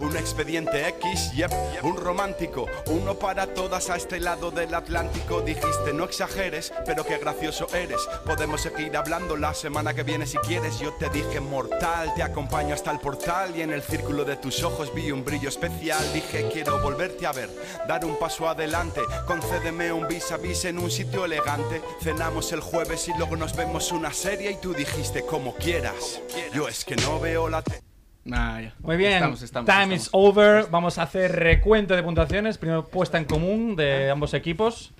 Un 0.00 0.16
expediente 0.16 0.88
X, 0.88 1.32
yep, 1.34 1.52
un 1.82 1.96
romántico, 1.96 2.66
uno 2.86 3.14
para 3.16 3.46
todas 3.52 3.90
a 3.90 3.96
este 3.96 4.18
lado 4.18 4.50
del 4.50 4.72
Atlántico. 4.74 5.42
Dijiste, 5.42 5.92
no 5.92 6.04
exageres, 6.04 6.72
pero 6.86 7.04
qué 7.04 7.18
gracioso 7.18 7.66
eres. 7.74 8.00
Podemos 8.24 8.62
seguir 8.62 8.96
hablando 8.96 9.36
la 9.36 9.52
semana 9.52 9.92
que 9.92 10.02
viene 10.02 10.26
si 10.26 10.38
quieres. 10.38 10.78
Yo 10.78 10.94
te 10.94 11.10
dije, 11.10 11.40
mortal, 11.40 12.12
te 12.16 12.22
acompaño 12.22 12.74
hasta 12.74 12.90
el 12.90 12.98
portal 12.98 13.54
y 13.54 13.60
en 13.60 13.72
el 13.72 13.82
círculo 13.82 14.24
de 14.24 14.36
tus 14.36 14.62
ojos 14.62 14.92
vi 14.94 15.10
un 15.12 15.22
brillo 15.22 15.50
especial. 15.50 16.02
Dije, 16.14 16.48
quiero 16.50 16.80
volverte 16.80 17.26
a 17.26 17.32
ver, 17.32 17.50
dar 17.86 18.04
un 18.06 18.18
paso 18.18 18.48
adelante. 18.48 19.02
Concédeme 19.26 19.92
un 19.92 20.08
vis 20.08 20.32
a 20.32 20.38
vis 20.38 20.64
en 20.64 20.78
un 20.78 20.90
sitio 20.90 21.26
elegante. 21.26 21.82
Cenamos 22.02 22.52
el 22.52 22.60
jueves 22.60 23.06
y 23.08 23.12
luego 23.18 23.36
nos 23.36 23.54
vemos 23.54 23.92
una 23.92 24.14
serie 24.14 24.50
y 24.52 24.56
tú 24.56 24.72
dijiste, 24.72 25.26
como 25.26 25.54
quieras. 25.56 26.20
Yo 26.54 26.68
es 26.68 26.86
que 26.86 26.96
no 26.96 27.20
veo 27.20 27.50
la 27.50 27.60
te- 27.60 27.82
Ah, 28.30 28.60
ya. 28.60 28.74
Muy 28.80 28.96
bien, 28.96 29.14
Estamos, 29.14 29.42
estamos, 29.42 29.66
time 29.66 29.94
estamos. 29.94 30.00
is 30.02 30.08
over. 30.12 30.66
Vamos 30.70 30.98
a 30.98 31.02
hacer 31.02 31.32
recuento 31.32 31.96
de 31.96 32.02
puntuaciones. 32.02 32.58
Primero 32.58 32.86
puesta 32.86 33.18
en 33.18 33.24
común 33.24 33.76
de 33.76 34.10
ambos 34.10 34.34
equipos. 34.34 34.92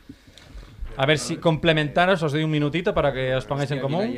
A 0.96 1.06
ver 1.06 1.18
si 1.18 1.36
complementaros, 1.36 2.22
os 2.22 2.32
doy 2.32 2.42
un 2.44 2.50
minutito 2.50 2.92
para 2.94 3.12
que 3.12 3.34
os 3.34 3.44
pongáis 3.44 3.70
en 3.70 3.80
común. 3.80 4.14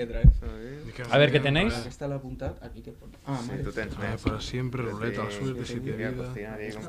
A 1.11 1.19
ver 1.19 1.33
qué 1.33 1.41
tenéis. 1.41 1.74
Ah, 1.74 1.91
Ah. 3.27 3.39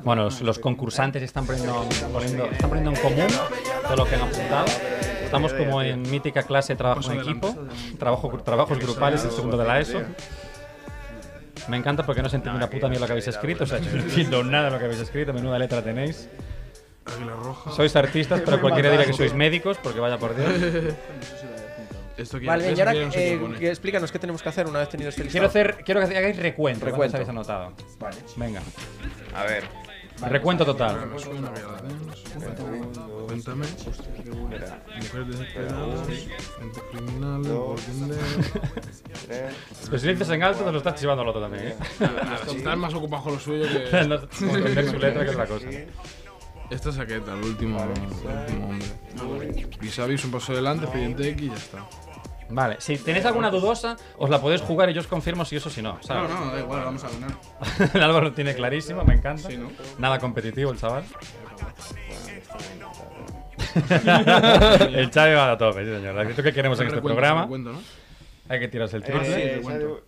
Bueno, 0.04 0.24
los, 0.24 0.40
los 0.42 0.58
concursantes 0.58 1.22
están 1.22 1.46
poniendo, 1.46 1.86
poniendo- 2.12 2.46
están 2.46 2.68
poniendo 2.68 2.90
en 2.92 2.96
común 2.96 3.26
todo 3.84 3.96
lo 3.96 4.04
que 4.06 4.14
han 4.16 4.22
apuntado. 4.22 4.66
Estamos 5.24 5.52
como 5.54 5.82
en 5.82 6.02
mítica 6.10 6.42
clase 6.44 6.76
trabajo 6.76 7.10
en 7.12 7.20
equipo, 7.20 7.54
trabajo, 7.98 8.28
trabajos 8.44 8.78
grupales, 8.78 9.24
el 9.24 9.30
segundo 9.30 9.56
de 9.56 9.64
la 9.66 9.80
ESO. 9.80 10.02
Me 11.68 11.76
encanta 11.76 12.04
porque 12.04 12.22
no 12.22 12.28
se 12.28 12.36
entiende 12.36 12.58
una 12.58 12.68
puta 12.68 12.88
mierda 12.88 13.02
lo 13.04 13.06
que 13.06 13.12
habéis 13.12 13.28
escrito, 13.28 13.64
o 13.64 13.66
sea, 13.66 13.78
yo 13.78 13.90
no 13.92 14.02
entiendo 14.02 14.42
nada 14.44 14.64
de 14.66 14.70
lo 14.72 14.78
que 14.78 14.84
habéis 14.86 15.00
escrito, 15.00 15.32
menuda 15.32 15.58
letra 15.58 15.82
tenéis. 15.82 16.28
Águila 17.06 17.32
roja. 17.36 17.70
Sois 17.70 17.94
artistas, 17.96 18.40
pero 18.44 18.60
cualquiera 18.60 18.90
dirá 18.90 19.04
que 19.04 19.12
sois 19.12 19.34
médicos, 19.34 19.78
porque 19.82 20.00
vaya 20.00 20.18
por 20.18 20.34
Dios. 20.36 20.50
Esto 22.16 22.38
que 22.38 22.46
Vale, 22.46 22.72
y 22.72 22.78
ahora 22.78 22.92
que 22.92 23.04
no 23.06 23.10
sé 23.12 23.40
qué 23.58 23.66
eh, 23.66 23.70
explícanos 23.70 24.12
qué 24.12 24.18
tenemos 24.20 24.40
que 24.42 24.48
hacer 24.48 24.66
una 24.68 24.78
vez 24.78 24.88
tenido 24.88 25.08
este 25.10 25.22
Quiero, 25.22 25.46
listado. 25.46 25.48
hacer, 25.70 25.84
quiero 25.84 26.06
que 26.06 26.16
hagáis 26.16 26.36
recuento, 26.36 26.84
Recuento. 26.86 26.86
recuento. 26.86 27.16
habéis 27.16 27.28
anotado. 27.28 27.72
Vale. 27.98 28.16
Venga, 28.36 28.60
A 29.34 29.42
ver. 29.44 29.64
Recuento 30.22 30.64
total. 30.64 31.10
Cuéntame. 33.26 33.66
Mujeres 35.02 35.28
desesperadas, 35.28 36.08
Walking 37.46 38.08
Dead. 38.08 39.52
Pero 39.86 39.98
si 39.98 40.08
dices 40.08 40.28
en 40.30 40.42
alto, 40.42 40.64
te 40.64 40.72
lo 40.72 40.78
estás 40.78 41.00
chivando 41.00 41.22
al 41.22 41.28
otro 41.28 41.40
también, 41.42 41.68
¿eh? 41.68 41.76
Están 42.54 42.78
más 42.78 42.94
ocupados 42.94 43.24
con 43.24 43.34
lo 43.34 43.40
suyo 43.40 43.64
que. 43.64 44.04
No, 44.04 44.16
entender 44.56 44.90
su 44.90 44.98
letra 44.98 45.24
que 45.24 45.30
otra 45.30 45.46
cosa. 45.46 45.66
Esta 46.70 46.92
saqueta, 46.92 47.34
el 47.34 47.44
último, 47.44 47.82
el 47.82 47.90
último 47.90 48.68
hombre. 48.68 49.66
Vis 49.80 49.98
a 49.98 50.06
vis, 50.06 50.24
un 50.24 50.30
paso 50.30 50.52
adelante, 50.52 50.84
expediente 50.84 51.28
X 51.30 51.42
y 51.42 51.48
ya 51.48 51.56
está. 51.56 51.86
Vale, 52.50 52.76
si 52.78 52.96
tenéis 52.98 53.24
alguna 53.24 53.50
dudosa, 53.50 53.96
os 54.18 54.28
la 54.30 54.40
podéis 54.40 54.60
jugar 54.60 54.90
y 54.90 54.92
yo 54.94 55.00
os 55.00 55.06
confirmo 55.06 55.44
si 55.44 55.56
eso 55.56 55.68
o 55.68 55.72
si 55.72 55.80
no. 55.82 55.94
No, 55.94 56.02
¿sabes? 56.02 56.30
no, 56.30 56.52
da 56.52 56.60
igual, 56.60 56.84
vamos 56.84 57.02
a 57.04 57.08
ganar. 57.08 57.30
el 57.94 58.02
Álvaro 58.02 58.26
lo 58.26 58.32
tiene 58.32 58.54
clarísimo, 58.54 59.02
me 59.04 59.14
encanta. 59.14 59.48
Sí, 59.48 59.56
¿no? 59.56 59.70
Nada 59.98 60.18
competitivo 60.18 60.70
el 60.70 60.78
chaval. 60.78 61.04
el 64.94 65.10
Xavi 65.10 65.34
va 65.34 65.52
a 65.52 65.58
tope, 65.58 65.84
sí 65.84 65.90
señor. 65.90 66.20
¿Esto 66.26 66.42
que 66.42 66.52
queremos 66.52 66.78
en 66.80 66.86
este 66.88 67.00
programa? 67.00 67.42
recuento, 67.42 67.72
¿no? 67.72 67.80
Hay 68.48 68.60
que 68.60 68.68
tirarse 68.68 68.96
el 68.98 69.02
Eh, 69.02 69.06
triple. 69.06 70.02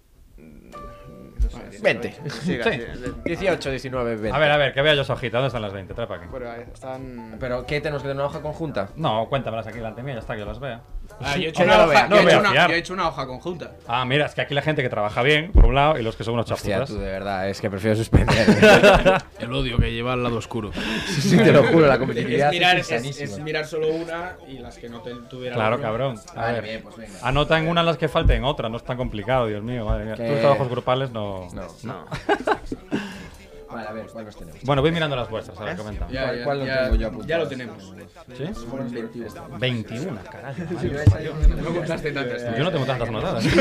no 1.40 1.50
sé, 1.50 1.78
20. 1.82 2.14
Sí, 2.28 2.58
Sí. 2.62 2.80
18, 3.24 3.70
19, 3.70 4.16
20. 4.16 4.36
A 4.36 4.38
ver, 4.38 4.50
a 4.50 4.56
ver, 4.56 4.72
que 4.74 4.82
vea 4.82 4.94
yo 4.94 5.04
su 5.04 5.12
hojita. 5.12 5.38
¿Dónde 5.38 5.48
están 5.48 5.62
las 5.62 5.72
20? 5.72 5.94
Trae 5.94 6.06
para 6.06 6.20
aquí. 6.20 6.28
Pero 6.32 6.52
eh, 6.52 6.66
están. 6.72 7.36
¿Pero 7.40 7.64
qué 7.66 7.80
tenemos 7.80 8.02
que 8.02 8.08
tener 8.08 8.16
una 8.20 8.26
hoja 8.26 8.42
conjunta? 8.42 8.90
No, 8.96 9.26
cuéntamelas 9.28 9.66
aquí 9.66 9.76
delante 9.78 10.02
mía, 10.02 10.14
ya 10.14 10.20
está, 10.20 10.34
que 10.34 10.40
yo 10.40 10.46
las 10.46 10.60
vea. 10.60 10.80
Ah, 11.18 11.36
yo 11.36 11.44
he 11.46 11.48
hecho 11.48 11.62
una 11.62 11.84
hoja, 11.84 12.08
yo 12.10 12.16
he 12.16 12.22
hecho 12.24 12.38
una- 12.40 12.50
fiar. 12.50 12.68
yo 12.70 12.74
he 12.76 12.78
hecho 12.78 12.92
una 12.92 13.08
hoja 13.08 13.26
conjunta. 13.26 13.72
Ah, 13.88 14.04
mira, 14.04 14.26
es 14.26 14.34
que 14.34 14.42
aquí 14.42 14.52
la 14.54 14.60
gente 14.62 14.82
que 14.82 14.88
trabaja 14.90 15.22
bien, 15.22 15.50
por 15.50 15.64
un 15.64 15.74
lado, 15.74 15.98
y 15.98 16.02
los 16.02 16.14
que 16.14 16.24
son 16.24 16.34
unos 16.34 16.50
Hostia, 16.50 16.74
chaputas. 16.76 16.94
tú 16.94 17.00
de 17.00 17.10
verdad, 17.10 17.48
es 17.48 17.60
que 17.60 17.70
prefiero 17.70 17.96
suspender. 17.96 18.46
El 19.40 19.52
odio 19.52 19.78
que 19.78 19.90
lleva 19.92 20.12
al 20.12 20.22
lado 20.22 20.36
oscuro. 20.36 20.70
sí, 21.06 21.36
te 21.38 21.52
lo 21.52 21.64
juro, 21.64 21.86
la 21.86 21.98
competitividad 21.98 22.48
Es 22.48 22.52
mirar, 22.54 22.76
es 22.76 22.90
es, 22.90 23.04
insanísima. 23.04 23.30
es 23.38 23.38
mirar 23.42 23.66
solo 23.66 23.88
una 23.88 24.32
y 24.46 24.58
las 24.58 24.76
que 24.76 24.88
no 24.90 25.00
te 25.00 25.14
tuvieran. 25.30 25.56
Claro, 25.58 25.80
cabrón. 25.80 26.16
A 26.34 26.40
Vale, 26.40 26.52
ver, 26.54 26.62
bien, 26.64 26.82
pues 26.82 26.96
venga. 26.96 27.18
anota 27.22 27.58
en 27.58 27.68
una 27.68 27.82
las 27.82 27.96
que 27.96 28.08
falten 28.08 28.44
otra, 28.44 28.68
no 28.68 28.76
es 28.76 28.84
tan 28.84 28.96
complicado, 28.98 29.46
Dios 29.46 29.62
mío, 29.62 29.84
madre 29.86 30.04
mía. 30.04 30.14
Que- 30.16 30.28
Tus 30.32 30.40
trabajos 30.40 30.68
grupales 30.68 31.10
no. 31.10 31.48
No. 31.54 31.66
No. 31.82 32.04
Vale, 33.70 33.88
a 33.88 33.92
ver, 33.92 34.06
¿cuál 34.06 34.24
nos 34.26 34.36
tenemos? 34.36 34.60
Bueno, 34.62 34.82
voy 34.82 34.92
mirando 34.92 35.16
las 35.16 35.28
vuestras, 35.28 35.58
a 35.60 35.64
ver, 35.64 35.76
comenta. 35.76 36.06
Ya, 36.08 36.22
¿Cuál- 36.24 36.38
ya, 36.38 36.44
cuál 36.44 36.58
lo 36.60 36.66
ya- 36.66 36.82
tengo 36.84 36.96
yo 36.96 37.06
apuntado? 37.08 37.28
ya 37.28 37.38
lo 37.38 37.48
tenemos. 37.48 37.92
¿Sí? 38.36 38.44
Fueron 38.68 38.92
21. 38.92 39.58
21, 39.58 40.20
carajo. 40.30 40.62
No 41.62 41.74
contaste 41.74 42.12
tantas. 42.12 42.56
Yo 42.58 42.64
no 42.64 42.70
tengo 42.72 42.84
tantas 42.86 43.10
notadas. 43.10 43.44
Me 43.44 43.52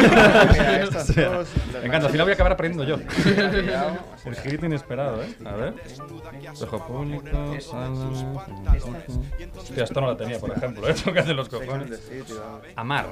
encanta, 1.87 2.09
si 2.09 2.17
no 2.17 2.23
voy 2.23 2.31
a 2.31 2.35
acabar 2.35 2.51
aprendiendo 2.53 2.83
yo. 2.83 2.97
El 4.25 4.35
grito 4.43 4.65
inesperado, 4.65 5.21
¿eh? 5.23 5.35
A 5.45 5.55
ver. 5.55 5.73
Público, 6.87 7.61
sala. 7.61 8.45
Hostia, 9.57 9.83
esto 9.83 10.01
no 10.01 10.07
lo 10.07 10.17
tenía, 10.17 10.39
por 10.39 10.51
ejemplo, 10.51 10.87
¿eh? 10.89 10.95
Lo 11.05 11.13
que 11.13 11.19
hacen 11.19 11.35
los 11.35 11.49
cojones. 11.49 12.01
Amar. 12.75 13.07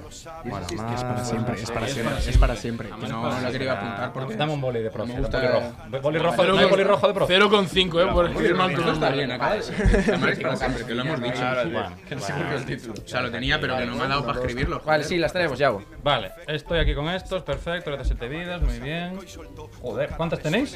Bueno, 0.46 0.66
Es 0.66 0.72
que 0.72 0.80
amar. 0.80 0.96
es 0.96 1.04
para 1.04 1.24
siempre, 1.26 1.62
es 1.62 1.72
para 1.72 1.88
siempre, 1.88 2.16
es 2.30 2.38
para 2.38 2.56
siempre. 2.56 2.90
Que 2.90 3.08
no 3.08 3.42
lo 3.42 3.52
quería 3.52 3.74
apuntar 3.74 4.14
porque. 4.14 4.36
Dame 4.36 4.54
un 4.54 4.62
boli 4.62 4.82
de 4.82 4.90
profe, 4.90 5.14
boli 5.14 5.48
rojo. 5.48 5.74
Boli 6.02 6.20
rojo, 6.20 6.36
Cero 6.44 6.58
rojo 6.84 7.08
de 7.08 7.14
profe. 7.14 7.40
0,5, 7.40 8.02
eh, 8.02 8.12
por 8.14 8.26
escribir 8.26 8.56
mal 8.56 8.74
tu 8.74 8.82
Esto 8.82 8.94
está 8.94 9.10
bien, 9.10 9.30
que 10.88 10.94
lo 10.94 11.02
hemos 11.02 11.22
dicho. 11.22 11.36
Claro, 11.36 11.70
bueno, 11.70 11.96
Que 12.08 12.16
no 12.16 12.22
sé 12.22 12.34
bueno. 12.34 12.50
por 12.50 12.56
qué 12.56 12.74
el 12.74 12.78
título. 12.78 12.94
O 13.04 13.08
sea, 13.08 13.22
lo 13.22 13.32
tenía, 13.32 13.60
pero 13.60 13.78
que 13.78 13.86
no 13.86 13.96
me 13.96 14.04
ha 14.04 14.08
dado 14.08 14.26
para 14.26 14.40
escribirlo. 14.40 14.82
Vale, 14.86 15.04
sí, 15.04 15.18
las 15.18 15.34
tenemos, 15.34 15.58
Yago. 15.58 15.84
Vale, 16.04 16.32
estoy 16.48 16.80
aquí 16.80 16.94
con 16.94 17.10
estos, 17.10 17.44
perfecto, 17.44 17.92
le 17.92 17.98
das 17.98 18.08
7 18.08 18.28
vidas, 18.28 18.62
muy 18.62 18.80
bien. 18.80 19.20
Joder, 19.82 20.10
¿cuántas 20.18 20.40
tenéis? 20.40 20.76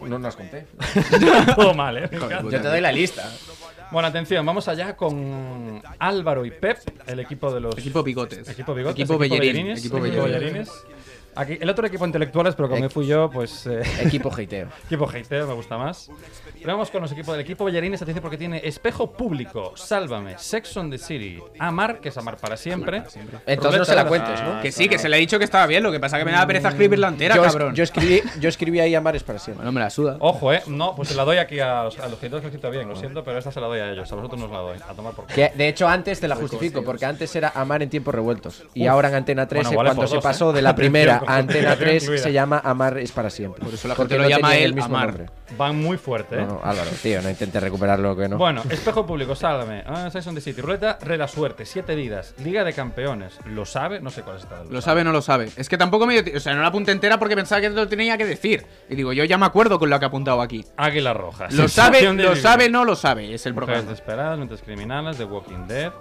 No 0.00 0.18
las 0.18 0.36
conté. 0.36 0.66
Todo 1.56 1.74
mal, 1.74 1.96
¿eh? 1.98 2.10
Yo 2.12 2.48
te 2.48 2.68
doy 2.68 2.80
la 2.80 2.92
lista. 2.92 3.30
Bueno, 3.92 4.08
atención, 4.08 4.44
vamos 4.46 4.68
allá 4.68 4.96
con 4.96 5.82
Álvaro 5.98 6.46
y 6.46 6.50
Pep, 6.50 6.78
el 7.06 7.20
equipo 7.20 7.52
de 7.52 7.60
los... 7.60 7.76
Equipo 7.76 8.02
Bigotes. 8.02 8.48
Equipo 8.48 8.74
Bigotes. 8.74 8.98
Equipo 8.98 9.18
Bellerines, 9.18 9.80
equipo. 9.80 10.00
Bellerines. 10.00 10.70
Aquí, 11.34 11.58
el 11.60 11.68
otro 11.70 11.86
equipo 11.86 12.04
intelectuales, 12.04 12.54
pero 12.54 12.68
como 12.68 12.80
me 12.82 12.88
fui 12.90 13.06
yo, 13.06 13.30
pues... 13.30 13.66
eh, 13.66 13.82
Equipo 14.02 14.30
hateo. 14.30 14.68
equipo 14.86 15.08
hateo, 15.08 15.46
me 15.46 15.54
gusta 15.54 15.78
más. 15.78 16.10
Pero 16.60 16.74
vamos 16.74 16.90
con 16.90 17.00
los 17.02 17.10
equipos 17.12 17.32
del 17.34 17.40
equipo 17.40 17.64
Bellerines, 17.64 18.00
atención 18.02 18.22
porque 18.22 18.36
tiene 18.36 18.60
Espejo 18.64 19.10
Público, 19.12 19.72
Sálvame, 19.76 20.38
Sex 20.38 20.76
on 20.76 20.90
the 20.90 20.98
City, 20.98 21.40
Amar, 21.58 22.00
que 22.00 22.10
es 22.10 22.16
Amar 22.18 22.36
para 22.36 22.56
siempre. 22.56 23.02
Entonces 23.46 23.78
no 23.78 23.84
se 23.84 23.94
la 23.94 24.06
cuentes, 24.06 24.40
¿no? 24.42 24.60
Que 24.60 24.70
sí, 24.70 24.88
que 24.88 24.98
se 24.98 25.08
le 25.08 25.16
ha 25.16 25.18
dicho 25.18 25.38
que 25.38 25.44
estaba 25.44 25.66
bien, 25.66 25.82
lo 25.82 25.90
que 25.90 25.98
pasa 26.00 26.18
que 26.18 26.24
me 26.24 26.32
da 26.32 26.46
pereza 26.46 26.68
escribirla 26.68 27.08
entera, 27.08 27.34
yo, 27.34 27.44
es- 27.44 27.52
cabrón. 27.52 27.74
yo 27.74 27.82
escribí, 27.82 28.20
yo 28.38 28.48
escribí 28.48 28.80
ahí 28.80 28.94
Amares 28.94 29.22
para 29.22 29.38
siempre. 29.38 29.62
Bueno, 29.64 29.72
me 29.72 29.80
la 29.80 29.90
suda. 29.90 30.16
Ojo, 30.20 30.52
eh, 30.52 30.62
no, 30.66 30.94
pues 30.94 31.08
se 31.08 31.14
la 31.14 31.24
doy 31.24 31.38
aquí 31.38 31.58
a 31.60 31.84
los, 31.84 31.98
a 31.98 32.08
los 32.08 32.18
que 32.18 32.26
he 32.26 32.36
escrito 32.36 32.70
bien, 32.70 32.88
lo 32.88 32.94
siento, 32.96 33.24
pero 33.24 33.38
esta 33.38 33.50
se 33.50 33.60
la 33.60 33.66
doy 33.66 33.80
a 33.80 33.90
ellos, 33.90 34.10
a 34.12 34.14
vosotros 34.16 34.38
no 34.38 34.46
os 34.46 34.52
la 34.52 34.58
doy, 34.58 34.78
a 34.88 34.92
tomar 34.94 35.14
por. 35.14 35.26
Que 35.26 35.50
de 35.54 35.68
hecho 35.68 35.88
antes 35.88 36.20
te 36.20 36.28
la 36.28 36.36
justifico, 36.36 36.84
porque 36.84 37.06
antes 37.06 37.34
era 37.34 37.52
Amar 37.54 37.82
en 37.82 37.90
tiempos 37.90 38.14
revueltos. 38.14 38.64
Y 38.74 38.84
Uf. 38.84 38.90
ahora 38.90 39.08
en 39.08 39.14
Antena 39.16 39.48
3, 39.48 39.62
Bueno, 39.64 39.76
vale 39.78 39.88
cuando 39.88 40.02
por 40.02 40.08
se 40.08 40.14
dos, 40.16 40.22
pasó 40.22 40.50
¿eh? 40.50 40.54
de 40.54 40.62
la 40.62 40.74
primera 40.76 41.21
a 41.28 41.36
Antena 41.36 41.70
justificación 41.70 41.78
3, 41.88 42.02
incluida. 42.02 42.22
se 42.22 42.32
llama 42.32 42.60
Amar 42.64 42.98
es 42.98 43.12
para 43.12 43.30
siempre. 43.30 43.64
Por 43.64 43.74
eso 43.74 43.88
la 43.88 43.94
Porque 43.94 44.14
gente 44.14 44.28
lo 44.28 44.30
no 44.30 44.36
llama 44.36 44.56
él 44.56 44.64
el 44.64 44.74
mismo 44.74 44.96
Amar. 44.96 45.08
nombre. 45.18 45.26
Van 45.56 45.76
muy 45.76 45.96
fuerte, 45.98 46.36
eh. 46.36 46.40
No, 46.42 46.46
no, 46.54 46.60
Álvaro, 46.64 46.90
tío, 47.02 47.20
no 47.22 47.28
intentes 47.28 47.62
recuperarlo 47.62 48.16
que 48.16 48.28
no. 48.28 48.38
Bueno, 48.38 48.62
espejo 48.70 49.04
público, 49.06 49.34
sálvame. 49.34 49.84
Ah, 49.86 50.08
Sex 50.10 50.26
on 50.26 50.34
the 50.34 50.40
City. 50.40 50.60
Ruleta, 50.60 50.98
re 51.02 51.16
la 51.18 51.28
suerte. 51.28 51.66
Siete 51.66 51.94
vidas. 51.94 52.34
Liga 52.42 52.64
de 52.64 52.72
campeones. 52.72 53.38
¿Lo 53.46 53.64
sabe? 53.66 54.00
No 54.00 54.10
sé 54.10 54.22
cuál 54.22 54.36
es 54.36 54.44
esta. 54.44 54.62
Lo 54.64 54.80
sabe 54.80 55.02
o 55.02 55.04
no 55.04 55.12
lo 55.12 55.20
sabe. 55.22 55.48
Es 55.56 55.68
que 55.68 55.76
tampoco 55.76 56.06
me 56.06 56.22
dio. 56.22 56.36
O 56.36 56.40
sea, 56.40 56.54
no 56.54 56.62
la 56.62 56.68
apunté 56.68 56.92
entera 56.92 57.18
porque 57.18 57.34
pensaba 57.36 57.60
que 57.60 57.70
lo 57.70 57.86
tenía 57.88 58.16
que 58.16 58.24
decir. 58.24 58.64
Y 58.88 58.94
digo, 58.94 59.12
yo 59.12 59.24
ya 59.24 59.36
me 59.38 59.46
acuerdo 59.46 59.78
con 59.78 59.90
lo 59.90 59.98
que 59.98 60.04
he 60.04 60.08
apuntado 60.08 60.40
aquí. 60.40 60.64
Águila 60.76 61.12
Roja. 61.12 61.48
Lo 61.50 61.68
sabe, 61.68 62.00
de 62.00 62.12
lo 62.22 62.34
sabe, 62.36 62.68
no 62.70 62.84
lo 62.84 62.96
sabe. 62.96 63.34
Es 63.34 63.44
el 63.46 63.52
Mujeres 63.52 63.66
programa. 63.82 63.90
desesperadas, 63.90 64.38
mentes 64.38 64.62
criminales, 64.62 65.16
The 65.18 65.24
Walking 65.24 65.66
Dead. 65.68 65.92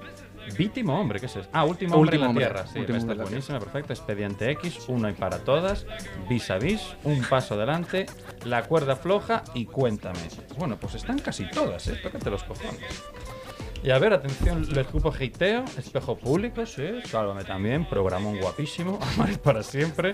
Víctimo 0.58 1.00
hombre, 1.00 1.20
¿qué 1.20 1.28
es 1.28 1.36
eso? 1.36 1.50
Ah, 1.52 1.64
último 1.64 1.96
hombre 1.96 2.16
Último 2.16 2.16
en 2.16 2.22
la 2.22 2.30
hombre, 2.30 2.46
Tierra. 2.46 2.68
Sí, 2.68 2.80
último 2.80 3.00
hombre 3.00 3.18
buenísima, 3.18 3.60
perfecta. 3.60 3.94
Expediente 3.94 4.50
X, 4.52 4.86
uno 4.88 5.10
y 5.10 5.14
para 5.14 5.40
todas. 5.40 5.86
Vis 6.30 6.50
a 6.52 6.58
vis, 6.58 6.82
un 7.04 7.22
paso 7.24 7.56
adelante, 7.56 8.06
la 8.46 8.64
cuerda 8.64 8.96
floja 8.96 9.44
y 9.54 9.66
cuéntame. 9.66 10.20
Bueno, 10.58 10.78
pues 10.80 10.96
están 10.96 11.20
casi 11.20 11.50
todas, 11.50 11.88
¿eh? 11.88 12.00
Tócate 12.02 12.30
los 12.30 12.44
cojones. 12.44 13.04
Y 13.84 13.90
a 13.90 13.98
ver, 13.98 14.14
atención, 14.14 14.64
el 14.64 14.84
grupo 14.84 15.12
Hateo, 15.12 15.66
Espejo 15.76 16.16
Público, 16.16 16.64
sí, 16.68 17.02
Sálvame 17.04 17.44
también, 17.44 17.90
programón 17.90 18.40
guapísimo, 18.40 19.00
Amar 19.16 19.40
para 19.40 19.64
siempre, 19.64 20.14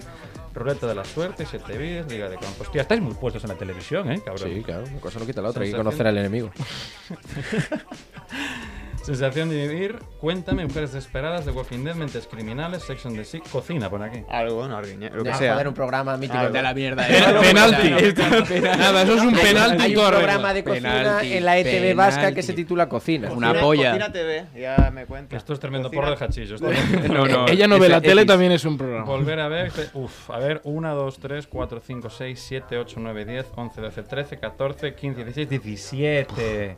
Ruleta 0.53 0.87
de 0.87 0.95
la 0.95 1.03
Suerte, 1.03 1.45
Siete 1.45 1.77
Vidas, 1.77 2.09
Liga 2.09 2.29
de 2.29 2.37
Campos. 2.37 2.67
Hostia, 2.67 2.83
estáis 2.83 3.01
muy 3.01 3.13
puestos 3.15 3.43
en 3.43 3.49
la 3.49 3.55
televisión, 3.55 4.09
¿eh, 4.09 4.21
cabrón? 4.23 4.51
Sí, 4.53 4.63
claro, 4.63 4.85
una 4.89 5.01
cosa 5.01 5.19
no 5.19 5.25
quita 5.25 5.41
la 5.41 5.49
otra, 5.49 5.63
hay 5.63 5.71
que 5.71 5.77
conocer 5.77 6.07
al 6.07 6.17
enemigo. 6.17 6.49
Sensación 9.07 9.47
de 9.49 9.67
vivir, 9.69 9.99
Cuéntame, 10.19 10.65
Mujeres 10.65 10.91
Desesperadas, 10.91 11.45
The 11.45 11.51
Walking 11.51 11.85
Dead, 11.85 11.95
Mentes 11.95 12.27
Criminales, 12.27 12.83
Sex 12.83 13.05
and 13.05 13.15
the 13.15 13.23
City, 13.23 13.47
Cocina, 13.49 13.89
pon 13.89 14.03
aquí. 14.03 14.21
Algo, 14.29 14.67
no, 14.67 14.75
Arguiñe, 14.77 15.09
lo 15.11 15.23
que 15.23 15.33
sea. 15.33 15.53
joder, 15.53 15.69
un 15.69 15.73
programa 15.73 16.17
mítico. 16.17 16.37
Algo. 16.37 16.51
De 16.53 16.61
la 16.61 16.73
mierda. 16.73 17.07
Penalti. 17.41 17.89
Penalti. 18.13 18.59
Nada, 18.61 19.03
eso 19.03 19.13
es 19.15 19.21
un 19.21 19.33
penalti 19.33 19.81
Hay 19.83 19.95
un 19.95 20.05
programa 20.09 20.53
de 20.53 20.63
cocina 20.65 20.91
Penalti, 20.91 21.33
en 21.33 21.45
la 21.45 21.57
ETV 21.57 21.95
vasca 21.95 22.33
que 22.33 22.43
se 22.43 22.51
titula 22.51 22.89
Cocina. 22.89 23.31
Una 23.31 23.53
polla. 23.57 23.91
Cocina 23.91 24.11
TV, 24.11 24.45
ya 24.59 24.91
me 24.93 25.05
cuenta. 25.05 25.37
Esto 25.37 25.53
es 25.53 25.59
tremendo 25.61 25.87
Cocina- 25.87 26.01
porro 26.07 26.15
de 26.17 26.25
hachillo. 26.25 26.55
esto- 26.55 26.69
No, 27.07 27.25
no. 27.27 27.47
Ella 27.47 27.67
no 27.67 27.79
ve 27.79 27.87
la 27.87 28.01
tele, 28.01 28.23
X. 28.23 28.27
también 28.27 28.51
es 28.51 28.65
un 28.65 28.77
programa. 28.77 29.05
Volver 29.05 29.39
a 29.39 29.47
ver. 29.47 29.71
Uf, 29.93 30.29
a 30.31 30.39
ver. 30.39 30.59
1, 30.65 30.95
2, 30.95 31.19
3, 31.19 31.47
4, 31.47 31.79
5, 31.79 32.09
6, 32.09 32.39
7, 32.45 32.77
8, 32.77 32.95
9, 32.99 33.23
10, 33.25 33.45
11, 33.55 33.79
12, 33.81 34.03
13, 34.03 34.37
14, 34.37 34.95
15, 34.95 35.23
16, 35.23 35.49
17. 35.49 36.77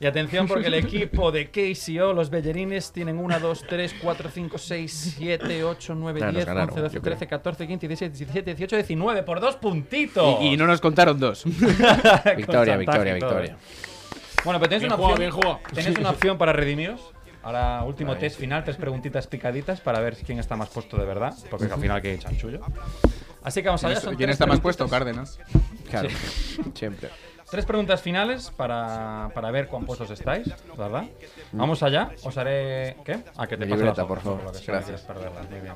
Y 0.00 0.06
atención 0.06 0.46
porque 0.46 0.66
el 0.66 0.74
equipo 0.84 1.30
de 1.30 1.50
KCO, 1.50 2.12
los 2.12 2.30
Bellerines, 2.30 2.92
tienen 2.92 3.18
1, 3.18 3.40
2, 3.40 3.64
3, 3.68 3.94
4, 4.02 4.30
5, 4.32 4.58
6, 4.58 5.14
7, 5.18 5.64
8, 5.64 5.94
9, 5.94 6.20
Nah, 6.20 6.26
nos 6.26 6.34
10, 6.34 6.46
ganaron, 6.46 6.68
11, 6.70 6.80
12, 6.80 6.94
yo 6.94 7.00
creo. 7.02 7.16
13, 7.16 7.26
14, 7.28 7.66
15, 7.66 7.88
16, 7.88 8.18
17, 8.18 8.50
18, 8.54 8.76
19. 8.76 9.22
Por 9.22 9.40
dos 9.40 9.56
puntitos. 9.56 10.40
Y, 10.42 10.54
y 10.54 10.56
no 10.56 10.66
nos 10.66 10.80
contaron 10.80 11.18
dos. 11.18 11.44
Victoria, 12.36 12.76
victoria, 12.76 13.14
victoria. 13.14 13.56
Bueno, 14.44 14.60
pero 14.60 14.68
tenéis 14.68 14.82
Bien 14.82 14.92
una 14.92 15.02
opción. 15.02 15.18
bien 15.18 15.30
jugado. 15.30 15.60
Tenéis 15.72 15.98
una 15.98 16.10
opción 16.10 16.38
para 16.38 16.52
redimiros. 16.52 17.00
Ahora, 17.42 17.82
último 17.84 18.16
test 18.16 18.38
final, 18.38 18.64
tres 18.64 18.76
preguntitas 18.76 19.26
picaditas 19.26 19.80
para 19.80 20.00
ver 20.00 20.16
quién 20.16 20.38
está 20.38 20.56
más 20.56 20.68
puesto 20.70 20.96
de 20.96 21.04
verdad. 21.04 21.34
Porque 21.50 21.66
al 21.72 21.80
final 21.80 22.02
que 22.02 22.18
chanchullo. 22.18 22.60
Así 23.42 23.60
que 23.62 23.68
vamos 23.68 23.84
allá. 23.84 24.00
son 24.00 24.16
¿Quién 24.16 24.30
está 24.30 24.46
más 24.46 24.60
puesto? 24.60 24.88
Cárdenas. 24.88 25.38
Claro, 25.90 26.08
siempre. 26.74 27.10
Tres 27.54 27.66
preguntas 27.66 28.02
finales 28.02 28.50
para, 28.50 29.30
para 29.32 29.52
ver 29.52 29.68
cuán 29.68 29.84
puestos 29.86 30.10
estáis, 30.10 30.48
¿verdad? 30.76 31.04
Vamos 31.52 31.84
allá. 31.84 32.10
Os 32.24 32.36
haré. 32.36 32.96
¿Qué? 33.04 33.20
Ah, 33.36 33.46
que 33.46 33.56
te 33.56 33.64
pase 33.64 33.76
libreta, 33.76 34.04
por 34.08 34.18
favor. 34.18 34.42
lo 34.42 34.50
que 34.50 34.58
sea, 34.58 34.74
Gracias. 34.74 35.02
quieres 35.02 35.30
perderla, 35.30 35.48
muy 35.48 35.60
bien. 35.60 35.74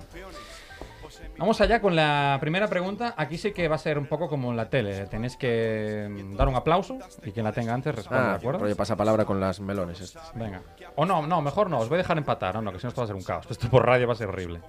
Vamos 1.38 1.60
allá 1.60 1.80
con 1.80 1.94
la 1.94 2.36
primera 2.40 2.66
pregunta. 2.66 3.14
Aquí 3.16 3.38
sí 3.38 3.52
que 3.52 3.68
va 3.68 3.76
a 3.76 3.78
ser 3.78 3.96
un 3.96 4.06
poco 4.06 4.28
como 4.28 4.50
en 4.50 4.56
la 4.56 4.68
tele. 4.68 5.06
Tenéis 5.06 5.36
que 5.36 6.08
mm, 6.10 6.34
dar 6.36 6.48
un 6.48 6.56
aplauso 6.56 6.98
y 7.22 7.30
quien 7.30 7.44
la 7.44 7.52
tenga 7.52 7.72
antes 7.74 7.94
responde, 7.94 8.24
¿de 8.24 8.28
Ah, 8.30 8.34
acuerdo? 8.34 8.58
rollo 8.58 8.74
pasapalabra 8.76 9.24
con 9.24 9.38
las 9.38 9.60
melones. 9.60 10.00
estas. 10.00 10.32
Venga. 10.34 10.60
O 10.96 11.06
no, 11.06 11.24
no, 11.28 11.40
mejor 11.42 11.70
no, 11.70 11.78
os 11.78 11.88
voy 11.88 11.94
a 11.94 11.98
dejar 11.98 12.18
empatar. 12.18 12.56
No, 12.56 12.62
no, 12.62 12.72
que 12.72 12.80
si 12.80 12.86
no 12.86 12.88
esto 12.88 13.02
va 13.02 13.04
a 13.04 13.06
ser 13.06 13.14
un 13.16 13.22
caos. 13.22 13.46
Esto 13.48 13.68
por 13.70 13.86
radio 13.86 14.08
va 14.08 14.14
a 14.14 14.16
ser 14.16 14.26
horrible. 14.30 14.60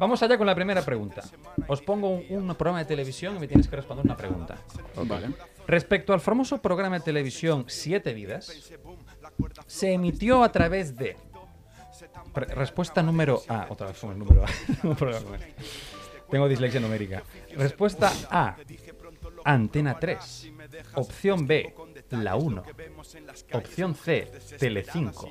Vamos 0.00 0.22
allá 0.22 0.38
con 0.38 0.46
la 0.46 0.54
primera 0.54 0.80
pregunta. 0.80 1.20
Os 1.68 1.82
pongo 1.82 2.08
un, 2.08 2.24
un 2.30 2.54
programa 2.54 2.78
de 2.78 2.86
televisión 2.86 3.36
y 3.36 3.40
me 3.40 3.46
tienes 3.46 3.68
que 3.68 3.76
responder 3.76 4.06
una 4.06 4.16
pregunta. 4.16 4.56
Vale. 5.04 5.28
Respecto 5.66 6.12
al 6.12 6.20
famoso 6.20 6.62
programa 6.62 6.98
de 6.98 7.04
televisión 7.04 7.64
Siete 7.68 8.14
Vidas, 8.14 8.72
se 9.66 9.92
emitió 9.92 10.42
a 10.42 10.52
través 10.52 10.96
de. 10.96 11.16
Respuesta 12.34 13.02
número 13.02 13.42
A. 13.48 13.66
Otra 13.70 13.88
vez 13.88 14.02
el 14.02 14.18
número 14.18 14.44
A. 14.44 14.48
Tengo 16.30 16.48
dislexia 16.48 16.80
numérica. 16.80 17.22
Respuesta 17.56 18.12
A. 18.30 18.56
Antena 19.44 19.98
3. 19.98 20.50
Opción 20.94 21.46
B. 21.46 21.74
La 22.10 22.36
1. 22.36 22.62
Opción 23.52 23.94
C. 23.96 24.30
Telecinco. 24.58 25.28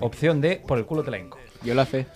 Opción 0.00 0.40
D. 0.40 0.62
Por 0.66 0.78
el 0.78 0.86
culo 0.86 1.02
te 1.02 1.10
la 1.10 1.18
hinco. 1.18 1.38
Yo 1.62 1.74
la 1.74 1.84
sé. 1.84 2.06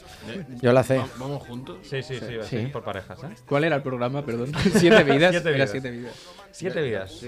Yo 0.62 0.72
la 0.72 0.82
sé. 0.84 0.98
Va- 0.98 1.08
¿Vamos 1.18 1.42
juntos? 1.46 1.78
Sí, 1.82 2.02
sí, 2.02 2.18
sí, 2.20 2.36
Sí. 2.42 2.58
sí, 2.60 2.66
por 2.66 2.84
parejas, 2.84 3.18
¿eh? 3.24 3.28
¿Cuál 3.46 3.64
era 3.64 3.74
el 3.76 3.82
programa? 3.82 4.24
Perdón. 4.24 4.52
Siete 4.74 5.02
vidas. 5.02 5.30
Siete 5.32 5.48
Era 5.48 5.52
vidas. 5.56 5.70
siete 5.70 5.90
vidas. 5.90 6.14
Siete 6.52 6.82
vidas. 6.82 7.24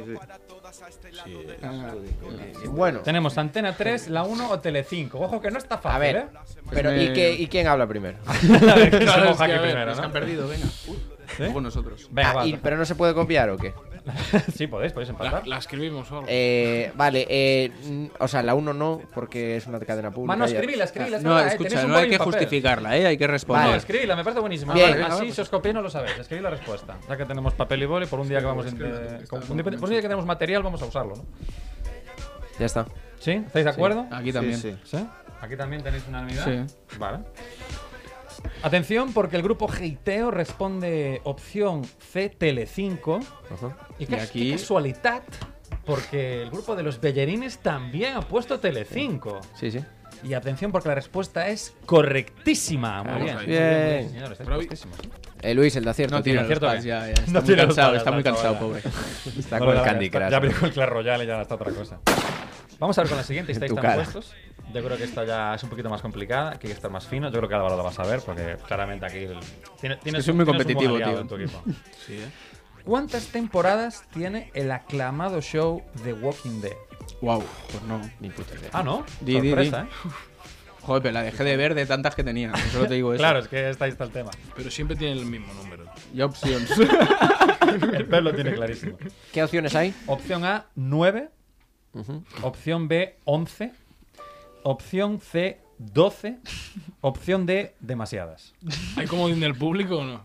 Ah, 1.63 1.95
Bueno, 2.69 3.01
Tenemos 3.01 3.37
Antena 3.39 3.75
3, 3.77 4.09
la 4.09 4.23
1 4.25 4.51
o 4.51 4.61
Telecinco. 4.61 5.21
Ojo 5.21 5.41
que 5.41 5.51
no 5.51 5.59
está 5.59 5.79
fácil, 5.79 5.97
a 5.97 5.99
ver. 5.99 6.17
¿eh? 6.17 6.27
Pero, 6.71 6.95
¿y, 7.01 7.13
qué, 7.13 7.33
¿y 7.33 7.47
quién 7.49 7.67
habla 7.67 7.87
primero? 7.87 8.19
A 8.27 8.75
ver, 8.77 8.91
¿quién 8.91 9.03
se 9.03 9.05
Claro, 9.07 9.25
es 9.25 9.31
moja 9.31 9.47
que, 9.47 9.53
aquí 9.53 9.59
a 9.59 9.63
ver, 9.63 9.71
primero, 9.73 9.93
que 9.93 9.99
¿no? 9.99 10.05
han 10.07 10.13
perdido, 10.13 10.49
venga. 10.49 10.67
¿Sí? 10.67 10.95
Luego 11.39 11.61
nosotros. 11.61 12.09
Venga, 12.11 12.31
Ah, 12.31 12.35
va. 12.35 12.47
y- 12.47 12.57
¿Pero 12.57 12.77
no 12.77 12.85
se 12.85 12.95
puede 12.95 13.15
copiar 13.15 13.51
o 13.51 13.57
qué? 13.59 13.73
sí, 14.57 14.67
podéis, 14.67 14.93
podéis 14.93 15.09
La, 15.11 15.13
empatar. 15.25 15.47
la 15.47 15.59
escribimos 15.59 16.11
o 16.11 16.17
algo. 16.19 16.27
Eh, 16.29 16.91
vale, 16.97 17.27
eh, 17.31 18.09
o 18.19 18.27
sea, 18.29 18.43
la 18.43 18.55
1 18.55 18.73
no, 18.75 19.01
porque 19.15 19.57
es 19.57 19.67
una 19.67 19.79
cadena 19.81 20.11
pública. 20.11 20.29
Mano, 20.37 20.47
ya. 20.47 20.55
escribila, 20.59 20.85
escribila. 20.85 21.17
es 21.19 21.23
No, 21.23 21.39
¿eh? 21.41 21.47
escucha, 21.49 21.85
no 21.87 21.97
hay 21.97 22.09
que 22.11 22.19
papel. 22.19 22.33
justificarla, 22.35 22.97
¿eh? 22.97 23.07
Hay 23.07 23.17
que 23.17 23.27
No, 23.27 23.33
responder. 23.33 23.77
escribila, 23.77 24.17
me 24.17 24.25
parece 24.25 24.41
buenísimo. 24.41 24.73
Bien. 24.73 24.91
Vale, 24.91 25.05
así, 25.05 25.23
pues. 25.25 25.35
si 25.35 25.41
os 25.41 25.49
copié, 25.49 25.73
no 25.73 25.83
lo 25.83 25.91
sabéis. 25.91 26.19
Escribid 26.19 26.43
la 26.43 26.51
respuesta. 26.51 26.99
Ya 27.09 27.17
que 27.17 27.25
tenemos 27.27 27.55
papel 27.55 27.83
y 27.83 27.87
boli, 27.87 28.07
por 28.07 28.19
un 28.21 28.29
día 28.29 28.41
que 28.41 28.47
vamos 28.47 28.67
en, 28.67 28.79
eh, 28.83 29.25
con- 29.29 29.43
un 29.49 29.57
día- 29.57 29.65
por 29.65 29.75
un 29.75 29.91
día 29.91 29.99
que 29.99 30.09
tenemos 30.09 30.27
material, 30.27 30.63
vamos 30.63 30.83
a 30.83 30.87
usarlo, 30.87 31.15
¿no? 31.17 31.25
Ya 32.59 32.67
está. 32.67 32.87
¿Sí? 33.21 33.31
¿Estáis 33.33 33.65
de 33.65 33.71
acuerdo? 33.71 34.07
Aquí 34.11 34.33
también. 34.33 34.59
Sí, 34.59 34.77
¿Sí? 34.85 34.99
Aquí 35.41 35.57
también 35.57 35.83
tenéis 35.83 36.05
una 36.09 36.23
unidad. 36.23 36.45
Sí. 36.45 36.99
Vale. 36.99 37.19
Atención, 38.63 39.13
porque 39.13 39.37
el 39.37 39.43
grupo 39.43 39.69
Heiteo 39.73 40.31
responde 40.31 41.21
opción 41.25 41.83
C, 41.85 42.29
Telecinco. 42.29 43.21
Y, 43.99 44.05
Y 44.05 44.07
qué, 44.07 44.17
aquí- 44.17 44.51
qué 44.51 44.57
casualidad, 44.57 45.23
porque 45.85 46.43
el 46.43 46.51
grupo 46.51 46.77
de 46.77 46.83
los 46.83 47.01
Bellerines 47.01 47.59
también 47.59 48.15
ha 48.17 48.21
puesto 48.23 48.61
Telecinco. 48.61 49.41
Sí, 49.55 49.71
sí. 49.71 49.81
Y 50.25 50.35
atención, 50.35 50.71
porque 50.71 50.89
la 50.89 50.95
respuesta 50.95 51.49
es 51.49 51.75
correctísima. 51.85 53.03
Muy 53.03 53.13
Vamos 53.13 53.25
bien. 53.25 53.37
bien, 53.39 53.39
muy 53.39 53.47
bien, 53.47 53.89
Bien. 53.99 54.09
señores. 54.11 54.39
Eh, 55.43 55.55
Luis, 55.55 55.75
el 55.75 55.83
de 55.85 55.91
acierto. 55.91 56.15
No 56.17 56.23
tiene 56.23 56.39
¿Acierto 56.41 56.67
pads, 56.67 56.83
qué? 56.83 56.89
ya, 56.89 57.07
ya. 57.07 57.13
Está 57.15 57.33
No 57.33 57.43
muy 57.43 57.57
cansado, 57.57 57.89
pads, 57.89 57.99
está 57.99 58.11
muy 58.13 58.23
cansado, 58.23 58.59
pobre. 58.61 58.83
Está 59.37 59.59
No 59.59 59.67
con 59.67 59.77
el 59.77 59.83
Candy 59.83 60.11
Crush. 60.11 60.31
Ya 60.31 60.37
abrió 60.37 60.53
el 60.63 60.73
Clash 60.73 60.89
Royale 60.89 61.25
y 61.25 61.27
ya 61.27 61.43
está 61.43 61.57
otra 61.57 61.73
cosa. 61.73 61.99
Vamos 62.79 62.97
a 62.99 63.03
ver 63.03 63.09
con 63.09 63.19
la 63.19 63.25
siguiente, 63.25 63.51
En 63.51 63.57
estáis 63.57 63.75
tan 63.75 63.95
puestos. 63.97 64.33
Yo 64.73 64.83
creo 64.85 64.97
que 64.97 65.05
esta 65.05 65.25
ya 65.25 65.55
es 65.55 65.63
un 65.63 65.71
poquito 65.71 65.91
más 65.91 66.01
complicada, 66.01 66.53
que 66.59 66.67
hay 66.67 66.73
que 66.73 66.77
estar 66.77 66.91
más 66.91 67.07
fino. 67.07 67.29
Yo 67.31 67.37
creo 67.39 67.49
que 67.49 67.55
Álvaro 67.55 67.77
lo 67.77 67.83
vas 67.83 67.99
a 67.99 68.05
ver, 68.05 68.21
porque 68.25 68.57
claramente 68.67 69.05
aquí 69.07 69.19
el- 69.19 69.39
tiene- 69.81 69.97
tienes, 69.97 70.25
soy 70.25 70.35
muy 70.35 70.45
tienes 70.45 70.47
un 70.47 70.47
buen 70.47 70.47
competitivo, 70.47 70.97
tío. 70.99 71.21
en 71.21 71.29
tu 71.29 71.37
equipo. 71.37 71.63
Sí, 72.07 72.15
¿eh? 72.15 72.31
¿Cuántas 72.85 73.27
temporadas 73.29 74.05
tiene 74.13 74.51
el 74.55 74.71
aclamado 74.73 75.41
show 75.41 75.83
The 76.03 76.15
Walking 76.15 76.61
Dead? 76.61 76.73
Wow, 77.21 77.45
pues 77.71 77.83
no. 77.85 78.01
Ni 78.21 78.31
puta 78.31 78.55
idea. 78.59 78.71
Ah, 78.73 78.83
¿no? 78.83 79.05
Di, 79.21 79.35
Sorpresa, 79.35 79.83
di. 79.83 79.89
¿eh? 79.89 80.13
Joder, 80.83 81.03
pero 81.03 81.13
la 81.13 81.23
dejé 81.23 81.45
de 81.45 81.57
ver 81.57 81.75
de 81.77 81.87
tantas 81.87 82.17
que 82.17 82.25
tenía. 82.25 82.53
Solo 82.73 82.87
te 82.89 82.95
digo 82.95 83.13
eso. 83.15 83.21
Claro, 83.23 83.39
es 83.39 83.47
que 83.47 83.71
está, 83.71 83.85
ahí 83.85 83.93
está 83.93 84.03
el 84.03 84.11
tema. 84.11 84.33
Pero 84.57 84.69
siempre 84.69 84.97
tiene 84.97 85.13
el 85.21 85.27
mismo 85.27 85.53
número. 85.55 85.85
Y 86.13 86.23
options. 86.23 86.73
El 87.93 88.07
pelo 88.07 88.31
lo 88.31 88.35
tiene 88.35 88.53
clarísimo. 88.55 88.99
¿Qué 89.33 89.43
opciones 89.43 89.75
hay? 89.77 89.95
Opción 90.07 90.45
A, 90.45 90.67
9. 90.75 91.31
Ujú. 91.95 92.25
Opción 92.43 92.89
B, 92.89 93.17
11. 93.25 93.73
Opción 94.65 95.19
C, 95.21 95.61
12. 95.79 96.39
Opción 97.01 97.47
D, 97.47 97.75
demasiadas. 97.81 98.55
¿Hay 98.97 99.07
comodín 99.07 99.41
del 99.41 99.55
público 99.57 99.99
o 99.99 100.05
no? 100.05 100.25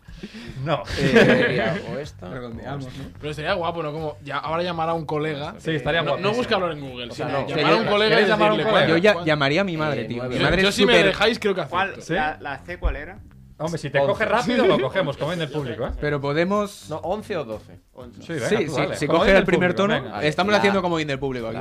No. 0.64 0.84
Eh, 1.00 1.84
o 1.94 1.98
esta. 1.98 2.30
Redondeamos, 2.30 2.86
¿no? 2.86 2.92
Pero 3.20 3.32
estaría 3.32 3.54
guapo, 3.54 3.82
¿no? 3.84 3.92
Como 3.92 4.18
ya, 4.24 4.38
ahora 4.38 4.62
llamar 4.64 4.90
a 4.90 4.94
un 4.94 5.06
colega. 5.06 5.56
Sí, 5.60 5.72
estaría 5.72 6.02
no, 6.02 6.10
guapísimo. 6.12 6.32
no 6.32 6.38
buscarlo 6.38 6.72
en 6.72 6.80
Google, 6.82 7.08
O 7.12 7.16
sea, 7.16 7.28
sino 7.28 7.42
no, 7.42 7.48
llamar 7.48 7.74
a 7.74 7.78
un 7.78 7.86
colega 7.86 8.06
y 8.06 8.10
¿queréis 8.10 8.28
llamar 8.30 8.50
a 8.50 8.52
un 8.52 8.58
decirle, 8.58 8.72
colega? 8.72 8.88
Yo 8.88 8.94
¿cuál- 8.94 9.02
ya 9.02 9.14
cuál- 9.14 9.26
llamaría 9.26 9.62
a 9.62 9.64
mi 9.64 9.78
madre, 9.78 10.02
Eh, 10.02 10.06
tío. 10.06 10.24
Mi 10.24 10.36
Yo, 10.38 10.42
madre 10.44 10.62
yo 10.64 10.70
es 10.70 10.76
si 10.76 10.86
me 10.86 11.04
dejáis, 11.04 11.40
creo 11.40 11.56
que 11.56 11.64
¿Cuál? 11.66 11.88
acepto. 11.90 12.06
¿Sí? 12.06 12.14
La, 12.14 12.38
la 12.42 12.58
C 12.60 12.78
cuál 12.78 12.96
era? 12.96 13.20
Hombre, 13.60 13.80
si 13.80 13.90
te 13.90 14.00
coge 14.00 14.24
rápido, 14.26 14.66
lo 14.68 14.80
cogemos, 14.82 15.18
como 15.18 15.34
en 15.34 15.42
el 15.42 15.50
público, 15.50 15.88
¿eh? 15.88 15.92
Pero 16.00 16.22
podemos. 16.22 16.88
No, 16.90 16.98
11 16.98 17.38
o 17.38 17.44
12. 17.46 17.80
Sí, 18.22 18.34
venga, 18.34 18.50
Sí, 18.50 18.56
tú 18.66 18.76
sí, 18.76 18.82
dale. 18.82 18.96
si 18.98 19.08
Como 19.08 19.20
coge 19.20 19.32
en 19.32 19.38
el 19.38 19.46
primer 19.46 19.76
público, 19.76 19.94
tono, 19.96 20.04
venga. 20.12 20.24
Estamos 20.24 20.52
la- 20.52 20.58
haciendo 20.60 20.82
como 20.82 21.00
in 21.00 21.08
del 21.08 21.18
público 21.20 21.48
aquí. 21.48 21.58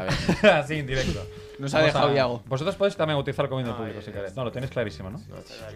Así, 0.47 0.75
en 0.79 0.87
directo. 0.87 1.27
Nos 1.59 1.73
ha 1.75 1.79
Vamos 1.79 1.95
dejado 1.95 2.13
a- 2.13 2.15
Iago. 2.15 2.43
Vosotros 2.47 2.77
podéis 2.77 2.97
también 2.97 3.19
utilizar 3.19 3.47
el 3.47 3.49
común 3.49 3.65
del 3.65 3.75
público 3.75 4.03
si 4.03 4.11
queréis. 4.13 4.37
No, 4.37 4.45
lo 4.45 4.53
tenéis 4.53 4.71
clarísimo, 4.71 5.09
¿no? 5.11 5.21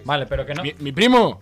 Vale, 0.04 0.26
pero 0.26 0.44
que 0.44 0.52
no. 0.54 0.62
Mi, 0.62 0.74
mi 0.78 0.92
primo, 0.92 1.40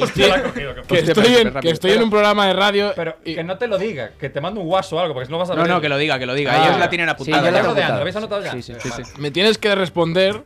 Hostia, 0.00 0.28
la 0.28 0.34
ha 0.36 0.42
cogido, 0.42 0.74
que- 0.74 0.82
que 0.82 0.98
estoy, 1.00 1.24
pero 1.24 1.38
en, 1.38 1.44
rápido. 1.46 1.60
que 1.60 1.70
estoy 1.70 1.90
en 1.92 2.02
un 2.02 2.10
programa 2.10 2.46
de 2.46 2.52
radio. 2.52 2.92
Pero 2.96 3.16
y- 3.24 3.34
que 3.36 3.44
no 3.44 3.58
te 3.58 3.66
lo 3.68 3.78
diga, 3.78 4.10
que 4.18 4.28
te 4.28 4.40
mando 4.40 4.60
un 4.60 4.66
guaso 4.66 4.96
o 4.96 5.00
algo, 5.00 5.14
porque 5.14 5.26
si 5.26 5.32
no 5.32 5.38
vas 5.38 5.50
a 5.50 5.54
No, 5.54 5.64
no, 5.66 5.76
el- 5.76 5.82
que 5.82 5.88
lo 5.88 5.96
diga, 5.98 6.18
que 6.18 6.26
lo 6.26 6.34
diga. 6.34 6.52
Ah, 6.52 6.66
Ellos 6.66 6.78
la 6.78 6.88
tienen 6.90 7.06
sí, 7.08 7.12
apuntada. 7.12 7.38
yo 7.44 7.50
la 7.50 7.50
¿Lo 7.50 7.56
tengo 7.56 7.70
habéis 7.70 7.76
apuntada. 7.84 7.94
¿Lo 7.96 8.00
habéis 8.00 8.16
anotado 8.16 8.42
ya? 8.42 8.52
Sí, 8.52 8.62
sí, 8.62 8.74
sí, 8.80 8.90
sí. 8.90 9.02
me 9.20 9.30
tienes 9.30 9.58
que 9.58 9.74
responder 9.74 10.44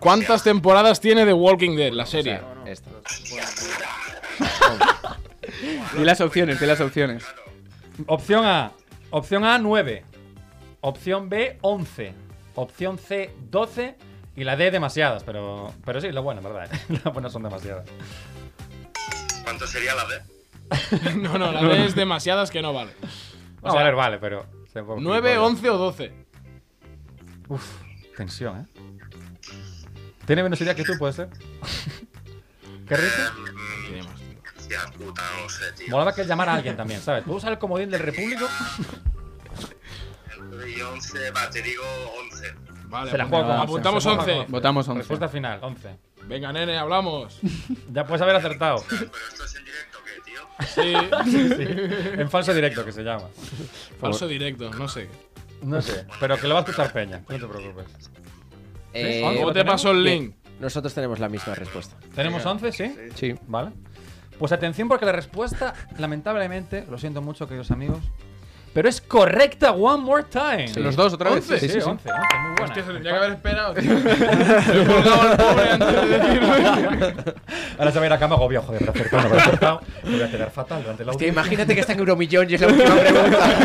cuántas 0.00 0.42
temporadas 0.42 1.00
tiene 1.00 1.24
The 1.24 1.32
Walking 1.32 1.76
Dead, 1.76 1.92
la 1.92 2.06
serie. 2.06 2.40
Esta. 2.64 2.90
Di 5.96 6.04
las 6.04 6.20
opciones, 6.20 6.60
di 6.60 6.66
las 6.66 6.80
opciones. 6.80 7.24
Opción 8.06 8.44
A. 8.44 8.72
Opción 9.10 9.44
A, 9.44 9.58
9. 9.58 10.04
Opción 10.80 11.28
B, 11.28 11.58
11. 11.62 12.14
Opción 12.54 12.98
C, 12.98 13.34
12. 13.50 13.96
Y 14.36 14.44
la 14.44 14.56
D, 14.56 14.70
demasiadas. 14.70 15.24
Pero, 15.24 15.72
pero 15.84 16.00
sí, 16.00 16.12
la 16.12 16.20
buena, 16.20 16.40
¿verdad? 16.42 16.70
Las 16.88 17.12
buenas 17.12 17.32
son 17.32 17.42
demasiadas. 17.42 17.86
¿Cuánto 19.44 19.66
sería 19.66 19.94
la 19.94 20.04
D? 20.06 21.14
no, 21.16 21.38
no, 21.38 21.52
la 21.52 21.62
D 21.62 21.86
es 21.86 21.94
demasiadas 21.94 22.50
que 22.50 22.60
no 22.60 22.72
vale. 22.72 22.90
O 23.62 23.70
sea, 23.70 23.80
a 23.80 23.84
ver, 23.84 23.94
vale, 23.94 24.18
pero. 24.18 24.46
se 24.72 24.82
fue 24.82 24.96
un 24.96 25.04
9, 25.04 25.36
poquito- 25.36 25.44
11 25.46 25.70
o 25.70 25.78
12. 25.78 26.12
Uf, 27.48 27.64
tensión, 28.16 28.60
¿eh? 28.60 28.75
¿Tiene 30.26 30.42
menos 30.42 30.60
idea 30.60 30.74
que 30.74 30.84
tú, 30.84 30.92
puede 30.98 31.12
ser? 31.12 31.28
¿Qué 32.88 32.96
rico? 32.96 33.14
Hostia 34.58 34.80
puta, 34.98 35.22
no 35.42 35.48
sé, 35.48 35.72
tío. 35.72 35.86
Molaba 35.90 36.14
que 36.14 36.24
llamara 36.24 36.52
a 36.52 36.56
alguien 36.56 36.76
también, 36.76 37.00
¿sabes? 37.00 37.22
¿Puedo 37.24 37.38
usar 37.38 37.52
el 37.52 37.58
comodín 37.58 37.90
del 37.90 38.00
Repúblico? 38.00 38.46
Y 40.66 40.80
11, 40.80 41.30
va, 41.30 41.48
te 41.50 41.62
digo 41.62 41.84
11. 42.30 42.54
Vale, 42.88 43.10
Se 43.10 43.18
la 43.18 43.24
apunta- 43.24 43.36
juego 43.44 43.46
con 43.52 43.60
apuntamos 43.62 44.02
se 44.02 44.08
juega 44.08 44.22
11. 44.22 44.32
con 44.32 44.40
once. 44.40 44.52
Votamos 44.52 44.88
11. 44.88 44.98
Respuesta 44.98 45.28
final, 45.28 45.58
11. 45.62 45.96
Venga, 46.24 46.52
nene, 46.52 46.78
hablamos. 46.78 47.38
Ya 47.92 48.04
puedes 48.04 48.22
haber 48.22 48.36
acertado. 48.36 48.84
¿Pero 48.88 49.04
esto 49.28 49.44
es 49.44 49.54
en 49.54 49.64
directo 49.64 49.98
o 49.98 50.04
qué, 50.04 50.20
tío? 50.24 50.42
Sí. 51.24 51.30
Sí, 51.30 52.20
En 52.20 52.30
falso 52.30 52.52
directo 52.54 52.84
que 52.84 52.92
se 52.92 53.02
llama. 53.02 53.28
Falso 54.00 54.26
directo, 54.26 54.70
no 54.70 54.88
sé. 54.88 55.08
No 55.62 55.80
sé, 55.80 56.06
pero 56.20 56.36
que 56.38 56.46
lo 56.48 56.54
va 56.54 56.60
a 56.60 56.64
escuchar 56.64 56.92
Peña, 56.92 57.22
no 57.28 57.38
te 57.38 57.46
preocupes. 57.46 57.86
Eh, 58.96 59.20
¿Cómo 59.22 59.46
¿lo 59.46 59.52
te 59.52 59.64
pasó 59.64 59.90
el 59.90 60.04
link? 60.04 60.34
Nosotros 60.60 60.94
tenemos 60.94 61.18
la 61.18 61.28
misma 61.28 61.54
respuesta. 61.54 61.96
¿Tenemos 62.14 62.44
11, 62.44 62.72
sí? 62.72 62.94
Sí. 63.14 63.34
Vale. 63.46 63.72
Pues 64.38 64.52
atención 64.52 64.88
porque 64.88 65.06
la 65.06 65.12
respuesta, 65.12 65.74
lamentablemente, 65.98 66.84
lo 66.90 66.98
siento 66.98 67.22
mucho, 67.22 67.46
queridos 67.46 67.70
amigos, 67.70 68.00
pero 68.76 68.90
es 68.90 69.00
correcta 69.00 69.72
one 69.72 70.02
more 70.04 70.24
time. 70.30 70.70
Los 70.76 70.94
dos 70.96 71.14
otra 71.14 71.30
vez. 71.30 71.50
11. 71.50 71.58
Sí, 71.60 71.68
sí, 71.70 71.78
11, 71.78 71.88
11, 71.88 72.02
muy 72.12 72.48
buena. 72.50 72.64
Hostia, 72.64 72.84
se 72.84 72.92
tendría 72.92 73.12
que 73.12 73.18
haber 73.18 73.30
esperado, 73.32 73.72
tío. 73.74 73.94
Me 73.94 74.82
he 74.82 74.86
colgado 74.86 75.22
al 75.22 75.36
pobre 75.38 75.70
antes 75.70 75.94
de 75.94 76.18
decirme. 76.18 77.24
Ahora 77.78 77.90
se 77.92 77.98
va 77.98 78.04
a 78.04 78.06
ir 78.06 78.12
a 78.12 78.18
cama 78.18 78.34
agobio, 78.36 78.60
joder, 78.60 78.82
me 78.82 78.86
he 78.88 78.90
acertado, 78.90 79.22
no 79.22 79.28
me 79.30 79.36
he 79.36 79.40
acertado. 79.40 79.80
Me 80.04 80.10
voy 80.10 80.22
a 80.22 80.30
quedar 80.30 80.50
fatal 80.50 80.82
durante 80.82 81.04
la 81.06 81.10
Hostia, 81.12 81.26
última. 81.28 81.40
imagínate 81.42 81.74
que 81.74 81.80
está 81.80 81.92
en 81.94 81.98
Euromillón 82.00 82.50
y 82.50 82.54
es 82.54 82.60
la 82.60 82.66
última 82.66 82.94
pregunta. 82.96 83.58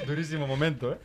Durísimo 0.06 0.46
momento, 0.46 0.92
¿eh? 0.92 0.98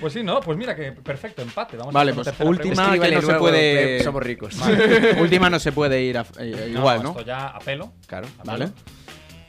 Pues 0.00 0.12
sí, 0.12 0.22
no, 0.22 0.38
pues 0.40 0.56
mira 0.56 0.76
que 0.76 0.92
perfecto, 0.92 1.42
empate. 1.42 1.76
Vamos 1.76 1.92
Vale, 1.92 2.12
a 2.12 2.14
pues 2.14 2.32
última 2.40 2.92
que 2.98 3.10
no 3.10 3.20
se 3.20 3.34
puede. 3.34 3.96
eh, 3.96 4.02
somos 4.04 4.22
ricos. 4.22 4.54
última 5.18 5.50
no 5.50 5.58
se 5.58 5.72
puede 5.72 6.00
ir 6.02 6.18
a- 6.18 6.26
eh, 6.38 6.70
igual, 6.72 7.02
¿no? 7.02 7.10
Esto 7.10 7.22
ya 7.24 7.48
a 7.48 7.58
pelo. 7.58 7.92
Claro. 8.06 8.28
a 8.38 8.44
Vale. 8.44 8.66
pelo. 8.68 8.76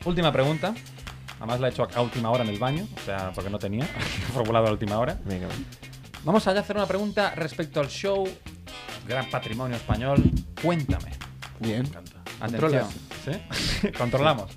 Última 0.06 0.32
pregunta. 0.32 0.74
Además 1.44 1.60
la 1.60 1.68
he 1.68 1.72
hecho 1.72 1.86
a 1.94 2.02
última 2.02 2.30
hora 2.32 2.42
en 2.46 2.50
el 2.52 2.58
baño, 2.58 2.88
o 2.96 3.00
sea, 3.06 3.34
porque 3.36 3.50
no 3.50 3.60
tenía 3.60 3.86
formulado 4.34 4.68
a 4.68 4.72
última 4.72 4.98
hora. 4.98 5.20
Venga, 5.26 5.48
Vamos 6.24 6.48
allá 6.48 6.60
a 6.60 6.62
hacer 6.64 6.78
una 6.78 6.86
pregunta 6.86 7.34
respecto 7.36 7.82
al 7.82 7.90
show 7.90 8.26
Gran 9.10 9.30
Patrimonio 9.30 9.76
Español. 9.76 10.24
Cuéntame. 10.62 11.12
Bien. 11.60 11.84
Atención. 12.40 12.88
¿Sí? 13.26 13.88
Controlamos. 13.98 14.52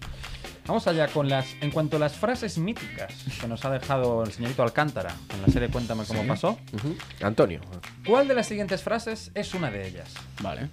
Vamos 0.65 0.87
allá 0.87 1.09
con 1.09 1.29
las. 1.29 1.47
En 1.61 1.73
cuanto 1.73 1.97
a 1.97 1.99
las 1.99 2.15
frases 2.15 2.57
míticas 2.57 3.13
que 3.41 3.49
nos 3.49 3.65
ha 3.65 3.71
dejado 3.71 4.23
el 4.23 4.31
señorito 4.31 4.63
Alcántara 4.63 5.13
en 5.35 5.43
la 5.43 5.49
serie 5.49 5.69
Cuéntame 5.69 6.05
cómo 6.05 6.23
Sí. 6.23 6.29
pasó. 6.29 6.51
Ujú. 6.73 6.97
Antonio. 7.21 7.63
¿Cuál 8.07 8.29
de 8.29 8.35
las 8.37 8.47
siguientes 8.47 8.81
frases 8.85 9.33
es 9.35 9.55
una 9.55 9.73
de 9.73 9.89
ellas? 9.89 10.15
Vale. 10.41 10.71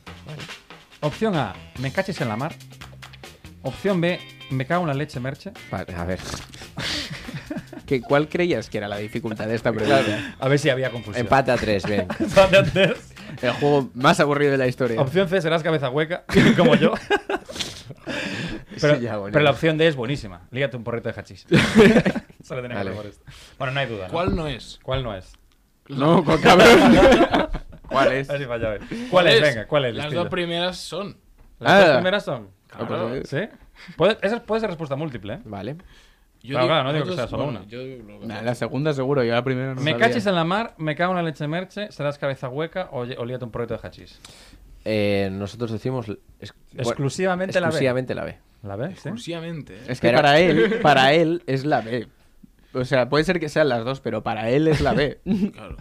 Opción 0.99 1.35
A, 1.35 1.55
me 1.79 1.91
cachis 1.91 2.21
en 2.21 2.29
la 2.29 2.35
mar. 2.37 2.53
Opción 3.63 3.99
B, 3.99 4.19
me 4.53 4.65
cago 4.65 4.83
en 4.83 4.87
la 4.89 4.93
leche 4.93 5.19
merche. 5.19 5.51
Vale, 5.71 5.93
a 5.95 6.05
ver. 6.05 6.19
¿Qué, 7.85 8.01
¿Cuál 8.01 8.29
creías 8.29 8.69
que 8.69 8.77
era 8.77 8.87
la 8.87 8.97
dificultad 8.97 9.45
de 9.47 9.55
esta 9.55 9.71
pregunta? 9.73 10.35
A 10.39 10.47
ver 10.47 10.57
si 10.57 10.69
había 10.69 10.89
confusión. 10.89 11.25
Empate 11.25 11.51
a 11.51 11.57
tres, 11.57 11.85
bien. 11.85 12.07
Empate 12.19 12.57
a 12.57 12.63
tres. 12.63 13.13
El 13.41 13.51
juego 13.51 13.89
más 13.93 14.19
aburrido 14.19 14.51
de 14.51 14.57
la 14.57 14.67
historia. 14.67 15.01
Opción 15.01 15.27
C, 15.27 15.41
serás 15.41 15.63
cabeza 15.63 15.89
hueca, 15.89 16.23
como 16.57 16.75
yo. 16.75 16.93
pero, 18.79 18.95
Sí, 18.95 19.01
ya, 19.01 19.17
bueno. 19.17 19.33
pero 19.33 19.43
la 19.43 19.51
opción 19.51 19.77
D 19.77 19.87
es 19.87 19.95
buenísima. 19.95 20.41
Lígate 20.51 20.77
un 20.77 20.83
porrito 20.83 21.09
de 21.11 21.19
hachís. 21.19 21.45
Solo 22.43 22.61
tenía 22.61 22.81
que 22.81 22.89
Vale. 22.89 23.09
esto. 23.09 23.23
Bueno, 23.57 23.73
no 23.73 23.79
hay 23.79 23.87
duda. 23.87 24.07
¿no? 24.07 24.13
¿Cuál 24.13 24.35
no 24.35 24.47
es? 24.47 24.79
¿Cuál 24.83 25.03
no 25.03 25.15
es? 25.15 25.33
No, 25.89 26.23
con 26.23 26.39
cabrón. 26.41 26.95
¿Cuál 27.89 28.13
es? 28.13 28.29
A 28.29 28.33
ver 28.33 28.41
si 28.41 28.47
fallaba. 28.47 28.75
¿Cuál 29.09 29.27
es? 29.27 29.41
Venga, 29.41 29.67
¿cuál 29.67 29.85
es? 29.85 29.95
Las 29.95 30.13
dos 30.13 30.29
primeras 30.29 30.77
son. 30.77 31.17
Las 31.59 31.71
Ah. 31.71 31.85
dos 31.87 31.95
primeras 31.97 32.25
son. 32.25 32.47
Claro. 32.67 33.11
¿Sí? 33.25 33.37
Puede, 33.97 34.17
esa 34.21 34.43
puede 34.43 34.61
ser 34.61 34.69
respuesta 34.69 34.95
múltiple, 34.95 35.33
¿eh? 35.35 35.39
Vale. 35.45 35.75
Yo 36.41 36.49
Claro, 36.59 36.63
digo- 36.65 36.67
claro, 36.67 36.83
no 36.83 36.93
digo 36.93 37.05
que 37.05 37.15
sea 37.15 37.27
solo 37.27 37.43
bueno, 37.45 37.59
una. 37.61 37.69
yo. 37.69 37.79
Nah, 38.27 38.41
la 38.41 38.53
segunda 38.55 38.93
seguro, 38.93 39.23
yo 39.23 39.33
la 39.33 39.43
primera 39.43 39.75
no 39.75 39.81
me 39.81 39.91
sabía. 39.91 40.07
cachis 40.07 40.25
en 40.25 40.35
la 40.35 40.43
mar, 40.43 40.73
me 40.77 40.93
cago 40.95 41.11
en 41.13 41.17
la 41.17 41.23
leche 41.23 41.47
merche, 41.47 41.89
serás 41.91 42.17
cabeza 42.17 42.49
hueca 42.49 42.89
o, 42.91 42.99
o 43.03 43.25
líate 43.25 43.45
un 43.45 43.51
porrito 43.51 43.73
de 43.77 43.79
hachís. 43.87 44.19
Eh, 44.85 45.29
nosotros 45.31 45.71
decimos 45.71 46.07
es- 46.41 46.53
Exclusivamente 46.77 47.59
la 47.61 47.67
B. 47.67 47.69
exclusivamente 47.69 48.13
la 48.15 48.23
B. 48.25 48.37
¿La 48.63 48.75
ves? 48.75 48.91
Exclusivamente. 48.91 49.73
¿eh? 49.75 49.81
Es 49.87 50.01
que 50.01 50.07
Pero- 50.07 50.17
para 50.17 50.39
él, 50.39 50.79
para 50.81 51.13
él 51.13 51.43
es 51.47 51.63
la 51.65 51.79
B. 51.81 52.07
O 52.73 52.83
sea, 52.83 53.07
puede 53.07 53.23
ser 53.23 53.39
que 53.39 53.47
sean 53.49 53.69
las 53.69 53.85
dos, 53.85 54.01
pero 54.01 54.23
para 54.23 54.49
él 54.49 54.67
es 54.67 54.81
la 54.81 54.93
B. 54.93 55.19
Claro. 55.53 55.77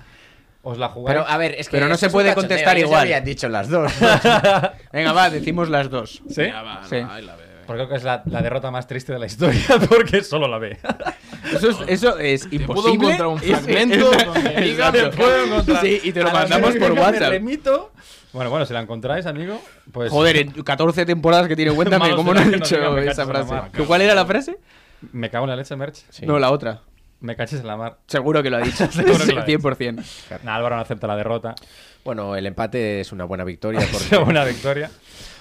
Os 0.64 0.78
la 0.78 0.89
jugáis. 0.90 1.16
Pero 1.19 1.28
a 1.28 1.36
ver, 1.39 1.56
es 1.59 1.69
que. 1.69 1.77
Pero 1.77 1.89
no 1.89 1.97
se 1.97 2.09
puede 2.09 2.32
contestar 2.35 2.77
ellos 2.77 2.89
ya 2.89 2.94
igual. 2.94 3.01
habían 3.02 3.24
dicho 3.24 3.48
las 3.48 3.69
dos. 3.69 3.93
Venga, 4.93 5.12
va, 5.12 5.28
decimos 5.28 5.69
las 5.69 5.90
dos. 5.90 6.23
¿Sí? 6.28 6.43
Ya 6.47 6.62
va, 6.62 6.85
Sí. 6.89 7.01
no, 7.01 7.10
ahí 7.10 7.24
la 7.24 7.35
ve. 7.35 7.41
Porque 7.66 7.80
creo 7.82 7.89
que 7.89 7.97
es 7.97 8.05
la, 8.05 8.22
la 8.26 8.43
derrota 8.43 8.70
más 8.70 8.86
triste 8.86 9.12
de 9.12 9.18
la 9.18 9.26
historia, 9.26 9.62
porque 9.89 10.22
solo 10.22 10.48
la 10.48 10.59
B. 10.59 10.78
Eso 11.55 11.70
es, 11.70 11.76
eso 11.89 12.18
es 12.18 12.48
imposible. 12.52 12.66
puedo 12.74 12.89
encontrar 12.89 13.26
un 13.28 13.39
Es- 13.39 13.60
fragmento 13.60 14.12
es- 14.56 14.76
donde 14.78 15.10
puedo 15.10 15.44
encontrar. 15.44 15.80
Sí, 15.80 16.01
y 16.05 16.12
te 16.12 16.22
lo 16.22 16.30
mandamos 16.32 16.76
por 16.76 16.94
me 16.94 17.01
WhatsApp. 17.01 17.30
remito. 17.30 17.93
Bueno, 18.32 18.48
bueno, 18.51 18.64
si 18.64 18.72
la 18.72 18.80
encontráis, 18.80 19.26
amigo, 19.26 19.60
pues. 19.93 20.10
Joder, 20.10 20.36
en 20.39 20.51
14 20.51 21.05
temporadas 21.06 21.48
que 21.48 21.56
tiene 21.56 21.72
cuéntame, 21.72 22.14
¿cómo 22.14 22.32
no 22.32 22.40
has 22.40 22.51
dicho 22.51 22.93
me 22.93 23.06
esa 23.06 23.26
frase? 23.26 23.52
mar. 23.52 23.70
¿Tú 23.76 23.84
¿Cuál 23.86 24.01
era 24.02 24.14
la 24.14 24.24
frase? 24.26 24.59
Me 25.12 25.30
cago 25.30 25.44
en 25.44 25.51
la 25.51 25.56
leche, 25.56 25.74
Merch. 25.76 25.98
No, 26.22 26.39
la 26.39 26.51
otra. 26.51 26.80
Me 27.20 27.36
caches 27.36 27.60
en 27.60 27.66
la 27.68 27.76
mar. 27.76 27.98
Seguro 28.06 28.43
que 28.43 28.51
lo 28.51 28.56
ha 28.56 28.60
dicho. 28.60 28.90
Seguro 28.90 29.18
que 29.24 29.32
lo 29.32 29.43
ha 29.43 29.44
dicho. 29.44 29.59
100%. 29.60 30.05
Nah, 30.44 30.55
Álvaro 30.56 30.76
no 30.76 30.82
acepta 30.82 31.06
la 31.06 31.14
derrota. 31.16 31.55
Bueno, 32.05 32.34
el 32.34 32.47
empate 32.47 33.01
es 33.01 33.12
una 33.12 33.24
buena 33.24 33.44
victoria. 33.44 33.80
Es 33.80 33.86
Porque... 33.90 34.16
una 34.16 34.24
buena 34.24 34.44
victoria. 34.44 34.90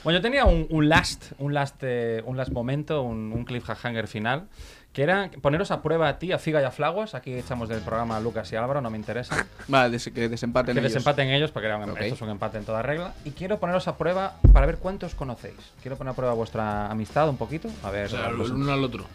Bueno, 0.04 0.18
yo 0.18 0.22
tenía 0.22 0.46
un, 0.46 0.66
un 0.70 0.90
last, 0.90 1.34
un 1.38 1.54
last, 1.54 1.76
eh, 1.84 2.24
un 2.26 2.36
last 2.38 2.52
momento, 2.52 3.04
un, 3.04 3.32
un 3.32 3.46
cliffhanger 3.46 4.08
final, 4.08 4.48
que 4.94 5.04
era 5.04 5.30
poneros 5.42 5.70
a 5.70 5.82
prueba 5.84 6.10
a 6.10 6.18
ti, 6.18 6.32
a 6.32 6.40
Figa 6.40 6.60
y 6.60 6.64
a 6.64 6.72
Flaguas. 6.72 7.14
Aquí 7.14 7.34
echamos 7.36 7.70
del 7.70 7.82
programa 7.82 8.18
a 8.18 8.20
Lucas 8.20 8.52
y 8.52 8.56
Álvaro, 8.56 8.82
no 8.82 8.90
me 8.90 8.98
interesa. 8.98 9.46
Vale, 9.68 9.92
des- 9.92 10.10
que 10.14 10.28
desempaten 10.28 10.74
que 10.74 10.80
ellos. 10.80 10.92
desempaten 10.94 11.30
ellos, 11.30 11.52
porque 11.52 11.68
era 11.68 11.78
un- 11.78 11.92
Ok. 11.92 12.02
esto 12.02 12.16
es 12.16 12.22
un 12.22 12.30
empate 12.30 12.58
en 12.58 12.66
toda 12.66 12.82
regla. 12.82 13.14
Y 13.26 13.32
quiero 13.32 13.60
poneros 13.60 13.88
a 13.88 13.98
prueba 13.98 14.38
para 14.52 14.66
ver 14.66 14.78
cuántos 14.78 15.14
conocéis. 15.14 15.56
Quiero 15.84 15.98
poner 15.98 16.12
a 16.14 16.16
prueba 16.16 16.34
vuestra 16.34 16.88
amistad 16.88 17.30
un 17.30 17.38
poquito. 17.38 17.70
A 17.84 17.92
ver, 17.92 18.08
O 18.08 18.10
sea, 18.10 18.30
el 18.30 18.36
uno 18.42 18.74
al 18.74 18.84
otro. 18.84 19.06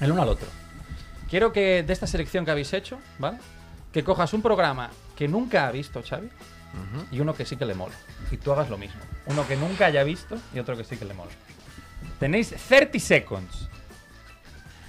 el 0.00 0.12
uno 0.12 0.22
al 0.22 0.28
otro. 0.30 0.48
Quiero 1.28 1.52
que 1.52 1.82
de 1.82 1.92
esta 1.92 2.06
selección 2.06 2.44
que 2.46 2.50
habéis 2.50 2.72
hecho, 2.72 2.98
¿vale? 3.18 3.38
Que 3.92 4.02
cojas 4.02 4.32
un 4.32 4.40
programa 4.42 4.90
que 5.14 5.28
nunca 5.28 5.66
ha 5.68 5.72
visto 5.72 6.02
Xavi 6.02 6.28
y 7.10 7.20
uno 7.20 7.34
que 7.34 7.44
sí 7.44 7.56
que 7.56 7.64
le 7.64 7.74
mola. 7.74 7.94
Y 8.30 8.36
tú 8.36 8.52
hagas 8.52 8.70
lo 8.70 8.78
mismo. 8.78 9.00
Uno 9.26 9.46
que 9.46 9.56
nunca 9.56 9.86
haya 9.86 10.04
visto 10.04 10.36
y 10.54 10.58
otro 10.58 10.76
que 10.76 10.84
sí 10.84 10.96
que 10.96 11.04
le 11.04 11.14
mola. 11.14 11.30
Tenéis 12.18 12.54
30 12.68 12.98
seconds. 12.98 13.68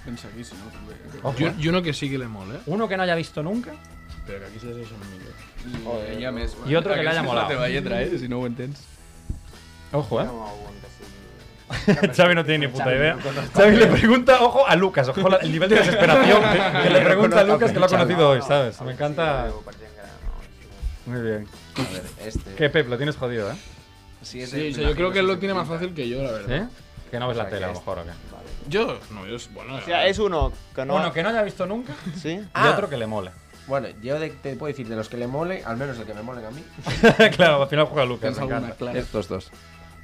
Pensadísimo, 0.04 0.60
també. 0.70 0.94
Ojo, 1.22 1.38
Yo, 1.38 1.48
eh. 1.48 1.54
yo 1.58 1.70
uno 1.70 1.82
que 1.82 1.92
sí 1.94 2.10
que 2.10 2.18
le 2.18 2.28
mole. 2.28 2.58
Uno 2.66 2.86
que 2.86 2.96
no 2.96 3.02
haya 3.04 3.14
visto 3.14 3.42
nunca 3.42 3.72
Pero 4.26 4.40
que 4.40 4.46
aquí 4.46 4.58
se 4.58 4.72
son 4.84 5.00
millors. 5.10 5.84
Joder, 5.84 6.20
ja 6.20 6.30
més. 6.30 6.56
Y 6.66 6.74
otro 6.76 6.94
que 6.94 7.02
le 7.02 7.10
haya 7.10 7.22
molado. 7.22 7.48
la 7.48 7.54
teva 7.54 7.68
lletra, 7.68 8.02
eh? 8.02 8.18
Si 8.18 8.28
no 8.28 8.46
entens. 8.46 8.84
Ojo, 9.92 10.20
¿eh? 10.20 10.28
Xavi 12.14 12.34
no 12.34 12.44
tiene 12.44 12.66
ni 12.66 12.72
puta 12.72 12.94
idea. 12.94 13.16
Xavi 13.54 13.76
le 13.76 13.86
pregunta, 13.86 14.42
ojo, 14.42 14.66
a 14.66 14.76
Lucas. 14.76 15.08
Ojo 15.08 15.38
el 15.38 15.52
nivel 15.52 15.68
de 15.68 15.76
desesperación 15.76 16.42
que 16.82 16.90
le 16.90 17.00
pregunta 17.04 17.40
a 17.40 17.44
Lucas 17.44 17.72
que 17.72 17.78
lo 17.78 17.86
ha 17.86 17.88
conocido 17.88 18.30
hoy, 18.30 18.42
¿sabes? 18.42 18.80
Me 18.82 18.92
encanta. 18.92 19.50
Muy 21.06 21.20
bien. 21.20 21.48
A 21.76 21.92
ver, 21.92 22.04
este. 22.26 22.54
Que 22.54 22.70
Pep, 22.70 22.88
lo 22.88 22.96
tienes 22.96 23.16
jodido, 23.16 23.50
¿eh? 23.50 23.56
Sí, 24.22 24.42
o 24.42 24.46
sea, 24.46 24.60
yo 24.68 24.94
creo 24.94 25.12
que 25.12 25.18
él 25.18 25.26
lo 25.26 25.38
tiene 25.38 25.54
más 25.54 25.68
fácil 25.68 25.92
que 25.94 26.08
yo, 26.08 26.22
la 26.22 26.30
verdad. 26.32 26.68
¿Sí? 26.70 26.76
Que 27.10 27.18
no 27.18 27.28
ves 27.28 27.36
O 27.38 27.42
la 27.42 27.48
tele, 27.48 27.64
a 27.64 27.68
lo 27.68 27.74
mejor, 27.74 27.98
¿o 27.98 28.04
qué? 28.04 28.10
Yo, 28.68 28.98
no, 29.10 29.26
yo, 29.26 29.36
bueno. 29.52 29.74
O 29.76 29.80
sea, 29.82 30.06
es 30.06 30.18
uno 30.18 30.52
que 30.74 30.84
no... 30.86 30.94
Uno 30.96 31.12
que 31.12 31.22
no 31.22 31.28
haya 31.28 31.42
visto 31.42 31.66
nunca 31.66 31.92
¿Sí? 32.20 32.30
y 32.30 32.48
Ah. 32.54 32.70
otro 32.72 32.88
que 32.88 32.96
le 32.96 33.06
mole. 33.06 33.30
Bueno, 33.66 33.88
yo 34.02 34.18
de- 34.18 34.30
te 34.30 34.56
puedo 34.56 34.70
decir 34.72 34.88
de 34.88 34.96
los 34.96 35.08
que 35.08 35.16
le 35.18 35.26
mole, 35.26 35.62
al 35.64 35.76
menos 35.76 35.98
el 35.98 36.04
que 36.06 36.14
me 36.14 36.22
molen 36.22 36.44
a 36.46 36.50
mí. 36.50 36.62
claro, 37.36 37.62
al 37.62 37.68
final 37.68 37.86
juega 37.86 38.04
Lucas, 38.06 38.22
Tens 38.22 38.36
me 38.36 38.42
alguna 38.42 38.56
encanta. 38.58 38.76
clara? 38.76 38.98
Estos 38.98 39.28
dos. 39.28 39.50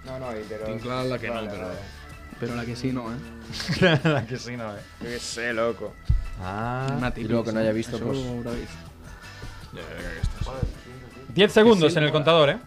No, 0.04 0.18
no, 0.18 0.32
y 0.32 0.44
pero... 0.48 0.64
Tinc 0.66 0.82
clara 0.82 1.04
la 1.04 1.18
que 1.18 1.28
no, 1.28 1.34
Vale, 1.34 1.50
pero... 1.50 1.62
vale. 1.68 1.78
Però 2.40 2.54
la 2.56 2.64
que 2.64 2.74
sí 2.76 2.90
no, 2.92 3.04
eh? 3.12 3.16
la 4.04 4.26
que 4.26 4.38
sí, 4.38 4.56
no, 4.56 4.70
¿eh? 4.74 4.80
Yo 5.00 5.06
qué 5.08 5.18
sé, 5.18 5.52
loco. 5.52 5.94
Ah. 6.40 6.94
Una 6.96 7.12
Y 7.16 7.24
luego 7.24 7.44
que 7.44 7.52
no 7.52 7.60
haya 7.60 7.72
visto, 7.72 7.98
pues. 7.98 8.16
ho 8.18 8.22
haurà 8.30 8.52
vist. 8.52 8.72
Ya, 9.74 9.80
ya, 9.82 10.10
que 10.10 10.20
estás. 10.20 10.46
10 11.34 11.52
segundos 11.52 11.96
en 11.96 12.02
el 12.04 12.12
contador, 12.12 12.50
¿eh? 12.50 12.58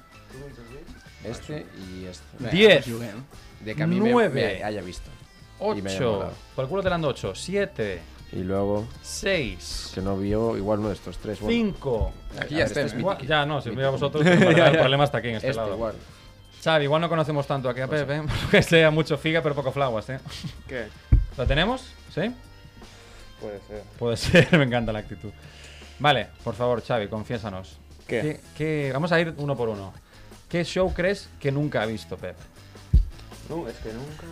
Este 1.24 1.66
y 1.90 2.06
este. 2.06 2.24
Bé, 2.40 2.50
10, 2.52 2.86
pues. 2.86 3.10
De 3.62 3.76
que 3.76 3.84
a 3.84 3.88
mí 3.88 4.00
me- 4.00 4.12
Nueve. 4.12 4.58
me, 4.60 4.64
haya 4.64 4.82
visto. 4.82 5.10
Y 5.76 5.82
me 5.82 5.90
haya 5.90 6.00
8. 6.00 6.12
molado. 6.12 6.34
Por 6.56 6.64
el 6.66 6.70
culo 6.70 6.84
te 6.84 6.90
dando 6.90 7.08
8. 7.08 7.34
7, 7.36 8.02
Y 8.34 8.38
luego, 8.44 8.88
6, 9.04 9.92
que 9.94 10.02
no 10.02 10.18
vio 10.18 10.58
igual 10.58 10.80
uno 10.80 10.90
de 10.90 10.96
estos 10.96 11.18
tres. 11.18 11.40
Bueno, 11.40 11.54
5. 11.76 12.14
Aquí 12.42 12.56
ya 12.56 12.66
estem, 12.66 12.88
este 12.88 13.00
eh? 13.00 13.28
Ya, 13.28 13.46
no, 13.46 13.62
si 13.62 13.70
mira 13.70 13.90
vosotros, 13.90 14.26
en 14.26 14.40
verdad, 14.40 14.68
el 14.74 14.80
problema 14.80 15.04
está 15.06 15.20
aquí 15.20 15.30
en 15.30 15.36
este, 15.36 15.50
Este 15.50 15.62
lado. 15.62 15.76
igual. 15.76 15.96
Xavi, 16.64 16.84
igual 16.86 17.02
no 17.02 17.10
conocemos 17.10 17.46
tanto 17.48 17.70
aquí 17.70 17.82
a 17.82 17.88
Pepe, 17.88 18.16
¿eh? 18.18 18.22
porque 18.42 18.64
sea 18.64 18.90
mucho 18.92 19.18
figa 19.18 19.42
pero 19.42 19.54
poco 19.56 19.72
flaguas, 19.72 20.10
¿eh? 20.10 20.20
¿Qué? 20.68 20.88
¿Lo 21.38 21.46
tenemos? 21.46 21.86
¿Sí? 22.14 22.32
Puede 23.40 23.60
ser. 23.68 23.84
Puede 24.00 24.18
ser, 24.18 24.58
me 24.58 24.64
encanta 24.66 24.92
la 24.92 25.00
actitud. 25.00 25.32
Vale, 26.00 26.28
por 26.44 26.56
favor, 26.56 26.82
Xavi, 26.84 27.08
confiésanos. 27.08 27.78
¿Qué? 28.08 28.22
¿Qué- 28.22 28.40
qué- 28.58 28.90
Vamos 28.94 29.12
a 29.12 29.20
ir 29.20 29.34
uno 29.38 29.56
por 29.56 29.70
uno. 29.70 29.94
¿Qué 30.50 30.64
show 30.64 30.94
crees 30.94 31.30
que 31.40 31.52
nunca 31.52 31.82
ha 31.82 31.86
visto 31.86 32.18
Pep? 32.18 32.36
No, 33.50 33.68
es 33.68 33.76
que 33.78 33.92
nunca... 33.94 34.26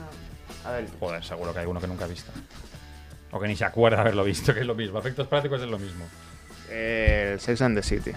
A 0.66 0.72
ver, 0.72 0.88
Joder, 1.00 1.24
seguro 1.24 1.54
que 1.54 1.60
hay 1.60 1.66
uno 1.66 1.80
que 1.82 1.88
nunca 1.88 2.06
ha 2.06 2.08
visto. 2.08 2.32
O 3.32 3.40
que 3.40 3.48
ni 3.48 3.56
se 3.56 3.66
acuerda 3.66 3.98
de 3.98 4.02
haberlo 4.02 4.24
visto, 4.24 4.54
que 4.54 4.60
es 4.60 4.66
lo 4.66 4.76
mismo. 4.76 5.00
Efectos 5.00 5.28
prácticos 5.28 5.62
es 5.62 5.68
lo 5.70 5.80
mismo. 5.80 6.06
eh, 6.70 7.32
el 7.34 7.40
Sex 7.40 7.62
and 7.62 7.76
the 7.78 7.84
City. 7.84 8.12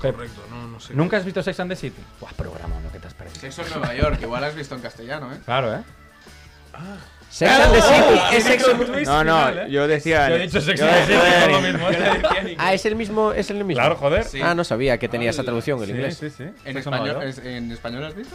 Pep, 0.00 0.14
Correcto, 0.14 0.42
no, 0.50 0.66
no 0.68 0.80
sé. 0.80 0.94
¿Nunca 0.94 1.16
has 1.16 1.24
visto 1.24 1.42
Sex 1.42 1.58
and 1.60 1.70
the 1.70 1.76
City? 1.76 2.02
Buah, 2.20 2.32
programa, 2.32 2.80
lo 2.80 2.90
que 2.92 2.98
te 3.00 3.06
has 3.08 3.14
perdido. 3.14 3.38
Sexo 3.40 3.62
en 3.62 3.70
Nueva 3.70 3.94
York, 3.94 4.18
igual 4.22 4.44
has 4.44 4.54
visto 4.54 4.74
en 4.74 4.80
castellano, 4.80 5.32
eh? 5.32 5.38
Claro, 5.44 5.74
¿eh? 5.74 5.82
Sex 7.30 7.50
and 7.52 7.72
the 7.74 7.82
City. 7.82 8.18
Ah, 8.20 8.30
Es 8.34 8.44
Sex 8.44 8.66
un 8.68 8.78
twist 8.86 9.06
No, 9.10 9.22
no, 9.24 9.38
final, 9.48 9.58
¿eh? 9.58 9.70
yo 9.70 9.86
decía... 9.86 10.28
Yo 10.30 10.36
he 10.36 10.38
dicho 10.40 10.60
Sex 10.60 10.80
and 10.80 10.90
the 10.90 11.04
City, 11.06 11.18
es 11.44 11.48
lo 11.52 11.60
mismo. 11.60 11.86
Ah, 12.58 12.72
es 12.74 12.86
el 12.86 12.96
mismo, 12.96 13.32
es 13.32 13.50
el 13.50 13.64
mismo. 13.64 13.74
Claro, 13.80 13.96
joder. 13.96 14.24
Sí. 14.24 14.40
Ah, 14.42 14.54
no 14.54 14.64
sabía 14.64 14.98
que 14.98 15.08
tenía 15.08 15.30
esa 15.30 15.44
traducción 15.44 15.78
en 15.80 15.84
Sí, 15.86 15.90
inglés. 15.92 16.16
sí, 16.16 16.30
sí. 16.30 16.42
¿En 16.42 16.52
Sexo 16.54 16.68
en 16.68 16.76
español, 16.78 17.06
York. 17.14 17.22
es- 17.26 17.38
¿En 17.38 17.70
español 17.72 18.04
has 18.04 18.14
visto? 18.14 18.34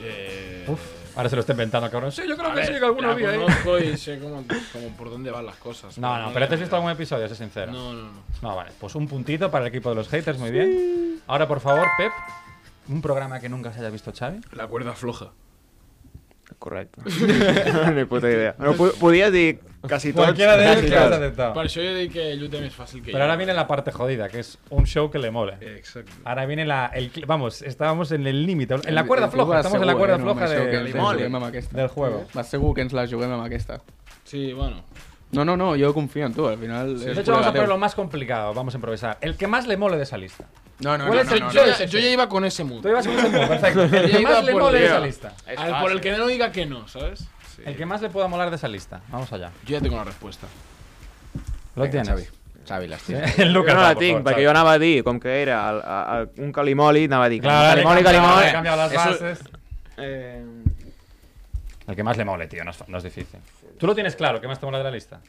Eh, 0.00 0.64
Uf, 0.68 0.80
ahora 1.16 1.28
se 1.28 1.36
lo 1.36 1.40
está 1.40 1.52
inventando, 1.52 1.90
cabrón. 1.90 2.12
Sí, 2.12 2.22
yo 2.28 2.36
creo 2.36 2.48
a 2.50 2.54
que 2.54 2.60
ver, 2.60 2.66
sí, 2.72 2.78
que 2.78 2.84
alguno 2.84 3.08
la 3.08 3.14
vi 3.14 3.24
ahí. 3.24 3.38
conozco 3.38 3.78
y 3.78 3.96
sé 3.96 4.18
cómo, 4.18 4.44
cómo 4.72 4.88
por 4.96 5.10
dónde 5.10 5.30
van 5.30 5.46
las 5.46 5.56
cosas. 5.56 5.98
No, 5.98 6.18
no, 6.20 6.32
pero 6.32 6.46
¿te 6.48 6.54
has 6.54 6.60
visto 6.60 6.76
algún 6.76 6.90
episodio? 6.90 7.28
Sé 7.28 7.34
sincero. 7.34 7.72
No, 7.72 7.92
no, 7.92 8.02
no. 8.02 8.22
No, 8.42 8.56
vale. 8.56 8.70
Pues 8.78 8.94
un 8.94 9.08
puntito 9.08 9.50
para 9.50 9.64
el 9.64 9.68
equipo 9.68 9.88
de 9.90 9.96
los 9.96 10.08
haters, 10.08 10.38
muy 10.38 10.50
bien. 10.50 11.20
Ahora, 11.26 11.48
por 11.48 11.60
favor, 11.60 11.86
Pep, 11.96 12.12
un 12.88 13.02
programa 13.02 13.40
que 13.40 13.48
nunca 13.48 13.72
se 13.72 13.80
haya 13.80 13.90
visto 13.90 14.12
Xavi. 14.16 14.40
La 14.52 14.66
cuerda 14.68 14.92
floja. 14.94 15.30
Correcto. 16.58 17.02
Ni 17.94 18.04
puta 18.04 18.28
idea. 18.28 18.54
Bueno, 18.58 18.74
podías 18.74 19.32
decir 19.32 19.60
casi 19.86 20.12
todos. 20.12 20.26
Cualquiera 20.26 20.56
de 20.56 20.72
ellos 20.72 20.84
que 20.90 20.96
has 20.96 21.12
aceptado. 21.12 21.54
Per 21.54 21.66
això 21.66 21.84
jo 21.84 21.94
dic 21.94 22.12
que 22.12 22.32
el 22.32 22.40
Lutem 22.40 22.64
és 22.66 22.74
fàcil 22.74 23.02
que 23.02 23.12
Pero 23.12 23.24
ahora 23.24 23.36
viene 23.36 23.54
la 23.54 23.66
parte 23.66 23.92
jodida, 23.92 24.28
que 24.28 24.40
es 24.40 24.58
un 24.70 24.86
show 24.86 25.10
que 25.10 25.18
le 25.18 25.30
mole. 25.30 25.56
Exacto. 25.60 26.12
Ahora 26.24 26.46
viene 26.46 26.64
la. 26.64 26.86
El, 26.94 27.10
vamos, 27.26 27.62
estábamos 27.62 28.12
en 28.12 28.26
el 28.26 28.46
límite, 28.46 28.74
en 28.74 28.94
la 28.94 29.02
El- 29.02 29.06
cuerda 29.06 29.26
el 29.26 29.32
floja. 29.32 29.58
Estamos 29.58 29.80
en 29.80 29.86
la 29.86 29.94
cuerda 29.94 30.16
eh, 30.16 30.18
no, 30.18 30.24
floja 30.24 30.48
del, 30.48 31.88
juego. 31.88 32.26
Vas 32.34 32.48
segur 32.48 32.74
que 32.74 32.82
ens 32.82 32.92
la 32.92 33.06
juguem 33.06 33.32
amb 33.32 33.44
aquesta. 33.44 33.80
Sí, 34.24 34.52
bueno. 34.52 34.84
No, 35.30 35.44
no, 35.44 35.56
no, 35.56 35.76
yo 35.76 35.92
confío 35.92 36.24
en 36.24 36.32
tú, 36.32 36.46
al 36.48 36.56
final... 36.56 36.98
De 36.98 37.12
es 37.12 37.18
hecho, 37.18 37.32
vamos 37.32 37.46
a 37.46 37.52
poner 37.52 37.68
lo 37.68 37.76
más 37.76 37.94
complicado. 37.94 38.54
Vamos 38.54 38.74
a 38.74 38.78
improvisar. 38.78 39.18
El 39.20 39.36
que 39.36 39.46
más 39.46 39.66
le 39.66 39.76
mole 39.76 39.98
de 39.98 40.04
esa 40.04 40.16
lista. 40.16 40.46
No, 40.80 40.96
no, 40.96 41.06
¿Cuál 41.06 41.16
no, 41.16 41.22
es 41.22 41.28
no, 41.28 41.34
el 41.34 41.40
no, 41.42 41.50
Yo, 41.52 41.66
ya- 41.66 41.84
yo 41.86 41.98
ya 41.98 42.08
iba 42.10 42.28
con 42.28 42.44
ese 42.44 42.62
mood. 42.64 42.82
Tú 42.82 42.88
ibas 42.88 43.06
con 43.06 43.18
ese 43.18 43.28
mood, 43.30 43.48
perfecto. 43.48 43.82
El 43.84 44.10
que 44.10 44.18
más 44.20 44.44
le 44.44 44.54
mole 44.54 44.78
de 44.78 44.86
esa 44.86 45.00
lista. 45.00 45.34
Al- 45.56 45.80
por 45.80 45.90
el 45.92 46.00
que 46.00 46.12
no 46.12 46.26
diga 46.26 46.52
que 46.52 46.66
no, 46.66 46.86
¿sabes? 46.88 47.20
Sí. 47.56 47.62
El 47.66 47.76
que 47.76 47.84
más 47.86 48.00
le 48.00 48.10
pueda 48.10 48.28
molar 48.28 48.50
de 48.50 48.56
esa 48.56 48.68
lista. 48.68 49.00
Vamos 49.08 49.32
allá. 49.32 49.50
Yo 49.64 49.76
ya 49.76 49.80
tengo 49.80 49.96
la 49.96 50.04
respuesta. 50.04 50.46
Lo 51.74 51.82
Venga, 51.82 51.90
tienes. 52.02 52.08
Xavi. 52.08 52.24
Xavi, 52.68 52.86
las 52.88 53.02
tienes. 53.02 53.38
El 53.38 53.48
Jo 53.48 53.58
Lucas 53.60 53.74
no 53.74 53.80
va, 53.80 53.88
la 53.88 53.94
tinc, 53.96 54.18
favor, 54.18 54.22
perquè 54.24 54.34
Xavi. 54.36 54.44
jo 54.44 54.50
anava 54.50 54.72
a 54.72 54.78
dir, 54.78 55.02
com 55.02 55.18
que 55.18 55.42
era 55.42 55.70
el, 55.70 55.78
a, 55.82 56.18
a, 56.20 56.26
un 56.38 56.52
calimoli, 56.52 57.04
anava 57.06 57.24
a 57.24 57.28
dir 57.28 57.40
Claro, 57.40 57.76
le 57.76 57.82
calimoli, 57.82 58.00
he 58.00 58.04
cambiado- 58.04 58.26
calimoli... 58.28 58.48
he 58.48 58.52
cambiado 58.52 58.76
las 58.76 58.92
Eso- 58.92 59.24
bases. 59.24 59.38
Eh, 59.96 60.44
El 61.88 61.96
que 61.96 62.02
más 62.04 62.16
le 62.16 62.24
mole, 62.24 62.46
tío, 62.46 62.62
no 62.64 62.70
es, 62.70 62.86
no 62.86 62.98
es 62.98 63.04
difícil. 63.04 63.40
Tú 63.78 63.86
lo 63.86 63.94
tienes 63.94 64.14
claro, 64.16 64.40
¿qué 64.40 64.46
más 64.46 64.60
te 64.60 64.66
mola 64.66 64.78
de 64.78 64.84
la 64.84 64.90
lista? 64.90 65.20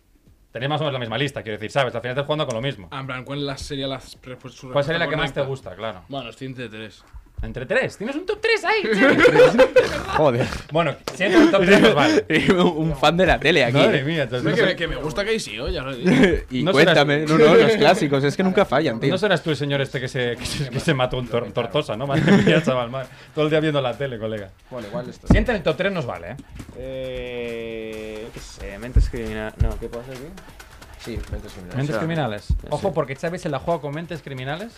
Tenéis 0.52 0.70
más 0.70 0.82
o 0.82 0.84
menos 0.84 0.94
la 0.94 1.00
misma 1.00 1.18
lista, 1.18 1.44
quiero 1.44 1.60
decir, 1.60 1.70
¿sabes? 1.70 1.94
Al 1.94 2.02
final 2.02 2.14
estás 2.14 2.26
jugando 2.26 2.48
con 2.48 2.56
lo 2.56 2.62
mismo. 2.62 2.88
Ah, 2.92 3.02
en 3.02 3.08
plan, 3.08 3.24
¿cuál 3.24 3.46
la 3.46 3.56
sería 3.56 3.88
la 3.88 3.98
respuesta? 3.98 4.50
su 4.50 4.72
¿Cuál 4.72 4.84
sería 4.84 4.98
la 4.98 5.08
que 5.08 5.16
más 5.16 5.32
te 5.32 5.42
gusta? 5.42 5.76
Claro. 5.76 6.06
Bueno, 6.10 6.30
estoy 6.32 6.48
entre 6.48 6.70
tres. 6.70 7.04
Entre 7.42 7.66
tres. 7.66 7.98
¿Tienes 7.98 8.16
un 8.18 8.26
top 8.26 8.40
3 8.42 8.66
ahí? 8.66 8.84
Joder. 10.18 10.46
bueno, 10.72 10.94
si 11.16 11.24
entra 11.24 11.40
en 11.40 11.46
el 11.46 11.52
top 11.52 11.62
3, 11.66 11.80
pues 11.80 11.96
vale. 11.96 12.26
un 12.64 12.96
fan 12.98 13.16
de 13.16 13.26
la 13.26 13.40
tele 13.40 13.64
aquí. 13.64 13.78
Madre 13.78 14.04
mía, 14.04 14.24
entonces 14.24 14.44
no 14.44 14.50
que, 14.52 14.58
sé- 14.58 14.66
me, 14.66 14.76
que 14.76 14.88
me 14.88 14.96
gusta 14.98 15.24
que 15.24 15.40
sí, 15.40 15.56
ya 15.72 15.82
lo 15.82 15.92
he 15.94 16.46
y 16.52 16.64
No 16.64 16.74
cuéntame, 16.74 17.26
serás 17.26 17.40
no, 17.40 17.46
no, 17.48 17.56
los 17.56 17.72
clásicos, 17.78 18.24
es 18.26 18.36
que 18.36 18.44
nunca 18.44 18.66
fallan, 18.66 19.00
tío. 19.00 19.10
No 19.10 19.18
serás 19.18 19.42
tú 19.42 19.52
el 19.52 19.56
señor 19.56 19.80
este 19.80 20.02
que 20.02 20.08
se, 20.10 20.36
que 20.36 20.46
se, 20.46 20.70
que 20.70 20.80
se 20.82 20.94
mató 20.94 21.18
un 21.18 21.30
tor- 21.30 21.52
tortosa, 21.54 21.96
¿no? 21.96 22.08
Madre 22.08 22.30
mía, 22.44 22.62
chaval, 22.62 22.90
madre. 22.90 23.08
Todo 23.34 23.46
el 23.46 23.52
día 23.52 23.62
viendo 23.62 23.82
la 23.82 23.98
tele, 23.98 24.20
colega. 24.20 24.50
Bueno, 24.70 24.88
igual 24.90 25.10
esto. 25.10 25.28
Si 25.28 25.38
entra 25.38 25.54
en 25.54 25.60
el 25.60 25.64
top 25.64 25.78
3 25.78 25.94
nos 25.94 26.06
vale, 26.06 26.32
¿eh? 26.32 26.36
eh, 26.78 28.28
qué 28.34 28.40
sé, 28.40 28.78
mentes 28.80 29.10
criminales... 29.10 29.54
No, 29.62 29.80
¿qué 29.80 29.88
pasa 29.88 30.12
aquí? 30.12 30.22
Sí, 31.00 31.18
mentes 31.32 31.54
criminales. 31.54 31.78
Mentes 31.78 31.98
criminales. 31.98 32.48
Ojo, 32.70 32.94
porque 32.94 33.16
Xavi 33.16 33.40
se 33.40 33.48
la 33.50 33.60
juega 33.60 33.80
con 33.80 33.94
mentes 33.96 34.22
criminales. 34.22 34.74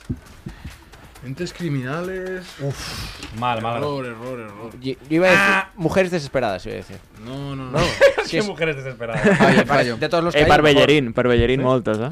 Entes 1.23 1.53
criminales. 1.53 2.43
Uf, 2.61 3.37
mal, 3.37 3.61
mal. 3.61 3.77
Error, 3.77 4.05
error, 4.05 4.39
error. 4.39 4.71
Yo, 4.79 4.93
yo 4.93 4.97
iba 5.09 5.27
a 5.27 5.31
decir 5.31 5.45
Ah. 5.45 5.71
mujeres 5.75 6.09
desesperadas, 6.11 6.65
iba 6.65 6.73
a 6.73 6.77
decir. 6.77 6.97
No, 7.23 7.55
no, 7.55 7.65
no. 7.69 7.77
No, 7.79 7.85
Qué 8.31 8.41
mujeres 8.41 8.75
desesperadas. 8.77 9.39
Oye, 9.41 9.65
para- 9.65 9.83
de 9.83 10.09
todos 10.09 10.23
los 10.23 10.33
que 10.33 10.39
Eh, 10.39 10.43
hay, 10.45 10.49
per 10.49 10.63
mejor. 10.63 10.75
Bellerín, 10.87 11.13
per 11.13 11.27
Bellerín 11.27 11.61
moltes, 11.61 11.99
eh? 11.99 12.09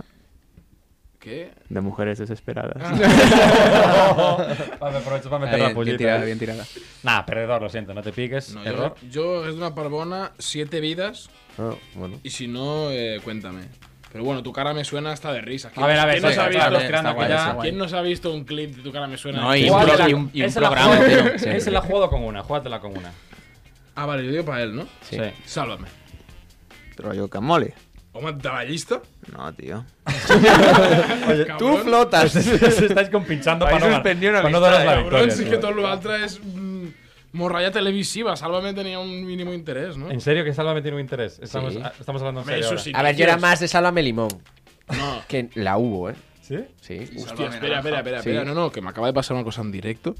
¿Qué? 1.19 1.52
De 1.68 1.81
mujeres 1.81 2.18
desesperadas. 2.19 2.77
Vale, 4.80 4.98
aprovecho 4.98 5.30
para 5.30 5.45
meter 5.45 5.60
Bien, 5.60 5.73
la 5.76 5.84
bien 5.84 5.98
tirada, 5.98 6.22
eh. 6.22 6.26
bien 6.26 6.40
tirada. 6.40 6.65
Nah, 7.03 7.26
perdedor, 7.26 7.61
lo 7.61 7.69
siento, 7.69 7.94
no 7.94 8.02
te 8.02 8.11
piques. 8.14 8.53
No, 8.53 8.64
Error. 8.64 8.95
yo, 9.02 9.10
yo 9.44 9.48
es 9.49 9.56
una 9.56 9.76
parbona, 9.76 10.31
siete 10.38 10.80
vidas. 10.80 11.30
Ah, 11.57 11.73
bueno. 11.95 12.19
Y 12.23 12.30
si 12.30 12.48
no, 12.48 12.90
eh, 12.91 13.19
cuéntame. 13.23 13.64
Pero 14.11 14.23
bueno, 14.23 14.41
tu 14.41 14.52
cara 14.52 14.73
me 14.73 14.84
suena 14.84 15.11
hasta 15.11 15.31
de 15.31 15.41
risa. 15.41 15.72
A 15.76 15.86
ver, 15.86 15.99
a 15.99 16.06
ver, 16.06 16.15
¿quién, 16.15 16.23
nos 16.23 16.34
sí, 16.34 16.40
ha 16.40 16.48
visto, 16.48 16.64
tirando 16.88 17.27
ya- 17.27 17.57
¿quién 17.61 17.77
nos 17.77 17.94
ha 17.94 18.02
visto 18.02 18.34
un 18.34 18.44
clip 18.44 18.76
de 18.77 18.81
tu 18.81 18.91
cara 18.91 19.06
me 19.07 19.18
suena? 19.18 19.41
No, 19.41 19.56
y 19.56 19.69
un, 19.69 19.80
pro- 19.81 20.10
y 20.10 20.14
un- 20.14 20.31
y 20.34 20.41
un 20.41 20.53
programa 20.53 20.98
entero. 20.98 21.27
Ese 21.56 21.69
la 21.72 21.80
ha 21.80 21.81
jugado 21.84 22.10
con 22.10 22.23
una, 22.23 22.41
júgatela 22.41 22.80
con 22.80 22.98
una. 22.98 23.11
Ah, 23.95 24.06
vale, 24.07 24.26
yo 24.26 24.31
digo 24.31 24.45
para 24.45 24.64
él, 24.64 24.76
¿no? 24.76 24.88
Sí. 25.02 25.18
Sálvame. 25.45 25.88
Rollo 26.98 27.27
Camole. 27.27 27.73
¿Cómo 28.11 28.36
te 28.36 28.48
ballista? 28.49 29.02
No, 29.31 29.53
tío. 29.53 29.86
Oye, 31.30 31.45
Cabrón. 31.45 31.81
flotas. 31.84 32.31
Se 32.31 32.86
estáis 32.88 33.10
compinchando 33.10 33.65
para 33.65 33.80
no, 33.80 33.86
una 33.88 34.02
para 34.03 34.15
no 34.15 34.57
amistad, 34.57 34.61
daros 34.61 34.80
la 34.80 34.86
Cabrón, 34.86 35.03
victoria. 35.03 35.36
sí 35.36 35.45
que 35.45 35.57
todo 35.57 35.72
lo 35.72 35.90
otro 35.91 36.15
es 36.15 36.40
mm, 36.44 36.68
morralla 37.31 37.72
televisiva. 37.72 38.35
Sálvame 38.35 38.73
tenía 38.73 38.99
un 38.99 39.26
mínimo 39.26 39.53
interés, 39.53 39.97
¿no? 39.97 40.10
¿En 40.11 40.22
serio 40.22 40.43
que 40.43 40.53
Sálvame 40.53 40.81
tiene 40.81 40.95
un 40.95 41.01
interés? 41.01 41.39
Estamos, 41.41 41.73
Sí. 41.73 41.81
estamos 41.99 42.22
hablando 42.22 42.41
en 42.41 42.43
Hombre, 42.43 42.56
serio 42.56 42.65
eso 42.65 42.69
ahora. 42.73 42.84
sí. 42.84 42.91
A 42.95 43.03
ver, 43.03 43.15
yo 43.15 43.23
era 43.26 43.38
más 43.38 43.60
de 43.60 43.68
Sálvame 43.68 44.01
Limón. 44.03 44.30
No. 44.97 45.22
Que 45.27 45.49
la 45.56 45.77
hubo, 45.77 46.10
¿eh? 46.10 46.15
¿Sí? 46.41 46.57
Sí. 46.81 46.97
Hostia, 47.18 47.47
espera, 47.49 47.77
espera, 47.77 47.97
espera, 47.99 48.22
Sí. 48.23 48.30
espera. 48.30 48.43
No, 48.45 48.53
no, 48.56 48.72
que 48.72 48.81
me 48.81 48.89
acaba 48.89 49.07
de 49.07 49.14
pasar 49.14 49.35
una 49.35 49.43
cosa 49.43 49.61
en 49.61 49.72
directo. 49.72 50.15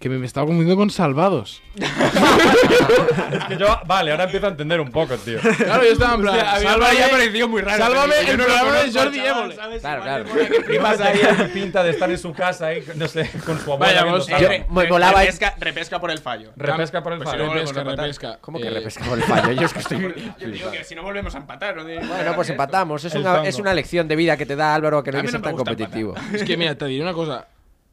Que 0.00 0.08
me, 0.10 0.18
me 0.18 0.26
estaba 0.26 0.46
confundiendo 0.46 0.76
con 0.76 0.90
Salvados. 0.90 1.62
Es 3.32 3.44
que 3.46 3.56
yo, 3.56 3.66
vale, 3.86 4.10
ahora 4.10 4.24
empiezo 4.24 4.46
a 4.46 4.50
entender 4.50 4.80
un 4.80 4.90
poco, 4.90 5.16
tío. 5.16 5.38
Claro, 5.40 5.82
yo 5.84 5.92
estaba 5.92 6.14
en 6.14 6.20
plan. 6.22 6.34
Hostia, 6.36 6.50
a 6.52 6.58
mí 6.58 6.64
me 6.64 6.70
sálvame, 6.70 6.86
había 6.90 7.10
parecido 7.10 7.48
muy 7.48 7.62
raro, 7.62 7.84
Sálvame 7.84 8.14
yo 8.26 8.32
el 8.32 8.38
no 8.38 8.44
lo 8.44 8.48
programa 8.54 8.78
de 8.82 8.92
Jordi 8.92 9.18
Évole. 9.20 9.56
Claro, 9.80 10.02
claro. 10.02 10.24
que 10.24 10.62
flipas 10.62 11.00
ahí. 11.00 11.20
pinta 11.52 11.82
de 11.82 11.90
estar 11.90 12.10
en 12.10 12.18
su 12.18 12.32
casa 12.32 12.66
ahí, 12.66 12.84
no 12.96 13.08
sé, 13.08 13.30
con 13.44 13.58
su 13.60 13.72
abuela. 13.72 14.02
Vayamos, 14.02 14.26
viendo 14.26 14.44
eh, 14.46 14.58
Sálvame. 14.58 14.82
me 14.82 14.88
volaba- 14.90 15.20
repesca, 15.20 15.54
repesca 15.58 16.00
por 16.00 16.10
el 16.10 16.18
fallo. 16.18 16.52
Repesca 16.56 17.02
por 17.02 17.12
el 17.12 17.18
Pues 17.18 17.30
si 17.30 17.32
fallo. 17.32 17.44
no 17.44 17.48
volvemos 17.50 17.74
Repesca, 17.74 18.02
repesca. 18.02 18.38
¿Cómo 18.40 18.58
que 18.60 18.66
Eh, 18.66 18.70
repesca 18.70 19.04
por 19.04 19.18
el 19.18 19.24
fallo? 19.24 19.52
Yo 19.52 19.66
es 19.66 19.72
que 19.72 19.78
estoy. 19.80 20.14
Yo 20.38 20.48
digo 20.48 20.70
que 20.70 20.84
si 20.84 20.94
no 20.94 21.02
volvemos 21.02 21.34
a 21.34 21.38
empatar. 21.38 21.76
¿no? 21.76 21.84
Bueno, 21.84 22.34
pues 22.34 22.50
empatamos. 22.50 23.04
Es 23.04 23.14
una, 23.14 23.42
es 23.46 23.58
una 23.58 23.74
lección 23.74 24.06
de 24.08 24.16
vida 24.16 24.36
que 24.36 24.46
te 24.46 24.56
da 24.56 24.74
Álvaro 24.74 25.02
que 25.02 25.10
no 25.12 25.18
hay 25.18 25.22
que 25.22 25.28
no 25.28 25.32
ser 25.32 25.42
tan 25.42 25.56
competitivo. 25.56 26.14
Es 26.32 26.44
que 26.44 26.56
mira, 26.56 26.74
te 26.74 26.86
diré 26.86 27.02
una 27.02 27.12
cosa. 27.14 27.46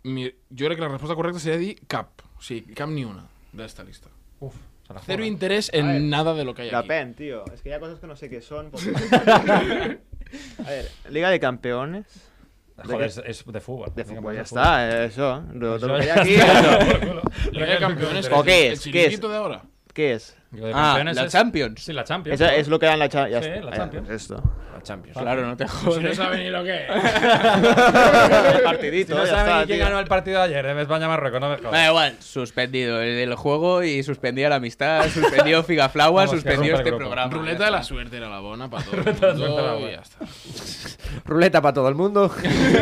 Mi- 0.03 0.33
yo 0.49 0.65
creo 0.65 0.75
que 0.75 0.81
la 0.81 0.87
respuesta 0.89 1.15
correcta 1.15 1.39
sería 1.39 1.57
di 1.59 1.75
cap. 1.87 2.07
Sí, 2.39 2.61
cap 2.75 2.89
ni 2.89 3.05
una 3.05 3.25
de 3.53 3.65
esta 3.65 3.83
lista. 3.83 4.09
Uf, 4.39 4.55
la 4.89 4.99
Cero 5.05 5.23
interés 5.23 5.69
en 5.73 6.09
nada 6.09 6.33
de 6.33 6.43
lo 6.43 6.53
que 6.55 6.63
hay 6.63 6.71
La 6.71 6.79
aquí. 6.79 6.87
pen, 6.87 7.13
tío. 7.13 7.43
Es 7.53 7.61
que 7.61 7.73
hay 7.73 7.79
cosas 7.79 7.99
que 7.99 8.07
no 8.07 8.15
sé 8.15 8.29
qué 8.29 8.41
son. 8.41 8.71
porque- 8.71 8.91
A 10.65 10.69
ver, 10.69 10.89
Liga 11.09 11.29
de 11.29 11.39
Campeones. 11.39 12.05
Joder, 12.83 13.01
es, 13.07 13.17
es 13.25 13.43
de 13.45 13.59
fútbol. 13.61 13.91
De 13.95 14.03
fútbol, 14.05 14.33
ya 14.33 14.41
está, 14.41 14.89
eh, 15.03 15.05
eso. 15.05 15.43
Lo, 15.53 15.77
que 15.77 15.91
hay 15.91 16.09
aquí. 16.09 16.33
eso. 16.35 17.21
Liga 17.51 17.65
de 17.67 17.77
Campeones. 17.77 18.29
¿O 18.31 18.43
qué 18.43 18.67
el 18.67 18.73
es? 18.73 18.83
¿Qué 18.83 19.05
es? 19.05 19.21
de 19.21 19.35
ahora. 19.35 19.61
¿Qué 19.93 20.13
es? 20.13 20.35
Liga 20.51 20.67
de 20.67 20.73
Ah, 20.73 20.77
Campeones 20.95 21.15
la 21.17 21.25
es- 21.25 21.31
Champions. 21.31 21.83
Sí, 21.83 21.93
la 21.93 22.03
Champions. 22.05 22.41
Eso 22.41 22.49
es 22.51 22.67
lo 22.69 22.79
que 22.79 22.85
da 22.87 22.93
en 22.93 22.99
la 22.99 23.09
Champions. 23.09 23.45
Sí, 23.45 23.51
la 23.61 23.71
Champions. 23.75 24.09
Esto. 24.09 24.43
La 24.81 24.87
Champions. 24.87 25.17
Claro, 25.17 25.45
no 25.45 25.55
te 25.57 25.67
Si 25.67 25.73
no 25.85 25.91
jodes. 25.91 26.17
sabe 26.17 26.37
ni 26.43 26.49
lo 26.49 26.63
que 26.63 26.75
es. 26.75 26.89
El 28.55 28.61
partidito, 28.63 29.13
Si 29.15 29.19
no 29.21 29.25
saben 29.27 29.59
ni 29.59 29.65
quién 29.65 29.77
tío. 29.79 29.85
ganó 29.85 29.99
el 29.99 30.07
partido 30.07 30.39
de 30.39 30.45
ayer 30.45 30.65
de 30.75 30.81
España-Marruecos, 30.81 31.39
no 31.39 31.49
me 31.49 31.57
Da 31.57 31.61
jodas. 31.69 31.87
igual, 31.87 32.15
suspendido 32.19 33.01
el, 33.01 33.09
el 33.19 33.35
juego 33.35 33.83
y 33.83 34.01
suspendía 34.03 34.49
la 34.49 34.55
amistad, 34.55 35.03
suspendió 36.29 36.75
rompe 36.75 36.89
el 36.89 36.95
este 36.95 36.97
programa. 37.05 37.33
Ruleta 37.33 37.65
de 37.65 37.71
la 37.71 37.83
suerte 37.83 38.17
era 38.17 38.29
la 38.29 38.39
bona 38.39 38.69
para 38.69 38.83
todo. 38.85 38.95
el 38.97 39.03
Ruleta 39.05 39.27
de 39.27 39.33
la 39.33 39.37
mundo 39.37 39.45
suerte 39.47 39.61
era 39.63 39.73
la 39.73 39.79
y 39.79 39.91
ya 39.91 40.01
está. 40.01 40.17
Ruleta 41.25 41.61
para 41.61 41.73
todo 41.73 41.89
el 41.89 41.95
mundo. 41.95 42.31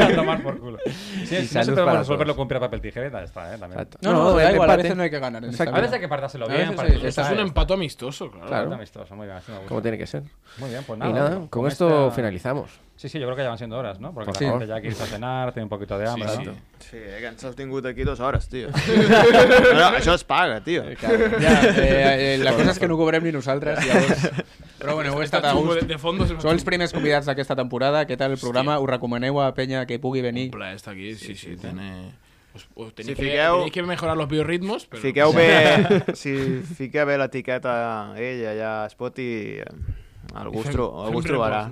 a 0.02 0.16
tomar 0.16 0.42
por 0.44 0.60
culo. 0.60 0.78
Sí, 1.26 1.36
Y 1.36 1.46
si 1.48 1.56
no 1.58 1.64
se 1.64 1.74
para 1.74 2.00
resolverlo 2.00 2.36
con 2.36 2.48
piedra, 2.48 2.60
papel, 2.62 2.82
tijera, 2.82 3.10
ya 3.12 3.24
está, 3.24 3.54
¿eh? 3.54 3.58
También. 3.58 3.88
No, 4.02 4.14
no, 4.14 4.34
da 4.36 4.52
igual, 4.54 4.70
a 4.70 4.74
empate. 4.74 4.84
veces 4.84 4.98
no 4.98 5.04
hay 5.04 5.10
que 5.10 5.20
ganar. 5.20 5.44
en. 5.44 5.50
A 5.68 5.72
veces 5.72 5.94
hay 5.94 6.00
que 6.00 6.08
partárselo 6.08 6.48
bien. 6.48 6.74
Esto 7.04 7.22
es 7.22 7.30
un 7.30 7.36
ya 7.36 7.42
empato 7.42 7.74
amistoso, 7.74 8.30
claro. 8.32 8.74
Amistoso, 8.74 9.16
muy 9.16 9.26
bien. 9.28 9.40
Como 9.68 9.82
tiene 9.82 9.98
que 9.98 10.08
ser. 10.08 10.24
Muy 10.58 10.70
bien, 10.70 10.84
pues 10.86 10.98
Y 10.98 11.00
nada. 11.02 11.14
nada, 11.14 11.36
con 11.36 11.48
con 11.48 11.68
esto 11.90 12.12
finalizamos. 12.12 12.72
Sí, 12.96 13.08
sí, 13.08 13.18
yo 13.18 13.28
creo 13.28 13.36
que 13.38 13.44
ya 13.44 13.50
van 13.50 13.58
siendo 13.58 13.78
horas, 13.78 13.98
¿no? 14.02 14.14
Porque 14.14 14.26
Por 14.32 14.36
la 14.36 14.40
favor. 14.48 14.60
gente 14.60 14.68
ya 14.68 14.82
quiere 14.82 14.90
irse 14.90 15.04
a 15.04 15.06
cenar, 15.06 15.54
tiene 15.54 15.64
un 15.64 15.70
poquito 15.70 15.98
de 15.98 16.10
hambre, 16.10 16.28
Sí, 16.30 16.44
¿no? 16.44 16.54
sí. 16.54 16.60
Sí, 16.80 16.98
que 16.98 17.28
ens 17.28 17.44
has 17.46 17.56
tingut 17.56 17.86
aquí 17.86 18.04
dos 18.04 18.20
hores, 18.20 18.50
tio. 18.50 18.68
no, 19.74 19.86
això 19.96 20.14
es 20.16 20.24
paga, 20.28 20.60
tio. 20.64 20.84
Ja, 21.00 21.14
eh, 21.14 22.36
eh, 22.36 22.38
la 22.44 22.52
cosa 22.58 22.72
és 22.74 22.80
que 22.80 22.90
no 22.92 22.98
cobrem 23.00 23.24
ni 23.24 23.32
nosaltres, 23.32 23.80
llavors... 23.86 24.30
Però 24.80 24.96
bueno, 24.96 25.12
heu 25.14 25.22
estat 25.24 25.44
a 25.46 25.52
gust. 25.56 25.82
de 25.88 25.98
fondo 26.00 26.26
Sou 26.40 26.52
els 26.52 26.64
primers 26.64 26.92
convidats 26.96 27.28
d'aquesta 27.28 27.56
temporada. 27.56 28.06
Què 28.08 28.16
tal 28.20 28.32
el 28.36 28.40
programa? 28.40 28.78
Us 28.80 28.88
recomaneu 28.90 29.40
a 29.44 29.50
penya 29.56 29.86
que 29.88 29.98
pugui 30.00 30.22
venir? 30.24 30.46
Un 30.54 30.58
plaer 30.60 30.76
estar 30.80 30.94
aquí, 30.94 31.16
sí, 31.16 31.36
sí, 31.36 31.56
tiene... 31.60 32.12
Os, 32.56 32.64
os 32.76 32.94
tenéis, 32.96 33.16
Si 33.18 33.24
que, 33.24 33.30
fiqueu- 33.32 33.58
tenéis 33.60 33.72
que 33.76 33.84
mejorar 33.84 34.18
los 34.18 34.28
biorritmos, 34.28 34.88
pero... 34.88 35.02
Fiqueu 35.04 35.32
bé, 35.40 36.04
si 36.16 36.34
fiqueu 36.76 37.06
bé 37.06 37.18
l'etiqueta 37.20 38.14
ella 38.18 38.52
allà 38.56 38.72
a 38.84 38.90
Spotify, 38.90 39.60
eh, 39.62 39.66
algú 40.34 40.60
us, 40.60 40.70
tro 40.70 40.92
algú 41.06 41.20
us 41.20 41.26
trobarà. 41.26 41.70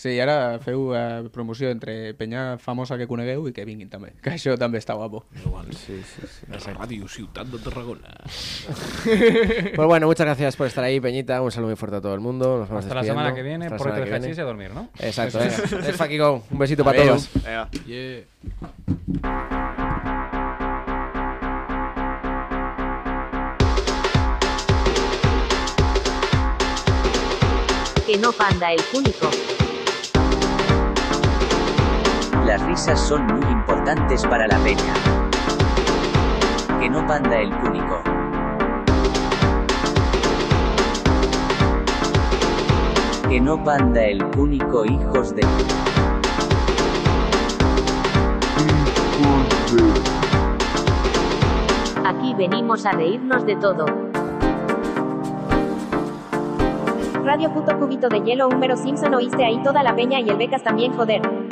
Sí, 0.00 0.14
i 0.16 0.20
ara 0.22 0.56
feu 0.64 0.94
eh, 0.96 1.28
promoció 1.28 1.68
entre 1.68 2.14
penya 2.16 2.56
famosa 2.56 2.96
que 2.96 3.04
conegueu 3.10 3.44
i 3.50 3.52
que 3.52 3.66
vinguin 3.68 3.90
també. 3.92 4.14
Que 4.24 4.30
això 4.32 4.54
també 4.56 4.78
està 4.80 4.94
guapo. 4.96 5.26
Sí, 5.76 5.98
sí, 6.00 6.24
sí. 6.24 6.46
La 6.48 6.56
radio 6.72 7.08
Ciutat 7.08 7.50
de 7.52 7.58
Tarragona. 7.58 8.08
Pues 9.76 9.86
bueno, 9.86 10.06
muchas 10.06 10.24
gracias 10.26 10.56
por 10.56 10.66
estar 10.68 10.84
ahí, 10.84 11.00
Peñita. 11.00 11.42
Un 11.42 11.50
saludo 11.50 11.68
muy 11.70 11.76
fuerte 11.76 11.98
a 11.98 12.00
todo 12.00 12.14
el 12.14 12.20
mundo. 12.20 12.60
Nos 12.60 12.68
vamos 12.68 12.84
Hasta 12.84 12.94
la 12.94 13.00
despidiendo. 13.02 13.20
semana 13.20 13.34
que 13.34 13.42
viene, 13.42 13.64
Hasta 13.66 13.74
la 13.74 13.78
por 13.78 13.86
semana 13.88 13.98
el 13.98 14.04
que 14.04 14.18
viene. 14.18 14.36
y 14.36 14.40
a 14.40 14.44
dormir, 14.44 14.70
¿no? 14.72 14.88
Exacto, 14.98 15.38
venga. 15.38 15.54
es. 15.88 15.96
Fucking 15.96 16.18
go. 16.18 16.42
Un 16.50 16.58
besito 16.58 16.84
para 16.84 17.02
todos. 17.02 17.28
Vinga. 17.34 17.68
Yeah. 17.86 18.24
Que 28.10 28.18
no 28.18 28.32
panda 28.32 28.72
el 28.72 28.82
cúnico. 28.86 29.30
Las 32.44 32.60
risas 32.66 32.98
son 32.98 33.24
muy 33.24 33.48
importantes 33.52 34.26
para 34.26 34.48
la 34.48 34.58
peña. 34.64 34.94
Que 36.80 36.90
no 36.90 37.06
panda 37.06 37.38
el 37.38 37.56
cúnico. 37.56 38.02
Que 43.28 43.40
no 43.40 43.62
panda 43.62 44.02
el 44.02 44.24
cúnico 44.30 44.84
hijos 44.84 45.32
de... 45.36 45.42
Aquí 52.04 52.34
venimos 52.34 52.84
a 52.86 52.90
reírnos 52.90 53.46
de 53.46 53.54
todo. 53.54 54.09
Radio 57.24 57.52
puto 57.52 57.78
cubito 57.78 58.08
de 58.08 58.20
hielo, 58.22 58.48
Húmero 58.48 58.76
Simpson, 58.76 59.14
oíste 59.14 59.44
ahí 59.44 59.62
toda 59.62 59.82
la 59.82 59.94
peña 59.94 60.20
y 60.20 60.28
el 60.28 60.36
becas 60.36 60.62
también, 60.62 60.92
joder. 60.92 61.49